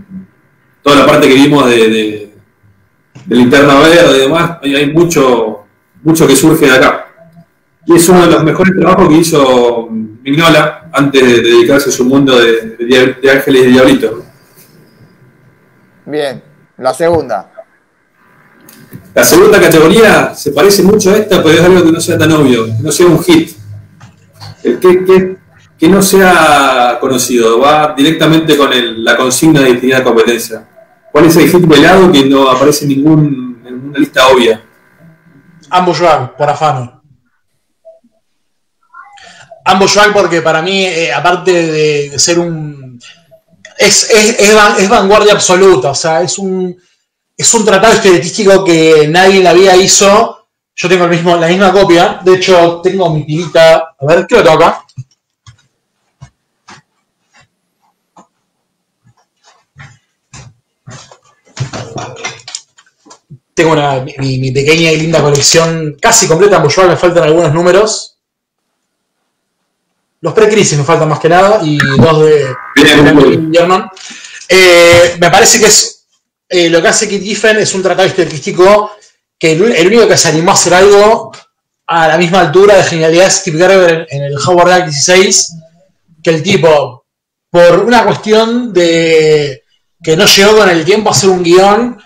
toda 0.81 0.97
la 0.99 1.06
parte 1.06 1.27
que 1.27 1.35
vimos 1.35 1.69
de, 1.69 1.77
de, 1.77 2.34
de 3.26 3.35
linterna 3.35 3.80
verde 3.80 4.18
y 4.18 4.19
demás, 4.22 4.57
hay, 4.61 4.91
mucho, 4.91 5.65
mucho 6.03 6.27
que 6.27 6.35
surge 6.35 6.65
de 6.65 6.72
acá. 6.72 7.06
Y 7.85 7.95
es 7.95 8.10
uno 8.10 8.26
de 8.26 8.31
los 8.31 8.43
mejores 8.43 8.76
trabajos 8.77 9.10
que 9.10 9.15
hizo 9.15 9.88
Mignola 9.89 10.89
antes 10.93 11.22
de 11.22 11.41
dedicarse 11.41 11.89
a 11.89 11.93
su 11.93 12.06
mundo 12.06 12.38
de, 12.38 13.15
de 13.22 13.31
ángeles 13.31 13.64
y 13.65 13.72
diablitos. 13.72 14.23
Bien. 16.06 16.41
La 16.77 16.93
segunda. 16.93 17.49
La 19.14 19.23
segunda 19.23 19.60
categoría 19.60 20.34
se 20.36 20.52
parece 20.52 20.84
mucho 20.84 21.11
a 21.11 21.18
esta, 21.18 21.41
pero 21.44 21.56
es 21.56 21.61
algo 21.61 21.84
que 21.84 21.91
no 21.91 21.99
sea 21.99 22.18
tan 22.18 22.31
obvio, 22.31 22.65
que 22.65 22.73
no 22.84 22.91
sea 22.91 23.07
un 23.07 23.23
hit. 23.23 23.52
¿Qué, 24.61 24.80
qué- 24.80 25.40
que 25.80 25.88
no 25.88 26.02
sea 26.02 26.98
conocido, 26.99 27.60
va 27.61 27.94
directamente 27.95 28.57
con 28.57 28.69
la 29.02 29.15
consigna 29.15 29.61
de 29.61 29.69
identidad 29.69 29.99
de 29.99 30.03
competencia. 30.03 30.68
¿Cuál 31.10 31.26
es 31.26 31.38
el 31.38 31.49
hit 31.49 31.65
velado 31.65 32.11
que 32.11 32.26
no 32.26 32.52
aparece 32.52 32.84
en, 32.84 32.90
ningún, 32.90 33.64
en 33.65 33.76
ninguna 33.76 33.98
lista 33.98 34.27
obvia? 34.27 34.61
Ambos 35.69 36.02
por 36.38 36.49
afano. 36.49 37.02
Ambos 39.64 39.98
porque 40.14 40.41
para 40.41 40.61
mí, 40.61 40.86
eh, 40.86 41.14
aparte 41.14 41.52
de 41.53 42.19
ser 42.19 42.40
un. 42.40 42.99
Es, 43.77 44.10
es, 44.10 44.90
vanguardia 44.90 45.31
absoluta, 45.31 45.91
o 45.91 45.95
sea, 45.95 46.22
es 46.22 46.38
un, 46.38 46.76
es 47.40 47.53
un 47.53 47.64
tratado 47.64 47.94
estadístico 47.94 48.66
que 48.66 49.07
nadie 49.07 49.38
en 49.38 49.45
la 49.45 49.53
vida 49.53 49.74
hizo. 49.78 50.45
Yo 50.76 50.90
tengo 50.90 51.06
el 51.06 51.10
mismo, 51.10 51.38
la 51.38 51.48
misma 51.48 51.72
copia, 51.72 52.20
de 52.22 52.36
hecho, 52.36 52.82
tengo 52.84 53.14
mi 53.14 53.24
pilita. 53.24 53.95
A 53.98 54.06
ver, 54.06 54.28
¿qué 54.28 54.36
lo 54.36 54.44
tengo 54.44 54.57
acá? 54.57 54.86
Tengo 63.53 63.76
mi, 64.18 64.52
pequeña 64.52 64.91
y 64.91 64.98
linda 64.98 65.22
colección 65.22 65.95
casi 66.02 66.28
completa, 66.28 66.61
porque 66.61 66.88
me 66.88 66.98
faltan 66.98 67.24
algunos 67.24 67.53
números. 67.53 68.18
Los 70.20 70.34
pre-crisis 70.34 70.78
me 70.78 70.84
faltan 70.84 71.07
más 71.07 71.20
que 71.20 71.30
nada 71.30 71.61
y 71.64 71.78
dos 71.78 72.20
de, 72.22 72.53
German. 73.53 73.90
Eh, 74.49 75.16
me 75.22 75.30
parece 75.30 75.60
que 75.60 75.68
es 75.68 75.99
eh, 76.50 76.70
lo 76.70 76.82
que 76.82 76.88
hace 76.88 77.08
Kit 77.08 77.22
Giffen 77.22 77.58
es 77.58 77.76
un 77.76 77.84
tratado 77.84 78.08
estadístico 78.08 78.92
que 79.38 79.52
el, 79.52 79.88
único 79.88 80.08
que 80.08 80.18
se 80.18 80.30
animó 80.30 80.52
a 80.52 80.56
hacer 80.56 80.74
algo 80.74 81.32
a 81.86 82.08
la 82.08 82.18
misma 82.18 82.42
altura 82.42 82.76
de 82.76 82.84
genialidad 82.84 83.28
es 83.28 83.36
Steve 83.36 83.60
Gerber 83.60 84.08
en, 84.10 84.24
el 84.24 84.36
Howard 84.38 84.72
Act 84.72 84.86
16, 84.86 85.54
que 86.24 86.30
el 86.32 86.42
tipo, 86.44 87.06
por 87.50 87.80
una 87.86 88.04
cuestión 88.04 88.74
de 88.74 89.64
que 90.02 90.18
no 90.18 90.26
llegó 90.26 90.58
con 90.58 90.70
el 90.70 90.84
tiempo 90.84 91.10
a 91.10 91.12
hacer 91.12 91.30
un 91.30 91.44
guion, 91.44 92.02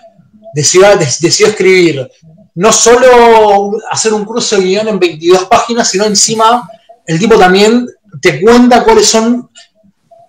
decidió, 0.54 0.88
escribir 0.92 2.08
no 2.56 2.72
solo 2.72 3.72
hacer 3.90 4.12
un 4.12 4.24
cruce 4.24 4.56
de 4.56 4.62
guion 4.62 4.88
en 4.88 4.98
22 4.98 5.44
páginas, 5.44 5.88
sino 5.88 6.04
encima 6.04 6.68
el 7.06 7.18
tipo 7.18 7.36
también 7.38 7.86
te 8.20 8.40
cuenta 8.40 8.84
cuáles 8.84 9.06
son 9.06 9.50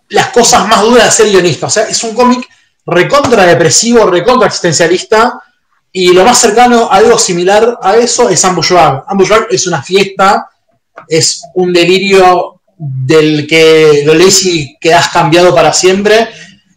las 0.09 0.29
cosas 0.29 0.67
más 0.67 0.81
duras 0.81 1.05
de 1.05 1.11
ser 1.11 1.31
guionista. 1.31 1.67
O 1.67 1.69
sea, 1.69 1.83
es 1.83 2.03
un 2.03 2.15
cómic 2.15 2.47
recontra 2.85 3.45
depresivo, 3.45 4.05
recontra 4.05 4.47
existencialista, 4.47 5.39
y 5.91 6.11
lo 6.13 6.25
más 6.25 6.39
cercano 6.39 6.89
a 6.91 6.95
algo 6.95 7.17
similar 7.17 7.79
a 7.81 7.95
eso 7.95 8.29
es 8.29 8.43
Ambushwag. 8.43 9.05
Ambushwag 9.07 9.47
es 9.49 9.65
una 9.65 9.81
fiesta, 9.81 10.49
es 11.07 11.43
un 11.55 11.71
delirio 11.71 12.61
del 12.77 13.47
que 13.47 14.03
lo 14.05 14.13
lees 14.13 14.45
y 14.45 14.77
quedas 14.77 15.09
cambiado 15.09 15.55
para 15.55 15.71
siempre, 15.71 16.29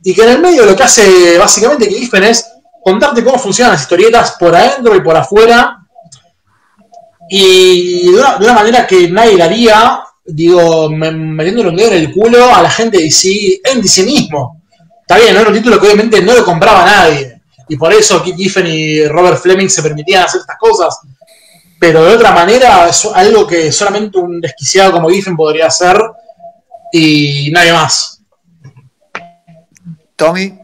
y 0.04 0.14
que 0.14 0.22
en 0.22 0.28
el 0.30 0.40
medio 0.40 0.64
lo 0.64 0.76
que 0.76 0.84
hace 0.84 1.36
básicamente 1.36 1.88
que 1.88 1.98
es 2.30 2.46
contarte 2.82 3.24
cómo 3.24 3.38
funcionan 3.38 3.72
las 3.72 3.82
historietas 3.82 4.36
por 4.38 4.54
adentro 4.54 4.94
y 4.94 5.00
por 5.00 5.16
afuera, 5.16 5.78
y 7.28 8.10
de 8.10 8.18
una, 8.18 8.52
manera 8.54 8.86
que 8.86 9.10
nadie 9.10 9.36
la 9.36 9.44
haría, 9.44 10.00
digo, 10.24 10.88
metiéndole 10.88 11.68
un 11.68 11.76
dedo 11.76 11.88
en 11.88 11.98
el 11.98 12.12
culo 12.12 12.54
a 12.54 12.62
la 12.62 12.70
gente 12.70 12.96
de 12.96 13.04
DC, 13.04 13.60
en 13.64 13.82
DC 13.82 14.02
mismo. 14.04 14.57
Está 15.08 15.22
bien, 15.22 15.32
¿no? 15.34 15.40
era 15.40 15.48
un 15.48 15.56
título 15.56 15.80
que 15.80 15.86
obviamente 15.86 16.20
no 16.20 16.34
lo 16.34 16.44
compraba 16.44 16.84
nadie, 16.84 17.40
y 17.66 17.78
por 17.78 17.90
eso 17.94 18.22
Kit 18.22 18.36
Giffen 18.36 18.66
y 18.66 19.06
Robert 19.06 19.38
Fleming 19.38 19.68
se 19.70 19.82
permitían 19.82 20.24
hacer 20.24 20.42
estas 20.42 20.58
cosas, 20.58 21.00
pero 21.80 22.04
de 22.04 22.14
otra 22.14 22.32
manera 22.32 22.86
es 22.86 23.06
algo 23.14 23.46
que 23.46 23.72
solamente 23.72 24.18
un 24.18 24.38
desquiciado 24.38 24.92
como 24.92 25.08
Giffen 25.08 25.34
podría 25.34 25.68
hacer, 25.68 25.98
y 26.92 27.50
nadie 27.50 27.72
más. 27.72 28.22
Tommy. 30.14 30.58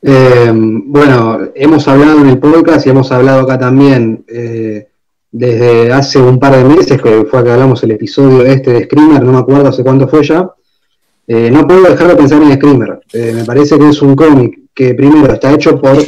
Eh, 0.00 0.52
bueno, 0.54 1.50
hemos 1.54 1.86
hablado 1.86 2.20
en 2.20 2.28
el 2.30 2.38
podcast 2.38 2.86
y 2.86 2.90
hemos 2.90 3.12
hablado 3.12 3.42
acá 3.42 3.58
también 3.58 4.24
eh, 4.26 4.88
desde 5.38 5.92
hace 5.92 6.18
un 6.18 6.38
par 6.38 6.56
de 6.56 6.64
meses, 6.64 7.00
que 7.00 7.26
fue 7.26 7.44
que 7.44 7.50
hablamos 7.50 7.82
el 7.82 7.90
episodio 7.90 8.42
este 8.42 8.72
de 8.72 8.84
Screamer, 8.84 9.22
no 9.22 9.32
me 9.32 9.38
acuerdo 9.38 9.68
hace 9.68 9.82
cuánto 9.82 10.08
fue 10.08 10.24
ya. 10.24 10.50
Eh, 11.26 11.50
no 11.50 11.66
puedo 11.66 11.82
dejar 11.82 12.08
de 12.08 12.16
pensar 12.16 12.42
en 12.42 12.54
Screamer. 12.54 13.00
me 13.12 13.44
parece 13.44 13.78
que 13.78 13.88
es 13.88 14.00
un 14.00 14.16
cómic 14.16 14.60
que 14.74 14.94
primero 14.94 15.32
está 15.34 15.52
hecho 15.52 15.78
por 15.78 15.98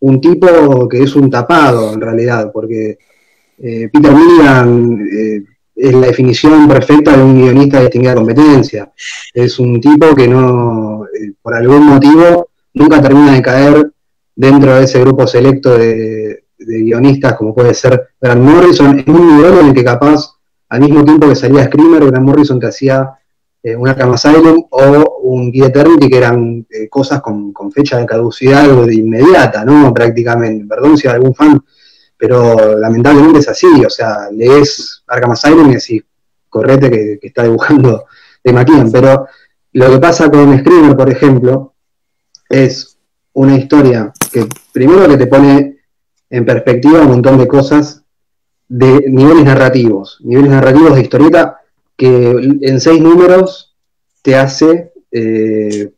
un 0.00 0.20
tipo 0.20 0.88
que 0.88 1.02
es 1.02 1.14
un 1.14 1.30
tapado 1.30 1.92
en 1.92 2.00
realidad, 2.00 2.50
porque 2.52 2.98
Peter 3.56 4.12
Milligan 4.12 5.06
es 5.76 5.94
la 5.94 6.06
definición 6.08 6.66
perfecta 6.66 7.16
de 7.16 7.22
un 7.22 7.40
guionista 7.40 7.78
de 7.78 7.84
distinguida 7.84 8.14
competencia. 8.14 8.92
Es 9.32 9.60
un 9.60 9.80
tipo 9.80 10.14
que 10.16 10.26
no, 10.26 11.06
por 11.40 11.54
algún 11.54 11.86
motivo, 11.86 12.48
nunca 12.74 13.00
termina 13.00 13.34
de 13.34 13.42
caer 13.42 13.92
dentro 14.34 14.74
de 14.74 14.84
ese 14.84 15.00
grupo 15.00 15.26
selecto 15.26 15.78
de, 15.78 16.41
guionistas 16.66 17.34
como 17.34 17.54
puede 17.54 17.74
ser 17.74 18.10
Grant 18.20 18.42
Morrison, 18.42 18.98
en 18.98 19.14
un 19.14 19.36
nivel 19.36 19.58
en 19.58 19.66
el 19.68 19.74
que 19.74 19.84
capaz, 19.84 20.34
al 20.68 20.80
mismo 20.80 21.04
tiempo 21.04 21.28
que 21.28 21.36
salía 21.36 21.64
Screamer, 21.64 22.06
Grant 22.06 22.24
Morrison 22.24 22.58
te 22.58 22.66
hacía 22.66 23.18
eh, 23.62 23.76
un 23.76 23.88
Arkham 23.88 24.12
Asylum 24.12 24.64
o 24.70 25.20
un 25.22 25.52
Guía 25.52 25.66
Eternity, 25.66 26.08
que 26.08 26.16
eran 26.16 26.66
eh, 26.68 26.88
cosas 26.88 27.20
con, 27.22 27.52
fecha 27.72 27.98
de 27.98 28.06
caducidad 28.06 28.68
de 28.68 28.94
inmediata, 28.94 29.64
¿no? 29.64 29.94
Prácticamente, 29.94 30.66
perdón 30.66 30.98
si 30.98 31.06
hay 31.06 31.14
algún 31.14 31.34
fan, 31.34 31.62
pero 32.16 32.76
lamentablemente 32.76 33.38
es 33.38 33.48
así, 33.48 33.66
o 33.84 33.90
sea, 33.90 34.28
lees 34.32 35.04
Arkham 35.06 35.30
Asylum 35.30 35.70
y 35.70 35.74
decís, 35.74 36.02
correte 36.48 36.90
que, 36.90 37.18
está 37.22 37.44
dibujando 37.44 38.06
de 38.42 38.52
McKeon, 38.52 38.90
pero 38.90 39.26
lo 39.74 39.90
que 39.90 39.98
pasa 39.98 40.30
con 40.30 40.58
Screamer, 40.58 40.96
por 40.96 41.08
ejemplo, 41.08 41.74
es 42.48 42.98
una 43.32 43.56
historia 43.56 44.12
que 44.32 44.46
primero 44.72 45.08
que 45.08 45.16
te 45.16 45.26
pone 45.26 45.81
en 46.32 46.46
perspectiva 46.46 47.02
un 47.02 47.08
montón 47.08 47.36
de 47.36 47.46
cosas 47.46 48.02
de 48.66 49.04
niveles 49.06 49.44
narrativos, 49.44 50.18
niveles 50.24 50.50
narrativos 50.50 50.94
de 50.94 51.02
historieta 51.02 51.58
que 51.94 52.58
en 52.62 52.80
seis 52.80 53.00
números 53.00 53.76
te 54.22 54.34
hace 54.34 54.92
eh, 55.10 55.92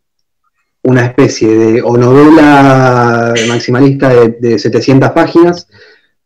una 0.82 1.06
especie 1.06 1.48
de 1.48 1.82
o 1.82 1.96
novela 1.96 3.32
maximalista 3.46 4.08
de, 4.08 4.58
700 4.58 5.12
páginas 5.12 5.68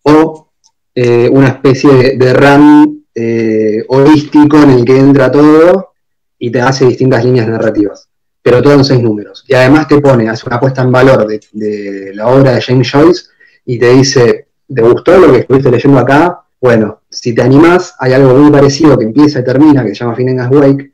o 0.02 0.52
eh, 0.94 1.28
una 1.30 1.48
especie 1.48 1.92
de, 1.92 2.16
de 2.16 2.32
RAM 2.32 3.04
eh, 3.14 3.84
holístico 3.88 4.62
en 4.62 4.70
el 4.70 4.84
que 4.86 4.98
entra 4.98 5.30
todo 5.30 5.92
y 6.38 6.50
te 6.50 6.62
hace 6.62 6.86
distintas 6.86 7.24
líneas 7.24 7.46
narrativas 7.46 8.08
pero 8.48 8.62
todo 8.62 8.72
en 8.72 8.84
seis 8.84 9.02
números. 9.02 9.44
Y 9.46 9.54
además 9.54 9.86
te 9.88 10.00
pone, 10.00 10.28
hace 10.28 10.44
una 10.46 10.58
puesta 10.58 10.80
en 10.80 10.90
valor 10.90 11.26
de, 11.26 12.12
la 12.14 12.28
obra 12.28 12.52
de 12.52 12.62
James 12.62 12.90
Joyce 12.90 13.24
y 13.68 13.78
te 13.78 13.90
dice, 13.90 14.46
¿te 14.74 14.80
gustó 14.80 15.18
lo 15.18 15.30
que 15.30 15.40
estuviste 15.40 15.70
leyendo 15.70 15.98
acá? 15.98 16.40
Bueno, 16.58 17.02
si 17.10 17.34
te 17.34 17.42
animás, 17.42 17.94
hay 17.98 18.14
algo 18.14 18.32
muy 18.32 18.50
parecido 18.50 18.98
que 18.98 19.04
empieza 19.04 19.40
y 19.40 19.44
termina, 19.44 19.84
que 19.84 19.90
se 19.90 19.96
llama 19.96 20.16
Finnegan's 20.16 20.50
Wake, 20.50 20.92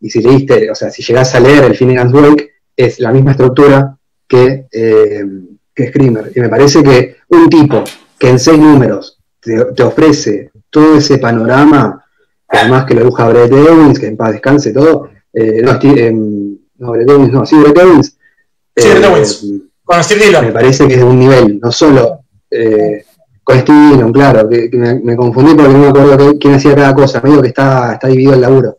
y 0.00 0.08
si 0.08 0.22
leíste, 0.22 0.70
o 0.70 0.74
sea, 0.74 0.90
si 0.90 1.02
llegás 1.02 1.34
a 1.34 1.40
leer 1.40 1.64
el 1.64 1.76
Finnegan's 1.76 2.14
Wake, 2.14 2.52
es 2.74 3.00
la 3.00 3.12
misma 3.12 3.32
estructura 3.32 3.98
que, 4.26 4.66
eh, 4.72 5.24
que 5.74 5.88
Screamer. 5.88 6.32
Y 6.34 6.40
me 6.40 6.48
parece 6.48 6.82
que 6.82 7.16
un 7.28 7.50
tipo 7.50 7.84
que 8.18 8.30
en 8.30 8.38
seis 8.38 8.58
números 8.58 9.20
te, 9.38 9.82
ofrece 9.82 10.52
todo 10.70 10.96
ese 10.96 11.18
panorama, 11.18 12.02
además 12.48 12.86
que 12.86 12.94
lo 12.94 13.00
dibuja 13.02 13.28
Brett 13.28 13.52
Evans, 13.52 13.98
que 13.98 14.06
en 14.06 14.16
paz 14.16 14.32
descanse 14.32 14.72
todo, 14.72 15.10
eh, 15.34 15.60
no, 15.62 15.78
em, 15.82 16.56
no, 16.78 16.92
Brett 16.92 17.10
Owens 17.10 17.30
no, 17.30 17.44
sí, 17.44 17.56
Brett 17.56 17.76
Owens. 17.76 18.16
Sí, 18.74 18.88
Brett 18.88 19.04
Owens. 19.04 19.65
Eh, 19.86 19.92
con 19.92 20.04
Steve 20.04 20.26
Dillon. 20.26 20.46
Me 20.46 20.52
parece 20.52 20.86
que 20.86 20.94
es 20.94 21.00
de 21.00 21.04
un 21.04 21.18
nivel, 21.18 21.60
no 21.60 21.70
solo 21.70 22.20
eh, 22.50 23.04
con 23.42 23.60
Steve 23.60 23.90
Dillon, 23.90 24.12
claro, 24.12 24.48
que, 24.48 24.68
me, 24.72 25.16
confundí 25.16 25.54
porque 25.54 25.72
no 25.72 25.78
me 25.78 25.88
acuerdo 25.88 26.36
quién 26.38 26.54
hacía 26.54 26.74
cada 26.74 26.94
cosa, 26.94 27.20
me 27.22 27.30
digo 27.30 27.42
que 27.42 27.48
está, 27.48 27.94
está 27.94 28.08
dividido 28.08 28.34
el 28.34 28.40
laburo. 28.40 28.78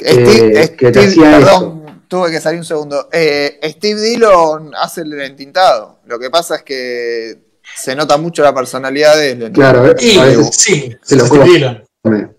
Steve, 0.00 0.62
eh, 0.62 0.76
que 0.76 0.92
te 0.92 1.00
hacía 1.00 1.38
perdón, 1.38 1.82
eso. 1.86 2.02
tuve 2.06 2.30
que 2.30 2.40
salir 2.40 2.60
un 2.60 2.66
segundo. 2.66 3.08
Steve 3.10 4.00
Dillon 4.00 4.72
hace 4.76 5.00
el 5.00 5.20
entintado. 5.20 6.00
Lo 6.06 6.18
que 6.18 6.30
pasa 6.30 6.56
es 6.56 6.62
que 6.62 7.38
se 7.74 7.96
nota 7.96 8.16
mucho 8.16 8.42
la 8.42 8.54
personalidad 8.54 9.16
de 9.16 9.30
él. 9.32 9.52
Claro, 9.52 9.94
sí, 9.98 10.20
sí, 10.52 10.96
se 11.02 11.16
lo 11.16 11.26
Steve 11.26 11.44
Dillon. 11.44 12.35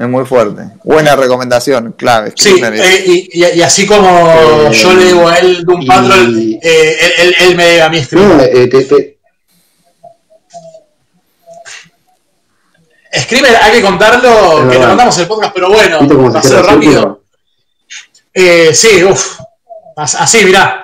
Es 0.00 0.08
muy 0.08 0.24
fuerte. 0.24 0.62
Buena 0.82 1.14
recomendación, 1.14 1.92
clave. 1.92 2.32
Sí, 2.34 2.58
eh, 2.58 3.28
y, 3.34 3.60
así 3.60 3.86
como 3.86 4.30
eh, 4.30 4.72
yo 4.72 4.94
le 4.94 5.04
digo 5.04 5.28
a 5.28 5.36
él 5.36 5.62
de 5.62 5.74
un 5.74 5.86
patrón, 5.86 6.58
eh, 6.62 6.98
él, 7.18 7.34
él, 7.38 7.54
me 7.54 7.82
a 7.82 7.90
mí 7.90 8.02
stream. 8.02 8.38
No, 8.38 8.42
Screamer, 13.14 13.56
hay 13.56 13.72
que 13.72 13.82
contarlo, 13.82 14.70
que 14.70 14.78
te 14.78 14.86
mandamos 14.86 15.18
el 15.18 15.26
podcast, 15.26 15.52
pero 15.52 15.68
bueno, 15.68 16.32
va 16.32 16.38
a 16.38 16.42
ser 16.42 16.64
rápido. 16.64 17.24
sí, 18.72 19.04
uff. 19.04 19.38
Así, 19.96 20.42
mirá. 20.46 20.82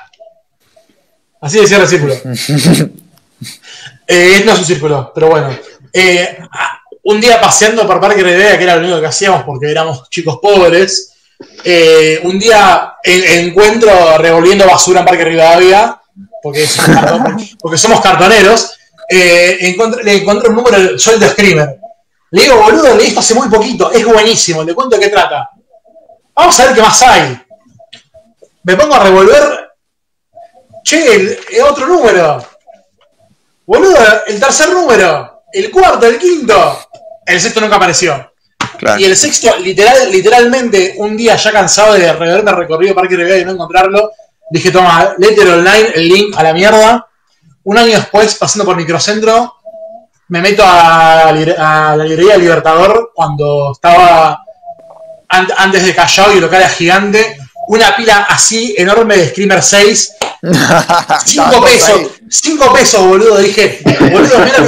Así 1.41 1.61
decía 1.61 1.79
el 1.79 1.89
círculo. 1.89 2.15
no 2.23 2.35
es 4.09 4.59
un 4.59 4.65
círculo, 4.67 5.11
pero 5.15 5.31
bueno. 5.31 5.59
Un 7.09 7.21
día 7.21 7.41
paseando 7.41 7.87
por 7.87 8.01
Parque 8.01 8.23
Rivera, 8.23 8.57
que 8.59 8.65
era 8.65 8.77
lo 8.77 8.83
único 8.83 9.01
que 9.01 9.07
hacíamos 9.07 9.45
porque 9.45 9.71
éramos 9.71 10.09
chicos 10.11 10.39
pobres, 10.43 11.13
eh, 11.65 12.21
un 12.25 12.39
día 12.39 12.95
en- 13.03 13.47
encuentro 13.49 14.19
revolviendo 14.19 14.67
basura 14.67 15.01
en 15.01 15.07
Parque 15.07 15.25
Rivadavia, 15.25 16.01
porque 16.43 16.67
porque 17.61 17.79
somos 17.79 18.01
cartoneros, 18.01 18.77
eh, 19.09 19.59
encontr- 19.63 20.03
le 20.03 20.17
encontré 20.17 20.49
un 20.49 20.57
número 20.57 20.99
sueldo 20.99 21.29
Screamer. 21.29 21.79
Le 22.33 22.43
digo, 22.43 22.57
boludo, 22.57 22.97
leí 22.97 23.09
esto 23.09 23.21
hace 23.21 23.35
muy 23.35 23.49
poquito, 23.49 23.91
es 23.93 24.05
buenísimo, 24.05 24.65
le 24.65 24.75
cuento 24.75 24.97
de 24.97 25.03
qué 25.03 25.09
trata. 25.11 25.49
Vamos 26.35 26.59
a 26.59 26.65
ver 26.67 26.75
qué 26.75 26.83
más 26.83 27.01
hay. 27.03 27.41
Me 28.65 28.75
pongo 28.77 28.95
a 28.97 29.05
revolver. 29.05 29.71
Che, 30.83 31.15
el, 31.15 31.39
el 31.53 31.63
otro 31.63 31.87
número. 31.87 32.45
Boludo, 33.65 33.97
el 34.27 34.41
tercer 34.41 34.71
número. 34.71 35.36
El 35.53 35.71
cuarto, 35.71 36.07
el 36.07 36.19
quinto. 36.19 36.79
El 37.25 37.41
sexto 37.41 37.61
nunca 37.61 37.77
apareció. 37.77 38.33
Claro. 38.79 39.01
Y 39.01 39.05
el 39.05 39.17
sexto, 39.17 39.57
literal, 39.59 40.11
literalmente, 40.11 40.95
un 40.99 41.17
día 41.17 41.37
ya 41.37 41.51
cansado 41.53 41.95
de 41.95 42.13
reverme 42.13 42.53
recorrido 42.53 42.95
Parque 42.95 43.17
Rivera 43.17 43.39
y 43.39 43.45
no 43.45 43.53
encontrarlo, 43.53 44.11
dije, 44.51 44.71
toma, 44.71 45.15
letter 45.19 45.49
online, 45.49 45.91
el 45.95 46.09
link 46.09 46.37
a 46.37 46.43
la 46.43 46.53
mierda. 46.53 47.07
Un 47.65 47.79
año 47.79 47.97
después, 47.97 48.35
pasando 48.35 48.65
por 48.65 48.77
Microcentro, 48.77 49.55
me 50.29 50.41
meto 50.43 50.63
a, 50.65 51.25
la 51.27 51.33
libre- 51.33 51.57
a 51.59 51.97
la 51.97 52.05
librería 52.05 52.37
Libertador 52.37 53.13
cuando 53.15 53.73
estaba 53.73 54.45
an- 55.29 55.49
antes 55.57 55.85
de 55.87 55.95
Callao 55.95 56.33
y 56.33 56.37
el 56.37 56.43
local 56.43 56.61
era 56.61 56.71
gigante. 56.71 57.39
Una 57.69 57.97
pila 57.97 58.27
así 58.29 58.75
enorme 58.77 59.17
de 59.17 59.29
Screamer 59.31 59.63
6 59.63 60.17
5 60.43 61.51
Todos 61.51 61.71
pesos. 61.71 62.01
5 62.29 62.73
pesos, 62.73 63.07
boludo. 63.07 63.39
Dije, 63.39 63.81
boludo, 64.13 64.39
mirá 64.41 64.59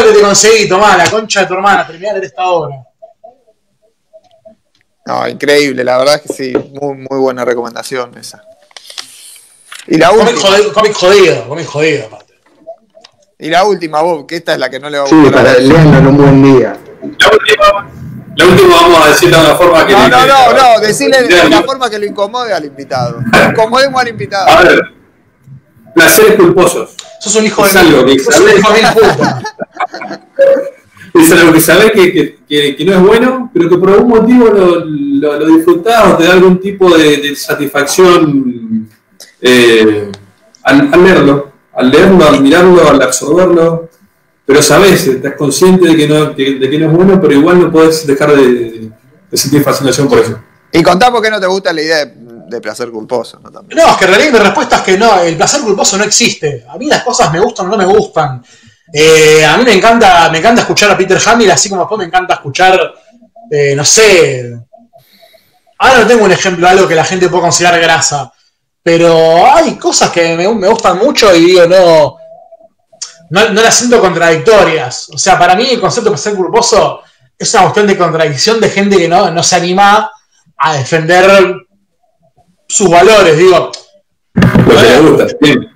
lo, 0.00 0.06
que, 0.06 0.12
te 0.12 0.20
conseguí, 0.20 0.68
tomá, 0.68 0.96
la 0.96 1.08
concha 1.10 1.40
de 1.40 1.46
tu 1.46 1.54
hermana, 1.54 1.86
terminá 1.86 2.14
de 2.14 2.26
esta 2.26 2.44
obra. 2.44 2.76
No, 5.06 5.26
increíble, 5.28 5.82
la 5.82 5.98
verdad 5.98 6.16
es 6.16 6.22
que 6.22 6.32
sí, 6.32 6.52
muy, 6.80 6.94
muy 7.10 7.18
buena 7.18 7.44
recomendación 7.44 8.16
esa. 8.18 8.44
Y 9.86 9.96
la 9.96 10.12
última, 10.12 10.38
cómic 10.72 10.92
jodido, 10.94 11.48
cómic 11.48 11.66
jodido, 11.66 12.06
aparte. 12.06 12.34
y 13.38 13.48
la 13.48 13.64
última, 13.64 14.02
Bob, 14.02 14.26
que 14.26 14.36
esta 14.36 14.52
es 14.52 14.58
la 14.58 14.70
que 14.70 14.78
no 14.78 14.88
le 14.90 14.98
va 14.98 15.04
a 15.04 15.08
Sí, 15.08 15.16
gustar. 15.16 15.40
a 15.40 15.44
para 15.44 15.58
leerlo 15.58 15.98
en 15.98 16.06
un 16.06 16.16
buen 16.16 16.42
día. 16.58 16.76
La 17.02 17.30
la 18.40 18.46
última 18.46 18.74
vamos 18.76 19.06
a 19.06 19.08
decir 19.10 19.30
de 19.30 19.36
una 19.36 19.54
forma 19.54 19.86
que. 19.86 19.92
No, 19.92 20.08
no, 20.08 20.26
no, 20.26 20.52
no, 20.52 20.80
decirle 20.80 21.22
de 21.22 21.48
la 21.48 21.62
forma 21.62 21.88
que 21.90 21.98
lo 21.98 22.06
incomode 22.06 22.52
al 22.52 22.64
invitado. 22.64 23.20
Incomodemos 23.50 24.00
al 24.00 24.06
A 24.06 24.10
invitado. 24.10 24.62
ver, 24.64 24.82
placeres 25.94 26.34
culposos. 26.36 26.94
Sos 27.20 27.34
un 27.36 27.44
hijo 27.46 27.66
Es 27.66 27.74
de 27.74 27.80
algo 27.80 27.98
que 28.00 28.04
mil, 28.12 28.20
sos 28.20 28.40
un 28.40 28.62
sabés. 28.62 28.86
Es 31.12 31.32
algo 31.32 31.52
que 31.52 31.60
sabés 31.60 31.92
que, 31.92 32.12
que- 32.12 32.38
que- 32.48 32.76
que 32.76 32.84
no 32.84 32.92
es 32.94 33.00
bueno, 33.00 33.50
pero 33.52 33.68
que 33.68 33.76
por 33.76 33.90
algún 33.90 34.08
motivo 34.08 34.46
lo, 34.46 34.84
lo, 34.84 35.38
lo 35.40 35.46
disfrutás 35.56 36.06
o 36.12 36.16
te 36.16 36.24
da 36.24 36.32
algún 36.34 36.60
tipo 36.60 36.96
de, 36.96 37.16
de 37.18 37.34
satisfacción 37.36 38.88
eh, 39.40 40.10
al, 40.62 40.88
al 40.92 41.04
leerlo, 41.04 41.52
al 41.74 41.90
leerlo, 41.90 42.28
al 42.28 42.40
mirarlo, 42.40 42.88
al 42.88 43.02
absorberlo. 43.02 43.88
Pero 44.50 44.62
sabés, 44.62 45.06
estás 45.06 45.34
consciente 45.36 45.86
de 45.86 45.96
que 45.96 46.08
no, 46.08 46.26
de 46.30 46.34
que 46.68 46.76
no 46.76 46.86
es 46.86 46.92
bueno, 46.92 47.20
pero 47.20 47.34
igual 47.34 47.60
no 47.60 47.70
podés 47.70 48.04
dejar 48.04 48.34
de, 48.34 48.90
de 49.30 49.36
sentir 49.36 49.62
fascinación 49.62 50.08
por 50.08 50.18
eso. 50.18 50.42
Y 50.72 50.82
contá 50.82 51.08
por 51.12 51.22
qué 51.22 51.30
no 51.30 51.38
te 51.38 51.46
gusta 51.46 51.72
la 51.72 51.80
idea 51.80 52.04
de, 52.04 52.60
placer 52.60 52.90
culposo, 52.90 53.38
¿no? 53.38 53.52
También. 53.52 53.78
No, 53.78 53.92
es 53.92 53.96
que 53.96 54.06
en 54.06 54.10
realidad 54.10 54.32
mi 54.32 54.38
respuesta 54.40 54.76
es 54.78 54.82
que 54.82 54.98
no, 54.98 55.20
el 55.20 55.36
placer 55.36 55.60
culposo 55.60 55.96
no 55.98 56.02
existe. 56.02 56.66
A 56.68 56.76
mí 56.76 56.86
las 56.86 57.04
cosas 57.04 57.32
me 57.32 57.38
gustan 57.38 57.66
o 57.66 57.68
no 57.68 57.76
me 57.76 57.84
gustan. 57.84 58.42
Eh, 58.92 59.44
a 59.44 59.56
mí 59.56 59.62
me 59.62 59.72
encanta, 59.72 60.28
me 60.32 60.38
encanta 60.38 60.62
escuchar 60.62 60.90
a 60.90 60.98
Peter 60.98 61.18
Hamill, 61.26 61.52
así 61.52 61.68
como 61.68 61.82
después 61.82 62.00
me 62.00 62.06
encanta 62.06 62.34
escuchar, 62.34 62.92
eh, 63.52 63.76
no 63.76 63.84
sé. 63.84 64.52
Ahora 65.78 66.00
no 66.00 66.06
tengo 66.08 66.24
un 66.24 66.32
ejemplo 66.32 66.66
de 66.66 66.72
algo 66.72 66.88
que 66.88 66.96
la 66.96 67.04
gente 67.04 67.28
pueda 67.28 67.42
considerar 67.42 67.80
grasa. 67.80 68.32
Pero 68.82 69.46
hay 69.46 69.76
cosas 69.76 70.10
que 70.10 70.36
me, 70.36 70.52
me 70.52 70.66
gustan 70.66 70.98
mucho 70.98 71.32
y 71.36 71.44
digo, 71.44 71.66
no, 71.68 72.19
no, 73.30 73.48
no 73.50 73.62
las 73.62 73.76
siento 73.76 74.00
contradictorias. 74.00 75.08
O 75.14 75.18
sea, 75.18 75.38
para 75.38 75.54
mí 75.54 75.68
el 75.70 75.80
concepto 75.80 76.10
de 76.10 76.14
placer 76.14 76.34
culposo 76.34 77.02
es 77.38 77.54
una 77.54 77.62
cuestión 77.64 77.86
de 77.86 77.96
contradicción 77.96 78.60
de 78.60 78.68
gente 78.68 78.98
que 78.98 79.08
no, 79.08 79.30
no 79.30 79.42
se 79.42 79.56
anima 79.56 80.10
a 80.58 80.74
defender 80.74 81.54
sus 82.68 82.90
valores. 82.90 83.38
Digo, 83.38 83.72
Lo 84.34 84.76
que 84.76 84.82
le 84.82 85.00
gusta. 85.00 85.26
Bien. 85.40 85.70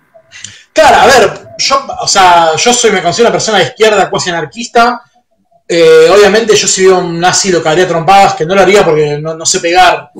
Claro, 0.72 0.96
a 0.96 1.06
ver, 1.06 1.48
yo, 1.56 1.86
o 2.00 2.08
sea, 2.08 2.56
yo 2.56 2.74
soy, 2.74 2.90
me 2.90 3.02
considero 3.02 3.28
una 3.28 3.36
persona 3.36 3.58
de 3.58 3.64
izquierda, 3.64 4.10
cuasi 4.10 4.30
anarquista. 4.30 5.00
Eh, 5.66 6.10
obviamente 6.12 6.54
yo 6.56 6.66
si 6.66 6.84
veo 6.84 6.98
un 6.98 7.18
nazi 7.18 7.50
lo 7.50 7.62
cagaría 7.62 7.88
trompadas, 7.88 8.34
que 8.34 8.44
no 8.44 8.54
lo 8.54 8.60
haría 8.60 8.84
porque 8.84 9.18
no, 9.18 9.34
no 9.34 9.46
sé 9.46 9.60
pegar. 9.60 10.10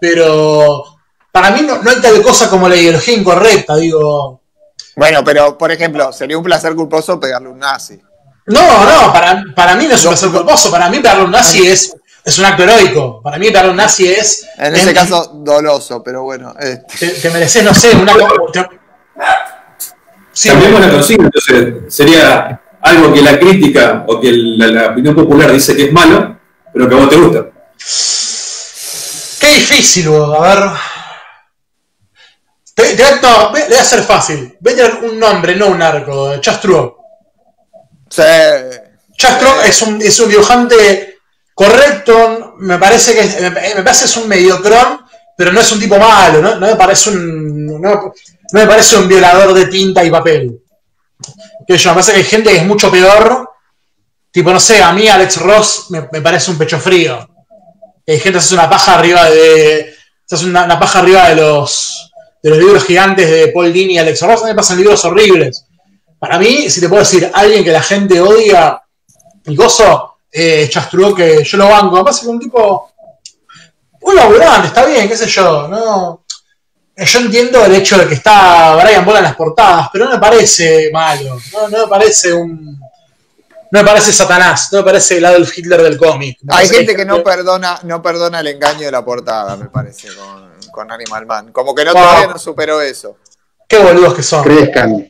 Pero 0.00 0.84
para 1.32 1.50
mí 1.50 1.62
no, 1.62 1.82
no 1.82 1.90
hay 1.90 2.00
tal 2.00 2.22
cosa 2.22 2.48
como 2.48 2.68
la 2.68 2.76
ideología 2.76 3.14
incorrecta, 3.14 3.76
digo. 3.76 4.43
Bueno, 4.96 5.22
pero 5.24 5.58
por 5.58 5.70
ejemplo, 5.72 6.12
sería 6.12 6.38
un 6.38 6.44
placer 6.44 6.74
culposo 6.74 7.18
pegarle 7.18 7.48
un 7.48 7.58
nazi. 7.58 8.00
No, 8.46 8.60
no, 8.84 9.12
para, 9.12 9.42
para 9.56 9.74
mí 9.74 9.86
no 9.86 9.94
es 9.94 10.04
un 10.04 10.10
placer 10.10 10.30
culposo, 10.30 10.70
para 10.70 10.88
mí 10.90 10.98
pegarle 11.00 11.22
a 11.22 11.24
un 11.24 11.30
nazi 11.30 11.66
es, 11.66 11.96
es 12.24 12.38
un 12.38 12.44
acto 12.44 12.62
heroico. 12.62 13.20
Para 13.22 13.38
mí 13.38 13.46
pegarle 13.46 13.68
a 13.68 13.70
un 13.72 13.76
nazi 13.78 14.06
es... 14.08 14.46
En 14.58 14.74
ese 14.74 14.90
es- 14.90 14.94
caso, 14.94 15.32
doloso, 15.36 16.02
pero 16.02 16.22
bueno. 16.22 16.54
este. 16.58 16.98
Te, 16.98 17.08
te 17.20 17.30
mereces, 17.30 17.64
no 17.64 17.74
sé, 17.74 17.96
una... 17.96 18.12
te- 18.52 18.68
Sí, 20.32 20.48
Cambiemos 20.48 20.80
la 20.80 20.90
consigna, 20.90 21.26
entonces 21.26 21.94
sería 21.94 22.60
algo 22.82 23.12
que 23.14 23.22
la 23.22 23.38
crítica 23.38 24.04
o 24.08 24.20
que 24.20 24.32
la, 24.32 24.66
la 24.66 24.86
opinión 24.88 25.14
popular 25.14 25.52
dice 25.52 25.76
que 25.76 25.84
es 25.84 25.92
malo, 25.92 26.36
pero 26.72 26.88
que 26.88 26.94
a 26.94 26.98
vos 26.98 27.08
te 27.08 27.16
gusta. 27.16 27.46
Qué 29.40 29.54
difícil, 29.54 30.08
boludo. 30.08 30.42
A 30.42 30.54
ver. 30.54 30.64
Te, 32.74 32.96
te- 32.96 33.20
no, 33.22 33.52
le 33.52 33.66
voy 33.68 33.74
a 33.76 33.80
hacer 33.80 34.02
fácil. 34.02 34.58
Tener 34.62 34.94
un 35.02 35.18
nombre, 35.18 35.54
no 35.54 35.68
un 35.68 35.80
arco. 35.80 36.36
Chastro. 36.38 36.98
Sí. 38.10 38.22
Chastro 39.16 39.62
es 39.62 39.80
un, 39.82 40.02
es 40.02 40.18
un 40.18 40.28
dibujante 40.28 41.18
correcto. 41.54 42.54
Me 42.58 42.78
parece 42.78 43.14
que 43.14 43.20
es, 43.20 43.40
me, 43.40 43.50
me 43.50 43.82
parece 43.82 44.00
que 44.00 44.06
es 44.06 44.16
un 44.16 44.28
mediocrón, 44.28 45.04
pero 45.36 45.52
no 45.52 45.60
es 45.60 45.70
un 45.72 45.78
tipo 45.80 45.98
malo. 45.98 46.40
No, 46.42 46.56
no 46.56 46.66
me 46.66 46.76
parece 46.76 47.10
un. 47.10 47.66
No, 47.80 47.90
no 47.94 48.12
me 48.52 48.66
parece 48.66 48.96
un 48.96 49.06
violador 49.08 49.54
de 49.54 49.66
tinta 49.66 50.04
y 50.04 50.10
papel. 50.10 50.60
Que 51.66 51.78
yo, 51.78 51.90
me 51.90 51.94
parece 51.94 52.12
que 52.12 52.18
hay 52.18 52.24
gente 52.24 52.50
que 52.50 52.56
es 52.56 52.66
mucho 52.66 52.90
peor. 52.90 53.50
Tipo, 54.32 54.52
no 54.52 54.58
sé, 54.58 54.82
a 54.82 54.92
mí 54.92 55.06
Alex 55.08 55.36
Ross 55.40 55.86
me, 55.90 56.08
me 56.10 56.20
parece 56.20 56.50
un 56.50 56.58
pecho 56.58 56.80
frío. 56.80 57.28
Hay 58.06 58.18
gente 58.18 58.38
que 58.38 58.40
se 58.40 58.46
hace 58.46 58.54
una 58.54 58.68
paja 58.68 58.94
arriba 58.98 59.30
de. 59.30 59.94
Se 60.26 60.34
hace 60.34 60.46
una, 60.46 60.64
una 60.64 60.78
paja 60.78 60.98
arriba 60.98 61.28
de 61.28 61.36
los. 61.36 62.10
De 62.44 62.50
los 62.50 62.58
libros 62.58 62.84
gigantes 62.84 63.30
de 63.30 63.48
Paul 63.48 63.72
Dini 63.72 63.94
y 63.94 63.98
Alex 63.98 64.20
Ross. 64.20 64.42
A 64.42 64.44
mí 64.44 64.50
me 64.50 64.54
pasan 64.54 64.76
libros 64.76 65.02
horribles. 65.06 65.64
Para 66.18 66.38
mí, 66.38 66.68
si 66.68 66.78
te 66.78 66.90
puedo 66.90 67.00
decir, 67.00 67.30
alguien 67.32 67.64
que 67.64 67.72
la 67.72 67.80
gente 67.80 68.20
odia 68.20 68.82
y 69.46 69.56
gozo, 69.56 70.18
eh, 70.30 70.70
que 71.16 71.42
yo 71.42 71.56
lo 71.56 71.68
banco. 71.70 72.04
Parece 72.04 72.20
que 72.20 72.28
un 72.28 72.38
tipo. 72.38 72.92
Un 74.02 74.14
laburante, 74.14 74.66
está 74.66 74.84
bien, 74.84 75.08
qué 75.08 75.16
sé 75.16 75.26
yo. 75.26 75.68
No. 75.68 76.26
Yo 76.94 77.18
entiendo 77.18 77.64
el 77.64 77.76
hecho 77.76 77.96
de 77.96 78.06
que 78.06 78.14
está 78.14 78.76
Brian 78.76 79.06
Bola 79.06 79.20
en 79.20 79.24
las 79.24 79.36
portadas, 79.36 79.88
pero 79.90 80.04
no 80.04 80.10
me 80.10 80.18
parece 80.18 80.90
malo. 80.92 81.38
No, 81.50 81.68
no 81.70 81.78
me 81.78 81.88
parece 81.88 82.30
un. 82.30 82.78
No 83.70 83.80
me 83.80 83.84
parece 83.84 84.12
Satanás, 84.12 84.68
no 84.70 84.80
me 84.80 84.84
parece 84.84 85.16
el 85.16 85.24
Adolf 85.24 85.56
Hitler 85.56 85.82
del 85.82 85.96
cómic. 85.96 86.38
Hay 86.48 86.68
gente 86.68 86.94
que 86.94 87.06
no 87.06 87.24
perdona, 87.24 87.80
no 87.84 88.02
perdona 88.02 88.40
el 88.40 88.48
engaño 88.48 88.82
de 88.82 88.92
la 88.92 89.02
portada, 89.02 89.56
me 89.56 89.70
parece, 89.70 90.08
con 90.74 90.90
Animal 90.90 91.24
Man. 91.26 91.52
Como 91.52 91.74
que 91.74 91.84
no 91.84 91.92
Wow. 91.92 92.02
todavía 92.02 92.26
no 92.28 92.38
superó 92.38 92.80
eso. 92.82 93.16
Qué 93.68 93.78
boludos 93.78 94.14
que 94.14 94.22
son. 94.22 94.42
Crezcan. 94.44 95.08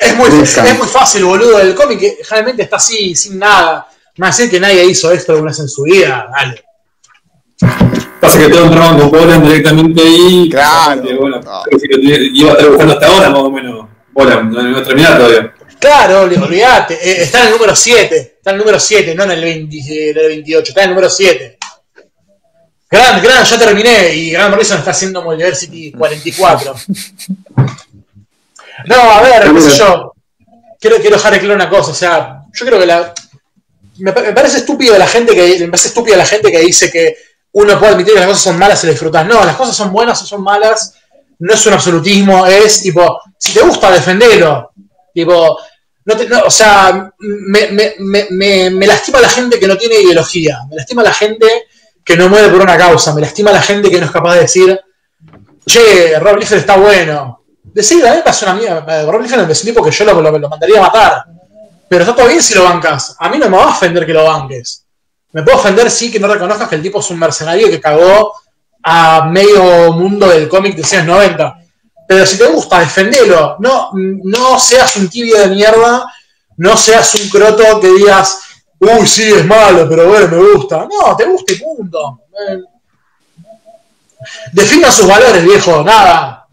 Es 0.00 0.16
muy, 0.16 0.28
Crezcan. 0.28 0.66
es 0.66 0.78
muy 0.78 0.88
fácil, 0.88 1.24
boludo. 1.24 1.60
El 1.60 1.74
cómic 1.74 2.00
que 2.00 2.18
generalmente 2.22 2.64
está 2.64 2.76
así, 2.76 3.14
sin 3.14 3.38
nada. 3.38 3.86
Más 4.16 4.36
decir 4.36 4.50
que 4.50 4.58
nadie 4.60 4.84
hizo 4.84 5.12
esto 5.12 5.32
alguna 5.32 5.52
vez 5.52 5.60
en 5.60 5.68
su 5.68 5.82
vida, 5.84 6.26
dale. 6.36 6.64
Pasa 8.20 8.38
que 8.40 8.48
todos 8.48 8.66
entraban 8.66 8.98
con 8.98 9.10
Bolan 9.10 9.42
directamente 9.42 10.02
ahí. 10.02 10.48
Claro. 10.50 11.02
que, 11.02 11.14
bueno, 11.14 11.40
No. 11.40 11.62
iba 11.80 12.50
a 12.50 12.52
estar 12.54 12.68
buscando 12.68 12.92
hasta 12.94 13.06
ahora 13.06 13.30
más 13.30 13.40
o 13.40 13.50
menos. 13.50 13.88
Bolan, 14.12 14.50
no, 14.50 14.62
no 14.62 14.78
ha 14.78 14.82
terminado 14.82 15.16
todavía. 15.26 15.54
Claro, 15.78 16.22
ol- 16.24 16.42
olvídate. 16.42 16.94
Eh, 16.94 17.22
está 17.22 17.40
en 17.42 17.46
el 17.46 17.52
número 17.52 17.76
7. 17.76 18.16
Está 18.38 18.50
en 18.50 18.54
el 18.54 18.58
número 18.60 18.80
7, 18.80 19.14
no 19.14 19.22
en 19.24 19.30
el, 19.30 19.40
20 19.44 20.10
en 20.10 20.18
el 20.18 20.26
28. 20.26 20.68
Está 20.70 20.82
en 20.82 20.88
el 20.88 20.94
número 20.96 21.08
7. 21.10 21.57
Gran, 22.90 23.22
gran, 23.22 23.44
ya 23.44 23.58
terminé. 23.58 24.14
Y 24.14 24.30
Gran 24.30 24.50
Morrison 24.50 24.78
está 24.78 24.92
haciendo 24.92 25.22
Multiversity 25.22 25.92
44. 25.92 26.74
No, 28.86 28.96
a 28.96 29.22
ver, 29.22 29.42
qué 29.52 29.60
yo. 29.76 30.12
Quiero, 30.80 30.96
quiero 30.98 31.16
dejar 31.16 31.38
claro 31.40 31.54
una 31.54 31.68
cosa. 31.68 31.90
O 31.90 31.94
sea, 31.94 32.42
yo 32.52 32.66
creo 32.66 32.78
que 32.78 32.86
la. 32.86 33.12
Me, 33.98 34.12
me 34.12 34.32
parece 34.32 34.58
estúpido 34.58 34.96
la 34.96 35.06
gente 35.08 35.34
que. 35.34 35.58
Me 35.60 35.68
parece 35.68 35.88
estúpida 35.88 36.16
la 36.16 36.26
gente 36.26 36.50
que 36.50 36.60
dice 36.60 36.90
que 36.90 37.16
uno 37.52 37.78
puede 37.78 37.92
admitir 37.92 38.14
que 38.14 38.20
las 38.20 38.28
cosas 38.28 38.42
son 38.42 38.58
malas 38.58 38.82
y 38.82 38.86
las 38.86 38.94
disfrutas. 38.94 39.26
No, 39.26 39.44
las 39.44 39.56
cosas 39.56 39.76
son 39.76 39.92
buenas 39.92 40.22
o 40.22 40.26
son 40.26 40.42
malas. 40.42 40.94
No 41.40 41.54
es 41.54 41.66
un 41.66 41.72
absolutismo, 41.72 42.46
es 42.46 42.82
tipo, 42.82 43.20
si 43.36 43.52
te 43.52 43.60
gusta, 43.60 43.90
defendelo. 43.92 44.72
Tipo, 45.14 45.58
no 46.04 46.16
te- 46.16 46.28
no, 46.28 46.40
o 46.46 46.50
sea, 46.50 47.12
me- 47.18 47.68
me- 47.68 48.26
me- 48.30 48.70
me 48.70 48.86
lastima 48.86 49.20
la 49.20 49.28
gente 49.28 49.58
que 49.58 49.66
no 49.68 49.76
tiene 49.76 49.96
ideología, 50.00 50.58
me 50.68 50.76
lastima 50.76 51.02
la 51.02 51.12
gente 51.14 51.46
que 52.08 52.16
no 52.16 52.30
muere 52.30 52.48
por 52.48 52.62
una 52.62 52.78
causa, 52.78 53.14
me 53.14 53.20
lastima 53.20 53.52
la 53.52 53.60
gente 53.60 53.90
que 53.90 53.98
no 54.00 54.06
es 54.06 54.10
capaz 54.10 54.32
de 54.36 54.40
decir, 54.40 54.80
che, 55.66 56.18
Rob 56.18 56.36
Liefeld 56.38 56.60
está 56.60 56.78
bueno. 56.78 57.42
Decir, 57.62 58.02
la 58.02 58.14
neta 58.14 58.30
es 58.30 58.42
una 58.42 58.54
mierda. 58.54 59.02
Rob 59.10 59.20
Liefeld 59.20 59.50
es 59.50 59.60
un 59.62 59.66
tipo 59.68 59.84
que 59.84 59.90
yo 59.90 60.04
lo, 60.06 60.20
lo- 60.22 60.38
lo 60.38 60.48
mandaría 60.48 60.78
a 60.78 60.82
matar. 60.82 61.24
Pero 61.86 62.02
está 62.04 62.14
todo 62.16 62.26
bien 62.28 62.42
si 62.42 62.54
lo 62.54 62.64
bancas. 62.64 63.14
A 63.18 63.28
mí 63.28 63.36
no 63.36 63.50
me 63.50 63.58
va 63.58 63.64
a 63.64 63.68
ofender 63.68 64.06
que 64.06 64.14
lo 64.14 64.24
banques. 64.24 64.84
Me 65.32 65.42
puedo 65.42 65.58
ofender, 65.58 65.90
sí, 65.90 66.10
que 66.10 66.18
no 66.18 66.28
reconozcas 66.28 66.66
que 66.68 66.76
el 66.76 66.82
tipo 66.82 67.00
es 67.00 67.10
un 67.10 67.18
mercenario 67.18 67.68
que 67.68 67.78
cagó 67.78 68.32
a 68.82 69.26
medio 69.30 69.92
mundo 69.92 70.28
del 70.28 70.48
cómic 70.48 70.76
de 70.76 70.80
los 70.82 70.92
años 70.94 71.06
90. 71.08 71.58
Pero 72.08 72.24
si 72.24 72.38
te 72.38 72.46
gusta, 72.46 72.78
defendelo. 72.80 73.56
No, 73.58 73.90
no 73.92 74.58
seas 74.58 74.96
un 74.96 75.10
tibio 75.10 75.38
de 75.38 75.48
mierda. 75.48 76.10
No 76.56 76.74
seas 76.74 77.14
un 77.16 77.28
croto 77.28 77.78
que 77.80 77.88
digas, 77.92 78.40
uy, 78.80 79.06
sí, 79.06 79.32
es 79.32 79.44
malo, 79.46 79.88
pero 79.88 80.08
bueno, 80.08 80.28
me 80.28 80.52
gusta. 80.52 80.86
No, 80.90 81.16
te 81.16 81.24
gusta 81.26 81.52
y 81.52 81.56
punto. 81.56 82.20
Definan 84.52 84.92
sus 84.92 85.06
valores, 85.06 85.44
viejo. 85.44 85.82
Nada. 85.82 86.46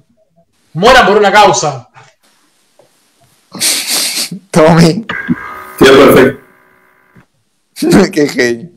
Mueran 0.73 1.07
por 1.07 1.17
una 1.17 1.31
causa. 1.31 1.89
Tommy, 4.51 5.05
Quedó 5.77 6.13
perfecto. 6.13 6.41
qué 8.11 8.27
genio. 8.27 8.69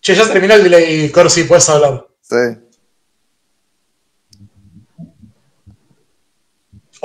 Che, 0.00 0.14
ya 0.14 0.30
terminó 0.30 0.54
el 0.54 0.64
delay, 0.64 1.10
Corsi, 1.10 1.44
puedes 1.44 1.66
hablar. 1.70 2.06
Sí. 2.20 2.36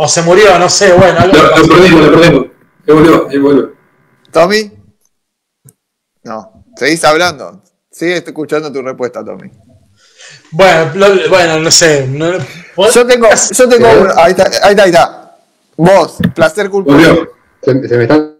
O 0.01 0.07
se 0.07 0.21
murió, 0.21 0.57
no 0.57 0.69
sé, 0.69 0.93
bueno. 0.93 1.19
algo 1.19 1.35
Lo, 1.37 1.57
lo 1.57 1.67
perdimos, 1.75 2.01
lo 2.07 2.11
perdimos. 2.21 2.45
Ahí 2.87 2.93
volvió, 2.93 3.27
ahí 3.29 3.37
volvió. 3.37 3.73
¿Tommy? 4.31 4.71
No. 6.23 6.63
¿Seguís 6.77 7.03
hablando? 7.03 7.61
Sigue 7.91 8.15
escuchando 8.17 8.71
tu 8.71 8.81
respuesta, 8.81 9.25
Tommy. 9.25 9.51
Bueno, 10.51 10.91
lo- 10.95 11.29
bueno, 11.29 11.59
no 11.59 11.69
sé. 11.69 12.07
no- 12.07 12.37
Yo 12.93 13.05
tengo, 13.05 13.27
yo 13.51 13.67
tengo 13.69 13.87
uno- 13.99 14.13
ahí 14.15 14.31
está, 14.31 14.43
ahí 14.65 14.71
está, 14.71 14.83
ahí 14.83 14.89
está. 14.89 15.37
Vos, 15.75 16.17
placer 16.33 16.69
culposo. 16.69 16.95
Volvió. 16.97 17.29
Se, 17.61 17.87
se 17.89 17.97
me 17.97 18.03
está 18.03 18.31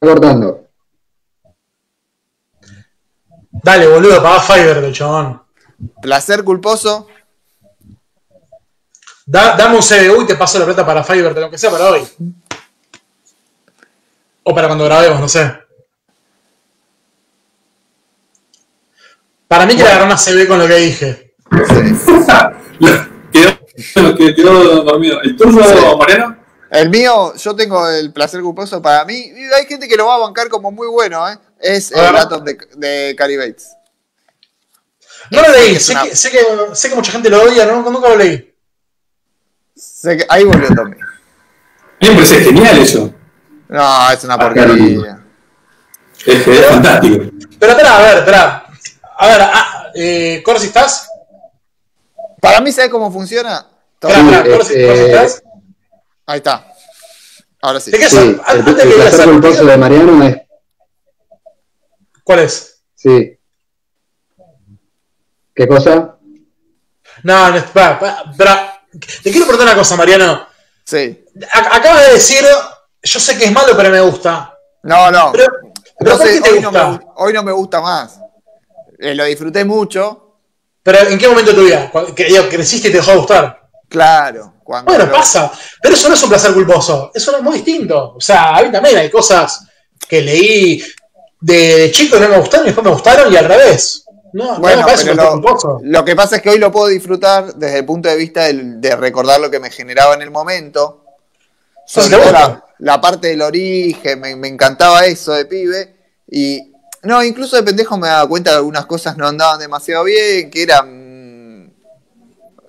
cortando. 0.00 0.68
Dale, 3.50 3.86
boludo, 3.88 4.22
pagá 4.22 4.40
Fiverr 4.40 4.92
chabón. 4.92 5.42
Placer 6.00 6.44
culposo. 6.44 7.08
Da- 9.32 9.56
dame 9.56 9.76
un 9.76 9.82
CBU 9.82 10.22
y 10.22 10.26
te 10.26 10.34
paso 10.34 10.58
la 10.58 10.66
plata 10.66 10.84
para 10.84 11.02
Fiverr, 11.02 11.32
de 11.34 11.40
lo 11.40 11.50
que 11.50 11.56
sea 11.56 11.70
para 11.70 11.88
hoy. 11.88 12.02
O 14.42 14.54
para 14.54 14.66
cuando 14.66 14.84
grabemos, 14.84 15.18
no 15.20 15.26
sé. 15.26 15.50
Para 19.48 19.64
mí 19.64 19.74
que 19.74 19.82
le 19.82 19.88
agarrar 19.88 20.06
una 20.06 20.18
CB 20.18 20.46
con 20.46 20.58
lo 20.58 20.66
que 20.66 20.74
dije. 20.76 21.34
quedó, 23.32 24.14
quedó, 24.16 24.34
quedó 24.34 24.82
dormido. 24.84 25.20
¿El 25.22 25.34
turno, 25.36 25.62
Sí. 25.64 25.74
Mariano? 25.98 26.36
El 26.70 26.90
mío, 26.90 27.34
yo 27.34 27.56
tengo 27.56 27.88
el 27.88 28.12
placer 28.12 28.42
culposo 28.42 28.82
para 28.82 29.04
mí. 29.06 29.30
Hay 29.58 29.64
gente 29.66 29.88
que 29.88 29.96
lo 29.96 30.06
va 30.06 30.16
a 30.16 30.18
bancar 30.18 30.48
como 30.50 30.70
muy 30.70 30.88
bueno, 30.88 31.26
¿eh? 31.26 31.38
Es 31.58 31.90
el. 31.92 32.00
Atom 32.16 32.44
de, 32.44 32.58
de 32.76 33.14
Cary 33.16 33.36
Bates. 33.38 33.68
No 35.30 35.40
lo 35.40 35.48
leí, 35.52 35.76
Es 35.76 35.86
sé, 35.86 35.92
una- 35.92 36.02
que, 36.02 36.16
sé, 36.16 36.30
que, 36.30 36.38
sé 36.74 36.88
que 36.90 36.94
mucha 36.94 37.12
gente 37.12 37.30
lo 37.30 37.42
odia, 37.42 37.64
no, 37.64 37.80
nunca 37.90 38.08
lo 38.10 38.16
leí. 38.16 38.51
Que- 40.02 40.26
ahí 40.28 40.44
volvió 40.44 40.68
Tommy. 40.74 40.96
Mí 40.96 42.08
me 42.08 42.14
parece 42.14 42.40
genial 42.40 42.78
eso. 42.78 43.14
No, 43.68 44.10
es 44.10 44.24
una 44.24 44.38
porquería. 44.38 45.24
Es, 46.26 46.46
es 46.46 46.66
fantástico. 46.66 47.24
Pero 47.58 47.72
espera, 47.72 47.98
a 47.98 48.02
ver, 48.02 48.18
espera. 48.18 48.66
A 49.18 49.26
ver, 49.28 49.40
ah, 49.42 49.90
eh, 49.94 50.42
Corsi, 50.44 50.66
¿estás? 50.66 51.08
Para 52.40 52.60
mí, 52.60 52.72
¿sabes 52.72 52.90
cómo 52.90 53.10
funciona? 53.12 53.66
Espera, 54.00 54.18
espera, 54.18 54.56
Corsi, 54.56 54.74
eh, 54.76 54.86
Corsi, 54.86 55.02
¿estás? 55.04 55.42
Ahí 56.26 56.36
está. 56.38 56.66
Ahora 57.60 57.78
sí. 57.80 57.90
¿De 57.92 57.98
qué 57.98 58.08
Sí, 58.08 58.16
el, 58.16 58.40
Antes 58.44 58.66
el 58.66 58.74
de 58.76 58.94
que 58.96 59.00
placer 59.00 59.24
culposo 59.26 59.64
de 59.64 59.76
Mariano 59.76 60.24
es. 60.24 60.36
¿Cuál 62.24 62.38
es? 62.40 62.82
Sí. 62.96 63.38
¿Qué 65.54 65.68
cosa? 65.68 66.16
No, 67.22 67.50
no, 67.50 67.56
espera, 67.56 67.92
espera, 67.92 68.24
espera. 68.30 68.71
Te 69.22 69.30
quiero 69.30 69.46
preguntar 69.46 69.66
una 69.68 69.76
cosa, 69.76 69.96
Mariano. 69.96 70.46
Sí. 70.84 71.24
A- 71.52 71.76
acabas 71.76 72.06
de 72.08 72.12
decir, 72.14 72.44
yo 73.02 73.20
sé 73.20 73.38
que 73.38 73.44
es 73.46 73.52
malo, 73.52 73.76
pero 73.76 73.90
me 73.90 74.00
gusta. 74.00 74.54
No, 74.82 75.10
no. 75.10 75.32
Pero, 75.32 75.46
pero 75.98 76.10
No 76.12 76.18
¿por 76.18 76.26
sé, 76.26 76.34
qué 76.34 76.40
te 76.40 76.50
hoy, 76.50 76.60
no 76.60 76.70
gusta? 76.70 76.88
me, 76.88 76.96
gu- 76.98 77.12
hoy 77.16 77.32
no 77.32 77.42
me 77.42 77.52
gusta 77.52 77.80
más. 77.80 78.18
Eh, 78.98 79.14
lo 79.14 79.24
disfruté 79.24 79.64
mucho. 79.64 80.18
Pero 80.82 80.98
¿en 81.08 81.18
qué 81.18 81.28
momento 81.28 81.52
de 81.52 81.56
tu 81.56 81.64
vida? 81.64 81.90
Que 82.14 82.24
digo, 82.24 82.48
creciste 82.48 82.88
y 82.88 82.90
te 82.90 82.98
dejó 82.98 83.12
de 83.12 83.16
gustar. 83.18 83.60
Claro. 83.88 84.54
Cuando 84.64 84.90
Bueno, 84.90 85.06
lo- 85.06 85.12
pasa. 85.12 85.50
Pero 85.80 85.94
eso 85.94 86.08
no 86.08 86.14
es 86.14 86.22
un 86.22 86.28
placer 86.28 86.52
culposo. 86.52 87.10
Eso 87.14 87.36
es 87.36 87.42
muy 87.42 87.54
distinto. 87.54 88.14
O 88.16 88.20
sea, 88.20 88.56
a 88.56 88.62
mí 88.62 88.72
también 88.72 88.96
hay 88.96 89.10
cosas 89.10 89.64
que 90.08 90.20
leí 90.20 90.82
de, 91.40 91.56
de 91.78 91.90
chico 91.92 92.16
y 92.16 92.20
no 92.20 92.28
me 92.28 92.38
gustaron 92.38 92.66
y 92.66 92.68
después 92.70 92.84
me 92.84 92.92
gustaron 92.92 93.32
y 93.32 93.36
al 93.36 93.44
revés. 93.46 94.04
No, 94.34 94.54
no 94.54 94.60
Bueno, 94.60 94.82
pero 95.04 95.14
lo, 95.14 95.40
lo 95.82 96.04
que 96.04 96.16
pasa 96.16 96.36
es 96.36 96.42
que 96.42 96.50
hoy 96.50 96.58
lo 96.58 96.72
puedo 96.72 96.86
disfrutar 96.88 97.54
desde 97.54 97.78
el 97.80 97.84
punto 97.84 98.08
de 98.08 98.16
vista 98.16 98.44
del- 98.44 98.80
de 98.80 98.96
recordar 98.96 99.40
lo 99.40 99.50
que 99.50 99.60
me 99.60 99.70
generaba 99.70 100.14
en 100.14 100.22
el 100.22 100.30
momento. 100.30 101.04
Sobre 101.86 102.08
todo 102.10 102.32
la, 102.32 102.64
la 102.78 103.00
parte 103.00 103.28
del 103.28 103.42
origen, 103.42 104.20
me, 104.20 104.34
me 104.36 104.48
encantaba 104.48 105.04
eso 105.04 105.32
de 105.32 105.44
pibe. 105.44 105.96
Y 106.30 106.72
no, 107.02 107.22
incluso 107.22 107.56
de 107.56 107.62
pendejo 107.62 107.98
me 107.98 108.08
daba 108.08 108.28
cuenta 108.28 108.50
que 108.52 108.56
algunas 108.56 108.86
cosas 108.86 109.16
no 109.16 109.26
andaban 109.26 109.58
demasiado 109.58 110.04
bien, 110.04 110.50
que 110.50 110.62
eran. 110.62 111.72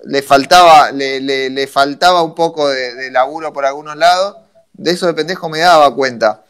Le 0.06 0.20
faltaba, 0.22 0.90
le, 0.92 1.20
le- 1.20 1.48
le 1.48 1.66
faltaba 1.66 2.22
un 2.22 2.34
poco 2.34 2.68
de, 2.68 2.94
de 2.94 3.10
laburo 3.10 3.52
por 3.54 3.64
algunos 3.64 3.96
lados. 3.96 4.36
De 4.74 4.90
eso 4.90 5.06
de 5.06 5.14
pendejo 5.14 5.48
me 5.48 5.60
daba 5.60 5.94
cuenta. 5.94 6.42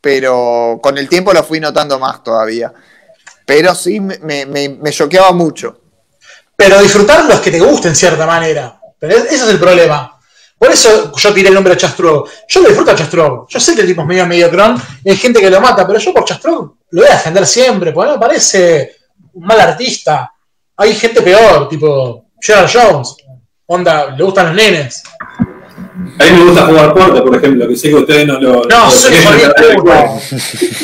Pero 0.00 0.80
con 0.82 0.96
el 0.98 1.08
tiempo 1.08 1.32
lo 1.32 1.44
fui 1.44 1.60
notando 1.60 1.98
más 1.98 2.24
todavía. 2.24 2.72
Pero 3.52 3.74
sí 3.74 3.98
me, 3.98 4.16
me, 4.46 4.68
me, 4.68 4.92
choqueaba 4.92 5.32
mucho. 5.32 5.80
Pero 6.54 6.80
disfrutar 6.80 7.24
los 7.24 7.40
que 7.40 7.50
te 7.50 7.58
gusten 7.58 7.90
en 7.90 7.96
cierta 7.96 8.24
manera. 8.24 8.80
Pero 8.96 9.16
es- 9.16 9.24
ese 9.24 9.34
es 9.44 9.48
el 9.48 9.58
problema. 9.58 10.16
Por 10.56 10.70
eso 10.70 11.10
yo 11.16 11.34
tiré 11.34 11.48
el 11.48 11.54
nombre 11.54 11.74
de 11.74 11.80
Chastrog. 11.80 12.28
Yo 12.46 12.60
lo 12.60 12.68
disfruto 12.68 12.92
a 12.92 12.94
Chastrog. 12.94 13.48
Yo 13.48 13.58
sé 13.58 13.74
que 13.74 13.80
el 13.80 13.88
tipo 13.88 14.02
es 14.02 14.06
medio 14.06 14.24
mediocrón 14.24 14.80
y 15.02 15.10
hay 15.10 15.16
gente 15.16 15.40
que 15.40 15.50
lo 15.50 15.60
mata, 15.60 15.84
pero 15.84 15.98
yo 15.98 16.14
por 16.14 16.24
Chastrog 16.24 16.76
lo 16.90 17.00
voy 17.02 17.10
a 17.10 17.14
defender 17.14 17.44
siempre, 17.44 17.90
porque 17.90 18.12
me 18.12 18.18
parece 18.18 18.94
un 19.32 19.44
mal 19.44 19.58
artista. 19.60 20.32
Hay 20.76 20.94
gente 20.94 21.20
peor, 21.20 21.68
tipo 21.68 22.26
Gerald 22.40 22.70
Jones. 22.72 23.16
Onda, 23.66 24.10
le 24.16 24.22
gustan 24.22 24.46
los 24.46 24.54
nenes. 24.54 25.02
A 26.18 26.24
mí 26.24 26.30
me 26.32 26.44
gusta 26.44 26.66
jugar 26.66 26.92
puerta, 26.94 27.22
por 27.22 27.36
ejemplo, 27.36 27.68
que 27.68 27.76
sé 27.76 27.88
que 27.88 27.94
ustedes 27.94 28.26
no 28.26 28.38
lo. 28.40 28.62
No, 28.64 28.84
lo- 28.86 28.90
soy 28.90 29.12
un 29.14 29.22
hijo 29.22 29.32
de 29.32 29.74
puta. 29.74 30.10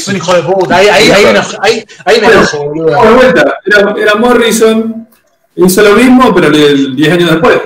Un 0.09 0.16
hijo 0.16 0.34
de 0.34 0.43
puta. 0.43 0.76
Ahí, 0.76 0.88
ahí, 0.88 1.10
ahí 1.10 1.24
me 1.24 1.30
enojo, 1.30 1.56
ahí, 1.60 1.84
ahí 2.05 2.20
me 2.20 2.26
enojo, 2.28 2.64
boludo. 2.64 3.14
Vuelta. 3.14 3.59
Era, 3.66 3.94
era 3.98 4.14
Morrison, 4.14 5.09
hizo 5.56 5.82
lo 5.82 5.93
mismo, 5.94 6.34
pero 6.34 6.48
le- 6.51 6.94
10 6.94 7.12
años 7.12 7.30
después. 7.30 7.59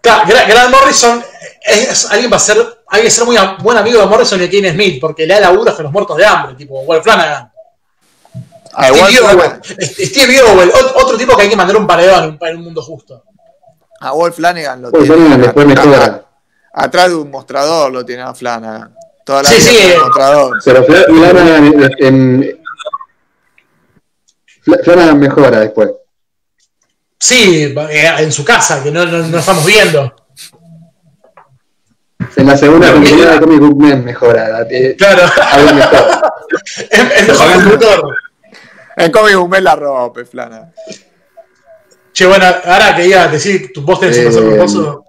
Claro, 0.00 0.22
Gra- 0.28 0.48
Grant 0.48 0.70
Morrison 0.70 1.22
es, 1.66 1.88
es- 1.90 2.10
alguien 2.10 2.32
va 2.32 2.36
a 2.36 2.40
ser, 2.40 2.56
hay 2.88 3.02
que 3.02 3.10
ser 3.10 3.24
muy 3.24 3.36
a- 3.36 3.56
buen 3.60 3.76
amigo 3.76 4.00
de 4.00 4.06
Morrison 4.06 4.38
y 4.40 4.46
de 4.46 4.50
Kane 4.50 4.72
Smith, 4.72 4.98
porque 5.00 5.26
le 5.26 5.34
da 5.34 5.40
laburos 5.40 5.78
a 5.78 5.82
los 5.82 5.92
muertos 5.92 6.16
de 6.16 6.24
hambre, 6.26 6.54
tipo 6.54 6.82
Wolf 6.84 7.02
Flanagan. 7.02 7.50
Ah, 8.72 8.88
igual 8.88 9.10
Steve 9.12 9.26
Flanagan- 9.26 9.60
Owell, 9.60 9.90
Steve 10.06 10.42
otro 10.94 11.16
tipo 11.18 11.36
que 11.36 11.42
hay 11.42 11.48
que 11.48 11.56
mandar 11.56 11.76
un 11.76 11.86
paredón 11.86 12.38
en 12.40 12.56
un- 12.56 12.64
mundo 12.64 12.80
justo. 12.82 13.24
a 14.00 14.12
Wolf 14.12 14.36
Flanagan 14.36 14.80
lo 14.82 14.90
Wolf 14.90 15.04
tiene. 15.04 15.16
Flanagan 15.26 15.40
después 15.42 15.66
a- 15.76 16.04
a- 16.04 16.22
Atrás 16.72 17.08
de 17.08 17.16
un 17.16 17.30
mostrador 17.30 17.92
lo 17.92 18.04
tiene 18.04 18.22
a 18.22 18.34
Flanagan. 18.34 18.94
Toda 19.24 19.42
la 19.42 19.48
Sí, 19.50 19.56
vida 19.56 19.70
sí, 19.70 19.76
el 19.86 19.90
eh. 19.92 19.98
mostrador. 20.02 20.58
Pero 20.64 20.84
Fla- 20.86 21.04
Flanagan, 21.06 21.64
en, 21.66 21.90
en- 21.98 22.60
Fla- 24.64 24.80
Flanagan 24.84 25.18
mejora 25.18 25.60
después. 25.60 25.90
Sí, 27.18 27.74
eh, 27.90 28.14
en 28.18 28.32
su 28.32 28.44
casa, 28.44 28.82
que 28.82 28.90
no, 28.90 29.04
no, 29.04 29.18
no 29.18 29.38
estamos 29.38 29.64
viendo. 29.66 30.14
En 32.36 32.46
la 32.46 32.56
segunda 32.56 32.92
mira. 32.92 33.32
de 33.32 33.40
Comic 33.40 33.60
Book 33.60 33.76
Man 33.80 34.04
mejora. 34.04 34.66
eh, 34.70 34.94
Claro, 34.96 35.22
mejor. 35.74 36.32
es, 36.90 37.28
mejor 37.28 37.52
conductor. 37.54 38.16
En 38.96 39.10
Comic 39.12 39.34
Book 39.36 39.48
Man 39.48 39.64
la 39.64 39.76
rompe, 39.76 40.24
Flanagan. 40.24 40.72
Che, 42.12 42.26
bueno, 42.26 42.44
ahora 42.64 42.94
que 42.96 43.06
iba 43.06 43.22
a 43.22 43.28
decir, 43.28 43.72
tu 43.72 43.82
vos 43.82 44.00
tenés 44.00 44.18
un 44.18 44.22
Eh, 44.22 44.26
placer 44.26 44.44
culposo. 44.44 45.04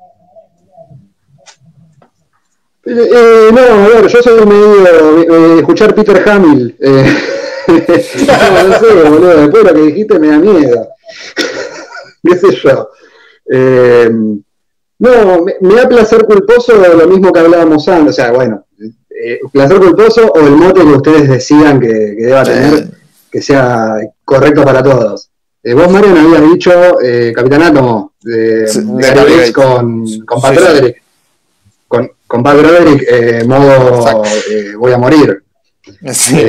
Eh, 2.83 3.09
eh, 3.13 3.49
no, 3.53 3.61
a 3.61 3.87
ver, 3.87 4.07
yo 4.07 4.21
soy 4.21 4.45
medio 4.45 4.85
eh, 4.85 5.59
escuchar 5.59 5.93
Peter 5.93 6.27
Hamill. 6.27 6.75
eh, 6.79 7.17
no, 7.67 8.67
no 8.67 8.79
sé, 8.79 9.09
boludo, 9.09 9.37
después 9.37 9.63
de 9.63 9.69
lo 9.69 9.75
que 9.75 9.85
dijiste 9.87 10.19
me 10.19 10.27
da 10.27 10.37
miedo. 10.39 10.89
¿Qué 12.23 12.37
sé 12.37 12.55
yo? 12.63 12.89
Eh, 13.51 14.09
no, 14.99 15.45
me, 15.61 15.75
da 15.75 15.89
placer 15.89 16.25
culposo 16.25 16.73
lo 16.75 17.07
mismo 17.07 17.31
que 17.31 17.39
hablábamos 17.39 17.87
antes, 17.87 18.11
o 18.11 18.13
sea, 18.13 18.31
bueno, 18.31 18.65
eh, 19.09 19.39
placer 19.51 19.79
culposo 19.79 20.31
o 20.31 20.39
el 20.39 20.51
mote 20.51 20.81
que 20.81 20.87
ustedes 20.87 21.29
decidan 21.29 21.79
que, 21.79 21.87
deba 21.87 22.43
tener, 22.43 22.87
que 23.31 23.41
sea 23.41 23.97
correcto 24.23 24.63
para 24.63 24.83
todos. 24.83 25.29
Eh, 25.63 25.73
vos, 25.73 25.91
Mario, 25.91 26.09
me 26.09 26.19
habías 26.21 26.51
dicho 26.51 27.01
eh, 27.01 27.31
Capitán 27.35 27.61
Átomo 27.63 28.13
de, 28.21 28.65
de, 28.65 29.53
con, 29.53 30.05
con 30.25 30.41
Pat 30.41 30.55
Broderick. 30.55 31.03
Con, 31.87 32.11
con 32.31 32.41
Pat 32.41 32.57
Broderick, 32.57 33.45
modo 33.45 34.23
voy 34.79 34.93
a 34.93 34.97
morir. 34.97 35.43
Sí, 36.13 36.45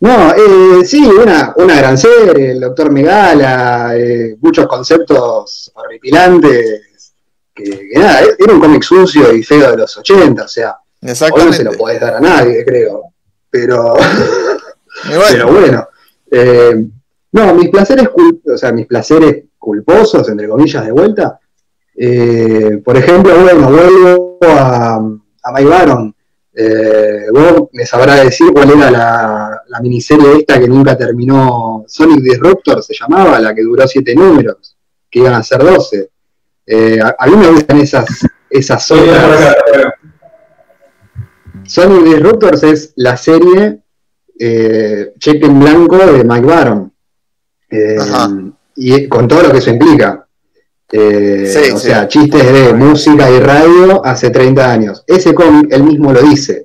no, 0.00 0.32
eh, 0.34 0.84
sí, 0.84 1.02
una, 1.06 1.54
una 1.56 1.76
gran 1.76 1.96
serie, 1.96 2.52
el 2.52 2.60
Doctor 2.60 2.90
Megala, 2.90 3.96
eh, 3.96 4.36
muchos 4.40 4.66
conceptos 4.66 5.72
horripilantes, 5.74 7.14
que, 7.54 7.90
nada, 7.94 8.20
era 8.38 8.52
un 8.52 8.60
cómic 8.60 8.82
sucio 8.82 9.32
y 9.32 9.42
feo 9.42 9.70
de 9.70 9.78
los 9.78 9.96
80, 9.96 10.44
o 10.44 10.48
sea, 10.48 10.76
hoy 11.00 11.44
no 11.44 11.52
se 11.52 11.64
lo 11.64 11.72
podés 11.72 12.00
dar 12.00 12.16
a 12.16 12.20
nadie, 12.20 12.64
creo, 12.64 13.14
pero 13.48 13.94
bueno, 13.94 15.28
pero 15.30 15.52
bueno 15.52 15.88
eh, 16.30 16.86
no, 17.32 17.54
mis 17.54 17.70
placeres, 17.70 18.08
o 18.46 18.56
sea, 18.56 18.72
mis 18.72 18.86
placeres 18.86 19.44
culposos, 19.58 20.28
entre 20.28 20.48
comillas, 20.48 20.84
de 20.84 20.92
vuelta, 20.92 21.40
eh, 21.96 22.80
por 22.84 22.96
ejemplo, 22.96 23.38
bueno, 23.40 23.70
vuelvo 23.70 24.38
a, 24.42 24.96
a 24.96 25.52
Mike 25.52 25.68
Baron, 25.68 26.14
eh, 26.56 27.26
vos 27.32 27.68
me 27.72 27.84
sabrás 27.84 28.24
decir 28.24 28.52
cuál 28.52 28.70
era 28.70 28.90
la, 28.90 29.80
miniserie 29.82 30.38
esta 30.38 30.60
que 30.60 30.68
nunca 30.68 30.96
terminó, 30.96 31.84
Sonic 31.88 32.20
Disruptor 32.20 32.82
se 32.82 32.94
llamaba, 32.94 33.40
la 33.40 33.54
que 33.54 33.62
duró 33.62 33.88
siete 33.88 34.14
números, 34.14 34.76
que 35.10 35.18
iban 35.18 35.34
a 35.34 35.42
ser 35.42 35.64
12. 35.64 36.10
Eh, 36.66 37.00
a, 37.00 37.26
mí 37.26 37.36
me 37.36 37.50
gustan 37.50 37.80
esas, 37.80 38.06
esas. 38.48 38.86
Sonic 41.66 42.04
Disruptors 42.04 42.62
es 42.62 42.92
la 42.96 43.16
serie 43.16 43.80
eh, 44.38 45.12
cheque 45.18 45.46
en 45.46 45.58
blanco 45.58 45.96
de 45.98 46.24
Mike 46.24 46.46
Baron. 46.46 46.92
Eh, 47.70 47.96
y 48.76 49.08
con 49.08 49.26
todo 49.26 49.42
lo 49.42 49.50
que 49.52 49.58
eso 49.58 49.70
implica. 49.70 50.23
Eh, 50.96 51.72
o 51.74 51.78
sea, 51.78 52.06
chistes 52.06 52.52
de 52.52 52.72
música 52.72 53.28
y 53.28 53.40
radio 53.40 54.06
hace 54.06 54.30
30 54.30 54.70
años. 54.70 55.04
Ese 55.08 55.34
cómic, 55.34 55.72
él 55.72 55.82
mismo 55.82 56.12
lo 56.12 56.22
dice. 56.22 56.64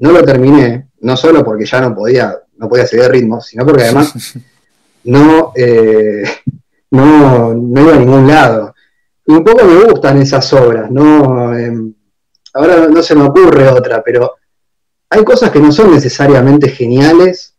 No 0.00 0.10
lo 0.10 0.24
terminé, 0.24 0.88
no 1.02 1.16
solo 1.16 1.44
porque 1.44 1.64
ya 1.64 1.80
no 1.80 1.94
podía, 1.94 2.36
no 2.56 2.68
podía 2.68 2.88
seguir 2.88 3.08
ritmo, 3.08 3.40
sino 3.40 3.64
porque 3.64 3.84
además 3.84 4.34
no, 5.04 5.52
eh, 5.54 6.24
no, 6.90 7.54
no, 7.54 7.80
iba 7.80 7.94
a 7.94 7.98
ningún 7.98 8.26
lado. 8.26 8.74
Y 9.24 9.32
un 9.32 9.44
poco 9.44 9.64
me 9.64 9.84
gustan 9.84 10.20
esas 10.20 10.52
obras, 10.54 10.90
no, 10.90 11.56
em, 11.56 11.94
ahora 12.54 12.88
no 12.88 13.00
se 13.00 13.14
me 13.14 13.26
ocurre 13.26 13.68
otra, 13.68 14.02
pero 14.02 14.34
hay 15.08 15.22
cosas 15.22 15.52
que 15.52 15.60
no 15.60 15.70
son 15.70 15.92
necesariamente 15.92 16.68
geniales 16.68 17.54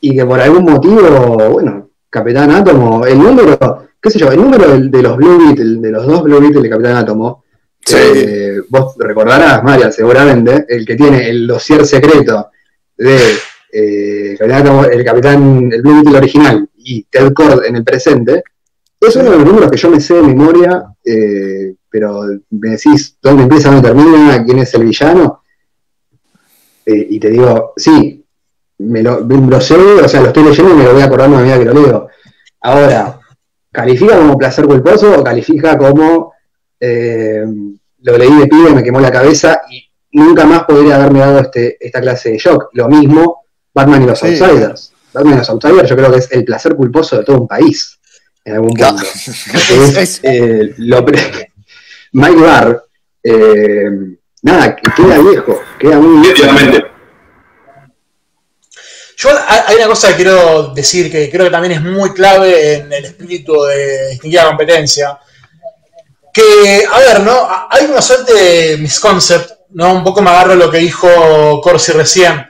y 0.00 0.14
que 0.14 0.24
por 0.24 0.40
algún 0.40 0.64
motivo, 0.66 1.50
bueno, 1.50 1.90
Capitán 2.10 2.52
Átomo, 2.52 3.04
el 3.04 3.18
número 3.18 3.86
qué 4.06 4.12
sé 4.12 4.18
yo, 4.20 4.30
el 4.30 4.40
número 4.40 4.78
de, 4.78 5.02
los 5.02 5.16
Blue 5.16 5.36
Beetle, 5.38 5.80
de 5.80 5.90
los 5.90 6.06
dos 6.06 6.22
Blue 6.22 6.40
Beetle 6.40 6.62
de 6.62 6.70
Capitán 6.70 6.96
Átomo, 6.96 7.44
eh, 7.92 8.60
vos 8.68 8.94
recordarás, 8.98 9.64
Marian, 9.64 9.92
seguramente, 9.92 10.64
el 10.68 10.86
que 10.86 10.94
tiene 10.94 11.28
el 11.28 11.46
dossier 11.46 11.84
secreto 11.84 12.50
de 12.96 13.16
eh, 13.72 14.36
el 14.38 15.04
Capitán, 15.04 15.72
el 15.72 15.82
Blue 15.82 15.94
Beetle 15.94 16.18
original 16.18 16.68
y 16.76 17.02
Ted 17.04 17.32
Cord 17.32 17.64
en 17.64 17.76
el 17.76 17.84
presente, 17.84 18.44
es 19.00 19.16
uno 19.16 19.30
de 19.30 19.38
los 19.38 19.46
números 19.46 19.70
que 19.72 19.76
yo 19.76 19.90
me 19.90 20.00
sé 20.00 20.14
de 20.14 20.22
memoria, 20.22 20.84
eh, 21.04 21.74
pero 21.90 22.22
me 22.50 22.70
decís 22.70 23.16
dónde 23.20 23.42
empieza, 23.42 23.72
dónde 23.72 23.88
termina, 23.88 24.44
quién 24.44 24.60
es 24.60 24.72
el 24.74 24.84
villano, 24.84 25.42
y 26.86 27.18
te 27.18 27.30
digo, 27.30 27.72
sí, 27.76 28.24
me 28.78 29.02
lo, 29.02 29.24
me 29.24 29.60
sé, 29.60 29.74
o 29.74 30.08
sea, 30.08 30.20
lo 30.20 30.28
estoy 30.28 30.44
leyendo 30.44 30.74
y 30.74 30.76
me 30.76 30.84
lo 30.84 30.92
voy 30.92 31.02
acordando 31.02 31.38
a 31.38 31.40
medida 31.40 31.58
que 31.58 31.64
lo 31.64 31.72
leo. 31.72 32.08
Ahora, 32.60 33.18
¿Califica 33.76 34.16
como 34.16 34.38
placer 34.38 34.64
culposo 34.64 35.20
o 35.20 35.22
califica 35.22 35.76
como 35.76 36.32
eh, 36.80 37.44
lo 38.00 38.16
leí 38.16 38.34
de 38.34 38.46
pibe, 38.46 38.70
me 38.70 38.82
quemó 38.82 39.00
la 39.00 39.10
cabeza 39.10 39.60
y 39.68 39.86
nunca 40.12 40.46
más 40.46 40.64
podría 40.64 40.94
haberme 40.94 41.18
dado 41.18 41.40
este, 41.40 41.76
esta 41.78 42.00
clase 42.00 42.30
de 42.30 42.38
shock? 42.38 42.70
Lo 42.72 42.88
mismo, 42.88 43.44
Batman 43.74 44.04
y 44.04 44.06
los 44.06 44.22
Outsiders. 44.22 44.94
Batman 45.12 45.34
y 45.34 45.36
los 45.40 45.50
Outsiders 45.50 45.90
yo 45.90 45.94
creo 45.94 46.10
que 46.10 46.20
es 46.20 46.32
el 46.32 46.46
placer 46.46 46.74
culposo 46.74 47.18
de 47.18 47.24
todo 47.24 47.38
un 47.38 47.46
país, 47.46 47.98
en 48.46 48.54
algún 48.54 48.72
punto. 48.72 49.04
es, 50.00 50.20
eh, 50.22 50.74
Mike 52.12 52.40
Barr, 52.40 52.82
eh, 53.22 53.90
nada, 54.40 54.74
queda 54.74 55.18
viejo, 55.18 55.60
queda 55.78 55.98
muy 55.98 56.22
viejo. 56.22 56.86
Yo 59.16 59.30
hay 59.48 59.76
una 59.76 59.86
cosa 59.86 60.08
que 60.08 60.16
quiero 60.16 60.74
decir 60.74 61.10
que 61.10 61.30
creo 61.30 61.46
que 61.46 61.50
también 61.50 61.72
es 61.72 61.82
muy 61.82 62.12
clave 62.12 62.74
en 62.74 62.92
el 62.92 63.06
espíritu 63.06 63.62
de 63.62 64.10
distinguir 64.10 64.40
la 64.40 64.48
competencia. 64.48 65.18
Que, 66.30 66.86
a 66.92 66.98
ver, 66.98 67.20
¿no? 67.20 67.48
Hay 67.70 67.86
una 67.86 68.02
suerte 68.02 68.34
de 68.34 68.76
misconcept, 68.76 69.52
¿no? 69.70 69.94
Un 69.94 70.04
poco 70.04 70.20
me 70.20 70.28
agarro 70.28 70.54
lo 70.54 70.70
que 70.70 70.78
dijo 70.78 71.62
Corsi 71.62 71.92
recién. 71.92 72.46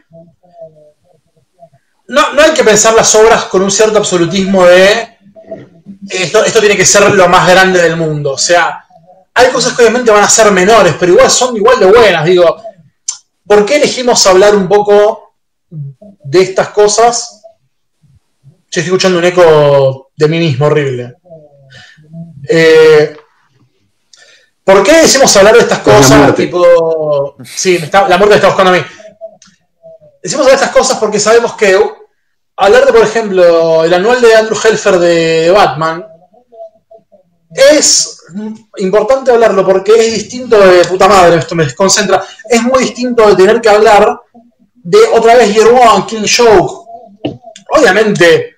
No, 2.08 2.32
no 2.32 2.42
hay 2.42 2.50
que 2.50 2.64
pensar 2.64 2.94
las 2.94 3.14
obras 3.14 3.44
con 3.44 3.62
un 3.62 3.70
cierto 3.70 3.98
absolutismo 3.98 4.66
de 4.66 5.16
esto, 6.08 6.44
esto 6.44 6.60
tiene 6.60 6.76
que 6.76 6.84
ser 6.84 7.14
lo 7.14 7.28
más 7.28 7.48
grande 7.48 7.80
del 7.80 7.96
mundo. 7.96 8.32
O 8.32 8.38
sea, 8.38 8.84
hay 9.34 9.50
cosas 9.50 9.72
que 9.72 9.82
obviamente 9.82 10.10
van 10.10 10.24
a 10.24 10.28
ser 10.28 10.50
menores, 10.50 10.94
pero 10.98 11.12
igual 11.12 11.30
son 11.30 11.56
igual 11.56 11.78
de 11.78 11.86
buenas. 11.86 12.24
Digo, 12.24 12.60
¿por 13.46 13.64
qué 13.64 13.76
elegimos 13.76 14.26
hablar 14.26 14.56
un 14.56 14.68
poco 14.68 15.25
de 16.28 16.42
estas 16.42 16.68
cosas, 16.70 17.42
yo 18.42 18.80
estoy 18.80 18.82
escuchando 18.82 19.18
un 19.18 19.24
eco 19.24 20.10
de 20.16 20.28
mí 20.28 20.38
mismo 20.38 20.66
horrible. 20.66 21.14
Eh, 22.48 23.16
¿Por 24.64 24.82
qué 24.82 25.02
decimos 25.02 25.36
hablar 25.36 25.54
de 25.54 25.60
estas 25.60 25.78
cosas? 25.78 26.34
Tipo. 26.34 27.36
Sí, 27.44 27.78
la 27.92 28.18
muerte 28.18 28.26
me 28.26 28.34
está 28.34 28.48
buscando 28.48 28.72
a 28.72 28.74
mí. 28.74 28.84
Decimos 30.22 30.46
hablar 30.46 30.58
de 30.58 30.64
estas 30.64 30.76
cosas 30.76 30.98
porque 30.98 31.20
sabemos 31.20 31.54
que 31.54 31.78
hablar 32.56 32.84
de, 32.84 32.92
por 32.92 33.02
ejemplo, 33.02 33.84
el 33.84 33.94
anual 33.94 34.20
de 34.20 34.34
Andrew 34.34 34.58
Helfer 34.62 34.98
de 34.98 35.50
Batman 35.52 36.04
es 37.50 38.22
importante 38.78 39.30
hablarlo 39.30 39.64
porque 39.64 39.92
es 39.92 40.14
distinto 40.14 40.58
de 40.58 40.84
puta 40.84 41.08
madre, 41.08 41.38
esto 41.38 41.54
me 41.54 41.64
desconcentra. 41.64 42.22
Es 42.48 42.62
muy 42.62 42.80
distinto 42.80 43.26
de 43.28 43.36
tener 43.36 43.60
que 43.60 43.68
hablar 43.68 44.20
de 44.86 44.98
otra 45.12 45.34
vez 45.34 45.52
Year 45.52 45.66
One, 45.66 46.04
Kill 46.06 46.22
Show. 46.22 46.86
Obviamente, 47.76 48.54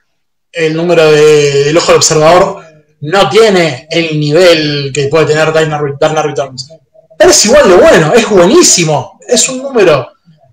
el 0.53 0.77
número 0.77 1.11
de 1.11 1.71
El 1.71 1.77
Ojo 1.79 1.87
del 1.87 1.97
Observador 1.97 2.63
no 3.01 3.31
tiene 3.31 3.89
el 3.91 4.21
nivel 4.21 4.91
que 4.93 5.09
puede 5.09 5.25
tener 5.25 5.51
Dark 5.53 6.27
Returns. 6.27 6.71
Pero 7.17 7.31
es 7.31 7.45
igual 7.47 7.69
de 7.71 7.77
bueno, 7.77 8.13
es 8.13 8.29
buenísimo. 8.29 9.19
Es 9.27 9.49
un 9.49 9.63
número 9.63 10.07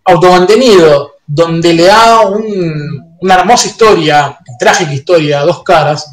automantenido 0.06 1.16
donde 1.28 1.74
le 1.74 1.84
da 1.84 2.22
una 2.22 3.34
hermosa 3.34 3.68
historia, 3.68 4.40
trágica 4.58 4.94
historia, 4.94 5.42
dos 5.42 5.62
caras. 5.62 6.10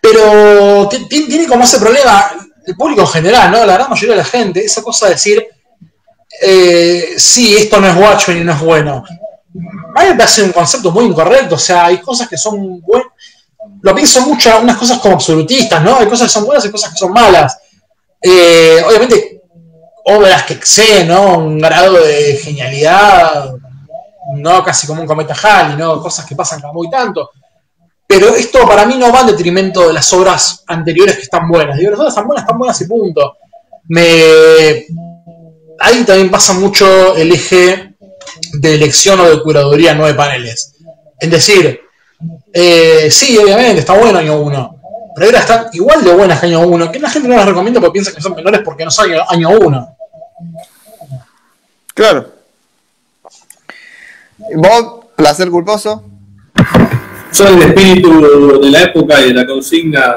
Pero 0.00 0.88
tiene 1.08 1.46
como 1.46 1.62
ese 1.62 1.78
problema 1.78 2.32
el 2.66 2.76
público 2.76 3.02
en 3.02 3.06
general, 3.06 3.52
¿no? 3.52 3.64
La 3.64 3.74
gran 3.74 3.88
mayoría 3.88 4.16
de 4.16 4.22
la 4.22 4.28
gente, 4.28 4.64
esa 4.64 4.82
cosa 4.82 5.06
de 5.06 5.12
decir, 5.12 5.45
eh, 6.42 7.14
sí, 7.16 7.56
esto 7.56 7.80
no 7.80 7.88
es 7.88 7.94
guacho 7.94 8.32
y 8.32 8.42
no 8.42 8.52
es 8.52 8.60
bueno. 8.60 9.04
A 9.94 10.02
mí 10.02 10.10
me 10.10 10.14
parece 10.14 10.42
un 10.42 10.52
concepto 10.52 10.90
muy 10.90 11.06
incorrecto, 11.06 11.54
o 11.54 11.58
sea, 11.58 11.86
hay 11.86 11.98
cosas 11.98 12.28
que 12.28 12.36
son 12.36 12.80
buenas, 12.80 13.08
lo 13.80 13.94
pienso 13.94 14.20
mucho, 14.22 14.50
unas 14.60 14.76
cosas 14.76 14.98
como 14.98 15.14
absolutistas, 15.14 15.82
¿no? 15.82 15.96
Hay 15.96 16.06
cosas 16.06 16.28
que 16.28 16.34
son 16.34 16.44
buenas 16.44 16.64
y 16.64 16.70
cosas 16.70 16.92
que 16.92 16.98
son 16.98 17.12
malas. 17.12 17.58
Eh, 18.20 18.82
obviamente, 18.86 19.42
obras 20.04 20.44
que 20.44 20.54
exceden, 20.54 21.08
¿no? 21.08 21.38
Un 21.38 21.58
grado 21.58 21.94
de 21.94 22.36
genialidad, 22.36 23.54
no 24.34 24.62
casi 24.62 24.86
como 24.86 25.02
un 25.02 25.06
cometa 25.06 25.34
Halley, 25.34 25.76
¿no? 25.76 26.00
Cosas 26.00 26.26
que 26.26 26.36
pasan 26.36 26.60
cada 26.60 26.72
muy 26.72 26.90
tanto. 26.90 27.30
Pero 28.06 28.34
esto 28.34 28.66
para 28.66 28.86
mí 28.86 28.96
no 28.96 29.12
va 29.12 29.22
en 29.22 29.28
detrimento 29.28 29.88
de 29.88 29.94
las 29.94 30.12
obras 30.12 30.62
anteriores 30.66 31.16
que 31.16 31.22
están 31.22 31.48
buenas. 31.48 31.76
Digo, 31.76 31.90
las 31.90 32.00
obras 32.00 32.12
están 32.12 32.26
buenas, 32.26 32.44
están 32.44 32.58
buenas 32.58 32.80
y 32.80 32.86
punto. 32.86 33.36
Me, 33.88 34.86
ahí 35.80 36.04
también 36.04 36.30
pasa 36.30 36.54
mucho 36.54 37.16
el 37.16 37.32
eje 37.32 37.94
de 38.52 38.74
elección 38.74 39.20
o 39.20 39.28
de 39.28 39.42
curaduría 39.42 39.94
nueve 39.94 40.14
paneles. 40.14 40.74
Es 41.18 41.30
decir, 41.30 41.80
eh, 42.52 43.08
sí, 43.10 43.36
obviamente, 43.38 43.80
está 43.80 43.94
bueno 43.94 44.18
año 44.18 44.40
1, 44.40 44.80
pero 45.14 45.26
ahora 45.26 45.38
están 45.38 45.66
igual 45.72 46.04
de 46.04 46.12
buenas 46.12 46.40
que 46.40 46.46
año 46.46 46.60
1, 46.60 46.92
que 46.92 46.98
la 46.98 47.10
gente 47.10 47.28
no 47.28 47.36
las 47.36 47.46
recomienda 47.46 47.80
porque 47.80 47.92
piensa 47.92 48.14
que 48.14 48.20
son 48.20 48.34
menores 48.34 48.60
porque 48.64 48.84
no 48.84 48.90
son 48.90 49.10
año 49.28 49.50
1. 49.50 49.96
Claro. 51.94 52.32
¿Vos, 54.54 55.06
placer 55.16 55.50
culposo? 55.50 56.04
Yo 57.32 57.48
el 57.48 57.62
espíritu 57.62 58.60
de 58.62 58.70
la 58.70 58.82
época 58.82 59.20
y 59.20 59.28
de 59.28 59.34
la 59.34 59.46
consigna 59.46 60.16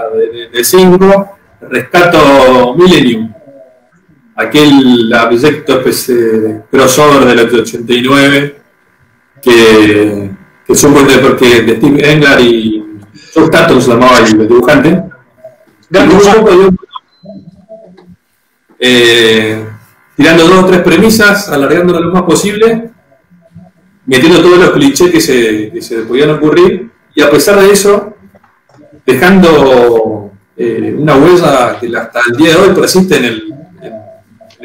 de 0.54 0.64
5, 0.64 1.30
rescato 1.62 2.76
Millennium. 2.76 3.34
Aquel 4.40 5.12
proyecto 5.28 5.84
pues, 5.84 6.08
eh, 6.08 6.62
crossover 6.72 7.26
del 7.26 7.60
89 7.60 8.56
que, 9.42 10.30
que 10.66 10.76
supo 10.76 11.02
de, 11.02 11.18
porque 11.18 11.62
de 11.62 11.76
Steve 11.76 12.10
Engler 12.10 12.40
y 12.40 12.86
George 13.34 13.52
Tatum 13.52 13.82
se 13.82 13.90
llamaba 13.90 14.20
el 14.20 14.48
dibujante. 14.48 15.04
Eh, 18.80 19.66
tirando 20.16 20.48
dos 20.48 20.64
o 20.64 20.68
tres 20.68 20.84
premisas, 20.84 21.50
alargándolo 21.50 22.00
lo 22.00 22.14
más 22.14 22.24
posible, 22.24 22.92
metiendo 24.06 24.42
todos 24.42 24.58
los 24.58 24.70
clichés 24.70 25.12
que 25.12 25.20
se, 25.20 25.70
que 25.70 25.82
se 25.82 26.04
podían 26.04 26.30
ocurrir 26.30 26.90
y 27.14 27.22
a 27.22 27.30
pesar 27.30 27.60
de 27.60 27.74
eso, 27.74 28.16
dejando 29.06 30.32
eh, 30.56 30.96
una 30.98 31.18
huella 31.18 31.78
que 31.78 31.88
hasta 31.98 32.22
el 32.32 32.38
día 32.38 32.52
de 32.52 32.56
hoy 32.56 32.74
persiste 32.74 33.18
en 33.18 33.26
el, 33.26 33.59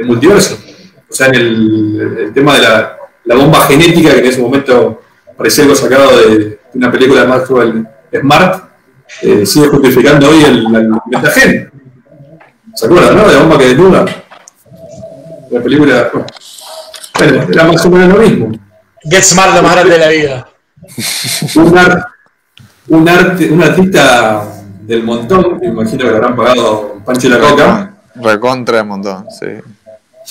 multiverso. 0.02 0.58
O 1.08 1.14
sea, 1.14 1.28
en 1.28 1.34
el, 1.36 2.32
tema 2.34 2.54
de 2.54 2.62
la, 2.62 3.36
bomba 3.36 3.60
genética 3.66 4.12
que 4.12 4.18
en 4.18 4.26
ese 4.26 4.40
momento 4.40 5.02
parecía 5.36 5.64
algo 5.64 5.76
sacado 5.76 6.18
de 6.18 6.58
una 6.74 6.90
película 6.90 7.22
de 7.22 7.26
Maxwell 7.28 7.88
Smart, 8.12 8.64
eh, 9.22 9.46
sigue 9.46 9.68
justificando 9.68 10.28
hoy 10.28 10.42
el, 10.44 10.64
la 10.64 11.30
¿Se 12.74 12.86
acuerdan, 12.86 13.16
no? 13.16 13.28
De 13.28 13.34
la 13.34 13.40
bomba 13.40 13.58
que 13.58 13.68
desnuda. 13.68 14.04
La 15.50 15.60
película. 15.60 16.10
Bueno, 17.18 17.42
era 17.52 17.64
más 17.64 17.86
o 17.86 17.90
menos 17.90 18.08
lo 18.08 18.18
mismo. 18.18 18.52
Get 19.02 19.22
Smart, 19.22 19.54
lo 19.54 19.62
más 19.62 19.74
grande 19.74 19.92
de 19.92 19.98
la 19.98 20.08
vida. 20.08 20.48
un, 22.88 23.08
arte, 23.08 23.50
un 23.50 23.62
artista 23.62 24.44
del 24.80 25.04
montón, 25.04 25.58
me 25.60 25.68
imagino 25.68 25.98
que 26.04 26.10
le 26.10 26.16
habrán 26.16 26.36
pagado 26.36 27.00
Pancho 27.04 27.28
y 27.28 27.30
la 27.30 27.38
Coca. 27.38 27.94
Recontra 28.16 28.78
de 28.78 28.82
montón, 28.82 29.26
sí. 29.30 29.46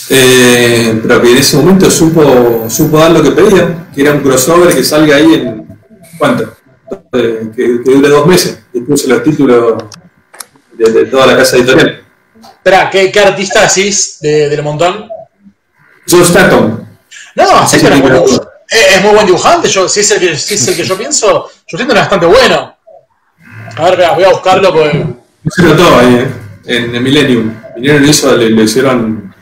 Eh, 0.10 0.99
pero 1.02 1.22
que 1.22 1.32
en 1.32 1.38
ese 1.38 1.57
momento 1.57 1.90
supo, 1.90 2.68
supo 2.70 2.98
dar 2.98 3.11
lo 3.11 3.22
que 3.22 3.32
pedía, 3.32 3.88
que 3.94 4.02
era 4.02 4.14
un 4.14 4.22
crossover 4.22 4.76
que 4.76 4.84
salga 4.84 5.15
ahí 5.15 5.34
en. 5.34 5.68
¿Cuánto? 6.18 6.56
Eh, 7.14 7.52
que, 7.56 7.68
dure 7.86 8.10
dos 8.10 8.26
meses, 8.26 8.60
y 8.74 8.82
puso 8.82 9.07
los 9.07 9.24
títulos 9.24 9.84
de, 10.74 11.06
toda 11.06 11.28
la 11.28 11.38
casa 11.38 11.57
editorial. 11.57 12.03
Espera, 12.41 12.90
¿qué, 12.90 13.11
qué 13.11 13.20
artista 13.20 13.61
decís 13.68 14.18
de, 14.20 14.49
del 14.49 14.64
montón? 14.64 15.07
Joe 16.10 16.24
Staton. 16.24 16.88
No, 17.36 17.68
sí, 17.68 17.78
pero 17.82 18.26
es, 18.70 19.02
muy 19.02 19.14
buen 19.14 19.26
dibujante. 19.26 19.68
Yo, 19.68 19.88
si, 19.88 20.02
es 20.02 20.11
el 20.11 20.20
que, 20.20 20.36
si 20.38 20.56
es 20.56 20.68
el 20.68 20.76
que 20.76 20.84
yo 20.84 20.98
pienso, 20.98 21.49
yo 21.68 21.78
siento 21.78 21.94
que 21.94 21.99
es 21.99 22.06
bastante 22.06 22.26
bueno. 22.26 22.76
A 23.76 23.90
ver, 23.90 24.10
voy 24.15 24.24
a 24.24 24.30
buscarlo 24.30 24.74
porque. 24.74 25.06
Se 25.49 25.64
notó 25.64 25.99
ahí, 25.99 26.15
¿eh? 26.15 26.28
en, 26.65 26.95
el 26.95 27.02
Millennium. 27.02 27.53
Vinieron 27.76 28.06
eso, 28.06 28.36
le, 28.36 28.49
le 28.49 28.64
hicieron. 28.64 29.32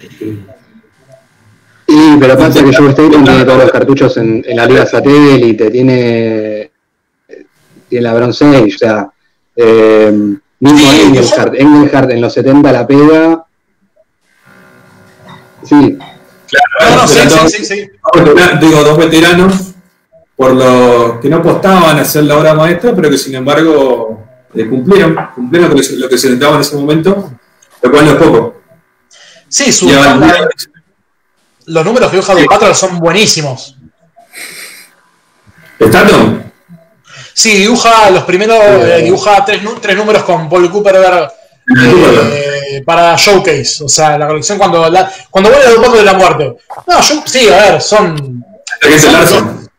Sí, 1.92 2.18
pero 2.22 2.38
pasa 2.38 2.64
que 2.64 2.74
Joe 2.74 2.92
Staten 2.92 3.24
tiene 3.26 3.44
todos 3.44 3.64
los 3.64 3.72
cartuchos 3.72 4.16
en, 4.16 4.42
en, 4.48 4.56
la 4.56 4.66
Liga 4.66 4.86
Satélite, 4.86 5.70
tiene, 5.70 6.72
tiene 7.90 8.04
la 8.04 8.14
Bronze 8.14 8.46
Age, 8.46 8.76
o 8.76 8.78
sea, 8.78 9.10
eh, 9.58 10.10
mismo 10.60 10.80
sí, 10.80 11.02
Engelhardt, 11.02 11.56
Engelhardt 11.56 12.12
en 12.12 12.22
los 12.22 12.34
70 12.34 12.72
la 12.72 12.88
pega. 12.88 13.46
Sí. 15.64 15.98
Claro, 16.48 16.96
no, 16.96 17.02
no, 17.02 17.08
sí, 17.08 17.20
sí, 17.20 17.48
sí, 17.50 17.66
sí. 17.66 17.90
Digo, 18.62 18.84
dos 18.84 18.98
veteranos 18.98 19.74
por 20.38 20.54
lo 20.54 21.20
que 21.20 21.30
no 21.30 21.38
apostaban 21.38 21.98
a 21.98 22.02
hacer 22.04 22.24
la 22.24 22.38
obra 22.38 22.54
maestra, 22.54 22.96
pero 22.96 23.10
que 23.10 23.18
sin 23.18 23.36
embargo 23.36 24.24
eh, 24.56 24.66
cumplieron, 24.66 25.14
cumplieron 25.36 25.72
lo 25.72 25.76
que, 25.76 25.84
lo 25.98 26.08
que 26.08 26.18
se 26.18 26.30
en 26.30 26.42
ese 26.42 26.78
momento, 26.78 27.32
lo 27.82 27.92
cual 27.92 28.06
no 28.06 28.12
es 28.12 28.18
poco. 28.18 28.62
Sí, 29.50 29.74
su 29.74 29.90
los 31.66 31.86
números 31.86 32.10
que 32.10 32.18
dibuja 32.18 32.36
sí. 32.36 32.46
Patrol 32.46 32.76
son 32.76 33.00
buenísimos. 33.00 33.78
¿Estando? 35.80 36.44
Sí, 37.34 37.56
dibuja 37.58 38.10
los 38.12 38.24
primeros, 38.24 38.58
eh, 38.60 39.02
dibuja 39.04 39.44
tres, 39.46 39.62
tres, 39.82 39.96
números 39.96 40.24
con 40.24 40.50
Paul 40.50 40.70
Cooper 40.70 41.30
eh, 41.76 42.84
para 42.86 43.16
Showcase, 43.16 43.84
o 43.84 43.90
sea, 43.90 44.18
la 44.18 44.28
colección 44.28 44.58
cuando, 44.58 44.90
la, 44.90 45.12
cuando 45.30 45.50
vuelve 45.50 45.68
al 45.68 45.98
de 45.98 46.04
la 46.04 46.14
muerte. 46.14 46.58
No, 46.88 47.02
yo, 47.02 47.24
sí, 47.26 47.48
a 47.50 47.72
ver, 47.72 47.82
son. 47.82 48.44
son 48.82 49.70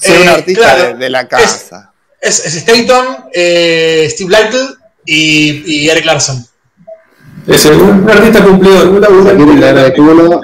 soy 0.00 0.16
un 0.22 0.28
eh, 0.28 0.30
artista 0.30 0.94
de, 0.94 1.10
la 1.10 1.28
casa. 1.28 1.92
Es, 2.20 2.44
es, 2.44 2.54
Staton, 2.54 3.26
eh, 3.32 4.08
Steve 4.10 4.30
Lytle 4.30 4.68
y, 5.04 5.84
y, 5.84 5.90
Eric 5.90 6.04
Larson. 6.04 6.46
Es 7.46 7.66
un 7.66 8.08
artista 8.08 8.44
cumplido. 8.44 8.80
Si 8.80 9.36
quieren 9.36 9.60
caer 9.60 9.76
de 9.76 9.94
culo, 9.94 10.40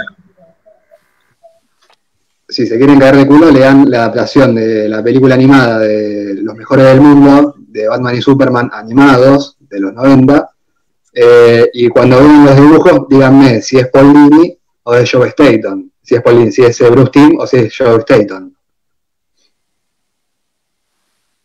si 2.48 2.66
se 2.66 2.78
quieren 2.78 2.98
caer 2.98 3.16
de 3.16 3.26
culo, 3.26 3.50
lean 3.50 3.90
la 3.90 4.04
adaptación 4.04 4.54
de 4.54 4.88
la 4.88 5.02
película 5.02 5.34
animada 5.34 5.78
de 5.80 6.36
Los 6.40 6.54
Mejores 6.54 6.86
del 6.86 7.00
Mundo, 7.00 7.54
de 7.58 7.88
Batman 7.88 8.16
y 8.16 8.22
Superman 8.22 8.70
animados, 8.72 9.56
de 9.60 9.80
los 9.80 9.92
90. 9.92 10.50
Eh, 11.12 11.70
y 11.74 11.88
cuando 11.88 12.18
vean 12.18 12.46
los 12.46 12.56
dibujos, 12.56 13.08
díganme 13.08 13.60
si 13.60 13.78
es 13.78 13.88
Paul 13.88 14.12
Dini 14.12 14.58
o 14.84 14.94
es 14.94 15.10
Joe 15.10 15.28
Staton. 15.28 15.90
Si 16.02 16.14
es 16.14 16.22
Paul 16.22 16.38
Dini, 16.38 16.52
si 16.52 16.62
es 16.62 16.90
Bruce 16.90 17.10
Timm 17.10 17.38
o 17.38 17.46
si 17.46 17.56
es 17.58 17.74
Joe 17.76 17.98
Staton. 17.98 18.56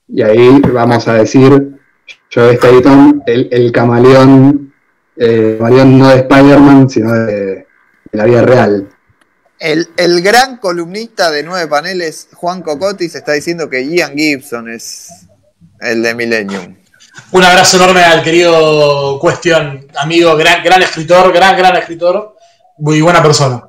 Y 0.07 0.21
ahí 0.21 0.61
vamos 0.73 1.07
a 1.07 1.13
decir, 1.13 1.79
Joe 2.33 2.53
Staton, 2.53 3.23
el, 3.25 3.47
el 3.51 3.71
camaleón, 3.71 4.70
eh, 5.22 5.57
no 5.60 6.10
de 6.10 6.15
Spider-Man, 6.15 6.89
sino 6.89 7.14
de, 7.14 7.68
la 8.11 8.26
vida 8.26 8.41
real. 8.41 8.89
El, 9.60 9.88
el, 9.95 10.22
gran 10.22 10.57
columnista 10.57 11.30
de 11.30 11.43
nueve 11.43 11.68
paneles, 11.68 12.30
Juan 12.34 12.64
Cocotti, 12.64 13.07
se 13.07 13.19
está 13.19 13.34
diciendo 13.34 13.69
que 13.69 13.88
Ian 13.88 14.18
Gibson 14.18 14.69
es 14.69 15.27
el 15.80 16.02
de 16.02 16.15
Millennium. 16.15 16.76
Un 17.31 17.43
abrazo 17.43 17.77
enorme 17.77 18.02
al 18.02 18.23
querido 18.23 19.19
Cuestión, 19.19 19.85
amigo, 19.99 20.35
gran, 20.35 20.64
gran 20.64 20.81
escritor, 20.81 21.31
gran, 21.31 21.56
gran 21.56 21.76
escritor, 21.77 22.35
muy 22.80 22.99
buena 23.02 23.22
persona. 23.22 23.64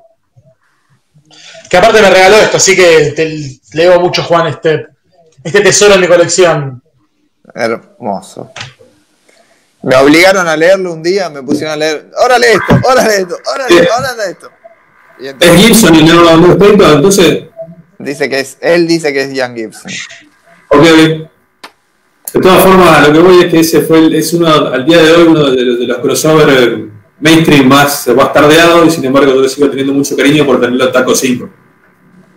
Que 1.69 1.77
aparte 1.77 2.01
me 2.01 2.09
regaló 2.09 2.37
esto, 2.37 2.57
así 2.57 2.75
que 2.75 3.13
te 3.15 3.59
leo 3.77 3.99
mucho, 3.99 4.23
Juan, 4.23 4.47
este, 4.47 4.87
este 5.43 5.61
tesoro 5.61 5.93
en 5.93 6.01
mi 6.01 6.07
colección. 6.07 6.83
Hermoso. 7.53 8.51
Me 9.83 9.97
obligaron 9.97 10.47
a 10.47 10.55
leerlo 10.55 10.93
un 10.93 11.03
día, 11.03 11.29
me 11.29 11.43
pusieron 11.43 11.73
a 11.73 11.75
leer. 11.75 12.09
Ahora 12.17 12.39
lee 12.39 12.47
esto, 12.53 12.87
ahora 12.87 13.03
lee 13.05 13.21
esto, 13.21 13.35
ahora 13.47 13.67
lee 13.67 14.31
esto. 14.31 14.51
es 15.39 15.61
Gibson 15.61 15.95
y 15.95 16.03
no, 16.03 16.37
no 16.37 16.53
es 16.53 16.93
entonces. 16.93 17.43
Dice 17.99 18.29
que 18.29 18.39
es, 18.39 18.57
él 18.61 18.87
dice 18.87 19.11
que 19.11 19.23
es 19.23 19.33
Ian 19.33 19.55
Gibson. 19.55 19.91
Ok, 20.69 20.83
De 20.83 22.39
todas 22.41 22.63
formas, 22.63 23.07
lo 23.07 23.13
que 23.13 23.19
voy 23.19 23.39
es 23.41 23.51
que 23.51 23.59
ese 23.59 23.81
fue 23.81 23.99
el, 23.99 24.15
es 24.15 24.33
uno, 24.33 24.47
al 24.47 24.85
día 24.85 25.01
de 25.01 25.11
hoy, 25.11 25.27
uno 25.27 25.49
de 25.51 25.61
los, 25.61 25.79
de 25.79 25.85
los 25.85 25.97
crossover 25.99 26.85
mainstream 27.19 27.67
más 27.67 28.09
bastardeado 28.15 28.85
y 28.85 28.89
sin 28.89 29.03
embargo 29.05 29.33
yo 29.33 29.41
le 29.41 29.49
sigo 29.49 29.69
teniendo 29.69 29.93
mucho 29.93 30.15
cariño 30.15 30.45
por 30.45 30.61
tenerlo 30.61 30.91
Taco 30.91 31.13
5. 31.13 31.49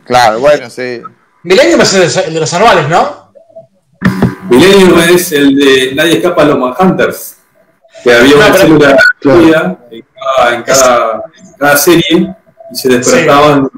Claro, 0.04 0.40
bueno, 0.40 0.68
sí. 0.68 1.00
Millennium 1.44 1.80
es 1.80 2.16
el 2.16 2.34
de 2.34 2.40
los 2.40 2.52
anuales, 2.54 2.88
¿no? 2.88 3.25
Millennium 4.48 4.98
es 5.00 5.32
el 5.32 5.56
de 5.56 5.92
Nadie 5.94 6.16
escapa 6.16 6.42
a 6.42 6.44
los 6.46 6.58
Manhunters. 6.58 7.36
Que 8.02 8.12
había 8.12 8.36
una 8.36 8.52
célula 8.52 8.98
en, 9.90 10.04
cada, 10.12 10.54
en, 10.54 10.62
cada, 11.58 11.76
serie 11.76 12.34
y 12.70 12.76
se 12.76 12.88
despertaban 12.88 13.68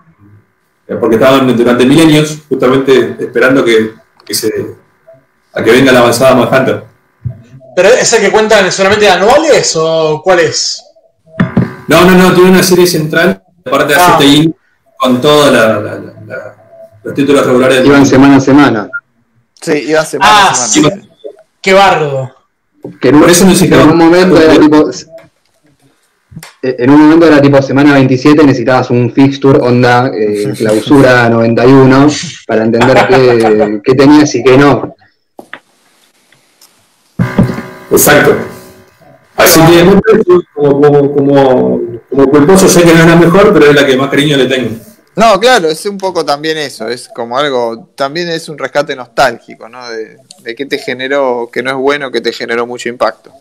porque 1.00 1.16
estaban 1.16 1.56
durante 1.56 1.86
milenios 1.86 2.38
justamente 2.48 3.16
esperando 3.20 3.64
que, 3.64 3.94
que 4.24 4.34
se, 4.34 4.50
a 5.52 5.62
que 5.62 5.70
venga 5.70 5.92
la 5.92 6.00
avanzada 6.00 6.34
Manhunter. 6.34 6.84
¿Pero 7.76 7.88
es 7.90 8.12
el 8.12 8.20
que 8.22 8.32
cuentan 8.32 8.70
solamente 8.72 9.08
anuales 9.08 9.74
o 9.76 10.20
cuál 10.22 10.40
es? 10.40 10.82
No, 11.86 12.04
no, 12.04 12.14
no, 12.14 12.34
tiene 12.34 12.50
una 12.50 12.62
serie 12.62 12.86
central, 12.86 13.42
aparte 13.64 13.94
de 13.94 14.00
ah. 14.00 14.18
con 14.98 15.20
toda 15.20 15.50
la, 15.50 15.80
la 15.80 16.56
los 17.02 17.14
títulos 17.14 17.46
regulares. 17.46 17.84
Iban 17.84 18.04
semana 18.04 18.36
a 18.36 18.40
semana. 18.40 18.88
Sí, 19.60 19.84
iba 19.88 20.04
semana 20.04 20.50
a 20.50 20.54
semana. 20.54 21.02
Qué 21.60 21.72
bardo. 21.72 22.34
Que 23.00 23.08
en, 23.08 23.20
Por 23.20 23.30
eso 23.30 23.46
en 23.46 23.90
un 23.90 23.98
momento 23.98 24.40
era 24.40 24.58
tipo. 24.58 24.90
En 26.62 26.90
un 26.90 27.00
momento 27.00 27.26
era 27.26 27.42
tipo 27.42 27.60
semana 27.62 27.94
27, 27.94 28.44
necesitabas 28.44 28.90
un 28.90 29.12
fixture 29.12 29.58
onda 29.60 30.10
eh, 30.14 30.52
clausura 30.56 31.28
91 31.28 32.08
para 32.46 32.64
entender 32.64 33.06
qué, 33.08 33.80
qué 33.84 33.94
tenías 33.94 34.34
y 34.34 34.42
qué 34.42 34.56
no. 34.56 34.94
Exacto. 37.90 38.36
Así 39.36 39.60
que 39.60 39.84
como, 40.54 40.80
como, 40.80 41.14
como, 41.14 41.80
como 42.10 42.26
culposo 42.28 42.68
sé 42.68 42.82
que 42.82 42.92
no 42.92 43.00
es 43.00 43.06
la 43.06 43.16
mejor, 43.16 43.52
pero 43.52 43.66
es 43.66 43.74
la 43.74 43.86
que 43.86 43.96
más 43.96 44.10
cariño 44.10 44.36
le 44.36 44.46
tengo. 44.46 44.70
No, 45.18 45.40
claro, 45.40 45.68
es 45.68 45.84
un 45.84 45.98
poco 45.98 46.24
también 46.24 46.56
eso, 46.58 46.86
es 46.88 47.08
como 47.08 47.36
algo, 47.36 47.90
también 47.96 48.28
es 48.28 48.48
un 48.48 48.56
rescate 48.56 48.94
nostálgico, 48.94 49.68
¿no? 49.68 49.90
De, 49.90 50.16
de 50.42 50.54
qué 50.54 50.64
te 50.64 50.78
generó, 50.78 51.50
que 51.52 51.60
no 51.60 51.70
es 51.70 51.76
bueno, 51.76 52.12
que 52.12 52.20
te 52.20 52.32
generó 52.32 52.68
mucho 52.68 52.88
impacto. 52.88 53.32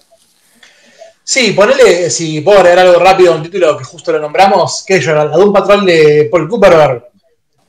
Sí, 1.24 1.52
ponele, 1.52 2.10
si 2.10 2.42
puedo 2.42 2.58
agregar 2.58 2.88
algo 2.88 3.00
rápido, 3.00 3.36
un 3.36 3.44
título 3.44 3.78
que 3.78 3.84
justo 3.84 4.12
lo 4.12 4.20
nombramos, 4.20 4.84
que 4.88 4.96
es 4.96 5.06
la 5.06 5.26
Doom 5.26 5.54
Patrol 5.54 5.86
de 5.86 6.28
Paul 6.32 6.50
Cooper. 6.50 7.12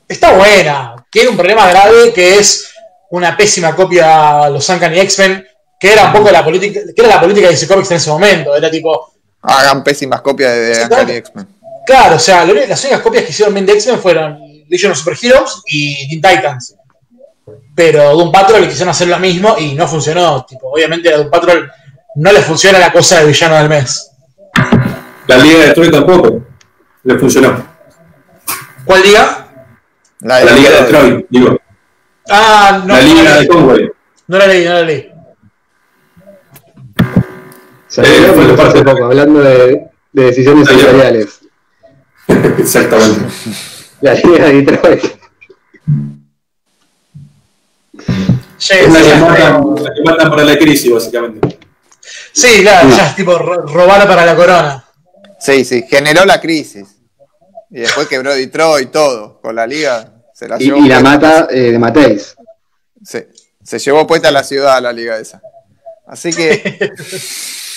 Está 0.08 0.32
buena, 0.32 1.04
tiene 1.10 1.28
un 1.28 1.36
problema 1.36 1.68
grave 1.68 2.10
que 2.14 2.38
es 2.38 2.66
una 3.10 3.36
pésima 3.36 3.76
copia 3.76 4.44
de 4.46 4.52
los 4.52 4.66
Uncanny 4.70 5.00
X-Men, 5.00 5.46
que 5.78 5.92
era 5.92 6.04
un 6.04 6.12
poco 6.14 6.30
la 6.30 6.42
política, 6.42 6.80
que 6.96 7.02
era 7.02 7.16
la 7.16 7.20
política 7.20 7.48
de 7.48 7.52
DC 7.52 7.68
Comics 7.68 7.90
en 7.90 7.98
ese 7.98 8.08
momento, 8.08 8.56
era 8.56 8.70
tipo... 8.70 9.12
Hagan 9.42 9.84
pésimas 9.84 10.22
copias 10.22 10.50
de 10.54 10.82
Uncanny. 10.84 11.12
X-Men. 11.12 11.57
Claro, 11.88 12.16
o 12.16 12.18
sea, 12.18 12.44
las 12.44 12.84
únicas 12.84 13.00
copias 13.00 13.24
que 13.24 13.30
hicieron 13.30 13.54
bien 13.54 13.64
de 13.64 13.72
X-Men 13.72 13.98
fueron 13.98 14.38
Legion 14.68 14.92
of 14.92 14.98
Superheroes 14.98 15.62
y 15.64 16.06
Teen 16.06 16.20
Titans. 16.20 16.76
Pero 17.74 18.14
Doom 18.14 18.30
Patrol 18.30 18.60
le 18.60 18.66
quisieron 18.68 18.90
hacer 18.90 19.08
lo 19.08 19.18
mismo 19.18 19.56
y 19.58 19.72
no 19.72 19.88
funcionó. 19.88 20.44
Tipo, 20.44 20.68
obviamente 20.70 21.10
a 21.14 21.16
Doom 21.16 21.30
Patrol 21.30 21.72
no 22.16 22.30
le 22.30 22.42
funciona 22.42 22.78
la 22.78 22.92
cosa 22.92 23.20
de 23.20 23.26
villano 23.28 23.54
del 23.56 23.70
mes. 23.70 24.10
La 25.28 25.38
Liga 25.38 25.60
de 25.60 25.66
Detroit 25.68 25.90
tampoco 25.92 26.42
le 27.04 27.18
funcionó. 27.18 27.66
¿Cuál 28.84 29.02
diga? 29.02 29.48
La, 30.20 30.44
La 30.44 30.52
Liga 30.52 30.70
de 30.70 30.80
Detroit, 30.82 31.26
digo. 31.30 31.58
Ah, 32.28 32.82
no, 32.84 32.94
la 32.94 33.00
no, 33.00 33.08
Liga 33.08 33.22
la 33.22 33.36
de 33.40 33.48
Conway. 33.48 33.90
no 34.26 34.36
la 34.36 34.46
leí, 34.46 34.64
no 34.66 34.72
la 34.74 34.82
leí. 34.82 35.10
Salió 37.86 38.12
Eh, 38.12 38.32
fue 38.34 38.44
hace 38.44 38.54
parte- 38.54 38.82
poco, 38.84 39.04
hablando 39.06 39.40
de, 39.40 39.88
de 40.12 40.22
decisiones 40.24 40.68
editoriales. 40.68 41.37
Exactamente. 42.58 43.26
La 44.00 44.14
Liga 44.14 44.46
de 44.46 44.62
Detroit. 44.62 45.04
Sí, 48.58 48.74
Es 48.74 48.92
la 48.92 48.98
sí, 48.98 49.04
que 49.04 49.08
ya, 49.08 49.20
matan, 49.20 49.74
la 49.84 49.94
que 49.94 50.02
matan 50.04 50.30
para 50.30 50.44
la 50.44 50.58
crisis, 50.58 50.92
básicamente. 50.92 51.58
sí, 52.32 52.60
claro, 52.62 52.88
ya 52.90 53.06
es 53.10 53.16
tipo 53.16 53.38
ro- 53.38 53.62
robar 53.66 54.06
para 54.06 54.24
la 54.26 54.34
corona. 54.36 54.84
Sí, 55.38 55.64
sí, 55.64 55.84
generó 55.88 56.24
la 56.24 56.40
crisis. 56.40 56.88
Y 57.70 57.80
después 57.80 58.08
quebró 58.08 58.34
Detroit, 58.34 58.90
todo. 58.90 59.40
Con 59.40 59.54
la 59.54 59.66
liga 59.66 60.12
se 60.34 60.48
la 60.48 60.56
Y, 60.60 60.64
llevó. 60.66 60.78
y 60.78 60.88
la 60.88 61.00
mata 61.00 61.46
eh, 61.50 61.72
de 61.72 61.78
Mateis. 61.78 62.34
Se, 63.04 63.30
se 63.62 63.78
llevó 63.78 64.06
puesta 64.06 64.30
la 64.30 64.42
ciudad 64.42 64.82
la 64.82 64.92
liga 64.92 65.18
esa. 65.18 65.40
Así 66.06 66.32
que. 66.32 66.92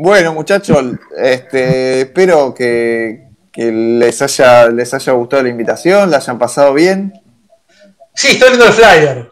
bueno, 0.00 0.32
muchachos, 0.32 0.84
este, 1.16 2.02
espero 2.02 2.54
que, 2.54 3.28
que 3.52 3.72
les, 3.72 4.22
haya, 4.22 4.68
les 4.68 4.94
haya 4.94 5.12
gustado 5.12 5.42
la 5.42 5.48
invitación, 5.48 6.10
la 6.10 6.18
hayan 6.18 6.38
pasado 6.38 6.72
bien. 6.74 7.12
Sí, 8.14 8.28
estoy 8.32 8.48
viendo 8.50 8.66
el 8.66 8.72
flyer, 8.72 9.30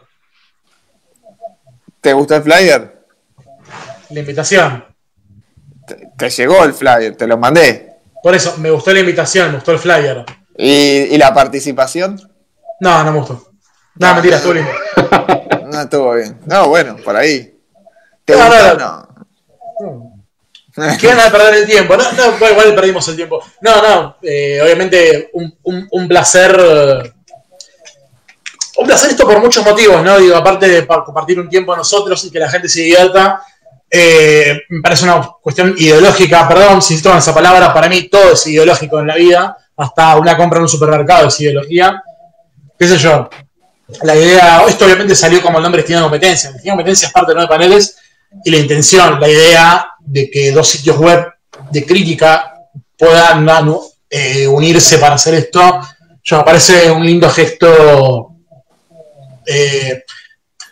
¿Te 2.01 2.13
gustó 2.13 2.35
el 2.35 2.43
flyer? 2.43 2.97
la 4.09 4.19
invitación. 4.19 4.85
Te, 5.85 6.09
te 6.17 6.29
llegó 6.29 6.63
el 6.63 6.73
flyer, 6.73 7.15
te 7.15 7.27
lo 7.27 7.37
mandé. 7.37 7.95
Por 8.23 8.35
eso, 8.35 8.57
me 8.57 8.69
gustó 8.71 8.91
la 8.93 8.99
invitación, 8.99 9.47
me 9.49 9.55
gustó 9.55 9.71
el 9.73 9.79
flyer. 9.79 10.25
¿Y, 10.57 10.69
y 11.13 11.17
la 11.17 11.33
participación? 11.33 12.19
No, 12.79 13.03
no 13.03 13.11
me 13.11 13.19
gustó. 13.19 13.51
No, 13.95 14.13
mentira, 14.13 14.37
estuvo 14.37 14.53
lindo. 14.53 14.71
No 15.67 15.81
estuvo 15.81 16.13
bien. 16.13 16.39
No, 16.45 16.69
bueno, 16.69 16.95
por 17.03 17.15
ahí. 17.17 17.59
¿Te 18.23 18.33
No, 18.37 18.45
gustó? 18.45 18.77
no, 18.77 19.07
No. 19.81 20.16
Qué 20.99 21.07
ganas 21.07 21.25
de 21.25 21.31
perder 21.31 21.53
el 21.55 21.65
tiempo. 21.65 21.97
No, 21.97 22.03
no, 22.11 22.49
igual, 22.49 22.75
perdimos 22.75 23.07
el 23.07 23.15
tiempo. 23.15 23.41
No, 23.61 23.81
no, 23.81 24.17
eh, 24.21 24.59
obviamente 24.63 25.29
un, 25.33 25.57
un- 25.63 25.87
un 25.91 26.07
placer. 26.07 26.55
eh, 26.59 27.11
un 28.77 28.85
placer 28.85 29.09
esto 29.09 29.25
por 29.25 29.39
muchos 29.39 29.65
motivos, 29.65 30.03
¿no? 30.03 30.17
Digo, 30.19 30.35
aparte 30.35 30.67
de 30.67 30.83
pa- 30.83 31.03
compartir 31.03 31.39
un 31.39 31.49
tiempo 31.49 31.75
nosotros 31.75 32.23
y 32.25 32.31
que 32.31 32.39
la 32.39 32.49
gente 32.49 32.69
se 32.69 32.81
divierta, 32.81 33.41
eh, 33.89 34.59
me 34.69 34.81
parece 34.81 35.05
una 35.05 35.27
cuestión 35.41 35.73
ideológica, 35.77 36.47
perdón 36.47 36.81
si 36.81 37.01
toman 37.01 37.17
esa 37.19 37.33
palabra, 37.33 37.73
para 37.73 37.89
mí 37.89 38.03
todo 38.09 38.33
es 38.33 38.45
ideológico 38.45 38.99
en 38.99 39.07
la 39.07 39.15
vida, 39.15 39.57
hasta 39.77 40.15
una 40.17 40.37
compra 40.37 40.57
en 40.59 40.63
un 40.63 40.69
supermercado 40.69 41.27
es 41.29 41.39
ideología. 41.41 42.03
¿Qué 42.77 42.87
sé 42.87 42.97
yo? 42.99 43.27
La 44.03 44.15
idea, 44.15 44.63
esto 44.67 44.85
obviamente 44.85 45.15
salió 45.15 45.41
como 45.41 45.57
el 45.57 45.63
nombre 45.63 45.81
Destino 45.81 45.99
de 45.99 46.03
Competencia. 46.03 46.51
Destino 46.51 46.73
de 46.73 46.77
Competencia 46.77 47.07
es 47.07 47.13
parte 47.13 47.31
de 47.31 47.35
nueve 47.35 47.49
paneles 47.49 47.97
y 48.43 48.51
la 48.51 48.57
intención, 48.57 49.19
la 49.19 49.29
idea 49.29 49.91
de 49.99 50.29
que 50.29 50.51
dos 50.51 50.67
sitios 50.67 50.97
web 50.97 51.27
de 51.71 51.85
crítica 51.85 52.53
puedan 52.97 53.47
eh, 54.09 54.47
unirse 54.47 54.97
para 54.97 55.15
hacer 55.15 55.35
esto, 55.35 55.81
yo 56.23 56.37
me 56.37 56.43
parece 56.43 56.91
un 56.91 57.05
lindo 57.05 57.29
gesto. 57.29 58.35
eh, 59.45 60.03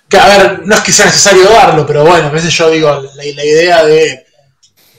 que 0.08 0.18
a 0.18 0.28
ver, 0.28 0.66
no 0.66 0.76
es 0.76 0.82
que 0.82 0.92
sea 0.92 1.06
necesario 1.06 1.50
darlo, 1.50 1.86
pero 1.86 2.06
bueno, 2.06 2.28
a 2.28 2.32
veces 2.32 2.54
yo 2.54 2.70
digo, 2.70 3.02
la, 3.16 3.26
idea 3.26 3.84
de 3.84 4.26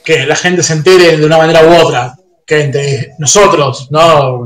que 0.05 0.27
la 0.27 0.35
gente 0.35 0.63
se 0.63 0.73
entere 0.73 1.17
de 1.17 1.25
una 1.25 1.39
manera 1.39 1.65
u 1.65 1.75
otra, 1.77 2.17
que 2.45 2.63
entre 2.63 3.15
nosotros, 3.19 3.89
¿no? 3.91 4.45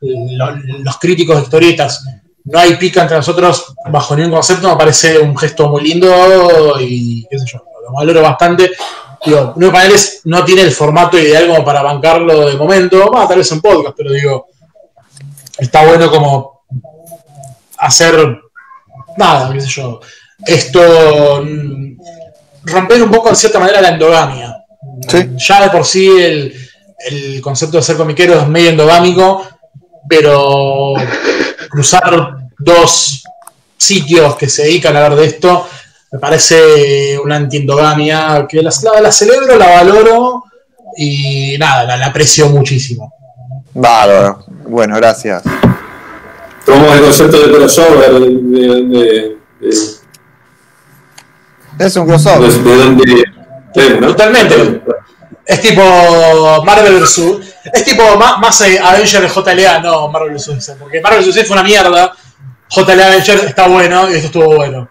Los 0.00 0.98
críticos 0.98 1.36
de 1.36 1.42
historietas, 1.42 2.04
no 2.44 2.58
hay 2.58 2.76
pica 2.76 3.02
entre 3.02 3.16
nosotros 3.16 3.74
bajo 3.90 4.16
ningún 4.16 4.32
concepto, 4.32 4.68
me 4.68 4.76
parece 4.76 5.18
un 5.18 5.36
gesto 5.36 5.68
muy 5.68 5.82
lindo 5.82 6.76
y 6.80 7.26
qué 7.30 7.38
sé 7.38 7.46
yo, 7.46 7.64
lo 7.84 7.92
valoro 7.92 8.22
bastante. 8.22 8.72
Digo, 9.24 9.52
Nueve 9.56 9.72
Paneles 9.72 10.22
no 10.24 10.44
tiene 10.44 10.62
el 10.62 10.72
formato 10.72 11.16
ideal 11.18 11.46
como 11.46 11.64
para 11.64 11.82
bancarlo 11.82 12.46
de 12.46 12.56
momento, 12.56 13.10
va, 13.10 13.28
tal 13.28 13.38
vez 13.38 13.52
en 13.52 13.60
podcast, 13.60 13.94
pero 13.96 14.12
digo, 14.12 14.46
está 15.58 15.86
bueno 15.86 16.10
como 16.10 16.64
hacer 17.78 18.40
nada, 19.16 19.52
qué 19.52 19.60
sé 19.60 19.68
yo, 19.68 20.00
esto, 20.44 21.42
mm, 21.44 21.96
romper 22.64 23.02
un 23.02 23.10
poco 23.10 23.28
en 23.28 23.36
cierta 23.36 23.60
manera 23.60 23.80
la 23.80 23.90
endogamia. 23.90 24.56
Sí. 25.08 25.30
Ya 25.36 25.62
de 25.62 25.70
por 25.70 25.84
sí 25.84 26.08
el, 26.08 26.54
el 27.10 27.40
concepto 27.40 27.76
de 27.76 27.82
ser 27.82 27.96
comiquero 27.96 28.40
es 28.40 28.48
medio 28.48 28.70
endogámico, 28.70 29.46
pero 30.22 30.92
cruzar 31.70 32.36
dos 32.58 33.24
sitios 33.78 34.36
que 34.36 34.46
se 34.48 34.64
dedican 34.64 34.94
a 34.94 35.04
hablar 35.04 35.18
de 35.18 35.26
esto 35.26 35.66
me 36.12 36.18
parece 36.18 37.18
una 37.18 37.36
antiendogamia 37.36 38.46
que 38.46 38.62
la, 38.62 38.70
la- 38.82 39.00
la 39.00 39.10
celebro, 39.10 39.56
la 39.56 39.66
valoro 39.82 40.44
y 40.98 41.56
nada, 41.58 41.84
la, 41.84 41.96
la 41.96 42.06
aprecio 42.08 42.50
muchísimo. 42.50 43.14
Bárbaro. 43.72 44.44
Bueno, 44.68 44.96
gracias. 44.96 45.42
Tomamos 46.66 46.94
el 46.96 47.00
concepto 47.00 47.38
de 47.38 47.52
crossover, 47.54 48.12
de, 48.12 48.28
de, 48.28 48.68
de, 48.84 49.36
de- 49.60 49.76
Es 51.86 51.96
un 51.96 52.06
crossover. 52.06 52.50
de- 52.50 52.62
de 52.70 52.76
donde. 52.76 53.24
de- 53.74 54.00
¿no? 54.00 54.06
Totalmente. 54.08 54.82
Es 55.46 55.60
tipo 55.62 55.82
Marvel 56.64 57.00
vs. 57.00 57.51
Es 57.72 57.84
tipo 57.84 58.02
más, 58.16 58.38
más 58.38 58.60
Avenger 58.60 59.22
de 59.22 59.28
JLA, 59.28 59.80
no 59.80 60.08
Marvel 60.08 60.34
vs. 60.34 60.46
DC, 60.54 60.76
Porque 60.78 61.00
Marvel 61.00 61.20
vs. 61.20 61.34
DC 61.34 61.46
fue 61.46 61.54
una 61.54 61.62
mierda. 61.62 62.12
JLA 62.68 63.06
Avenger 63.06 63.38
está 63.44 63.68
bueno 63.68 64.10
y 64.10 64.14
esto 64.14 64.26
estuvo 64.26 64.56
bueno. 64.56 64.88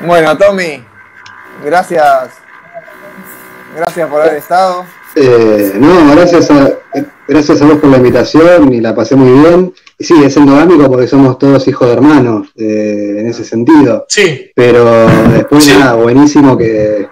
Bueno, 0.00 0.36
Tommy, 0.38 0.82
gracias. 1.64 2.30
Gracias 3.76 4.08
por 4.08 4.20
haber 4.22 4.36
estado. 4.36 4.84
Eh, 5.14 5.72
no, 5.76 6.14
gracias 6.14 6.50
a, 6.50 6.70
gracias 7.26 7.62
a 7.62 7.64
vos 7.64 7.78
por 7.78 7.90
la 7.90 7.96
invitación 7.96 8.72
y 8.72 8.80
la 8.80 8.94
pasé 8.94 9.16
muy 9.16 9.40
bien. 9.40 9.74
Y 9.98 10.04
sí, 10.04 10.14
es 10.24 10.36
endogámico 10.36 10.88
porque 10.88 11.08
somos 11.08 11.38
todos 11.38 11.66
hijos 11.66 11.88
de 11.88 11.94
hermanos, 11.94 12.48
eh, 12.56 13.16
en 13.18 13.26
ese 13.28 13.44
sentido. 13.44 14.04
Sí, 14.08 14.50
Pero 14.54 15.06
después 15.32 15.64
Sí. 15.64 15.72
nada, 15.76 15.94
buenísimo 15.94 16.56
que, 16.56 17.08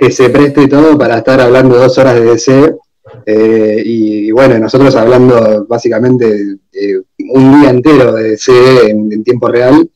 que 0.00 0.10
se 0.10 0.30
preste 0.30 0.66
todo 0.66 0.96
para 0.96 1.18
estar 1.18 1.38
hablando 1.42 1.76
dos 1.76 1.98
horas 1.98 2.14
de 2.14 2.24
DC. 2.24 2.74
eh, 3.26 3.82
y, 3.84 4.30
bueno, 4.30 4.58
nosotros 4.58 4.96
hablando 4.96 5.66
básicamente 5.68 6.56
un 7.18 7.60
día 7.60 7.68
entero 7.68 8.14
de 8.14 8.30
DC 8.30 8.88
en, 8.88 9.22
tiempo 9.22 9.48
real. 9.48 9.90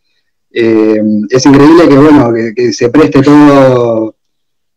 Eh, 0.53 1.01
es 1.31 1.47
increíble 1.47 1.89
que 1.89 1.97
bueno, 1.97 2.33
que, 2.35 2.53
que 2.55 2.73
se 2.75 2.91
preste 2.91 3.23
todo 3.23 4.15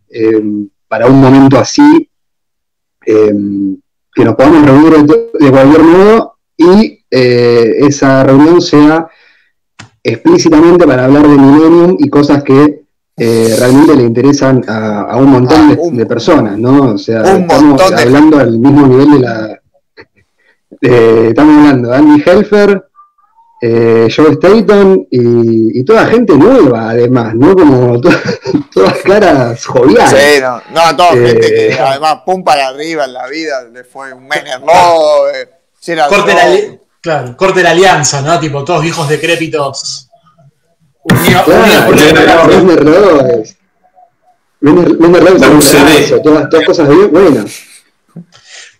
eh, 0.09 0.41
para 0.87 1.07
un 1.07 1.19
momento 1.19 1.57
así, 1.59 2.09
que 3.05 4.23
nos 4.23 4.35
podamos 4.35 4.65
reunir 4.65 4.93
de, 5.39 5.51
cualquier 5.51 5.83
modo 5.83 6.37
y 6.55 7.03
esa 7.09 8.23
reunión 8.23 8.61
sea 8.61 9.09
explícitamente 10.03 10.87
para 10.87 11.05
hablar 11.05 11.27
de 11.27 11.37
Millennium 11.37 11.97
y 11.99 12.09
cosas 12.09 12.43
que 12.43 12.76
eh, 13.17 13.55
realmente 13.57 13.95
le 13.95 14.03
interesan 14.03 14.63
a, 14.67 15.01
a 15.01 15.17
un 15.17 15.29
montón 15.31 15.71
Ah, 15.71 15.75
de, 15.75 15.81
un- 15.81 15.97
de 15.97 16.05
personas, 16.05 16.57
¿no? 16.57 16.93
O 16.93 16.97
sea, 16.97 17.21
un 17.23 17.41
estamos 17.41 17.89
de- 17.89 17.95
hablando 18.01 18.37
al 18.39 18.59
mismo 18.59 18.85
nivel 18.87 19.11
de 19.13 19.19
la... 19.19 19.59
de- 20.81 21.27
estamos 21.29 21.57
hablando 21.57 21.89
de 21.89 21.95
Andy 21.97 22.23
Helfer, 22.25 22.83
eh, 23.59 24.07
Joe 24.15 24.33
Staton 24.33 25.07
y, 25.09 25.79
y 25.79 25.83
toda 25.83 26.05
gente 26.05 26.35
nueva, 26.37 26.91
además, 26.91 27.33
¿no? 27.33 27.55
Como 27.55 27.99
to- 28.01 28.09
todas 28.71 28.97
caras 28.99 29.65
joviales. 29.65 30.11
Sí, 30.11 30.39
no, 30.41 30.61
no, 30.73 30.95
toda 30.95 31.13
Eh, 31.13 31.27
gente 31.27 31.49
que 31.49 31.79
además 31.79 32.19
pum 32.25 32.43
para 32.43 32.67
arriba 32.67 33.05
en 33.05 33.13
la 33.13 33.27
vida, 33.27 33.63
le 33.63 33.83
fue 33.83 34.13
un 34.13 34.27
Mener 34.27 34.59
Love, 34.61 35.49
Gerald 35.81 36.13
Corte 36.13 36.33
la, 36.35 36.77
claro, 37.01 37.35
corte 37.37 37.63
la 37.63 37.71
alianza, 37.71 38.21
¿no? 38.21 38.39
Tipo, 38.39 38.63
todos 38.63 38.83
viejos 38.83 39.09
decrépitos. 39.09 40.06
Unidos, 41.09 41.45
Claro, 41.45 42.47
Mender 44.59 45.23
Lopez 45.23 45.41
La 45.41 45.47
es 45.47 46.11
UCD. 46.11 46.21
todas, 46.23 46.49
todas 46.49 46.65
cosas 46.65 46.89
bien 46.89 47.11
buenas. 47.11 47.61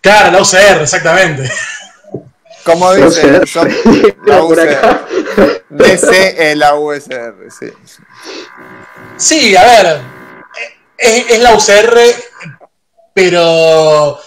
Claro, 0.00 0.32
la 0.32 0.42
UCR, 0.42 0.82
exactamente. 0.82 1.50
Como 2.64 2.90
UCR, 2.90 3.46
son 3.46 3.68
la 4.26 4.36
acá. 4.62 5.06
DC 5.70 6.50
en 6.52 6.58
la 6.58 6.74
USR, 6.74 7.34
sí. 7.50 7.66
Sí, 9.16 9.56
a 9.56 9.64
ver, 9.64 10.00
es, 10.96 11.30
es 11.30 11.40
la 11.40 11.54
UCR, 11.54 11.98
pero 13.14 14.18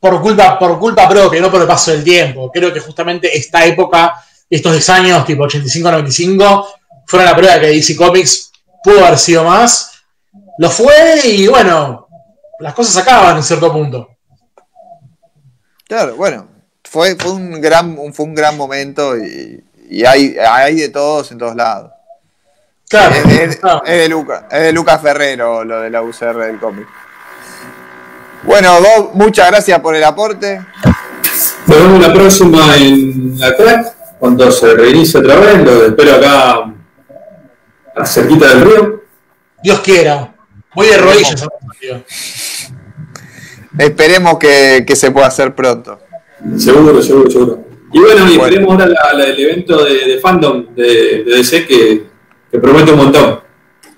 por 0.00 0.20
culpa, 0.20 0.58
por 0.58 0.78
culpa 0.78 1.08
propia, 1.08 1.40
no 1.40 1.50
por 1.50 1.60
el 1.60 1.66
paso 1.66 1.90
del 1.92 2.02
tiempo. 2.02 2.50
Creo 2.52 2.72
que 2.72 2.80
justamente 2.80 3.36
esta 3.36 3.64
época, 3.64 4.14
estos 4.48 4.72
10 4.72 4.88
años, 4.90 5.24
tipo 5.24 5.44
85-95, 5.44 6.66
fueron 7.12 7.28
la 7.28 7.36
prueba 7.36 7.60
que 7.60 7.66
DC 7.66 7.94
Comics 7.94 8.50
pudo 8.82 9.04
haber 9.04 9.18
sido 9.18 9.44
más. 9.44 9.90
Lo 10.56 10.70
fue 10.70 10.94
y 11.24 11.46
bueno, 11.46 12.08
las 12.58 12.72
cosas 12.72 12.96
acaban 12.96 13.36
en 13.36 13.42
cierto 13.42 13.70
punto. 13.70 14.08
Claro, 15.86 16.16
bueno, 16.16 16.48
fue, 16.84 17.16
fue 17.16 17.32
un 17.32 17.60
gran, 17.60 17.98
un- 17.98 18.14
fue 18.14 18.24
un 18.24 18.34
gran 18.34 18.56
momento 18.56 19.14
y, 19.18 19.62
y 19.90 20.04
hay, 20.06 20.36
hay 20.38 20.76
de 20.76 20.88
todos 20.88 21.30
en 21.32 21.38
todos 21.38 21.54
lados. 21.54 21.90
Claro, 22.88 23.14
Es, 23.14 23.26
es- 23.40 23.56
claro. 23.56 23.82
es 23.84 23.98
de 23.98 24.08
Luca, 24.08 24.48
es 24.50 24.62
de 24.62 24.72
Lucas 24.72 25.02
Ferrero 25.02 25.64
lo 25.64 25.80
de 25.82 25.90
la 25.90 26.00
UCR 26.02 26.36
del 26.46 26.58
cómic. 26.58 26.86
Bueno, 28.44 28.78
Bob, 28.80 29.10
muchas 29.14 29.50
gracias 29.50 29.78
por 29.80 29.94
el 29.94 30.02
aporte. 30.04 30.60
Nos 31.66 31.78
vemos 31.78 32.00
la 32.00 32.12
próxima 32.12 32.76
en 32.76 33.38
la 33.38 33.54
crack, 33.54 33.94
cuando 34.18 34.50
se 34.50 34.74
reinicie 34.74 35.20
otra 35.20 35.36
vez. 35.36 35.58
Lo 35.62 35.86
espero 35.86 36.16
acá, 36.16 36.71
cerquita 38.04 38.48
del 38.48 38.60
río. 38.62 39.02
Dios 39.62 39.80
quiera. 39.80 40.34
Voy 40.74 40.86
de 40.88 40.98
rodillas. 40.98 41.46
Esperemos 43.78 44.38
que, 44.38 44.84
que 44.86 44.96
se 44.96 45.10
pueda 45.10 45.26
hacer 45.26 45.54
pronto. 45.54 45.98
Seguro, 46.58 47.02
seguro, 47.02 47.30
seguro. 47.30 47.64
Y 47.92 48.00
bueno, 48.00 48.20
y 48.30 48.36
Bueno. 48.36 48.44
esperemos 48.44 48.72
ahora 48.72 48.86
la- 48.86 49.12
la- 49.18 49.24
el 49.26 49.38
evento 49.40 49.84
de, 49.84 49.94
de 50.06 50.18
fandom 50.18 50.74
de, 50.74 51.24
de 51.24 51.36
DC 51.36 51.66
que, 51.66 52.06
que 52.50 52.58
promete 52.58 52.92
un 52.92 52.98
montón. 52.98 53.40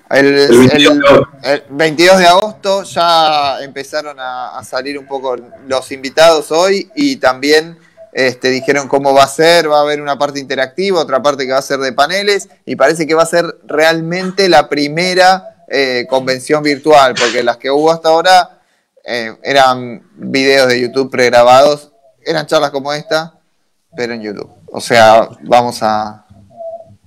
El, 0.09 0.25
El 0.37 0.57
22 0.59 0.97
de 0.99 1.07
agosto. 1.07 1.29
el 1.43 1.63
22 1.69 2.17
de 2.19 2.25
agosto 2.27 2.83
ya 2.83 3.59
empezaron 3.63 4.19
a, 4.19 4.57
a 4.57 4.63
salir 4.63 4.99
un 4.99 5.07
poco 5.07 5.35
los 5.67 5.91
invitados 5.91 6.51
hoy 6.51 6.89
y 6.95 7.15
también 7.15 7.77
este, 8.17 8.49
dijeron 8.49 8.87
cómo 8.87 9.13
va 9.13 9.25
a 9.25 9.27
ser, 9.27 9.69
va 9.69 9.79
a 9.79 9.81
haber 9.81 9.99
una 10.01 10.17
parte 10.17 10.39
interactiva, 10.39 11.01
otra 11.01 11.21
parte 11.21 11.45
que 11.45 11.51
va 11.51 11.57
a 11.57 11.61
ser 11.61 11.79
de 11.79 11.91
paneles 11.91 12.47
y 12.65 12.77
parece 12.77 13.05
que 13.05 13.13
va 13.13 13.23
a 13.23 13.27
ser 13.27 13.57
realmente 13.65 14.47
la 14.47 14.69
primera 14.69 15.57
eh, 15.67 16.07
convención 16.09 16.63
virtual, 16.63 17.13
porque 17.13 17.43
las 17.43 17.57
que 17.57 17.69
hubo 17.69 17.91
hasta 17.91 18.07
ahora 18.07 18.61
eh, 19.03 19.35
eran 19.43 20.01
videos 20.15 20.69
de 20.69 20.79
YouTube 20.79 21.11
pregrabados, 21.11 21.91
eran 22.25 22.45
charlas 22.47 22.71
como 22.71 22.93
esta, 22.93 23.33
pero 23.97 24.13
en 24.13 24.21
YouTube. 24.21 24.49
O 24.71 24.79
sea, 24.79 25.27
vamos 25.41 25.83
a, 25.83 26.25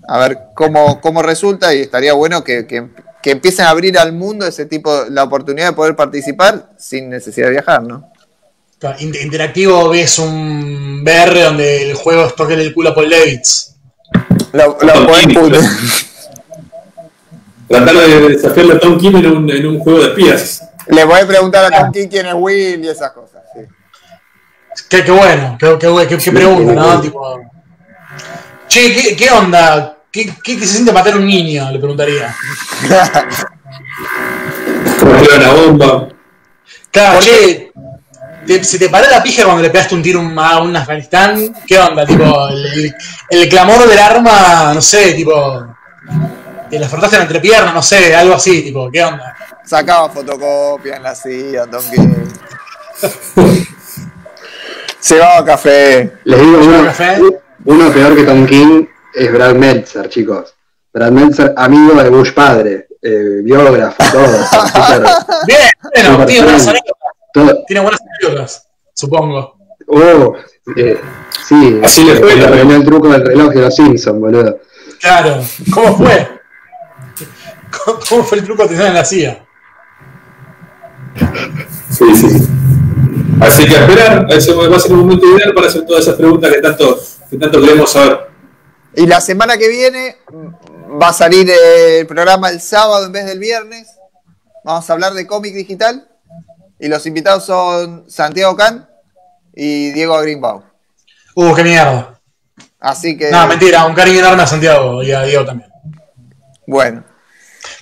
a 0.07 0.19
ver 0.19 0.39
cómo, 0.55 1.01
cómo 1.01 1.23
resulta 1.23 1.73
y 1.73 1.81
estaría 1.81 2.13
bueno 2.13 2.45
que, 2.45 2.67
que- 2.67 2.91
que 3.23 3.33
empiecen 3.33 3.65
a 3.65 3.71
abrir 3.71 3.99
al 3.99 4.13
mundo 4.13 4.47
ese 4.47 4.65
tipo, 4.67 5.07
la 5.11 5.25
oportunidad 5.25 5.69
de 5.69 5.73
poder 5.73 5.97
participar 5.97 6.71
sin 6.79 7.09
necesidad 7.09 7.47
de 7.47 7.53
viajar, 7.55 7.83
¿no? 7.83 8.13
Interactivo 9.01 9.89
ves 9.89 10.19
un 10.21 11.03
VR 11.03 11.43
donde 11.43 11.91
el 11.91 11.95
juego 11.97 12.27
es 12.27 12.35
toque 12.37 12.55
el 12.55 12.73
culo 12.73 12.91
a 12.91 12.95
Paul 12.95 13.09
Levitz. 13.09 13.75
King, 14.53 14.69
pu- 14.69 14.79
claro. 14.79 15.07
Tratar 17.69 17.95
de 17.95 18.29
desafiarle 18.31 18.75
a 18.75 18.79
Tom 18.81 18.99
Kim 18.99 19.17
en 19.17 19.27
un, 19.27 19.51
en 19.51 19.67
un 19.67 19.79
juego 19.81 19.99
de 20.01 20.09
espías. 20.09 20.63
Le 20.87 21.05
voy 21.05 21.21
a 21.21 21.27
preguntar 21.27 21.65
a 21.73 21.77
Tom 21.83 21.93
King 21.93 22.07
quién 22.09 22.27
es 22.27 22.35
Will 22.37 22.85
y 22.85 22.89
esas 22.89 23.11
cosas. 23.13 23.43
sí. 23.53 23.61
Qué, 24.89 25.05
qué 25.05 25.11
bueno, 25.11 25.57
qué, 25.59 25.77
qué, 25.79 26.07
qué- 26.09 26.19
qué 26.19 26.33
pregunta, 26.33 26.73
¿no? 26.73 27.01
Tipo, 27.01 27.41
che, 28.69 28.95
¿qué, 28.95 29.17
qué 29.17 29.31
onda? 29.31 29.97
¿Qué, 30.11 30.27
qué, 30.43 30.57
qué 30.57 30.61
se 30.67 30.75
siente 30.75 30.93
matar 30.93 31.15
a 31.15 31.17
un 31.17 31.27
niño? 31.27 31.71
Le 31.73 31.79
preguntaría. 31.79 32.35
Como 35.01 35.13
que 35.21 35.25
era 35.35 35.37
una 35.37 35.53
bomba. 35.53 36.09
Claro, 36.91 37.21
che, 37.21 37.71
te- 38.49 38.65
¿se 38.65 38.79
te 38.79 38.89
paró 38.89 39.07
la 39.11 39.23
pija 39.23 39.45
cuando 39.45 39.63
le 39.63 39.71
pegaste 39.71 39.95
un 39.95 40.03
tiro 40.03 40.21
a 40.21 40.61
un 40.63 40.75
Afganistán? 40.75 41.55
¿Qué 41.67 41.79
onda? 41.79 42.05
Tipo, 42.07 42.49
el, 42.49 42.67
el- 42.67 42.95
el 43.31 43.49
clamor 43.49 43.87
del 43.87 43.99
arma, 43.99 44.73
no 44.75 44.81
sé, 44.81 45.13
tipo, 45.13 45.67
te 46.71 46.79
la 46.79 46.89
frotaste 46.89 47.17
en 47.17 47.21
la 47.21 47.25
entrepierna, 47.27 47.73
no 47.73 47.83
sé, 47.83 48.15
algo 48.17 48.35
así, 48.35 48.63
tipo, 48.63 48.91
¿qué 48.91 49.05
onda? 49.05 49.37
Sacaba 49.65 50.09
fotocopias 50.09 50.97
en 50.97 51.03
la 51.03 51.15
silla, 51.15 51.67
Tom 51.67 51.83
King. 51.91 52.15
Llevaba 55.09 55.45
café. 55.45 56.13
Les 56.25 56.41
digo, 56.41 56.61
¿Lleva 56.61 56.79
uno, 56.79 56.85
café? 56.87 57.19
uno 57.65 57.91
peor 57.93 58.17
que 58.17 58.23
Tom 58.25 58.47
King 58.47 58.85
es 59.15 59.33
Brad 59.33 59.55
Meltzer, 59.55 60.09
chicos. 60.09 60.55
Brad 60.93 61.11
Meltzer, 61.13 61.55
amigo 61.57 62.03
de 62.03 62.09
Bush 62.11 62.33
padre, 62.33 62.89
eh, 63.03 63.41
biógrafo, 63.45 64.03
todo. 64.11 64.27
Bien, 65.47 65.59
bueno, 65.95 66.27
bien. 66.27 66.45
anécdotas, 66.45 66.75
todo. 67.33 67.65
tiene 67.67 67.81
buenas 67.83 68.01
anécdotas, 68.01 68.69
supongo. 68.95 69.57
Oh, 69.87 70.35
eh, 70.77 71.01
sí, 71.47 71.81
Así 71.83 72.05
le 72.05 72.17
fue 72.17 72.35
le 72.35 72.43
también. 72.43 72.51
reveló 72.69 72.77
el 72.77 72.85
truco 72.85 73.09
del 73.09 73.25
reloj 73.27 73.53
de 73.55 73.61
los 73.63 73.75
Simpsons, 73.75 74.21
boludo. 74.21 74.59
Claro, 75.01 75.43
¿cómo 75.73 75.97
fue? 75.97 76.29
¿Cómo, 77.85 77.99
cómo 78.09 78.25
fue 78.25 78.39
el 78.39 78.45
truco 78.45 78.63
de 78.65 78.69
tener 78.71 78.87
en 78.87 78.95
la 78.95 79.05
CIA? 79.05 79.47
Sí, 81.91 82.05
sí, 82.15 82.31
sí. 82.31 82.49
Así 83.41 83.67
que 83.67 83.77
a 83.77 83.81
esperar, 83.87 84.27
ese 84.31 84.53
va 84.53 84.77
a 84.77 84.81
ser 84.81 84.93
un 84.93 85.01
momento 85.01 85.27
ideal 85.27 85.55
para 85.55 85.69
hacer 85.69 85.87
todas 85.87 86.03
esas 86.03 86.17
preguntas 86.17 86.53
que 86.53 86.61
tanto, 86.61 86.99
que 87.31 87.37
tanto 87.37 87.61
queremos 87.61 87.91
saber. 87.91 88.29
Y 88.95 89.07
la 89.07 89.21
semana 89.21 89.57
que 89.57 89.69
viene 89.69 90.17
mm, 90.31 91.01
va 91.01 91.09
a 91.09 91.13
salir 91.13 91.49
eh, 91.49 92.01
el 92.01 92.07
programa 92.07 92.51
el 92.51 92.61
sábado 92.61 93.07
en 93.07 93.13
vez 93.13 93.27
del 93.27 93.39
viernes. 93.39 93.89
Vamos 94.65 94.89
a 94.89 94.93
hablar 94.93 95.15
de 95.15 95.27
cómic 95.27 95.55
digital. 95.55 96.09
Y 96.81 96.89
los 96.89 97.05
invitados 97.07 97.45
son 97.47 98.09
Santiago 98.11 98.57
Can 98.57 98.89
y 99.55 99.91
Diego 99.93 100.19
Greenbaum. 100.21 100.63
Uh, 101.35 101.55
qué 101.55 101.65
mierda. 101.65 102.19
Así 102.81 103.17
que, 103.17 103.31
No, 103.31 103.47
mentira, 103.49 103.85
un 103.85 103.95
cariño 103.95 104.21
enorme 104.21 104.43
a 104.43 104.47
Santiago 104.47 105.03
y 105.03 105.11
a 105.13 105.23
Diego 105.23 105.45
también. 105.45 105.71
bueno. 106.67 107.05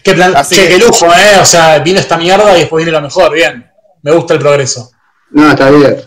Qué 0.02 0.14
plan, 0.14 0.34
Así 0.36 0.54
che, 0.54 0.62
que- 0.62 0.68
qué 0.68 0.78
lujo, 0.86 1.06
eh. 1.06 1.38
O 1.40 1.44
sea, 1.44 1.78
vino 1.80 1.98
esta 1.98 2.16
mierda 2.16 2.56
y 2.56 2.60
después 2.60 2.84
viene 2.84 2.96
lo 2.98 3.02
mejor, 3.02 3.32
bien. 3.32 3.70
Me 4.02 4.12
gusta 4.12 4.34
el 4.34 4.40
progreso. 4.40 4.90
No, 5.30 5.50
está 5.50 5.68
bien. 5.70 6.02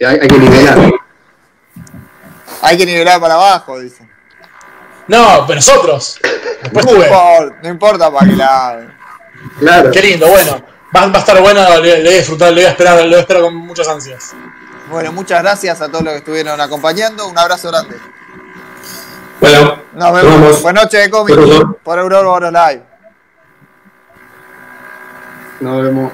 Hay, 0.00 0.18
hay 0.20 0.28
que 0.28 0.38
nivelar. 0.38 0.78
Hay 2.62 2.76
que 2.76 2.84
nivelar 2.86 3.20
para 3.20 3.34
abajo, 3.34 3.78
dicen. 3.78 4.08
No, 5.06 5.44
pero 5.46 5.56
nosotros. 5.56 6.18
Después 6.62 6.84
No 6.84 6.92
tuve. 6.92 7.06
importa, 7.06 7.56
no 7.62 7.68
importa 7.68 8.10
para 8.12 8.26
qué 8.28 8.36
lado. 8.36 8.86
Claro. 9.60 9.90
Qué 9.92 10.02
lindo, 10.02 10.28
bueno. 10.28 10.62
Va, 10.94 11.06
va 11.06 11.16
a 11.16 11.18
estar 11.18 11.40
bueno, 11.40 11.60
le, 11.80 11.98
le 11.98 12.02
voy 12.04 12.12
a 12.14 12.16
disfrutar, 12.18 12.48
le 12.48 12.54
voy 12.62 12.64
a 12.64 12.70
esperar, 12.70 12.96
le 13.02 13.08
voy 13.08 13.14
a 13.16 13.20
esperar 13.20 13.42
con 13.42 13.54
muchas 13.54 13.88
ansias. 13.88 14.34
Bueno, 14.90 15.12
muchas 15.12 15.42
gracias 15.42 15.80
a 15.82 15.88
todos 15.88 16.02
los 16.02 16.12
que 16.12 16.18
estuvieron 16.18 16.60
acompañando. 16.60 17.28
Un 17.28 17.38
abrazo 17.38 17.68
grande. 17.68 17.98
Bueno, 19.40 19.82
Nos 19.92 20.12
vemos. 20.12 20.40
vamos. 20.40 20.62
Buenas 20.62 20.84
noches 20.84 21.02
de 21.04 21.10
cómic 21.10 21.36
por 21.82 21.98
Aurora 21.98 22.50
Live. 22.50 22.82
Nos 25.60 25.82
vemos. 25.82 26.12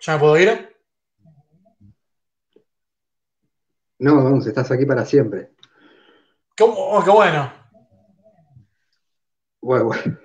¿Ya 0.00 0.12
me 0.14 0.18
puedo 0.20 0.38
ir? 0.38 0.75
No, 3.98 4.22
vamos, 4.22 4.46
estás 4.46 4.70
aquí 4.70 4.84
para 4.84 5.04
siempre. 5.04 5.50
Qué, 6.54 6.64
oh, 6.66 7.02
qué 7.04 7.10
bueno. 7.10 7.52
Bueno, 9.60 9.84
bueno. 9.86 10.18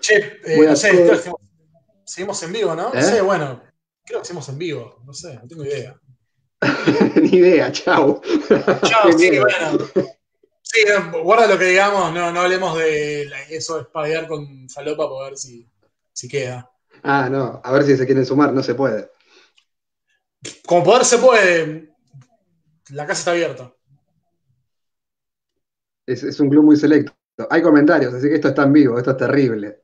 Che, 0.00 0.40
eh, 0.44 0.66
no 0.66 0.76
sé, 0.76 0.90
todo- 0.90 1.04
creo 1.06 1.22
que 1.22 1.30
seguimos, 2.04 2.42
en 2.42 2.52
vivo, 2.52 2.74
¿no? 2.74 2.92
No 2.92 2.98
¿Eh? 2.98 3.02
sé, 3.02 3.20
bueno. 3.20 3.62
Creo 4.04 4.20
que 4.20 4.24
seguimos 4.26 4.48
en 4.48 4.58
vivo. 4.58 5.02
No 5.04 5.12
sé, 5.12 5.34
no 5.34 5.46
tengo 5.46 5.64
idea. 5.64 5.98
Ni 7.16 7.28
idea, 7.28 7.70
chao. 7.72 8.20
Chao, 8.84 9.10
Qué 9.10 9.18
sí, 9.18 9.38
bueno. 9.38 9.78
Sí, 10.62 10.80
guarda 11.22 11.48
lo 11.48 11.58
que 11.58 11.66
digamos, 11.66 12.14
no, 12.14 12.32
no 12.32 12.40
hablemos 12.40 12.78
de 12.78 13.30
eso 13.50 13.76
de 13.76 13.82
espadear 13.82 14.26
con 14.26 14.68
falopa 14.70 15.08
para 15.10 15.28
ver 15.30 15.36
si, 15.36 15.68
si 16.12 16.28
queda. 16.28 16.70
Ah, 17.02 17.28
no, 17.28 17.60
a 17.62 17.72
ver 17.72 17.82
si 17.84 17.96
se 17.96 18.06
quieren 18.06 18.24
sumar, 18.24 18.52
no 18.52 18.62
se 18.62 18.74
puede. 18.74 19.10
Como 20.66 20.82
poder 20.84 21.04
se 21.04 21.18
puede, 21.18 21.91
la 22.90 23.06
casa 23.06 23.20
está 23.20 23.30
abierta. 23.32 23.72
Es, 26.06 26.40
un 26.40 26.50
club 26.50 26.64
muy 26.64 26.76
selecto. 26.76 27.12
Hay 27.48 27.62
comentarios, 27.62 28.12
así 28.12 28.28
que 28.28 28.34
esto 28.34 28.48
está 28.48 28.64
en 28.64 28.72
vivo, 28.72 28.98
esto 28.98 29.12
es 29.12 29.16
terrible. 29.16 29.82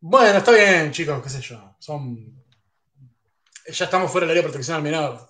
Bueno, 0.00 0.38
está 0.38 0.52
bien, 0.52 0.90
chicos, 0.90 1.22
qué 1.22 1.28
sé 1.28 1.40
yo. 1.40 1.76
Son. 1.78 2.42
Ya 3.68 3.84
estamos 3.84 4.10
fuera 4.10 4.26
del 4.26 4.32
área 4.32 4.42
de 4.42 4.48
protección 4.48 4.76
al 4.76 4.82
menor. 4.82 5.28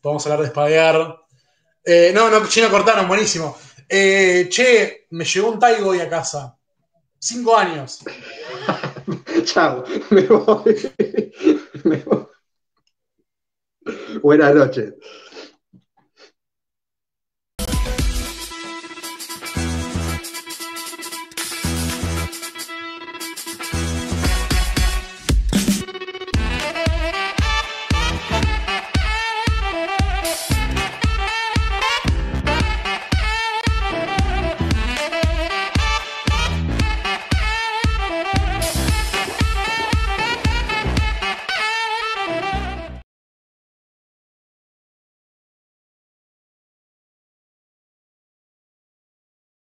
Podemos 0.00 0.24
hablar 0.26 0.40
de 0.40 0.46
espadear. 0.46 1.20
Eh, 1.84 2.12
no, 2.14 2.30
no, 2.30 2.46
Chino 2.46 2.70
cortaron, 2.70 3.08
buenísimo. 3.08 3.56
Eh, 3.88 4.48
che, 4.50 5.06
me 5.10 5.24
llegó 5.24 5.50
un 5.50 5.58
Taigo 5.58 5.90
hoy 5.90 6.00
a 6.00 6.08
casa. 6.08 6.56
Cinco 7.18 7.56
años. 7.56 8.00
Chao, 9.44 9.84
me 10.10 10.22
voy. 10.22 10.92
me 11.84 11.96
voy. 11.96 12.26
Buenas 14.22 14.54
noches. 14.54 14.94